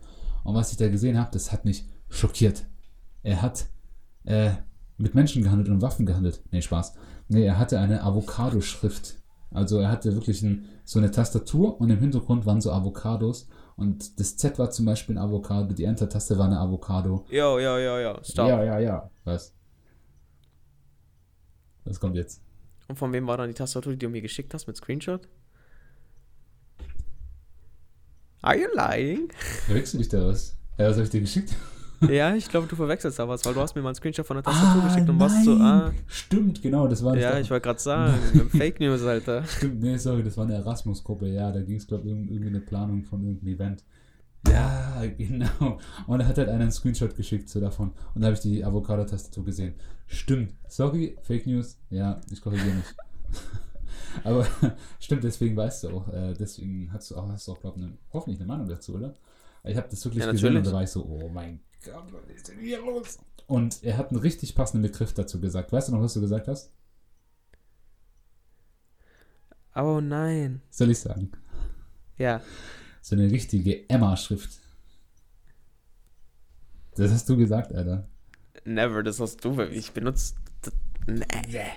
Und 0.44 0.54
was 0.54 0.70
ich 0.70 0.78
da 0.78 0.88
gesehen 0.88 1.18
habe, 1.18 1.30
das 1.32 1.52
hat 1.52 1.64
mich 1.64 1.84
schockiert. 2.08 2.66
Er 3.22 3.42
hat 3.42 3.66
äh, 4.24 4.52
mit 4.96 5.14
Menschen 5.14 5.42
gehandelt 5.42 5.68
und 5.68 5.82
Waffen 5.82 6.06
gehandelt. 6.06 6.42
Nee, 6.50 6.62
Spaß. 6.62 6.94
Nee, 7.28 7.44
er 7.44 7.58
hatte 7.58 7.80
eine 7.80 8.02
Avocado-Schrift. 8.02 9.16
Also 9.50 9.78
er 9.78 9.90
hatte 9.90 10.14
wirklich 10.14 10.42
ein, 10.42 10.66
so 10.84 10.98
eine 10.98 11.10
Tastatur 11.10 11.80
und 11.80 11.90
im 11.90 11.98
Hintergrund 11.98 12.46
waren 12.46 12.60
so 12.60 12.72
Avocados. 12.72 13.48
Und 13.76 14.20
das 14.20 14.36
Z 14.36 14.58
war 14.58 14.70
zum 14.70 14.86
Beispiel 14.86 15.16
ein 15.16 15.18
Avocado, 15.18 15.72
die 15.74 15.84
Enter-Taste 15.84 16.38
war 16.38 16.46
eine 16.46 16.58
Avocado. 16.60 17.26
Jo, 17.28 17.58
jo, 17.58 17.78
jo, 17.78 17.98
jo. 17.98 18.18
Stopp. 18.22 18.48
Ja, 18.48 18.62
ja, 18.62 18.78
ja. 18.78 19.10
Was? 19.24 19.52
Was 21.84 21.98
kommt 21.98 22.16
jetzt? 22.16 22.40
Und 22.88 22.96
von 22.96 23.12
wem 23.12 23.26
war 23.26 23.36
dann 23.36 23.48
die 23.48 23.54
Tastatur, 23.54 23.92
die 23.92 23.98
du 23.98 24.08
mir 24.08 24.22
geschickt 24.22 24.54
hast 24.54 24.66
mit 24.66 24.76
Screenshot? 24.76 25.28
Are 28.42 28.56
you 28.56 28.68
lying? 28.74 29.32
Verwechsel 29.66 30.00
ich 30.02 30.08
da 30.08 30.26
was? 30.26 30.56
Ja, 30.78 30.88
was 30.88 30.96
habe 30.96 31.04
ich 31.04 31.10
dir 31.10 31.20
geschickt? 31.20 31.54
Ja, 32.10 32.34
ich 32.34 32.48
glaube, 32.48 32.66
du 32.66 32.76
verwechselst 32.76 33.18
da 33.18 33.28
was, 33.28 33.44
weil 33.44 33.54
du 33.54 33.60
hast 33.60 33.74
mir 33.74 33.82
mal 33.82 33.88
einen 33.88 33.94
Screenshot 33.94 34.26
von 34.26 34.36
der 34.36 34.44
Tastatur 34.44 34.82
geschickt 34.82 35.08
und 35.08 35.20
warst 35.20 35.44
so, 35.44 35.52
ah. 35.52 35.92
Stimmt, 36.06 36.62
genau, 36.62 36.86
das 36.88 37.04
war 37.04 37.16
Ja, 37.16 37.38
ich 37.38 37.50
wollte 37.50 37.64
gerade 37.64 37.80
sagen, 37.80 38.14
mit 38.34 38.50
Fake 38.50 38.80
News, 38.80 39.02
Alter. 39.02 39.44
Stimmt, 39.44 39.80
nee, 39.80 39.96
sorry, 39.96 40.22
das 40.22 40.36
war 40.36 40.44
eine 40.44 40.54
Erasmus-Gruppe, 40.54 41.28
ja, 41.28 41.52
da 41.52 41.62
ging 41.62 41.76
es, 41.76 41.86
glaube 41.86 42.06
ich, 42.06 42.12
um 42.12 42.28
irgendwie 42.28 42.48
eine 42.48 42.60
Planung 42.60 43.04
von 43.04 43.22
irgendeinem 43.22 43.54
Event. 43.54 43.84
Ja, 44.48 45.02
genau. 45.16 45.78
Und 46.06 46.20
er 46.20 46.28
hat 46.28 46.38
halt 46.38 46.48
einen 46.48 46.70
Screenshot 46.70 47.16
geschickt 47.16 47.48
so 47.48 47.60
davon. 47.60 47.92
Und 48.14 48.20
da 48.20 48.26
habe 48.26 48.34
ich 48.34 48.40
die 48.40 48.62
Avocado-Tastatur 48.62 49.44
gesehen. 49.44 49.74
Stimmt. 50.06 50.52
Sorry, 50.68 51.16
Fake 51.22 51.46
News. 51.46 51.78
Ja, 51.88 52.20
ich 52.30 52.42
korrigiere 52.42 52.74
mich. 52.74 52.84
Aber 54.24 54.46
stimmt, 55.00 55.24
deswegen 55.24 55.56
weißt 55.56 55.84
du 55.84 55.88
auch, 55.90 56.08
äh, 56.08 56.34
deswegen 56.38 56.92
hast 56.92 57.10
du 57.10 57.16
auch, 57.16 57.28
hast 57.28 57.48
du 57.48 57.52
auch, 57.52 57.60
glaube 57.60 57.78
ich, 57.78 57.84
eine, 57.84 57.94
hoffentlich 58.12 58.38
eine 58.38 58.46
Meinung 58.46 58.68
dazu, 58.68 58.94
oder? 58.94 59.14
Ich 59.64 59.76
habe 59.76 59.88
das 59.90 60.04
wirklich 60.04 60.24
Ja, 60.24 60.30
gesehen 60.30 60.56
und 60.56 60.66
da 60.66 60.72
war 60.72 60.82
ich 60.82 60.90
so, 60.90 61.04
oh 61.04 61.28
mein 61.32 61.60
ist 62.34 62.48
denn 62.48 62.58
hier 62.58 62.80
los? 62.80 63.18
Und 63.46 63.82
er 63.82 63.96
hat 63.98 64.10
einen 64.10 64.20
richtig 64.20 64.54
passenden 64.54 64.90
Begriff 64.90 65.12
dazu 65.12 65.40
gesagt. 65.40 65.72
Weißt 65.72 65.88
du 65.88 65.92
noch, 65.92 66.02
was 66.02 66.14
du 66.14 66.20
gesagt 66.20 66.48
hast? 66.48 66.72
Oh 69.74 70.00
nein. 70.00 70.62
Soll 70.70 70.90
ich 70.90 71.00
sagen? 71.00 71.32
Ja. 72.16 72.40
So 73.00 73.16
eine 73.16 73.30
richtige 73.30 73.88
Emma-Schrift. 73.88 74.60
Das 76.96 77.10
hast 77.10 77.28
du 77.28 77.36
gesagt, 77.36 77.74
Alter. 77.74 78.08
Never, 78.64 79.02
das 79.02 79.20
hast 79.20 79.44
du. 79.44 79.60
Ich 79.62 79.92
benutze. 79.92 80.34
Nee. 81.06 81.24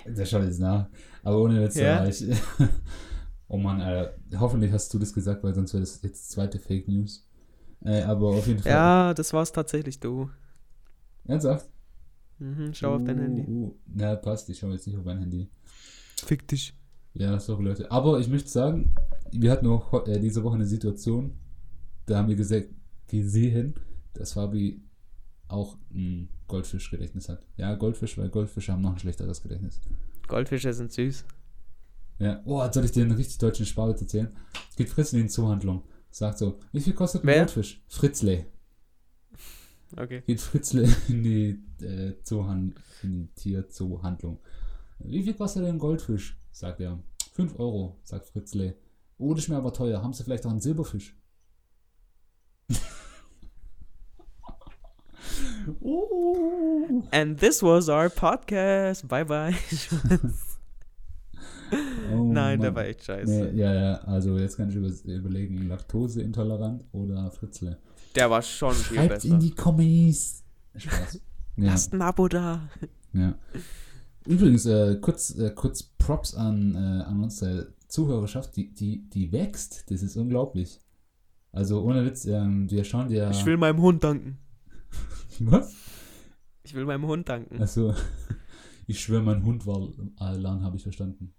Der 0.06 0.24
schaut 0.24 0.44
jetzt 0.44 0.60
nach. 0.60 0.88
Aber 1.22 1.42
ohne 1.42 1.62
Witz, 1.62 1.74
ja? 1.74 2.06
ich. 2.06 2.24
oh 3.48 3.58
Mann, 3.58 3.80
Alter. 3.80 4.16
Hoffentlich 4.38 4.72
hast 4.72 4.94
du 4.94 4.98
das 4.98 5.12
gesagt, 5.12 5.42
weil 5.42 5.54
sonst 5.54 5.74
wäre 5.74 5.82
das 5.82 6.00
jetzt 6.02 6.30
zweite 6.30 6.58
Fake 6.58 6.88
News. 6.88 7.27
Äh, 7.84 8.02
aber 8.02 8.28
auf 8.28 8.46
jeden 8.46 8.60
Fall. 8.60 8.72
Ja, 8.72 9.14
das 9.14 9.32
war's 9.32 9.52
tatsächlich 9.52 10.00
du. 10.00 10.30
Ernsthaft? 11.26 11.68
Mhm, 12.38 12.72
schau 12.72 12.96
auf 12.96 13.04
dein 13.04 13.18
Uh, 13.18 13.22
Handy. 13.22 13.42
Uh, 13.46 13.74
na, 13.86 14.16
passt. 14.16 14.48
Ich 14.48 14.58
schaue 14.58 14.72
jetzt 14.72 14.86
nicht 14.86 14.96
auf 14.96 15.04
mein 15.04 15.18
Handy. 15.18 15.48
Fick 16.24 16.46
dich. 16.48 16.74
Ja, 17.14 17.38
sorry, 17.38 17.64
Leute. 17.64 17.90
Aber 17.90 18.18
ich 18.20 18.28
möchte 18.28 18.48
sagen, 18.48 18.94
wir 19.32 19.50
hatten 19.50 19.66
auch 19.66 20.06
äh, 20.06 20.20
diese 20.20 20.42
Woche 20.44 20.54
eine 20.54 20.66
Situation, 20.66 21.36
da 22.06 22.18
haben 22.18 22.28
wir 22.28 22.36
gese 22.36 22.68
gesehen, 23.08 23.74
dass 24.14 24.32
Fabi 24.32 24.82
auch 25.48 25.76
ein 25.92 26.28
Goldfischgedächtnis 26.46 27.28
hat. 27.28 27.46
Ja, 27.56 27.74
Goldfisch, 27.74 28.18
weil 28.18 28.28
Goldfische 28.28 28.72
haben 28.72 28.82
noch 28.82 28.92
ein 28.92 28.98
schlechteres 28.98 29.42
Gedächtnis. 29.42 29.80
Goldfische 30.26 30.72
sind 30.72 30.92
süß. 30.92 31.24
Ja. 32.18 32.40
Oh, 32.44 32.62
jetzt 32.62 32.74
soll 32.74 32.84
ich 32.84 32.92
dir 32.92 33.04
einen 33.04 33.12
richtig 33.16 33.38
deutschen 33.38 33.66
Sparwitz 33.66 34.00
erzählen? 34.02 34.28
Geht 34.76 34.88
Fritzle 34.88 35.20
in 35.20 35.26
die 35.26 35.30
Zoohandlung. 35.30 35.82
Sagt 36.18 36.38
so, 36.38 36.58
wie 36.72 36.80
viel 36.80 36.94
kostet 36.94 37.22
ein 37.22 37.28
Wer? 37.28 37.36
Goldfisch? 37.36 37.80
Fritzle. 37.86 38.46
Okay. 39.96 40.24
Geht 40.26 40.40
Fritzle 40.40 40.92
in 41.08 41.22
die, 41.22 41.62
äh, 41.80 42.20
Zoohand 42.24 42.74
in 43.04 43.12
die 43.12 43.28
Tierzoohandlung. 43.36 44.40
Wie 44.98 45.22
viel 45.22 45.34
kostet 45.34 45.64
ein 45.64 45.78
Goldfisch? 45.78 46.36
Sagt 46.50 46.80
er. 46.80 46.98
5 47.34 47.60
Euro, 47.60 48.00
sagt 48.02 48.26
Fritzle. 48.26 48.74
Oh, 49.16 49.32
das 49.32 49.44
ist 49.44 49.48
mir 49.48 49.58
aber 49.58 49.72
teuer. 49.72 50.02
Haben 50.02 50.12
Sie 50.12 50.24
vielleicht 50.24 50.44
auch 50.44 50.50
einen 50.50 50.60
Silberfisch? 50.60 51.16
And 57.12 57.38
this 57.38 57.62
was 57.62 57.88
our 57.88 58.08
podcast. 58.08 59.06
Bye 59.06 59.24
bye. 59.24 59.54
Oh 62.12 62.32
Nein, 62.32 62.60
der 62.60 62.70
Mann. 62.70 62.76
war 62.76 62.84
echt 62.86 63.04
scheiße. 63.04 63.30
Nee, 63.52 63.58
ja, 63.60 63.74
ja, 63.74 63.94
also 64.02 64.36
jetzt 64.38 64.56
kann 64.56 64.68
ich 64.68 64.74
über 64.76 64.88
überlegen, 65.04 65.68
Laktoseintolerant 65.68 66.84
oder 66.92 67.30
Fritzle. 67.30 67.78
Der 68.14 68.30
war 68.30 68.42
schon 68.42 68.74
viel 68.74 68.96
Schreibt 68.96 69.08
besser. 69.14 69.28
in 69.28 69.40
die 69.40 69.50
Kommis. 69.50 70.44
Spaß. 70.76 71.20
Ja, 71.56 71.72
Lasst 71.72 71.92
ein 71.92 72.02
Abo 72.02 72.28
da. 72.28 72.68
ja. 73.12 73.34
Übrigens, 74.24 74.64
äh, 74.66 74.96
kurz, 75.00 75.36
äh, 75.36 75.50
kurz 75.50 75.82
Props 75.82 76.34
an, 76.36 76.76
äh, 76.76 77.02
an 77.02 77.20
unsere 77.24 77.74
Zuhörerschaft, 77.88 78.54
die, 78.54 78.72
die, 78.72 79.10
die 79.10 79.32
wächst. 79.32 79.90
Das 79.90 80.02
ist 80.02 80.16
unglaublich. 80.16 80.78
Also 81.50 81.82
ohne 81.82 82.04
Witz, 82.04 82.26
ähm, 82.26 82.70
wir 82.70 82.84
schauen 82.84 83.08
dir. 83.08 83.28
Ich 83.30 83.44
will 83.44 83.56
meinem 83.56 83.80
Hund 83.80 84.04
danken. 84.04 84.38
Was? 85.40 85.74
Ich 86.62 86.74
will 86.74 86.84
meinem 86.84 87.06
Hund 87.06 87.28
danken. 87.28 87.58
Also, 87.60 87.92
ich 88.86 89.00
schwöre, 89.00 89.22
mein 89.22 89.42
Hund 89.44 89.66
war 89.66 89.88
Alan, 90.16 90.62
habe 90.62 90.76
ich 90.76 90.82
verstanden. 90.84 91.34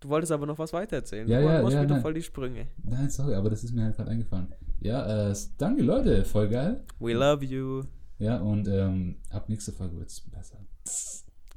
Du 0.00 0.08
wolltest 0.08 0.32
aber 0.32 0.46
noch 0.46 0.58
was 0.58 0.72
weitererzählen. 0.72 1.28
Ja, 1.28 1.40
du 1.40 1.46
ja, 1.46 1.62
machst 1.62 1.74
ja, 1.74 1.82
wieder 1.82 1.94
nein. 1.94 2.02
voll 2.02 2.14
die 2.14 2.22
Sprünge. 2.22 2.68
Nein, 2.82 3.10
sorry, 3.10 3.34
aber 3.34 3.50
das 3.50 3.62
ist 3.62 3.72
mir 3.72 3.84
halt 3.84 3.96
gerade 3.96 4.10
eingefallen. 4.10 4.48
Ja, 4.80 5.30
äh, 5.30 5.36
danke 5.58 5.82
Leute, 5.82 6.24
voll 6.24 6.48
geil. 6.48 6.82
We 6.98 7.12
love 7.12 7.44
you. 7.44 7.84
Ja, 8.18 8.38
und 8.38 8.66
ähm, 8.66 9.16
ab 9.30 9.48
nächster 9.50 9.72
Folge 9.72 9.98
wird 9.98 10.08
es 10.08 10.20
besser. 10.20 10.56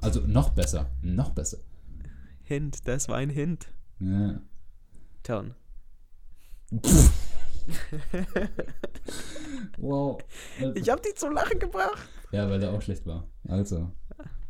Also 0.02 0.22
noch 0.22 0.50
besser, 0.50 0.90
noch 1.02 1.30
besser. 1.30 1.60
Hint, 2.44 2.86
das 2.88 3.08
war 3.08 3.16
ein 3.16 3.30
Hint. 3.30 3.68
Ja. 4.00 4.42
Turn. 5.24 5.56
Wow. 9.78 10.22
Ich 10.76 10.90
hab 10.90 11.02
dich 11.02 11.16
zum 11.16 11.34
Lachen 11.34 11.60
gebracht. 11.60 12.10
Ja, 12.32 12.50
weil 12.50 12.60
der 12.60 12.72
auch 12.72 12.82
schlecht 12.82 13.06
war. 13.06 13.28
Also. 13.48 13.92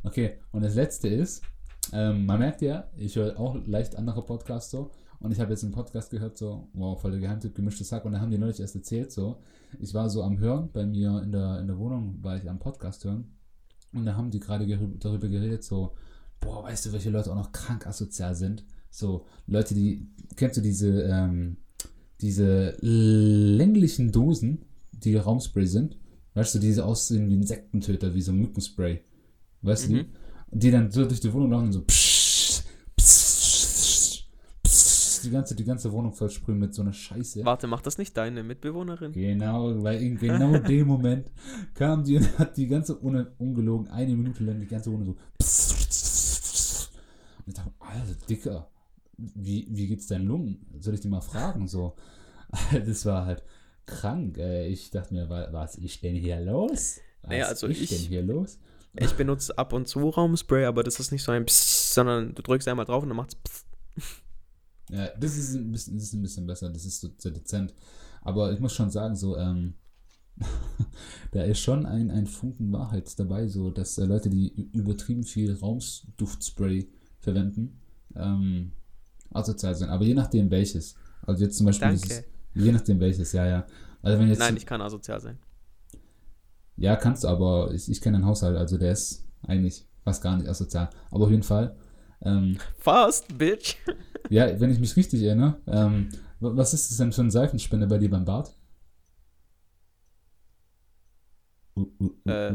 Okay, 0.03 0.39
und 0.51 0.63
das 0.63 0.75
letzte 0.75 1.07
ist, 1.07 1.43
ähm, 1.91 2.25
man 2.25 2.39
merkt 2.39 2.61
ja, 2.61 2.89
ich 2.97 3.15
höre 3.15 3.39
auch 3.39 3.55
leicht 3.65 3.95
andere 3.95 4.23
Podcasts 4.23 4.71
so. 4.71 4.91
Und 5.19 5.31
ich 5.31 5.39
habe 5.39 5.51
jetzt 5.51 5.63
einen 5.63 5.71
Podcast 5.71 6.09
gehört, 6.09 6.37
so, 6.37 6.67
wow, 6.73 6.99
voll 6.99 7.11
der 7.11 7.19
Geheimtipp, 7.21 7.55
gemischtes 7.55 7.87
Sack. 7.87 8.03
Und 8.03 8.11
da 8.11 8.19
haben 8.19 8.29
die 8.29 8.37
neulich 8.37 8.59
erst 8.59 8.75
erzählt, 8.75 9.11
so. 9.11 9.37
Ich 9.79 9.93
war 9.93 10.09
so 10.09 10.21
am 10.21 10.37
Hören, 10.37 10.69
bei 10.73 10.85
mir 10.85 11.21
in 11.23 11.31
der, 11.31 11.59
in 11.59 11.67
der 11.67 11.77
Wohnung 11.77 12.17
war 12.21 12.35
ich 12.35 12.49
am 12.49 12.59
Podcast 12.59 13.05
hören. 13.05 13.31
Und 13.93 14.05
da 14.05 14.15
haben 14.15 14.31
die 14.31 14.39
gerade 14.39 14.67
darüber 14.99 15.29
geredet, 15.29 15.63
so, 15.63 15.93
boah, 16.41 16.63
weißt 16.63 16.85
du, 16.87 16.91
welche 16.91 17.09
Leute 17.09 17.31
auch 17.31 17.37
noch 17.37 17.53
krank 17.53 17.87
asozial 17.87 18.35
sind? 18.35 18.65
So, 18.89 19.25
Leute, 19.47 19.73
die, 19.73 20.07
kennst 20.35 20.57
du 20.57 20.61
diese, 20.61 21.03
ähm, 21.03 21.57
diese 22.19 22.75
länglichen 22.81 24.11
Dosen, 24.11 24.65
die 24.91 25.15
Raumspray 25.15 25.65
sind? 25.65 25.97
Weißt 26.33 26.53
du, 26.55 26.59
diese 26.59 26.85
aussehen 26.85 27.29
wie 27.29 27.35
Insektentöter, 27.35 28.13
wie 28.13 28.21
so 28.21 28.33
Mückenspray. 28.33 29.01
Weißt 29.61 29.87
du? 29.87 29.93
Mhm. 29.93 29.95
die? 29.95 30.05
Die 30.55 30.71
dann 30.71 30.91
so 30.91 31.05
durch 31.05 31.19
die 31.19 31.31
Wohnung 31.33 31.51
laufen 31.51 31.65
und 31.65 31.71
so. 31.73 31.81
Pssst, 31.81 32.65
pssst, 32.97 34.25
pssst, 34.63 35.23
die 35.25 35.29
ganze, 35.31 35.55
die 35.55 35.63
ganze 35.63 35.91
Wohnung 35.91 36.13
voll 36.13 36.29
sprühen 36.29 36.59
mit 36.59 36.73
so 36.73 36.81
einer 36.81 36.93
Scheiße. 36.93 37.43
Warte, 37.45 37.67
macht 37.67 37.85
das 37.87 37.97
nicht 37.97 38.15
deine 38.17 38.43
Mitbewohnerin? 38.43 39.13
Genau, 39.13 39.81
weil 39.83 40.01
in 40.01 40.17
genau 40.17 40.57
dem 40.59 40.87
Moment 40.87 41.31
kam 41.73 42.03
die 42.03 42.17
und 42.17 42.37
hat 42.39 42.55
die 42.57 42.67
ganze, 42.67 43.01
ohne 43.03 43.31
ungelogen, 43.39 43.87
eine 43.89 44.15
Minute 44.15 44.43
lang 44.43 44.59
die 44.59 44.67
ganze 44.67 44.91
Wohnung 44.91 45.05
so. 45.05 45.11
Und 47.45 47.47
ich 47.47 47.53
dachte, 47.55 47.71
Alter, 47.79 48.15
Dicker, 48.29 48.67
wie, 49.17 49.67
wie 49.69 49.87
geht's 49.87 50.07
deinen 50.07 50.27
Lungen? 50.27 50.65
Soll 50.79 50.93
ich 50.93 51.01
die 51.01 51.07
mal 51.09 51.21
fragen? 51.21 51.67
So, 51.67 51.95
das 52.85 53.05
war 53.05 53.25
halt 53.25 53.43
krank. 53.85 54.37
Ich 54.37 54.91
dachte 54.91 55.13
mir, 55.13 55.29
wa- 55.29 55.47
was 55.51 55.75
ist 55.75 56.01
denn 56.03 56.15
hier 56.15 56.39
los? 56.41 56.99
Was 57.21 57.29
Naja, 57.29 57.45
also 57.47 57.67
ist 57.67 57.81
ich- 57.81 57.89
denn 57.89 57.99
hier 57.99 58.21
los? 58.21 58.59
Ich 58.95 59.13
benutze 59.13 59.57
ab 59.57 59.73
und 59.73 59.87
zu 59.87 60.09
Raumspray, 60.09 60.65
aber 60.65 60.83
das 60.83 60.99
ist 60.99 61.11
nicht 61.11 61.23
so 61.23 61.31
ein 61.31 61.45
Psst, 61.45 61.93
sondern 61.93 62.35
du 62.35 62.41
drückst 62.43 62.67
einmal 62.67 62.85
drauf 62.85 63.03
und 63.03 63.09
dann 63.09 63.17
macht's 63.17 63.35
Psst. 63.35 63.65
Ja, 64.89 65.07
das 65.17 65.37
ist 65.37 65.55
ein 65.55 65.71
bisschen, 65.71 65.95
das 65.95 66.03
ist 66.03 66.13
ein 66.13 66.21
bisschen 66.21 66.45
besser, 66.45 66.69
das 66.69 66.85
ist 66.85 67.01
so 67.01 67.09
sehr 67.17 67.31
dezent. 67.31 67.73
Aber 68.21 68.51
ich 68.51 68.59
muss 68.59 68.73
schon 68.73 68.91
sagen, 68.91 69.15
so, 69.15 69.37
ähm, 69.37 69.73
da 71.31 71.43
ist 71.43 71.59
schon 71.59 71.85
ein, 71.85 72.11
ein 72.11 72.27
Funken 72.27 72.71
Wahrheit 72.71 73.17
dabei, 73.19 73.47
so, 73.47 73.71
dass 73.71 73.97
äh, 73.97 74.05
Leute, 74.05 74.29
die 74.29 74.69
übertrieben 74.73 75.23
viel 75.23 75.53
Raumduftspray 75.53 76.87
verwenden, 77.19 77.79
ähm, 78.15 78.73
asozial 79.31 79.75
sind. 79.75 79.89
Aber 79.89 80.03
je 80.03 80.13
nachdem 80.13 80.51
welches. 80.51 80.95
Also 81.23 81.43
jetzt 81.43 81.57
zum 81.57 81.65
Beispiel 81.65 81.87
Danke. 81.87 82.01
dieses, 82.01 82.23
je 82.53 82.71
nachdem 82.71 82.99
welches, 82.99 83.31
ja, 83.31 83.47
ja. 83.47 83.67
Also 84.01 84.19
wenn 84.19 84.27
jetzt, 84.27 84.39
Nein, 84.39 84.57
ich 84.57 84.65
kann 84.65 84.81
asozial 84.81 85.21
sein. 85.21 85.39
Ja, 86.77 86.95
kannst 86.95 87.23
du, 87.23 87.27
aber 87.27 87.71
ich, 87.73 87.89
ich 87.89 88.01
kenne 88.01 88.17
einen 88.17 88.25
Haushalt, 88.25 88.57
also 88.57 88.77
der 88.77 88.91
ist 88.91 89.25
eigentlich 89.43 89.85
fast 90.03 90.21
gar 90.23 90.37
nicht 90.37 90.47
asozial. 90.49 90.89
Aber 91.11 91.25
auf 91.25 91.31
jeden 91.31 91.43
Fall, 91.43 91.75
ähm, 92.21 92.57
Fast, 92.77 93.37
Bitch. 93.37 93.75
Ja, 94.29 94.59
wenn 94.59 94.71
ich 94.71 94.79
mich 94.79 94.95
richtig 94.95 95.21
erinnere, 95.23 95.57
ähm, 95.67 96.09
wa- 96.39 96.55
was 96.55 96.73
ist 96.73 96.89
das 96.89 96.97
denn 96.97 97.11
für 97.11 97.21
ein 97.21 97.31
Seifenspender 97.31 97.87
bei 97.87 97.97
dir 97.97 98.09
beim 98.09 98.25
Bad? 98.25 98.53
Uh, 101.75 101.85
Äh. 102.25 102.53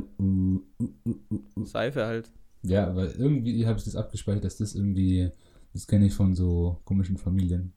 Seife 1.65 2.07
halt. 2.07 2.31
Ja, 2.63 2.95
weil 2.95 3.11
irgendwie 3.13 3.67
habe 3.67 3.79
ich 3.79 3.85
das 3.85 3.97
abgespeichert, 3.97 4.45
dass 4.45 4.57
das 4.57 4.75
irgendwie, 4.75 5.31
das 5.73 5.87
kenne 5.87 6.07
ich 6.07 6.15
von 6.15 6.35
so 6.35 6.81
komischen 6.85 7.17
Familien. 7.19 7.73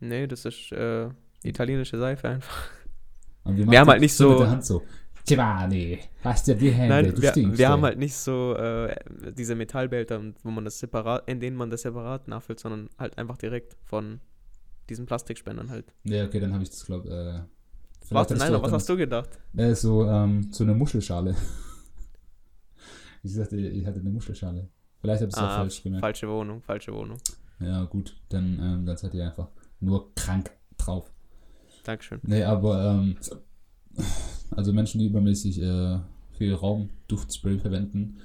Nee, 0.00 0.26
das 0.26 0.44
ist 0.44 0.72
äh, 0.72 1.08
italienische 1.42 1.98
Seife 1.98 2.28
einfach. 2.28 2.68
Und 3.44 3.56
wir, 3.56 3.70
Wir 3.70 3.80
haben 3.80 3.88
halt 3.88 4.00
nicht 4.00 4.14
so 4.14 4.30
mit 4.30 4.38
der 4.40 4.50
Hand 4.50 4.64
so. 4.64 4.82
Giovanni, 5.24 6.00
hast 6.24 6.48
du 6.48 6.56
die 6.56 6.70
Hände? 6.70 6.88
Nein, 6.88 7.14
du 7.14 7.22
wir, 7.22 7.30
stinkst. 7.30 7.58
wir 7.58 7.66
ey." 7.66 7.70
haben 7.70 7.82
halt 7.84 7.98
nicht 7.98 8.14
so 8.16 8.54
äh, 8.56 8.96
diese 9.36 9.54
Metallbehälter, 9.54 10.20
wo 10.42 10.50
man 10.50 10.64
das 10.64 10.78
separat, 10.80 11.28
in 11.28 11.38
denen 11.38 11.56
man 11.56 11.70
das 11.70 11.82
separat 11.82 12.26
nachfüllt, 12.26 12.58
sondern 12.58 12.88
halt 12.98 13.16
einfach 13.18 13.38
direkt 13.38 13.76
von 13.84 14.20
diesen 14.88 15.06
Plastikspendern 15.06 15.70
halt. 15.70 15.92
Ja, 16.04 16.24
okay, 16.24 16.40
dann 16.40 16.52
habe 16.52 16.64
ich 16.64 16.70
das, 16.70 16.84
glaube 16.84 17.08
äh, 17.08 17.40
vielleicht 18.04 18.30
Warte, 18.30 18.34
nein, 18.34 18.60
was 18.62 18.72
hast 18.72 18.88
du 18.88 18.96
gedacht? 18.96 19.30
Äh, 19.56 19.74
so, 19.74 20.04
ähm, 20.06 20.48
so 20.52 20.64
eine 20.64 20.74
Muschelschale. 20.74 21.36
ich 23.22 23.32
sagte, 23.34 23.56
ich 23.56 23.86
hatte 23.86 24.00
eine 24.00 24.10
Muschelschale. 24.10 24.68
Vielleicht 25.00 25.20
habe 25.22 25.30
ich 25.30 25.36
es 25.36 25.42
auch 25.42 25.46
Ah, 25.48 25.56
falsch 25.58 25.82
gemerkt. 25.82 26.04
falsche 26.04 26.28
Wohnung, 26.28 26.62
falsche 26.62 26.92
Wohnung. 26.92 27.18
Ja, 27.60 27.84
gut, 27.84 28.16
dann, 28.28 28.58
ähm, 28.60 28.86
dann 28.86 28.96
seid 28.96 29.14
ihr 29.14 29.24
einfach 29.24 29.48
nur 29.80 30.12
krank 30.14 30.50
drauf. 30.78 31.12
Dankeschön. 31.82 32.20
Nee, 32.22 32.44
aber, 32.44 33.00
ähm, 33.00 33.16
also 34.50 34.72
Menschen, 34.72 35.00
die 35.00 35.06
übermäßig 35.06 35.60
äh, 35.60 35.98
viel 36.32 36.54
Raumduftspray 36.54 37.58
verwenden, 37.58 38.18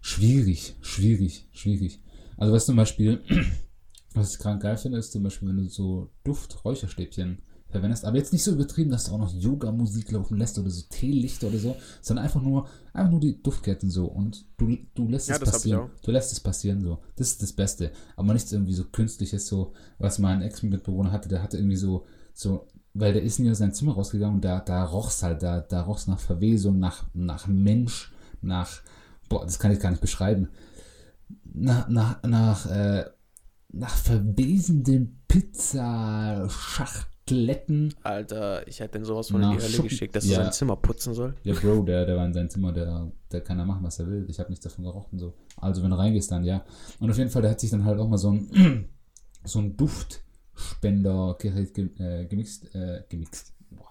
schwierig, 0.00 0.76
schwierig, 0.80 1.48
schwierig. 1.52 2.00
Also 2.36 2.52
was 2.52 2.66
zum 2.66 2.76
Beispiel, 2.76 3.22
was 4.14 4.34
ich 4.34 4.38
krank 4.38 4.62
geil 4.62 4.76
finde, 4.76 4.98
ist 4.98 5.12
zum 5.12 5.22
Beispiel, 5.22 5.48
wenn 5.48 5.56
du 5.56 5.68
so 5.68 6.10
Duft-Räucherstäbchen 6.24 7.38
verwendest, 7.72 8.04
aber 8.04 8.18
jetzt 8.18 8.32
nicht 8.32 8.44
so 8.44 8.52
übertrieben, 8.52 8.90
dass 8.90 9.04
du 9.04 9.12
auch 9.12 9.18
noch 9.18 9.34
Yoga-Musik 9.34 10.12
laufen 10.12 10.36
lässt 10.36 10.58
oder 10.58 10.70
so 10.70 10.82
Teelichter 10.88 11.48
oder 11.48 11.58
so, 11.58 11.76
sondern 12.02 12.24
einfach 12.24 12.42
nur, 12.42 12.68
einfach 12.92 13.10
nur 13.10 13.20
die 13.20 13.42
Duftketten 13.42 13.90
so 13.90 14.06
und 14.06 14.44
du, 14.58 14.76
du 14.94 15.08
lässt 15.08 15.28
Ja, 15.28 15.36
es 15.36 15.40
passieren. 15.40 15.90
Du 16.02 16.10
lässt 16.10 16.32
es 16.32 16.40
passieren 16.40 16.82
so. 16.82 16.98
Das 17.16 17.30
ist 17.30 17.42
das 17.42 17.52
Beste. 17.52 17.92
Aber 18.14 18.34
nichts 18.34 18.52
irgendwie 18.52 18.74
so 18.74 18.84
künstliches, 18.84 19.46
so, 19.46 19.72
was 19.98 20.18
mein 20.18 20.42
Ex-Mitbewohner 20.42 21.10
hatte, 21.10 21.28
der 21.28 21.42
hatte 21.42 21.56
irgendwie 21.56 21.76
so, 21.76 22.04
so, 22.34 22.68
weil 22.94 23.12
der 23.12 23.22
ist 23.22 23.38
nie 23.38 23.50
aus 23.50 23.58
seinem 23.58 23.72
Zimmer 23.72 23.94
rausgegangen 23.94 24.36
und 24.36 24.44
da, 24.44 24.60
da 24.60 24.84
roch's 24.84 25.22
halt, 25.22 25.42
da, 25.42 25.60
da 25.60 25.82
roch's 25.82 26.06
nach 26.06 26.18
Verwesung, 26.18 26.78
nach, 26.78 27.04
nach 27.14 27.46
Mensch, 27.46 28.12
nach, 28.40 28.80
boah, 29.28 29.44
das 29.44 29.58
kann 29.58 29.72
ich 29.72 29.80
gar 29.80 29.90
nicht 29.90 30.02
beschreiben. 30.02 30.48
Nach, 31.54 31.88
nach, 31.88 32.22
nach, 32.22 32.66
äh, 32.70 33.04
nach 33.72 33.94
verwesenden 33.94 35.22
Pizzaschachteln. 35.28 37.94
Alter, 38.02 38.66
ich 38.68 38.80
hätte 38.80 38.98
den 38.98 39.04
sowas 39.06 39.30
von 39.30 39.42
in 39.42 39.50
die 39.52 39.56
Hölle 39.56 39.68
Schuppen- 39.68 39.88
geschickt, 39.88 40.14
dass 40.16 40.24
er 40.26 40.30
ja. 40.32 40.42
sein 40.44 40.52
Zimmer 40.52 40.76
putzen 40.76 41.14
soll. 41.14 41.34
Ja, 41.44 41.54
Bro, 41.54 41.84
der, 41.84 42.04
der 42.04 42.16
war 42.16 42.26
in 42.26 42.34
seinem 42.34 42.50
Zimmer, 42.50 42.72
der, 42.72 43.10
der 43.30 43.40
kann 43.40 43.56
da 43.58 43.64
machen, 43.64 43.82
was 43.84 43.98
er 43.98 44.06
will. 44.08 44.26
Ich 44.28 44.38
habe 44.38 44.50
nichts 44.50 44.64
davon 44.64 44.84
gerochen, 44.84 45.18
so. 45.18 45.32
Also, 45.56 45.82
wenn 45.82 45.90
du 45.90 45.96
reingehst, 45.98 46.30
dann 46.30 46.44
ja. 46.44 46.62
Und 47.00 47.10
auf 47.10 47.16
jeden 47.16 47.30
Fall, 47.30 47.42
der 47.42 47.52
hat 47.52 47.60
sich 47.60 47.70
dann 47.70 47.84
halt 47.84 47.98
auch 47.98 48.08
mal 48.08 48.18
so 48.18 48.30
ein, 48.32 48.88
so 49.44 49.60
ein 49.60 49.76
Duftspendergerät 49.76 50.22
ge, 50.80 51.88
äh, 51.98 52.26
gemixt, 52.26 52.74
äh, 52.74 53.02
gemixt, 53.08 53.52
boah, 53.70 53.88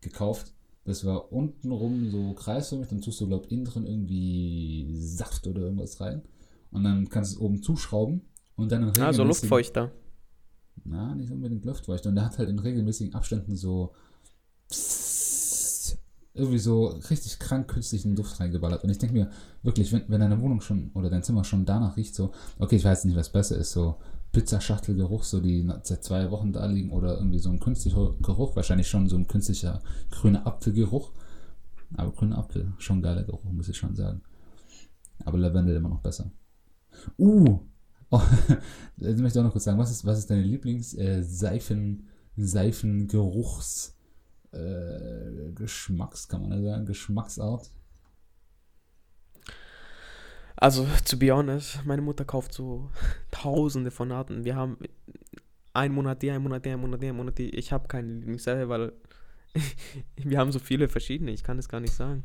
gekauft. 0.00 0.52
Das 0.84 1.04
war 1.04 1.32
untenrum 1.32 2.10
so 2.10 2.32
kreisförmig, 2.34 2.88
dann 2.88 3.00
tust 3.00 3.20
du, 3.20 3.28
glaub 3.28 3.50
innen 3.52 3.64
drin 3.64 3.86
irgendwie 3.86 4.96
Saft 4.96 5.46
oder 5.46 5.60
irgendwas 5.62 6.00
rein. 6.00 6.22
Und 6.70 6.84
dann 6.84 7.08
kannst 7.08 7.32
du 7.32 7.36
es 7.36 7.40
oben 7.40 7.62
zuschrauben 7.62 8.22
und 8.56 8.72
dann 8.72 8.82
in 8.82 8.88
Ah, 9.00 9.12
so 9.12 9.22
regelmäßigen- 9.22 9.26
Luftfeuchter. 9.26 9.92
na, 10.84 11.14
nicht 11.14 11.30
unbedingt 11.30 11.64
Luftfeucht. 11.64 12.06
Und 12.06 12.16
der 12.16 12.24
hat 12.24 12.38
halt 12.38 12.48
in 12.48 12.58
regelmäßigen 12.58 13.14
Abständen 13.14 13.54
so 13.56 13.92
irgendwie 16.34 16.58
so 16.58 16.86
richtig 17.10 17.38
krank 17.38 17.68
künstlichen 17.68 18.16
Duft 18.16 18.40
reingeballert. 18.40 18.82
Und 18.84 18.90
ich 18.90 18.98
denke 18.98 19.14
mir, 19.14 19.30
wirklich, 19.62 19.92
wenn, 19.92 20.04
wenn 20.08 20.20
deine 20.20 20.40
Wohnung 20.40 20.62
schon 20.62 20.90
oder 20.94 21.10
dein 21.10 21.22
Zimmer 21.22 21.44
schon 21.44 21.66
danach 21.66 21.96
riecht, 21.96 22.14
so, 22.14 22.32
okay, 22.58 22.76
ich 22.76 22.84
weiß 22.84 23.04
nicht, 23.04 23.16
was 23.16 23.30
besser 23.30 23.56
ist, 23.58 23.72
so 23.72 23.98
Pizzaschachtelgeruch, 24.32 25.24
so 25.24 25.40
die 25.40 25.68
seit 25.82 26.04
zwei 26.04 26.30
Wochen 26.30 26.52
da 26.52 26.66
liegen 26.66 26.90
oder 26.90 27.18
irgendwie 27.18 27.38
so 27.38 27.50
ein 27.50 27.60
künstlicher 27.60 28.14
Geruch, 28.20 28.56
wahrscheinlich 28.56 28.88
schon 28.88 29.08
so 29.08 29.16
ein 29.16 29.28
künstlicher 29.28 29.82
grüner 30.10 30.46
Apfelgeruch. 30.46 31.12
Aber 31.94 32.12
grüner 32.12 32.38
Apfel, 32.38 32.72
schon 32.78 33.02
geiler 33.02 33.22
Geruch, 33.24 33.44
muss 33.44 33.68
ich 33.68 33.76
schon 33.76 33.94
sagen. 33.94 34.22
Aber 35.24 35.38
Lavendel 35.38 35.76
immer 35.76 35.90
noch 35.90 36.00
besser. 36.00 36.30
Uh, 37.18 37.60
Oh, 38.14 38.20
jetzt 38.98 39.20
möchte 39.20 39.38
ich 39.38 39.40
auch 39.40 39.46
noch 39.46 39.52
kurz 39.52 39.64
sagen, 39.64 39.78
was 39.78 39.90
ist, 39.90 40.04
was 40.04 40.18
ist 40.18 40.28
deine 40.28 40.42
Lieblings-Seifen, 40.42 42.06
Seifengeruchs, 42.36 43.96
äh, 44.52 45.50
Geschmacks, 45.54 46.28
kann 46.28 46.46
man 46.46 46.62
sagen, 46.62 46.84
Geschmacksart? 46.84 47.70
Also, 50.62 50.86
to 51.04 51.16
be 51.16 51.32
honest, 51.34 51.84
meine 51.84 52.02
Mutter 52.02 52.24
kauft 52.24 52.52
so 52.54 52.88
tausende 53.32 53.90
von 53.90 54.12
Arten. 54.12 54.44
Wir 54.44 54.54
haben 54.54 54.76
einen 55.72 55.92
Monat 55.92 56.22
die, 56.22 56.30
einen 56.30 56.44
Monat 56.44 56.64
die, 56.64 56.70
einen 56.70 56.80
Monat 56.82 57.02
die, 57.02 57.08
einen 57.08 57.16
Monat 57.16 57.36
die. 57.38 57.50
Ich 57.50 57.72
habe 57.72 57.88
keine 57.88 58.12
Lieblingsseife, 58.12 58.68
weil 58.68 58.92
wir 60.16 60.38
haben 60.38 60.52
so 60.52 60.60
viele 60.60 60.88
verschiedene. 60.88 61.32
Ich 61.32 61.42
kann 61.42 61.56
das 61.56 61.68
gar 61.68 61.80
nicht 61.80 61.92
sagen. 61.94 62.22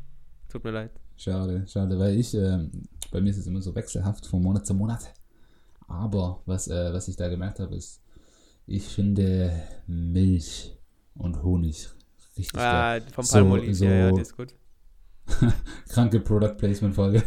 Tut 0.48 0.62
mir 0.62 0.70
leid. 0.70 0.92
Schade, 1.16 1.66
schade, 1.66 1.98
weil 1.98 2.16
ich, 2.16 2.32
ähm, 2.34 2.70
bei 3.10 3.20
mir 3.20 3.30
ist 3.30 3.38
es 3.38 3.46
immer 3.48 3.60
so 3.60 3.74
wechselhaft 3.74 4.24
von 4.26 4.40
Monat 4.40 4.66
zu 4.66 4.72
Monat. 4.74 5.12
Aber 5.88 6.40
was, 6.46 6.68
äh, 6.68 6.92
was 6.92 7.08
ich 7.08 7.16
da 7.16 7.28
gemerkt 7.28 7.58
habe, 7.58 7.74
ist, 7.74 8.00
ich 8.66 8.84
finde 8.86 9.50
Milch 9.88 10.76
und 11.16 11.42
Honig 11.42 11.88
richtig 12.36 12.52
geil. 12.52 13.02
Ah, 13.04 13.12
vom 13.12 13.24
So- 13.24 13.32
Palmolive, 13.32 13.84
ja, 13.84 13.90
ja, 13.90 14.10
so- 14.10 14.16
die 14.16 14.22
ist 14.22 14.36
gut. 14.36 14.54
Kranke 15.88 16.20
Product 16.20 16.54
Placement 16.56 16.94
Folge. 16.94 17.24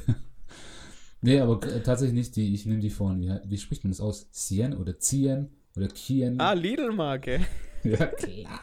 Nee, 1.22 1.40
aber 1.40 1.62
äh, 1.68 1.82
tatsächlich 1.82 2.16
nicht 2.16 2.36
die, 2.36 2.54
ich 2.54 2.66
nehme 2.66 2.80
die 2.80 2.90
von, 2.90 3.22
wie, 3.22 3.32
wie 3.46 3.58
spricht 3.58 3.84
man 3.84 3.92
das 3.92 4.02
aus? 4.02 4.30
Cien 4.32 4.76
oder 4.76 5.00
Cien 5.00 5.50
oder 5.76 5.88
Kien? 5.88 6.40
Ah, 6.40 6.54
Lidl-Marke. 6.54 7.42
Ja, 7.84 8.06
klar. 8.06 8.60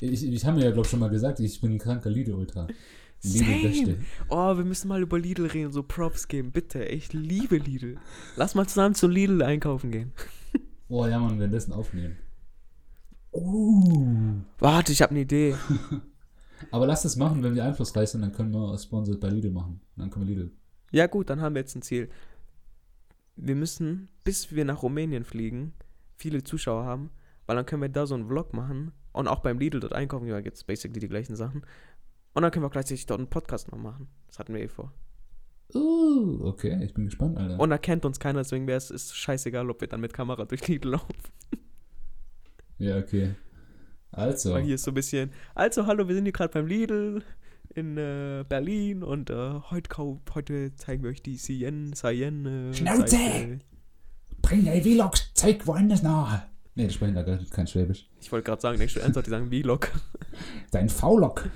Ich, 0.00 0.26
ich 0.26 0.46
habe 0.46 0.56
mir 0.56 0.64
ja, 0.64 0.70
glaube 0.70 0.86
ich, 0.86 0.90
schon 0.90 0.98
mal 0.98 1.10
gesagt, 1.10 1.38
ich 1.38 1.60
bin 1.60 1.72
ein 1.72 1.78
kranker 1.78 2.08
Lidl-Ultra. 2.08 2.66
Lidl. 3.24 3.98
Oh, 4.28 4.56
wir 4.56 4.64
müssen 4.64 4.88
mal 4.88 5.02
über 5.02 5.18
Lidl 5.18 5.46
reden, 5.46 5.72
so 5.72 5.82
Props 5.82 6.28
geben, 6.28 6.52
bitte. 6.52 6.84
Ich 6.84 7.12
liebe 7.12 7.56
Lidl. 7.56 7.98
Lass 8.36 8.54
mal 8.54 8.66
zusammen 8.66 8.94
zu 8.94 9.08
Lidl 9.08 9.42
einkaufen 9.42 9.90
gehen. 9.90 10.12
Oh 10.90 11.06
ja, 11.06 11.18
man, 11.18 11.40
wir 11.40 11.48
das 11.48 11.70
aufnehmen. 11.72 12.16
Uh. 13.32 14.34
Warte, 14.58 14.92
ich 14.92 15.00
habe 15.00 15.12
eine 15.12 15.22
Idee. 15.22 15.56
Aber 16.70 16.86
lass 16.86 17.02
das 17.02 17.16
machen, 17.16 17.42
wenn 17.42 17.54
wir 17.54 17.64
einflussreich 17.64 18.10
sind, 18.10 18.20
dann 18.20 18.32
können 18.32 18.52
wir 18.52 18.76
Sponsored 18.78 19.18
bei 19.18 19.30
Lidl 19.30 19.50
machen. 19.50 19.80
Dann 19.96 20.10
können 20.10 20.28
wir 20.28 20.36
Lidl. 20.36 20.52
Ja 20.94 21.08
gut, 21.08 21.28
dann 21.28 21.40
haben 21.40 21.56
wir 21.56 21.60
jetzt 21.60 21.74
ein 21.74 21.82
Ziel. 21.82 22.08
Wir 23.34 23.56
müssen, 23.56 24.08
bis 24.22 24.54
wir 24.54 24.64
nach 24.64 24.84
Rumänien 24.84 25.24
fliegen, 25.24 25.72
viele 26.14 26.44
Zuschauer 26.44 26.84
haben, 26.84 27.10
weil 27.46 27.56
dann 27.56 27.66
können 27.66 27.82
wir 27.82 27.88
da 27.88 28.06
so 28.06 28.14
einen 28.14 28.28
Vlog 28.28 28.52
machen 28.52 28.92
und 29.12 29.26
auch 29.26 29.40
beim 29.40 29.58
Lidl 29.58 29.80
dort 29.80 29.92
einkaufen, 29.92 30.28
ja, 30.28 30.38
jetzt 30.38 30.68
basically 30.68 31.00
die 31.00 31.08
gleichen 31.08 31.34
Sachen. 31.34 31.62
Und 32.32 32.42
dann 32.42 32.52
können 32.52 32.64
wir 32.64 32.70
gleichzeitig 32.70 33.06
dort 33.06 33.18
einen 33.18 33.28
Podcast 33.28 33.72
noch 33.72 33.78
machen. 33.78 34.06
Das 34.28 34.38
hatten 34.38 34.54
wir 34.54 34.60
eh 34.60 34.68
vor. 34.68 34.92
Uh, 35.74 36.44
okay, 36.44 36.80
ich 36.84 36.94
bin 36.94 37.06
gespannt, 37.06 37.38
Alter. 37.38 37.58
Und 37.58 37.70
da 37.70 37.78
kennt 37.78 38.04
uns 38.04 38.20
keiner, 38.20 38.42
deswegen 38.42 38.68
wäre 38.68 38.78
es 38.78 38.92
ist 38.92 39.16
scheißegal, 39.16 39.68
ob 39.70 39.80
wir 39.80 39.88
dann 39.88 40.00
mit 40.00 40.12
Kamera 40.12 40.44
durch 40.44 40.68
Lidl 40.68 40.90
laufen. 40.90 41.16
ja, 42.78 42.98
okay. 42.98 43.34
Also. 44.12 44.52
Weil 44.52 44.62
hier 44.62 44.76
ist 44.76 44.84
so 44.84 44.92
ein 44.92 44.94
bisschen, 44.94 45.32
also 45.56 45.86
hallo, 45.86 46.06
wir 46.06 46.14
sind 46.14 46.24
hier 46.24 46.32
gerade 46.32 46.52
beim 46.52 46.68
Lidl 46.68 47.24
in 47.74 47.96
äh, 47.96 48.44
Berlin 48.48 49.02
und 49.02 49.30
äh, 49.30 49.60
heute, 49.70 49.96
heute 50.34 50.74
zeigen 50.76 51.02
wir 51.02 51.10
euch 51.10 51.22
die 51.22 51.36
Cayenne, 51.36 51.90
Cayenne. 51.90 52.70
Äh, 52.70 52.74
Schnauze! 52.74 53.16
Seite. 53.16 53.58
Bring 54.42 54.64
dein 54.64 54.82
Vlog-Zeug 54.82 55.66
woanders 55.66 56.02
nach. 56.02 56.46
Nee, 56.74 56.86
das 56.86 56.94
sprechen 56.94 57.14
da 57.14 57.22
gar 57.22 57.38
kein 57.38 57.66
Schwäbisch. 57.66 58.08
Ich 58.20 58.30
wollte 58.32 58.44
gerade 58.44 58.60
sagen, 58.60 58.78
denkst 58.78 58.94
du 58.94 59.00
ernsthaft, 59.00 59.26
die 59.26 59.30
sagen 59.30 59.48
Vlog. 59.48 59.90
Dein 60.70 60.88
V-Log. 60.88 61.48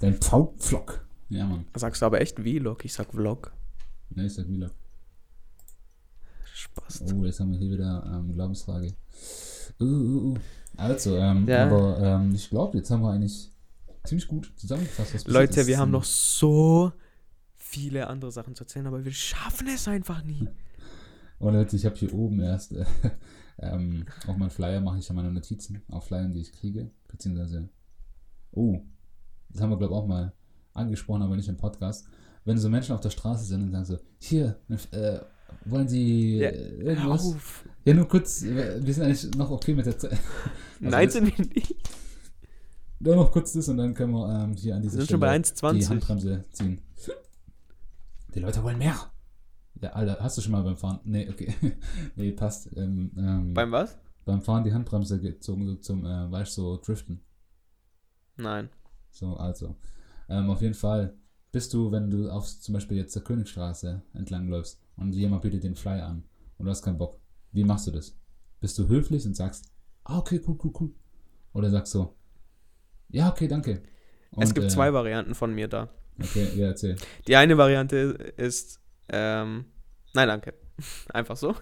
Dein 0.00 0.14
V-Vlog. 0.14 1.04
Ja, 1.28 1.44
Mann. 1.44 1.66
Sagst 1.74 2.00
du 2.02 2.06
aber 2.06 2.20
echt 2.20 2.38
Vlog? 2.38 2.84
Ich 2.84 2.92
sag 2.94 3.12
Vlog. 3.12 3.52
Nee, 4.10 4.26
ich 4.26 4.34
sag 4.34 4.46
Vlog. 4.46 4.70
Spaß. 6.54 7.04
Oh, 7.12 7.24
jetzt 7.24 7.40
haben 7.40 7.52
wir 7.52 7.58
hier 7.58 7.72
wieder 7.72 8.02
ähm, 8.06 8.32
Glaubensfrage. 8.32 8.94
Uh, 9.80 9.84
uh, 9.84 10.32
uh. 10.32 10.34
Also, 10.76 11.16
ähm, 11.16 11.46
Ja. 11.46 11.66
aber 11.66 11.98
ähm, 12.00 12.34
ich 12.34 12.48
glaube, 12.48 12.78
jetzt 12.78 12.90
haben 12.90 13.02
wir 13.02 13.10
eigentlich 13.10 13.50
ziemlich 14.08 14.26
gut 14.26 14.52
zusammengefasst, 14.56 15.14
was 15.14 15.26
Leute, 15.26 15.66
wir 15.66 15.78
haben 15.78 15.90
noch 15.90 16.04
so 16.04 16.92
viele 17.56 18.06
andere 18.06 18.32
Sachen 18.32 18.54
zu 18.54 18.64
erzählen, 18.64 18.86
aber 18.86 19.04
wir 19.04 19.12
schaffen 19.12 19.68
es 19.68 19.86
einfach 19.86 20.24
nie. 20.24 20.48
Und 21.38 21.54
Leute, 21.54 21.76
ich 21.76 21.84
habe 21.84 21.96
hier 21.96 22.12
oben 22.14 22.40
erst 22.40 22.72
äh, 22.72 22.84
ähm, 23.58 24.06
auf 24.26 24.36
meinen 24.36 24.50
Flyer 24.50 24.80
mache 24.80 24.98
ich 24.98 25.08
ja 25.08 25.14
meine 25.14 25.30
Notizen 25.30 25.82
auf 25.88 26.06
Flyern, 26.06 26.32
die 26.32 26.40
ich 26.40 26.52
kriege. 26.52 26.90
Beziehungsweise, 27.06 27.68
oh, 28.52 28.80
das 29.50 29.62
haben 29.62 29.70
wir, 29.70 29.78
glaube 29.78 29.94
ich, 29.94 30.00
auch 30.00 30.06
mal 30.06 30.32
angesprochen, 30.74 31.22
aber 31.22 31.36
nicht 31.36 31.48
im 31.48 31.56
Podcast. 31.56 32.06
Wenn 32.44 32.58
so 32.58 32.68
Menschen 32.68 32.94
auf 32.94 33.00
der 33.00 33.10
Straße 33.10 33.44
sind 33.44 33.62
und 33.62 33.72
sagen 33.72 33.84
so, 33.84 33.98
hier, 34.18 34.58
äh, 34.90 35.18
wollen 35.64 35.88
Sie 35.88 36.38
Ja, 36.38 36.48
äh, 36.48 36.78
Hör 36.78 36.86
irgendwas? 36.86 37.24
auf. 37.26 37.64
Ja, 37.84 37.94
nur 37.94 38.08
kurz, 38.08 38.42
äh, 38.42 38.84
wir 38.84 38.94
sind 38.94 39.04
eigentlich 39.04 39.34
noch 39.34 39.50
okay 39.50 39.74
mit 39.74 39.86
der 39.86 39.98
Zeit. 39.98 40.18
Also 40.80 40.90
Nein, 40.96 41.10
sind 41.10 41.38
wir 41.38 41.44
nicht. 41.44 41.74
Nur 43.00 43.16
noch 43.16 43.30
kurz 43.30 43.52
das 43.52 43.68
und 43.68 43.76
dann 43.76 43.94
können 43.94 44.12
wir 44.12 44.28
ähm, 44.28 44.54
hier 44.54 44.74
an 44.74 44.82
dieser 44.82 44.98
bei 45.18 45.38
die 45.38 45.44
1,20. 45.44 45.88
Handbremse 45.88 46.44
ziehen. 46.50 46.80
Die 48.34 48.40
Leute 48.40 48.62
wollen 48.62 48.78
mehr. 48.78 48.96
Ja, 49.80 49.90
Alter, 49.90 50.18
hast 50.20 50.36
du 50.36 50.42
schon 50.42 50.52
mal 50.52 50.62
beim 50.62 50.76
Fahren? 50.76 51.00
Nee, 51.04 51.28
okay. 51.30 51.54
nee, 52.16 52.32
passt. 52.32 52.68
Ähm, 52.76 53.12
ähm, 53.16 53.54
Beim 53.54 53.70
was? 53.70 53.96
beim 54.24 54.42
Fahren 54.42 54.62
die 54.64 54.74
Handbremse 54.74 55.20
gezogen, 55.20 55.66
so 55.66 55.76
zum, 55.76 56.04
äh, 56.04 56.30
weißt 56.30 56.58
du, 56.58 56.62
so 56.62 56.76
driften. 56.76 57.22
Nein. 58.36 58.68
So, 59.10 59.34
also. 59.36 59.76
Ähm, 60.28 60.50
auf 60.50 60.60
jeden 60.60 60.74
Fall 60.74 61.16
bist 61.50 61.72
du, 61.72 61.90
wenn 61.90 62.10
du 62.10 62.30
auf 62.30 62.46
zum 62.46 62.74
Beispiel 62.74 62.98
jetzt 62.98 63.14
der 63.16 63.22
Königstraße 63.22 64.02
entlang 64.12 64.48
läufst 64.48 64.82
und 64.96 65.14
jemand 65.14 65.42
bietet 65.42 65.64
den 65.64 65.74
Fly 65.74 66.00
an 66.00 66.24
und 66.58 66.66
du 66.66 66.70
hast 66.70 66.82
keinen 66.82 66.98
Bock, 66.98 67.18
wie 67.52 67.64
machst 67.64 67.86
du 67.86 67.90
das? 67.90 68.18
Bist 68.60 68.78
du 68.78 68.86
höflich 68.86 69.24
und 69.24 69.34
sagst, 69.34 69.72
ah, 70.04 70.18
okay, 70.18 70.42
cool, 70.46 70.58
cool, 70.62 70.72
cool. 70.78 70.94
Oder 71.54 71.70
sagst 71.70 71.92
so, 71.92 72.17
ja, 73.10 73.30
okay, 73.30 73.48
danke. 73.48 73.82
es 74.38 74.50
Und, 74.50 74.54
gibt 74.54 74.66
äh, 74.66 74.68
zwei 74.70 74.92
Varianten 74.92 75.34
von 75.34 75.54
mir 75.54 75.68
da. 75.68 75.88
Okay, 76.20 76.48
ja, 76.56 76.68
erzähl. 76.68 76.96
Die 77.26 77.36
eine 77.36 77.56
Variante 77.58 77.96
ist, 78.36 78.80
ähm, 79.08 79.66
nein, 80.14 80.28
danke. 80.28 80.54
Einfach 81.12 81.36
so. 81.36 81.54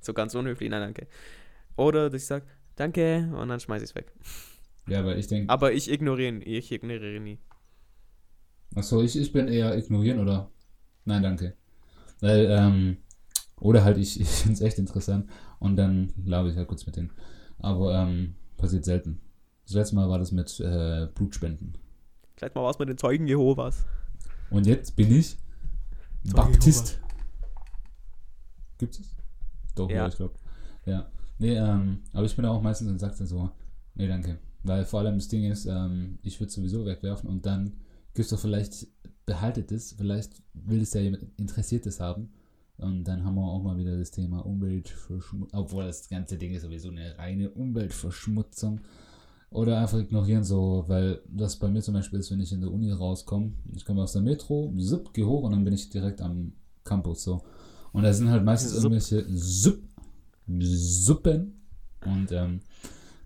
So 0.00 0.14
ganz 0.14 0.34
unhöflich, 0.34 0.70
nein, 0.70 0.80
danke. 0.80 1.06
Oder 1.76 2.10
dass 2.10 2.22
ich 2.22 2.26
sage, 2.26 2.46
danke, 2.76 3.30
und 3.34 3.48
dann 3.48 3.60
schmeiße 3.60 3.84
ich 3.84 3.90
es 3.90 3.94
weg. 3.96 4.12
Ja, 4.86 5.04
weil 5.04 5.18
ich 5.18 5.26
denke, 5.28 5.52
Aber 5.52 5.72
ich 5.72 5.88
ignoriere 5.90 6.28
ihn, 6.34 6.42
ich 6.44 6.72
ignoriere 6.72 7.20
nie. 7.20 7.38
achso, 8.74 9.02
ich, 9.02 9.16
ich 9.18 9.32
bin 9.32 9.48
eher 9.48 9.76
ignorieren 9.76 10.20
oder 10.20 10.50
nein, 11.04 11.22
danke. 11.22 11.54
Weil, 12.20 12.46
ähm, 12.50 12.98
oder 13.60 13.84
halt, 13.84 13.98
ich, 13.98 14.20
ich 14.22 14.28
finde 14.28 14.54
es 14.54 14.60
echt 14.62 14.78
interessant 14.78 15.30
und 15.60 15.76
dann 15.76 16.12
labe 16.24 16.50
ich 16.50 16.56
halt 16.56 16.68
kurz 16.68 16.86
mit 16.86 16.96
denen. 16.96 17.12
Aber 17.58 17.94
ähm, 17.94 18.34
passiert 18.56 18.84
selten. 18.84 19.20
Das 19.64 19.74
letzte 19.74 19.94
Mal 19.96 20.08
war 20.08 20.18
das 20.18 20.32
mit 20.32 20.58
äh, 20.60 21.08
Blutspenden. 21.14 21.78
Vielleicht 22.36 22.54
mal 22.54 22.64
was 22.64 22.78
mit 22.78 22.88
den 22.88 22.98
Zeugen 22.98 23.26
Jehovas. 23.26 23.84
Und 24.50 24.66
jetzt 24.66 24.96
bin 24.96 25.10
ich 25.14 25.36
Zeuge 26.24 26.36
Baptist. 26.36 27.00
Gibt 28.78 28.98
es? 28.98 29.14
Doch, 29.74 29.88
Ja. 29.88 29.96
ja, 29.96 30.08
ich 30.08 30.16
glaube. 30.16 30.34
Ja. 30.84 31.10
Nee, 31.38 31.56
ähm, 31.56 32.02
aber 32.12 32.26
ich 32.26 32.36
bin 32.36 32.44
auch 32.44 32.60
meistens 32.62 32.88
und 32.90 32.98
sage 32.98 33.14
dann 33.18 33.26
so, 33.26 33.50
nee, 33.94 34.06
danke. 34.06 34.38
Weil 34.64 34.84
vor 34.84 35.00
allem 35.00 35.16
das 35.16 35.28
Ding 35.28 35.50
ist, 35.50 35.66
ähm, 35.66 36.18
ich 36.22 36.38
würde 36.38 36.52
sowieso 36.52 36.84
wegwerfen 36.84 37.28
und 37.28 37.46
dann 37.46 37.74
gibt's 38.14 38.30
doch 38.30 38.38
vielleicht, 38.38 38.86
behaltet 39.26 39.72
es, 39.72 39.92
vielleicht 39.92 40.42
will 40.54 40.82
es 40.82 40.92
ja 40.94 41.00
jemand 41.00 41.24
Interessiertes 41.38 42.00
haben. 42.00 42.32
Und 42.76 43.04
dann 43.04 43.24
haben 43.24 43.34
wir 43.36 43.42
auch 43.42 43.62
mal 43.62 43.76
wieder 43.76 43.96
das 43.96 44.10
Thema 44.10 44.44
Umweltverschmutzung, 44.44 45.48
obwohl 45.58 45.84
das 45.84 46.08
ganze 46.08 46.36
Ding 46.36 46.52
ist 46.52 46.62
sowieso 46.62 46.90
eine 46.90 47.16
reine 47.18 47.50
Umweltverschmutzung. 47.50 48.80
Oder 49.52 49.80
einfach 49.80 49.98
ignorieren 49.98 50.44
so, 50.44 50.84
weil 50.88 51.20
das 51.28 51.56
bei 51.56 51.68
mir 51.68 51.82
zum 51.82 51.94
Beispiel 51.94 52.18
ist, 52.18 52.30
wenn 52.30 52.40
ich 52.40 52.52
in 52.52 52.60
der 52.60 52.72
Uni 52.72 52.90
rauskomme, 52.90 53.52
ich 53.74 53.84
komme 53.84 54.02
aus 54.02 54.12
der 54.12 54.22
Metro, 54.22 54.72
zip, 54.78 55.12
geh 55.12 55.24
hoch 55.24 55.42
und 55.42 55.52
dann 55.52 55.64
bin 55.64 55.74
ich 55.74 55.90
direkt 55.90 56.20
am 56.20 56.52
Campus 56.84 57.24
so. 57.24 57.42
Und 57.92 58.02
da 58.02 58.12
sind 58.12 58.30
halt 58.30 58.44
meistens 58.44 58.72
Sup. 58.72 58.84
irgendwelche 58.84 59.26
Sup, 59.36 59.78
Suppen 60.48 61.60
und 62.04 62.32
ähm, 62.32 62.60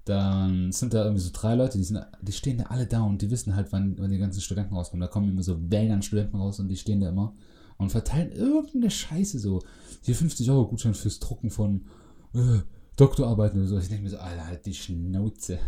dann 0.05 0.71
sind 0.73 0.95
da 0.95 1.05
irgendwie 1.05 1.23
so 1.23 1.31
drei 1.33 1.55
Leute, 1.55 1.79
die, 1.79 1.85
sind, 1.85 2.01
die 2.23 2.33
stehen 2.33 2.59
da 2.59 2.65
alle 2.65 2.87
da 2.87 3.03
und 3.03 3.23
die 3.23 3.31
wissen 3.31 3.57
halt, 3.57 3.73
wann, 3.73 3.97
wann 3.99 4.11
die 4.11 4.19
ganzen 4.19 4.41
Studenten 4.41 4.75
rauskommen. 4.75 5.01
Da 5.01 5.09
kommen 5.09 5.29
immer 5.29 5.43
so 5.43 5.59
Wellen 5.71 5.91
an 5.91 6.03
Studenten 6.03 6.37
raus 6.37 6.61
und 6.61 6.69
die 6.69 6.77
stehen 6.77 7.01
da 7.01 7.09
immer 7.09 7.35
und 7.77 7.91
verteilen 7.91 8.33
irgendeine 8.33 8.91
Scheiße 8.91 9.39
so. 9.39 9.63
Hier 10.03 10.15
50 10.15 10.51
Euro 10.51 10.69
Gutschein 10.69 10.95
fürs 10.95 11.19
Drucken 11.19 11.51
von 11.51 11.87
äh, 12.35 12.61
Doktorarbeiten 12.97 13.61
oder 13.61 13.69
so. 13.69 13.79
Ich 13.79 13.89
denke 13.89 14.05
mir 14.05 14.11
so, 14.11 14.19
Alter, 14.19 14.47
halt 14.47 14.65
die 14.67 14.75
Schnauze. 14.75 15.59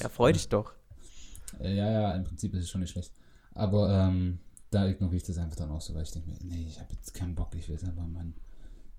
Ja, 0.00 0.08
freu 0.08 0.32
dich 0.32 0.48
doch. 0.48 0.72
Äh, 1.60 1.76
ja, 1.76 1.90
ja, 1.90 2.14
im 2.14 2.24
Prinzip 2.24 2.54
ist 2.54 2.64
es 2.64 2.70
schon 2.70 2.80
nicht 2.80 2.90
schlecht. 2.90 3.12
Aber 3.54 3.88
ähm, 3.90 4.38
da 4.70 4.86
ignoriere 4.86 5.16
ich 5.16 5.22
das 5.22 5.38
einfach 5.38 5.56
dann 5.56 5.70
auch 5.70 5.80
so, 5.80 5.94
weil 5.94 6.02
ich 6.02 6.10
denke 6.10 6.30
mir, 6.30 6.38
nee, 6.42 6.66
ich 6.68 6.80
habe 6.80 6.92
jetzt 6.92 7.14
keinen 7.14 7.34
Bock, 7.34 7.54
ich 7.54 7.68
will 7.68 7.76
jetzt 7.76 7.84
einfach 7.84 8.06
mein, 8.06 8.34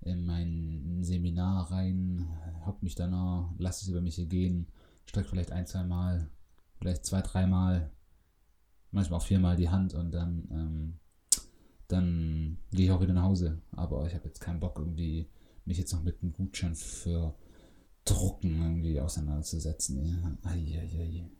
in 0.00 0.24
mein 0.24 0.98
Seminar 1.02 1.70
rein, 1.70 2.26
hock 2.64 2.82
mich 2.82 2.94
dann 2.94 3.10
noch, 3.10 3.54
lass 3.58 3.82
es 3.82 3.88
über 3.88 4.00
mich 4.00 4.14
hier 4.14 4.26
gehen, 4.26 4.68
streck 5.04 5.26
vielleicht 5.26 5.52
ein, 5.52 5.66
zwei 5.66 5.84
Mal, 5.84 6.30
vielleicht 6.78 7.04
zwei, 7.04 7.20
dreimal, 7.20 7.90
manchmal 8.90 9.20
auch 9.20 9.26
viermal 9.26 9.56
die 9.56 9.68
Hand 9.68 9.94
und 9.94 10.12
dann, 10.12 10.48
ähm, 10.50 10.98
dann 11.88 12.58
gehe 12.70 12.86
ich 12.86 12.90
auch 12.90 13.00
wieder 13.00 13.12
nach 13.12 13.24
Hause. 13.24 13.60
Aber 13.72 14.06
ich 14.06 14.14
habe 14.14 14.26
jetzt 14.26 14.40
keinen 14.40 14.60
Bock, 14.60 14.78
irgendwie 14.78 15.28
mich 15.66 15.78
jetzt 15.78 15.92
noch 15.92 16.02
mit 16.02 16.22
einem 16.22 16.32
Gutschein 16.32 16.74
für 16.74 17.34
Drucken 18.06 18.62
irgendwie 18.62 18.98
auseinanderzusetzen. 19.00 20.06
Ja. 20.06 20.50
Ai, 20.50 20.80
ai, 20.80 20.98
ai. 20.98 21.30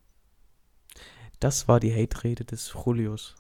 Das 1.41 1.69
war 1.69 1.81
die 1.81 1.93
Hate-Rede 1.95 2.45
des 2.45 2.73
Julius. 2.75 3.35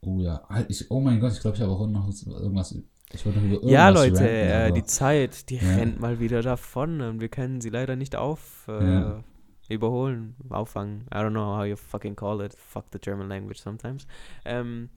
Oh 0.00 0.18
ja, 0.18 0.42
Halt, 0.48 0.68
ich, 0.70 0.90
oh 0.90 1.00
mein 1.00 1.20
Gott, 1.20 1.32
ich 1.32 1.40
glaube, 1.40 1.56
ich 1.56 1.62
habe 1.62 1.72
auch 1.72 1.86
noch 1.86 2.08
irgendwas. 2.26 2.74
Ich 3.12 3.24
wollte 3.26 3.38
noch 3.38 3.44
über 3.46 3.54
irgendwas 3.56 3.72
Ja, 3.72 3.88
Leute, 3.90 4.14
ranten, 4.16 4.26
äh, 4.26 4.72
die 4.72 4.84
Zeit, 4.84 5.48
die 5.50 5.56
Ja. 5.56 5.76
rennt 5.76 6.00
mal 6.00 6.18
wieder 6.18 6.42
davon 6.42 7.00
und 7.00 7.20
wir 7.20 7.28
können 7.28 7.60
sie 7.60 7.68
leider 7.70 7.94
nicht 7.96 8.16
auf 8.16 8.64
äh, 8.68 8.84
Ja. 8.84 9.24
überholen, 9.68 10.34
auffangen. 10.50 11.02
I 11.12 11.16
don't 11.18 11.30
know 11.30 11.56
how 11.56 11.64
you 11.64 11.76
fucking 11.76 12.16
call 12.16 12.40
it. 12.44 12.54
Fuck 12.54 12.86
the 12.92 12.98
German 12.98 13.28
language 13.28 13.60
sometimes. 13.60 14.06
Ähm, 14.44 14.88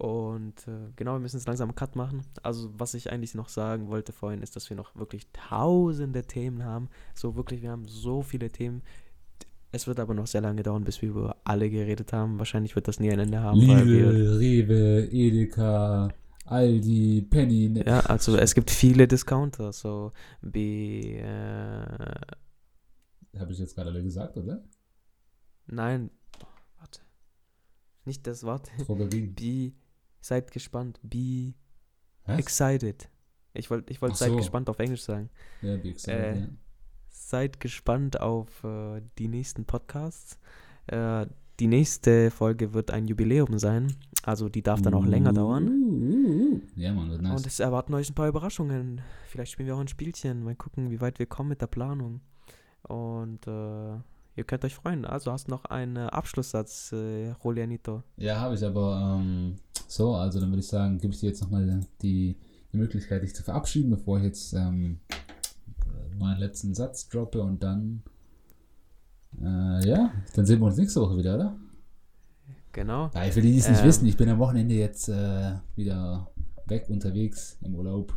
und 0.00 0.66
äh, 0.66 0.90
genau, 0.96 1.12
wir 1.12 1.18
müssen 1.20 1.36
jetzt 1.36 1.46
langsam 1.46 1.68
einen 1.68 1.74
Cut 1.76 1.94
machen. 1.94 2.22
Also, 2.42 2.70
was 2.78 2.94
ich 2.94 3.12
eigentlich 3.12 3.34
noch 3.34 3.48
sagen 3.50 3.88
wollte 3.88 4.12
vorhin, 4.12 4.42
ist, 4.42 4.56
dass 4.56 4.70
wir 4.70 4.76
noch 4.76 4.96
wirklich 4.96 5.26
tausende 5.32 6.22
Themen 6.22 6.64
haben. 6.64 6.88
So 7.14 7.36
wirklich, 7.36 7.60
wir 7.60 7.70
haben 7.70 7.86
so 7.86 8.22
viele 8.22 8.50
Themen. 8.50 8.82
Es 9.72 9.86
wird 9.86 10.00
aber 10.00 10.14
noch 10.14 10.26
sehr 10.26 10.40
lange 10.40 10.62
dauern, 10.62 10.84
bis 10.84 11.02
wir 11.02 11.10
über 11.10 11.36
alle 11.44 11.68
geredet 11.70 12.12
haben. 12.14 12.38
Wahrscheinlich 12.38 12.74
wird 12.76 12.88
das 12.88 12.98
nie 12.98 13.10
ein 13.12 13.18
Ende 13.20 13.40
haben, 13.40 13.60
Lidl, 13.60 14.38
Rewe, 14.38 15.08
Edeka, 15.12 16.08
Aldi, 16.46 17.26
Penny. 17.30 17.68
ne- 17.68 17.84
Ja, 17.86 18.00
also 18.00 18.36
es 18.36 18.54
gibt 18.54 18.70
viele 18.70 19.06
Discounter, 19.06 19.72
so 19.72 20.12
wie, 20.40 21.16
äh, 21.16 21.84
Habe 23.38 23.52
ich 23.52 23.58
jetzt 23.58 23.74
gerade 23.74 23.90
alle 23.90 24.02
gesagt, 24.02 24.36
oder? 24.38 24.64
nein, 25.66 26.10
oh, 26.42 26.46
warte, 26.80 27.00
nicht 28.06 28.26
das 28.26 28.42
Wort, 28.44 28.68
Drogerien. 28.86 29.34
be, 29.36 29.72
seid 30.20 30.50
gespannt, 30.52 31.00
be 31.02 31.54
Was? 32.24 32.38
excited. 32.38 33.08
Ich 33.52 33.70
wollte 33.70 33.92
ich 33.92 34.00
wollt 34.00 34.12
Ach 34.12 34.16
seid 34.16 34.30
so. 34.30 34.36
gespannt 34.36 34.68
auf 34.68 34.78
Englisch 34.78 35.02
sagen. 35.02 35.28
Ja, 35.62 35.76
Big 35.76 35.92
Excited, 35.92 36.20
Äh, 36.20 36.40
ja. 36.40 36.48
Seid 37.08 37.60
gespannt 37.60 38.20
auf 38.20 38.62
äh, 38.64 39.02
die 39.18 39.28
nächsten 39.28 39.64
Podcasts. 39.64 40.38
Äh, 40.86 41.26
die 41.58 41.66
nächste 41.66 42.30
Folge 42.30 42.72
wird 42.72 42.90
ein 42.90 43.06
Jubiläum 43.06 43.58
sein, 43.58 43.94
also 44.22 44.48
die 44.48 44.62
darf 44.62 44.80
dann 44.80 44.94
auch 44.94 45.04
länger 45.04 45.32
dauern. 45.32 45.68
Uh, 45.68 45.72
uh, 45.72 46.54
uh. 46.54 46.60
Ja, 46.74 46.94
Mann, 46.94 47.10
wird 47.10 47.20
nice. 47.20 47.36
Und 47.36 47.46
es 47.46 47.60
erwarten 47.60 47.92
euch 47.92 48.08
ein 48.10 48.14
paar 48.14 48.28
Überraschungen. 48.28 49.02
Vielleicht 49.26 49.52
spielen 49.52 49.66
wir 49.66 49.76
auch 49.76 49.80
ein 49.80 49.88
Spielchen. 49.88 50.42
Mal 50.42 50.54
gucken, 50.56 50.90
wie 50.90 51.00
weit 51.02 51.18
wir 51.18 51.26
kommen 51.26 51.50
mit 51.50 51.60
der 51.60 51.66
Planung. 51.66 52.22
Und 52.82 53.46
äh, 53.46 53.98
ihr 54.40 54.44
könnt 54.44 54.64
euch 54.64 54.74
freuen. 54.74 55.04
Also 55.04 55.30
hast 55.30 55.48
noch 55.48 55.66
einen 55.66 55.96
äh, 55.96 56.00
Abschlusssatz, 56.00 56.92
äh, 56.92 57.32
Julianito. 57.44 58.02
Ja, 58.16 58.40
habe 58.40 58.54
ich, 58.54 58.64
aber 58.64 59.18
ähm, 59.20 59.56
So, 59.86 60.14
also 60.14 60.40
dann 60.40 60.50
würde 60.50 60.60
ich 60.60 60.68
sagen, 60.68 60.98
gebe 60.98 61.12
ich 61.12 61.20
dir 61.20 61.28
jetzt 61.28 61.42
nochmal 61.42 61.80
die, 62.02 62.36
die 62.72 62.76
Möglichkeit, 62.76 63.22
dich 63.22 63.34
zu 63.34 63.42
verabschieden, 63.42 63.90
bevor 63.90 64.18
ich 64.18 64.24
jetzt 64.24 64.52
ähm, 64.54 65.00
meinen 66.18 66.40
letzten 66.40 66.74
Satz 66.74 67.08
droppe 67.08 67.42
und 67.42 67.62
dann, 67.62 68.02
äh, 69.40 69.88
ja, 69.88 70.12
dann 70.34 70.46
sehen 70.46 70.60
wir 70.60 70.66
uns 70.66 70.76
nächste 70.76 71.00
Woche 71.00 71.16
wieder, 71.18 71.34
oder? 71.34 71.56
Genau. 72.72 73.10
Ja, 73.14 73.22
für 73.30 73.42
die, 73.42 73.52
die 73.52 73.58
es 73.58 73.68
nicht 73.68 73.80
Ähm. 73.80 73.86
wissen, 73.86 74.06
ich 74.06 74.16
bin 74.16 74.28
am 74.28 74.38
Wochenende 74.38 74.74
jetzt 74.74 75.08
äh, 75.08 75.54
wieder 75.76 76.30
weg 76.66 76.86
unterwegs 76.88 77.58
im 77.62 77.74
Urlaub. 77.74 78.14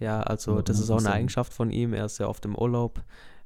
Ja, 0.00 0.20
also 0.20 0.62
das 0.62 0.78
ist 0.78 0.90
auch 0.90 0.98
eine. 0.98 1.12
Eigenschaft 1.12 1.52
von 1.52 1.70
ihm. 1.70 1.92
Er 1.94 2.06
ist 2.06 2.18
ja 2.18 2.28
oft 2.28 2.44
im 2.44 2.54
Urlaub. 2.56 3.02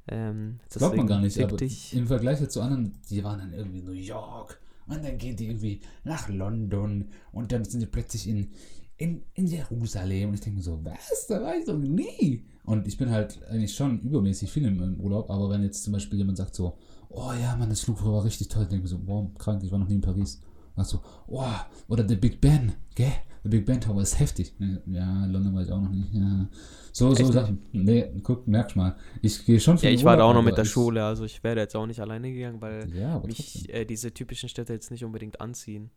Ähm, 0.07 0.59
Das 0.67 0.77
glaubt 0.79 0.97
man 0.97 1.07
gar 1.07 1.21
nicht, 1.21 1.39
aber 1.41 1.57
dich. 1.57 1.95
im 1.95 2.07
Vergleich 2.07 2.47
zu 2.49 2.61
anderen, 2.61 2.99
die 3.09 3.23
waren 3.23 3.39
dann 3.39 3.53
irgendwie 3.53 3.79
in 3.79 3.85
New 3.85 3.91
York 3.91 4.59
und 4.87 5.03
dann 5.03 5.17
gehen 5.17 5.35
die 5.35 5.45
irgendwie 5.45 5.81
nach 6.03 6.27
London 6.27 7.09
und 7.31 7.51
dann 7.51 7.63
sind 7.65 7.81
die 7.81 7.85
plötzlich 7.85 8.27
in, 8.27 8.49
in, 8.97 9.23
in 9.33 9.47
Jerusalem 9.47 10.29
und 10.29 10.35
ich 10.35 10.41
denke 10.41 10.57
mir 10.57 10.63
so, 10.63 10.79
was, 10.83 11.27
da 11.27 11.41
war 11.41 11.55
ich 11.55 11.65
doch 11.65 11.77
nie. 11.77 12.45
Und 12.63 12.87
ich 12.87 12.97
bin 12.97 13.09
halt 13.09 13.41
eigentlich 13.49 13.73
schon 13.75 13.99
übermäßig 14.01 14.51
viel 14.51 14.65
im, 14.65 14.81
im 14.81 14.99
Urlaub, 14.99 15.29
aber 15.29 15.49
wenn 15.49 15.63
jetzt 15.63 15.83
zum 15.83 15.93
Beispiel 15.93 16.19
jemand 16.19 16.37
sagt 16.37 16.55
so, 16.55 16.77
oh 17.09 17.31
ja, 17.39 17.55
Mann, 17.55 17.69
das 17.69 17.81
Flugzeug 17.81 18.07
war 18.07 18.23
richtig 18.23 18.47
toll, 18.47 18.65
denke 18.65 18.85
ich 18.85 18.91
mir 18.91 18.97
so, 18.97 19.07
wow, 19.07 19.27
krank, 19.37 19.63
ich 19.63 19.71
war 19.71 19.79
noch 19.79 19.87
nie 19.87 19.95
in 19.95 20.01
Paris. 20.01 20.41
Ach 20.75 20.85
so, 20.85 21.01
oh, 21.27 21.43
oder 21.87 22.03
der 22.03 22.15
Big 22.15 22.39
Ben, 22.39 22.73
gell? 22.95 23.11
Der 23.43 23.49
Big 23.49 23.65
Ben 23.65 23.81
Tower 23.81 24.01
ist 24.01 24.19
heftig. 24.19 24.53
Ja, 24.85 25.25
London 25.25 25.55
war 25.55 25.63
ich 25.63 25.71
auch 25.71 25.81
noch 25.81 25.89
nicht. 25.89 26.13
Ja. 26.13 26.47
So, 26.91 27.13
so 27.15 27.31
Sachen. 27.31 27.59
Nee, 27.71 28.11
guck, 28.21 28.47
merkst 28.47 28.75
mal. 28.75 28.95
Ich 29.21 29.45
gehe 29.45 29.59
schon 29.59 29.77
Ja, 29.77 29.89
ich 29.89 30.03
war 30.03 30.17
da 30.17 30.23
auch 30.25 30.33
noch 30.33 30.43
mit 30.43 30.57
der 30.57 30.65
Schule, 30.65 31.03
also 31.03 31.23
ich 31.25 31.43
wäre 31.43 31.57
jetzt 31.59 31.75
auch 31.75 31.87
nicht 31.87 31.99
alleine 32.01 32.31
gegangen, 32.31 32.61
weil 32.61 32.87
Ja, 32.93 33.19
mich 33.25 33.67
äh, 33.73 33.85
diese 33.85 34.13
typischen 34.13 34.49
Städte 34.49 34.73
jetzt 34.73 34.91
nicht 34.91 35.03
unbedingt 35.03 35.41
anziehen. 35.41 35.89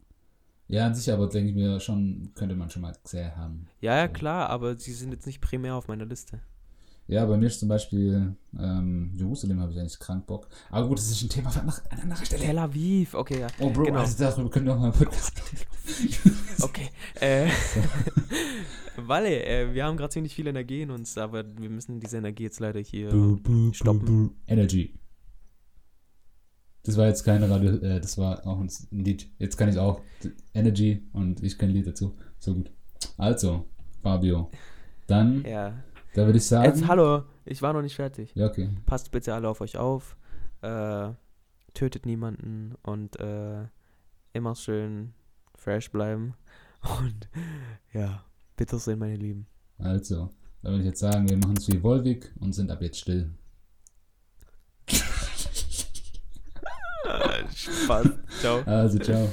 Ja, 0.68 0.86
an 0.86 0.94
sich 0.94 1.12
aber 1.12 1.28
denke 1.28 1.50
ich 1.50 1.54
mir 1.56 1.78
schon, 1.80 2.30
könnte 2.34 2.54
man 2.54 2.70
schon 2.70 2.80
mal 2.82 2.94
gesehen 3.02 3.36
haben. 3.36 3.66
Ja, 3.82 3.96
ja, 3.96 4.06
So. 4.06 4.12
klar, 4.14 4.48
aber 4.48 4.76
sie 4.76 4.92
sind 4.92 5.12
jetzt 5.12 5.26
nicht 5.26 5.42
primär 5.42 5.74
auf 5.74 5.88
meiner 5.88 6.06
Liste. 6.06 6.40
Ja, 7.06 7.26
bei 7.26 7.36
mir 7.36 7.46
ist 7.46 7.60
zum 7.60 7.68
Beispiel 7.68 8.34
ähm, 8.58 9.12
Jerusalem 9.16 9.60
habe 9.60 9.72
ich 9.72 9.78
eigentlich 9.78 9.98
krank 9.98 10.26
Bock. 10.26 10.48
Aber 10.70 10.88
gut, 10.88 10.98
das 10.98 11.10
ist 11.10 11.22
ein 11.22 11.28
Thema 11.28 11.50
für 11.50 11.64
nach, 11.64 11.82
an 11.90 12.00
anderer 12.00 12.24
Stelle. 12.24 12.42
Tel 12.42 12.58
Aviv, 12.58 13.14
okay, 13.14 13.40
ja. 13.40 13.46
Oh, 13.60 13.68
Bro, 13.70 13.84
genau. 13.84 14.00
also 14.00 14.24
darüber 14.24 14.48
können 14.48 14.66
wir 14.66 14.74
auch 14.74 14.78
mal 14.78 14.84
einen 14.84 14.94
Podcast 14.94 15.32
Okay. 16.62 16.88
Äh, 17.20 17.48
Walle, 18.96 19.44
äh, 19.44 19.74
wir 19.74 19.84
haben 19.84 19.98
gerade 19.98 20.12
ziemlich 20.12 20.34
viel 20.34 20.46
Energie 20.46 20.82
in 20.82 20.90
uns, 20.90 21.18
aber 21.18 21.44
wir 21.58 21.68
müssen 21.68 22.00
diese 22.00 22.16
Energie 22.16 22.44
jetzt 22.44 22.60
leider 22.60 22.80
hier. 22.80 23.10
Bu, 23.10 23.36
bu, 23.36 23.66
bu, 23.66 23.72
Stoppen. 23.74 24.28
bu. 24.28 24.34
Energy. 24.46 24.98
Das 26.84 26.96
war 26.96 27.06
jetzt 27.06 27.24
keine 27.24 27.50
Radio, 27.50 27.72
äh, 27.76 28.00
das 28.00 28.16
war 28.16 28.46
auch 28.46 28.60
ein 28.60 28.70
Lied. 28.90 29.28
Jetzt 29.38 29.56
kann 29.56 29.68
ich 29.68 29.78
auch 29.78 30.00
Energy 30.54 31.06
und 31.12 31.42
ich 31.42 31.58
kann 31.58 31.68
ein 31.68 31.74
Lied 31.74 31.86
dazu. 31.86 32.16
So 32.38 32.54
gut. 32.54 32.70
Also, 33.18 33.66
Fabio. 34.02 34.50
Dann, 35.06 35.44
Ja. 35.44 35.74
Da 36.14 36.24
würde 36.26 36.38
ich 36.38 36.46
sagen. 36.46 36.64
Jetzt, 36.64 36.86
hallo, 36.88 37.24
ich 37.44 37.60
war 37.60 37.72
noch 37.72 37.82
nicht 37.82 37.96
fertig. 37.96 38.32
Ja, 38.34 38.46
okay. 38.46 38.70
Passt 38.86 39.10
bitte 39.10 39.34
alle 39.34 39.48
auf 39.48 39.60
euch 39.60 39.76
auf. 39.76 40.16
Äh, 40.62 41.10
tötet 41.74 42.06
niemanden 42.06 42.74
und 42.82 43.18
äh, 43.20 43.66
immer 44.32 44.54
schön 44.54 45.12
fresh 45.56 45.90
bleiben. 45.90 46.34
Und 47.00 47.30
ja, 47.94 48.22
bitte 48.56 48.78
sehen, 48.78 48.98
meine 48.98 49.16
Lieben. 49.16 49.46
Also, 49.78 50.28
da 50.60 50.68
würde 50.68 50.80
ich 50.80 50.86
jetzt 50.88 51.00
sagen, 51.00 51.26
wir 51.30 51.38
machen 51.38 51.56
es 51.56 51.66
wie 51.68 51.82
Volvic 51.82 52.30
und 52.40 52.52
sind 52.54 52.70
ab 52.70 52.82
jetzt 52.82 53.00
still. 53.00 53.30
Spaß. 57.54 58.10
Ciao. 58.40 58.62
Also, 58.66 58.98
ciao. 58.98 59.30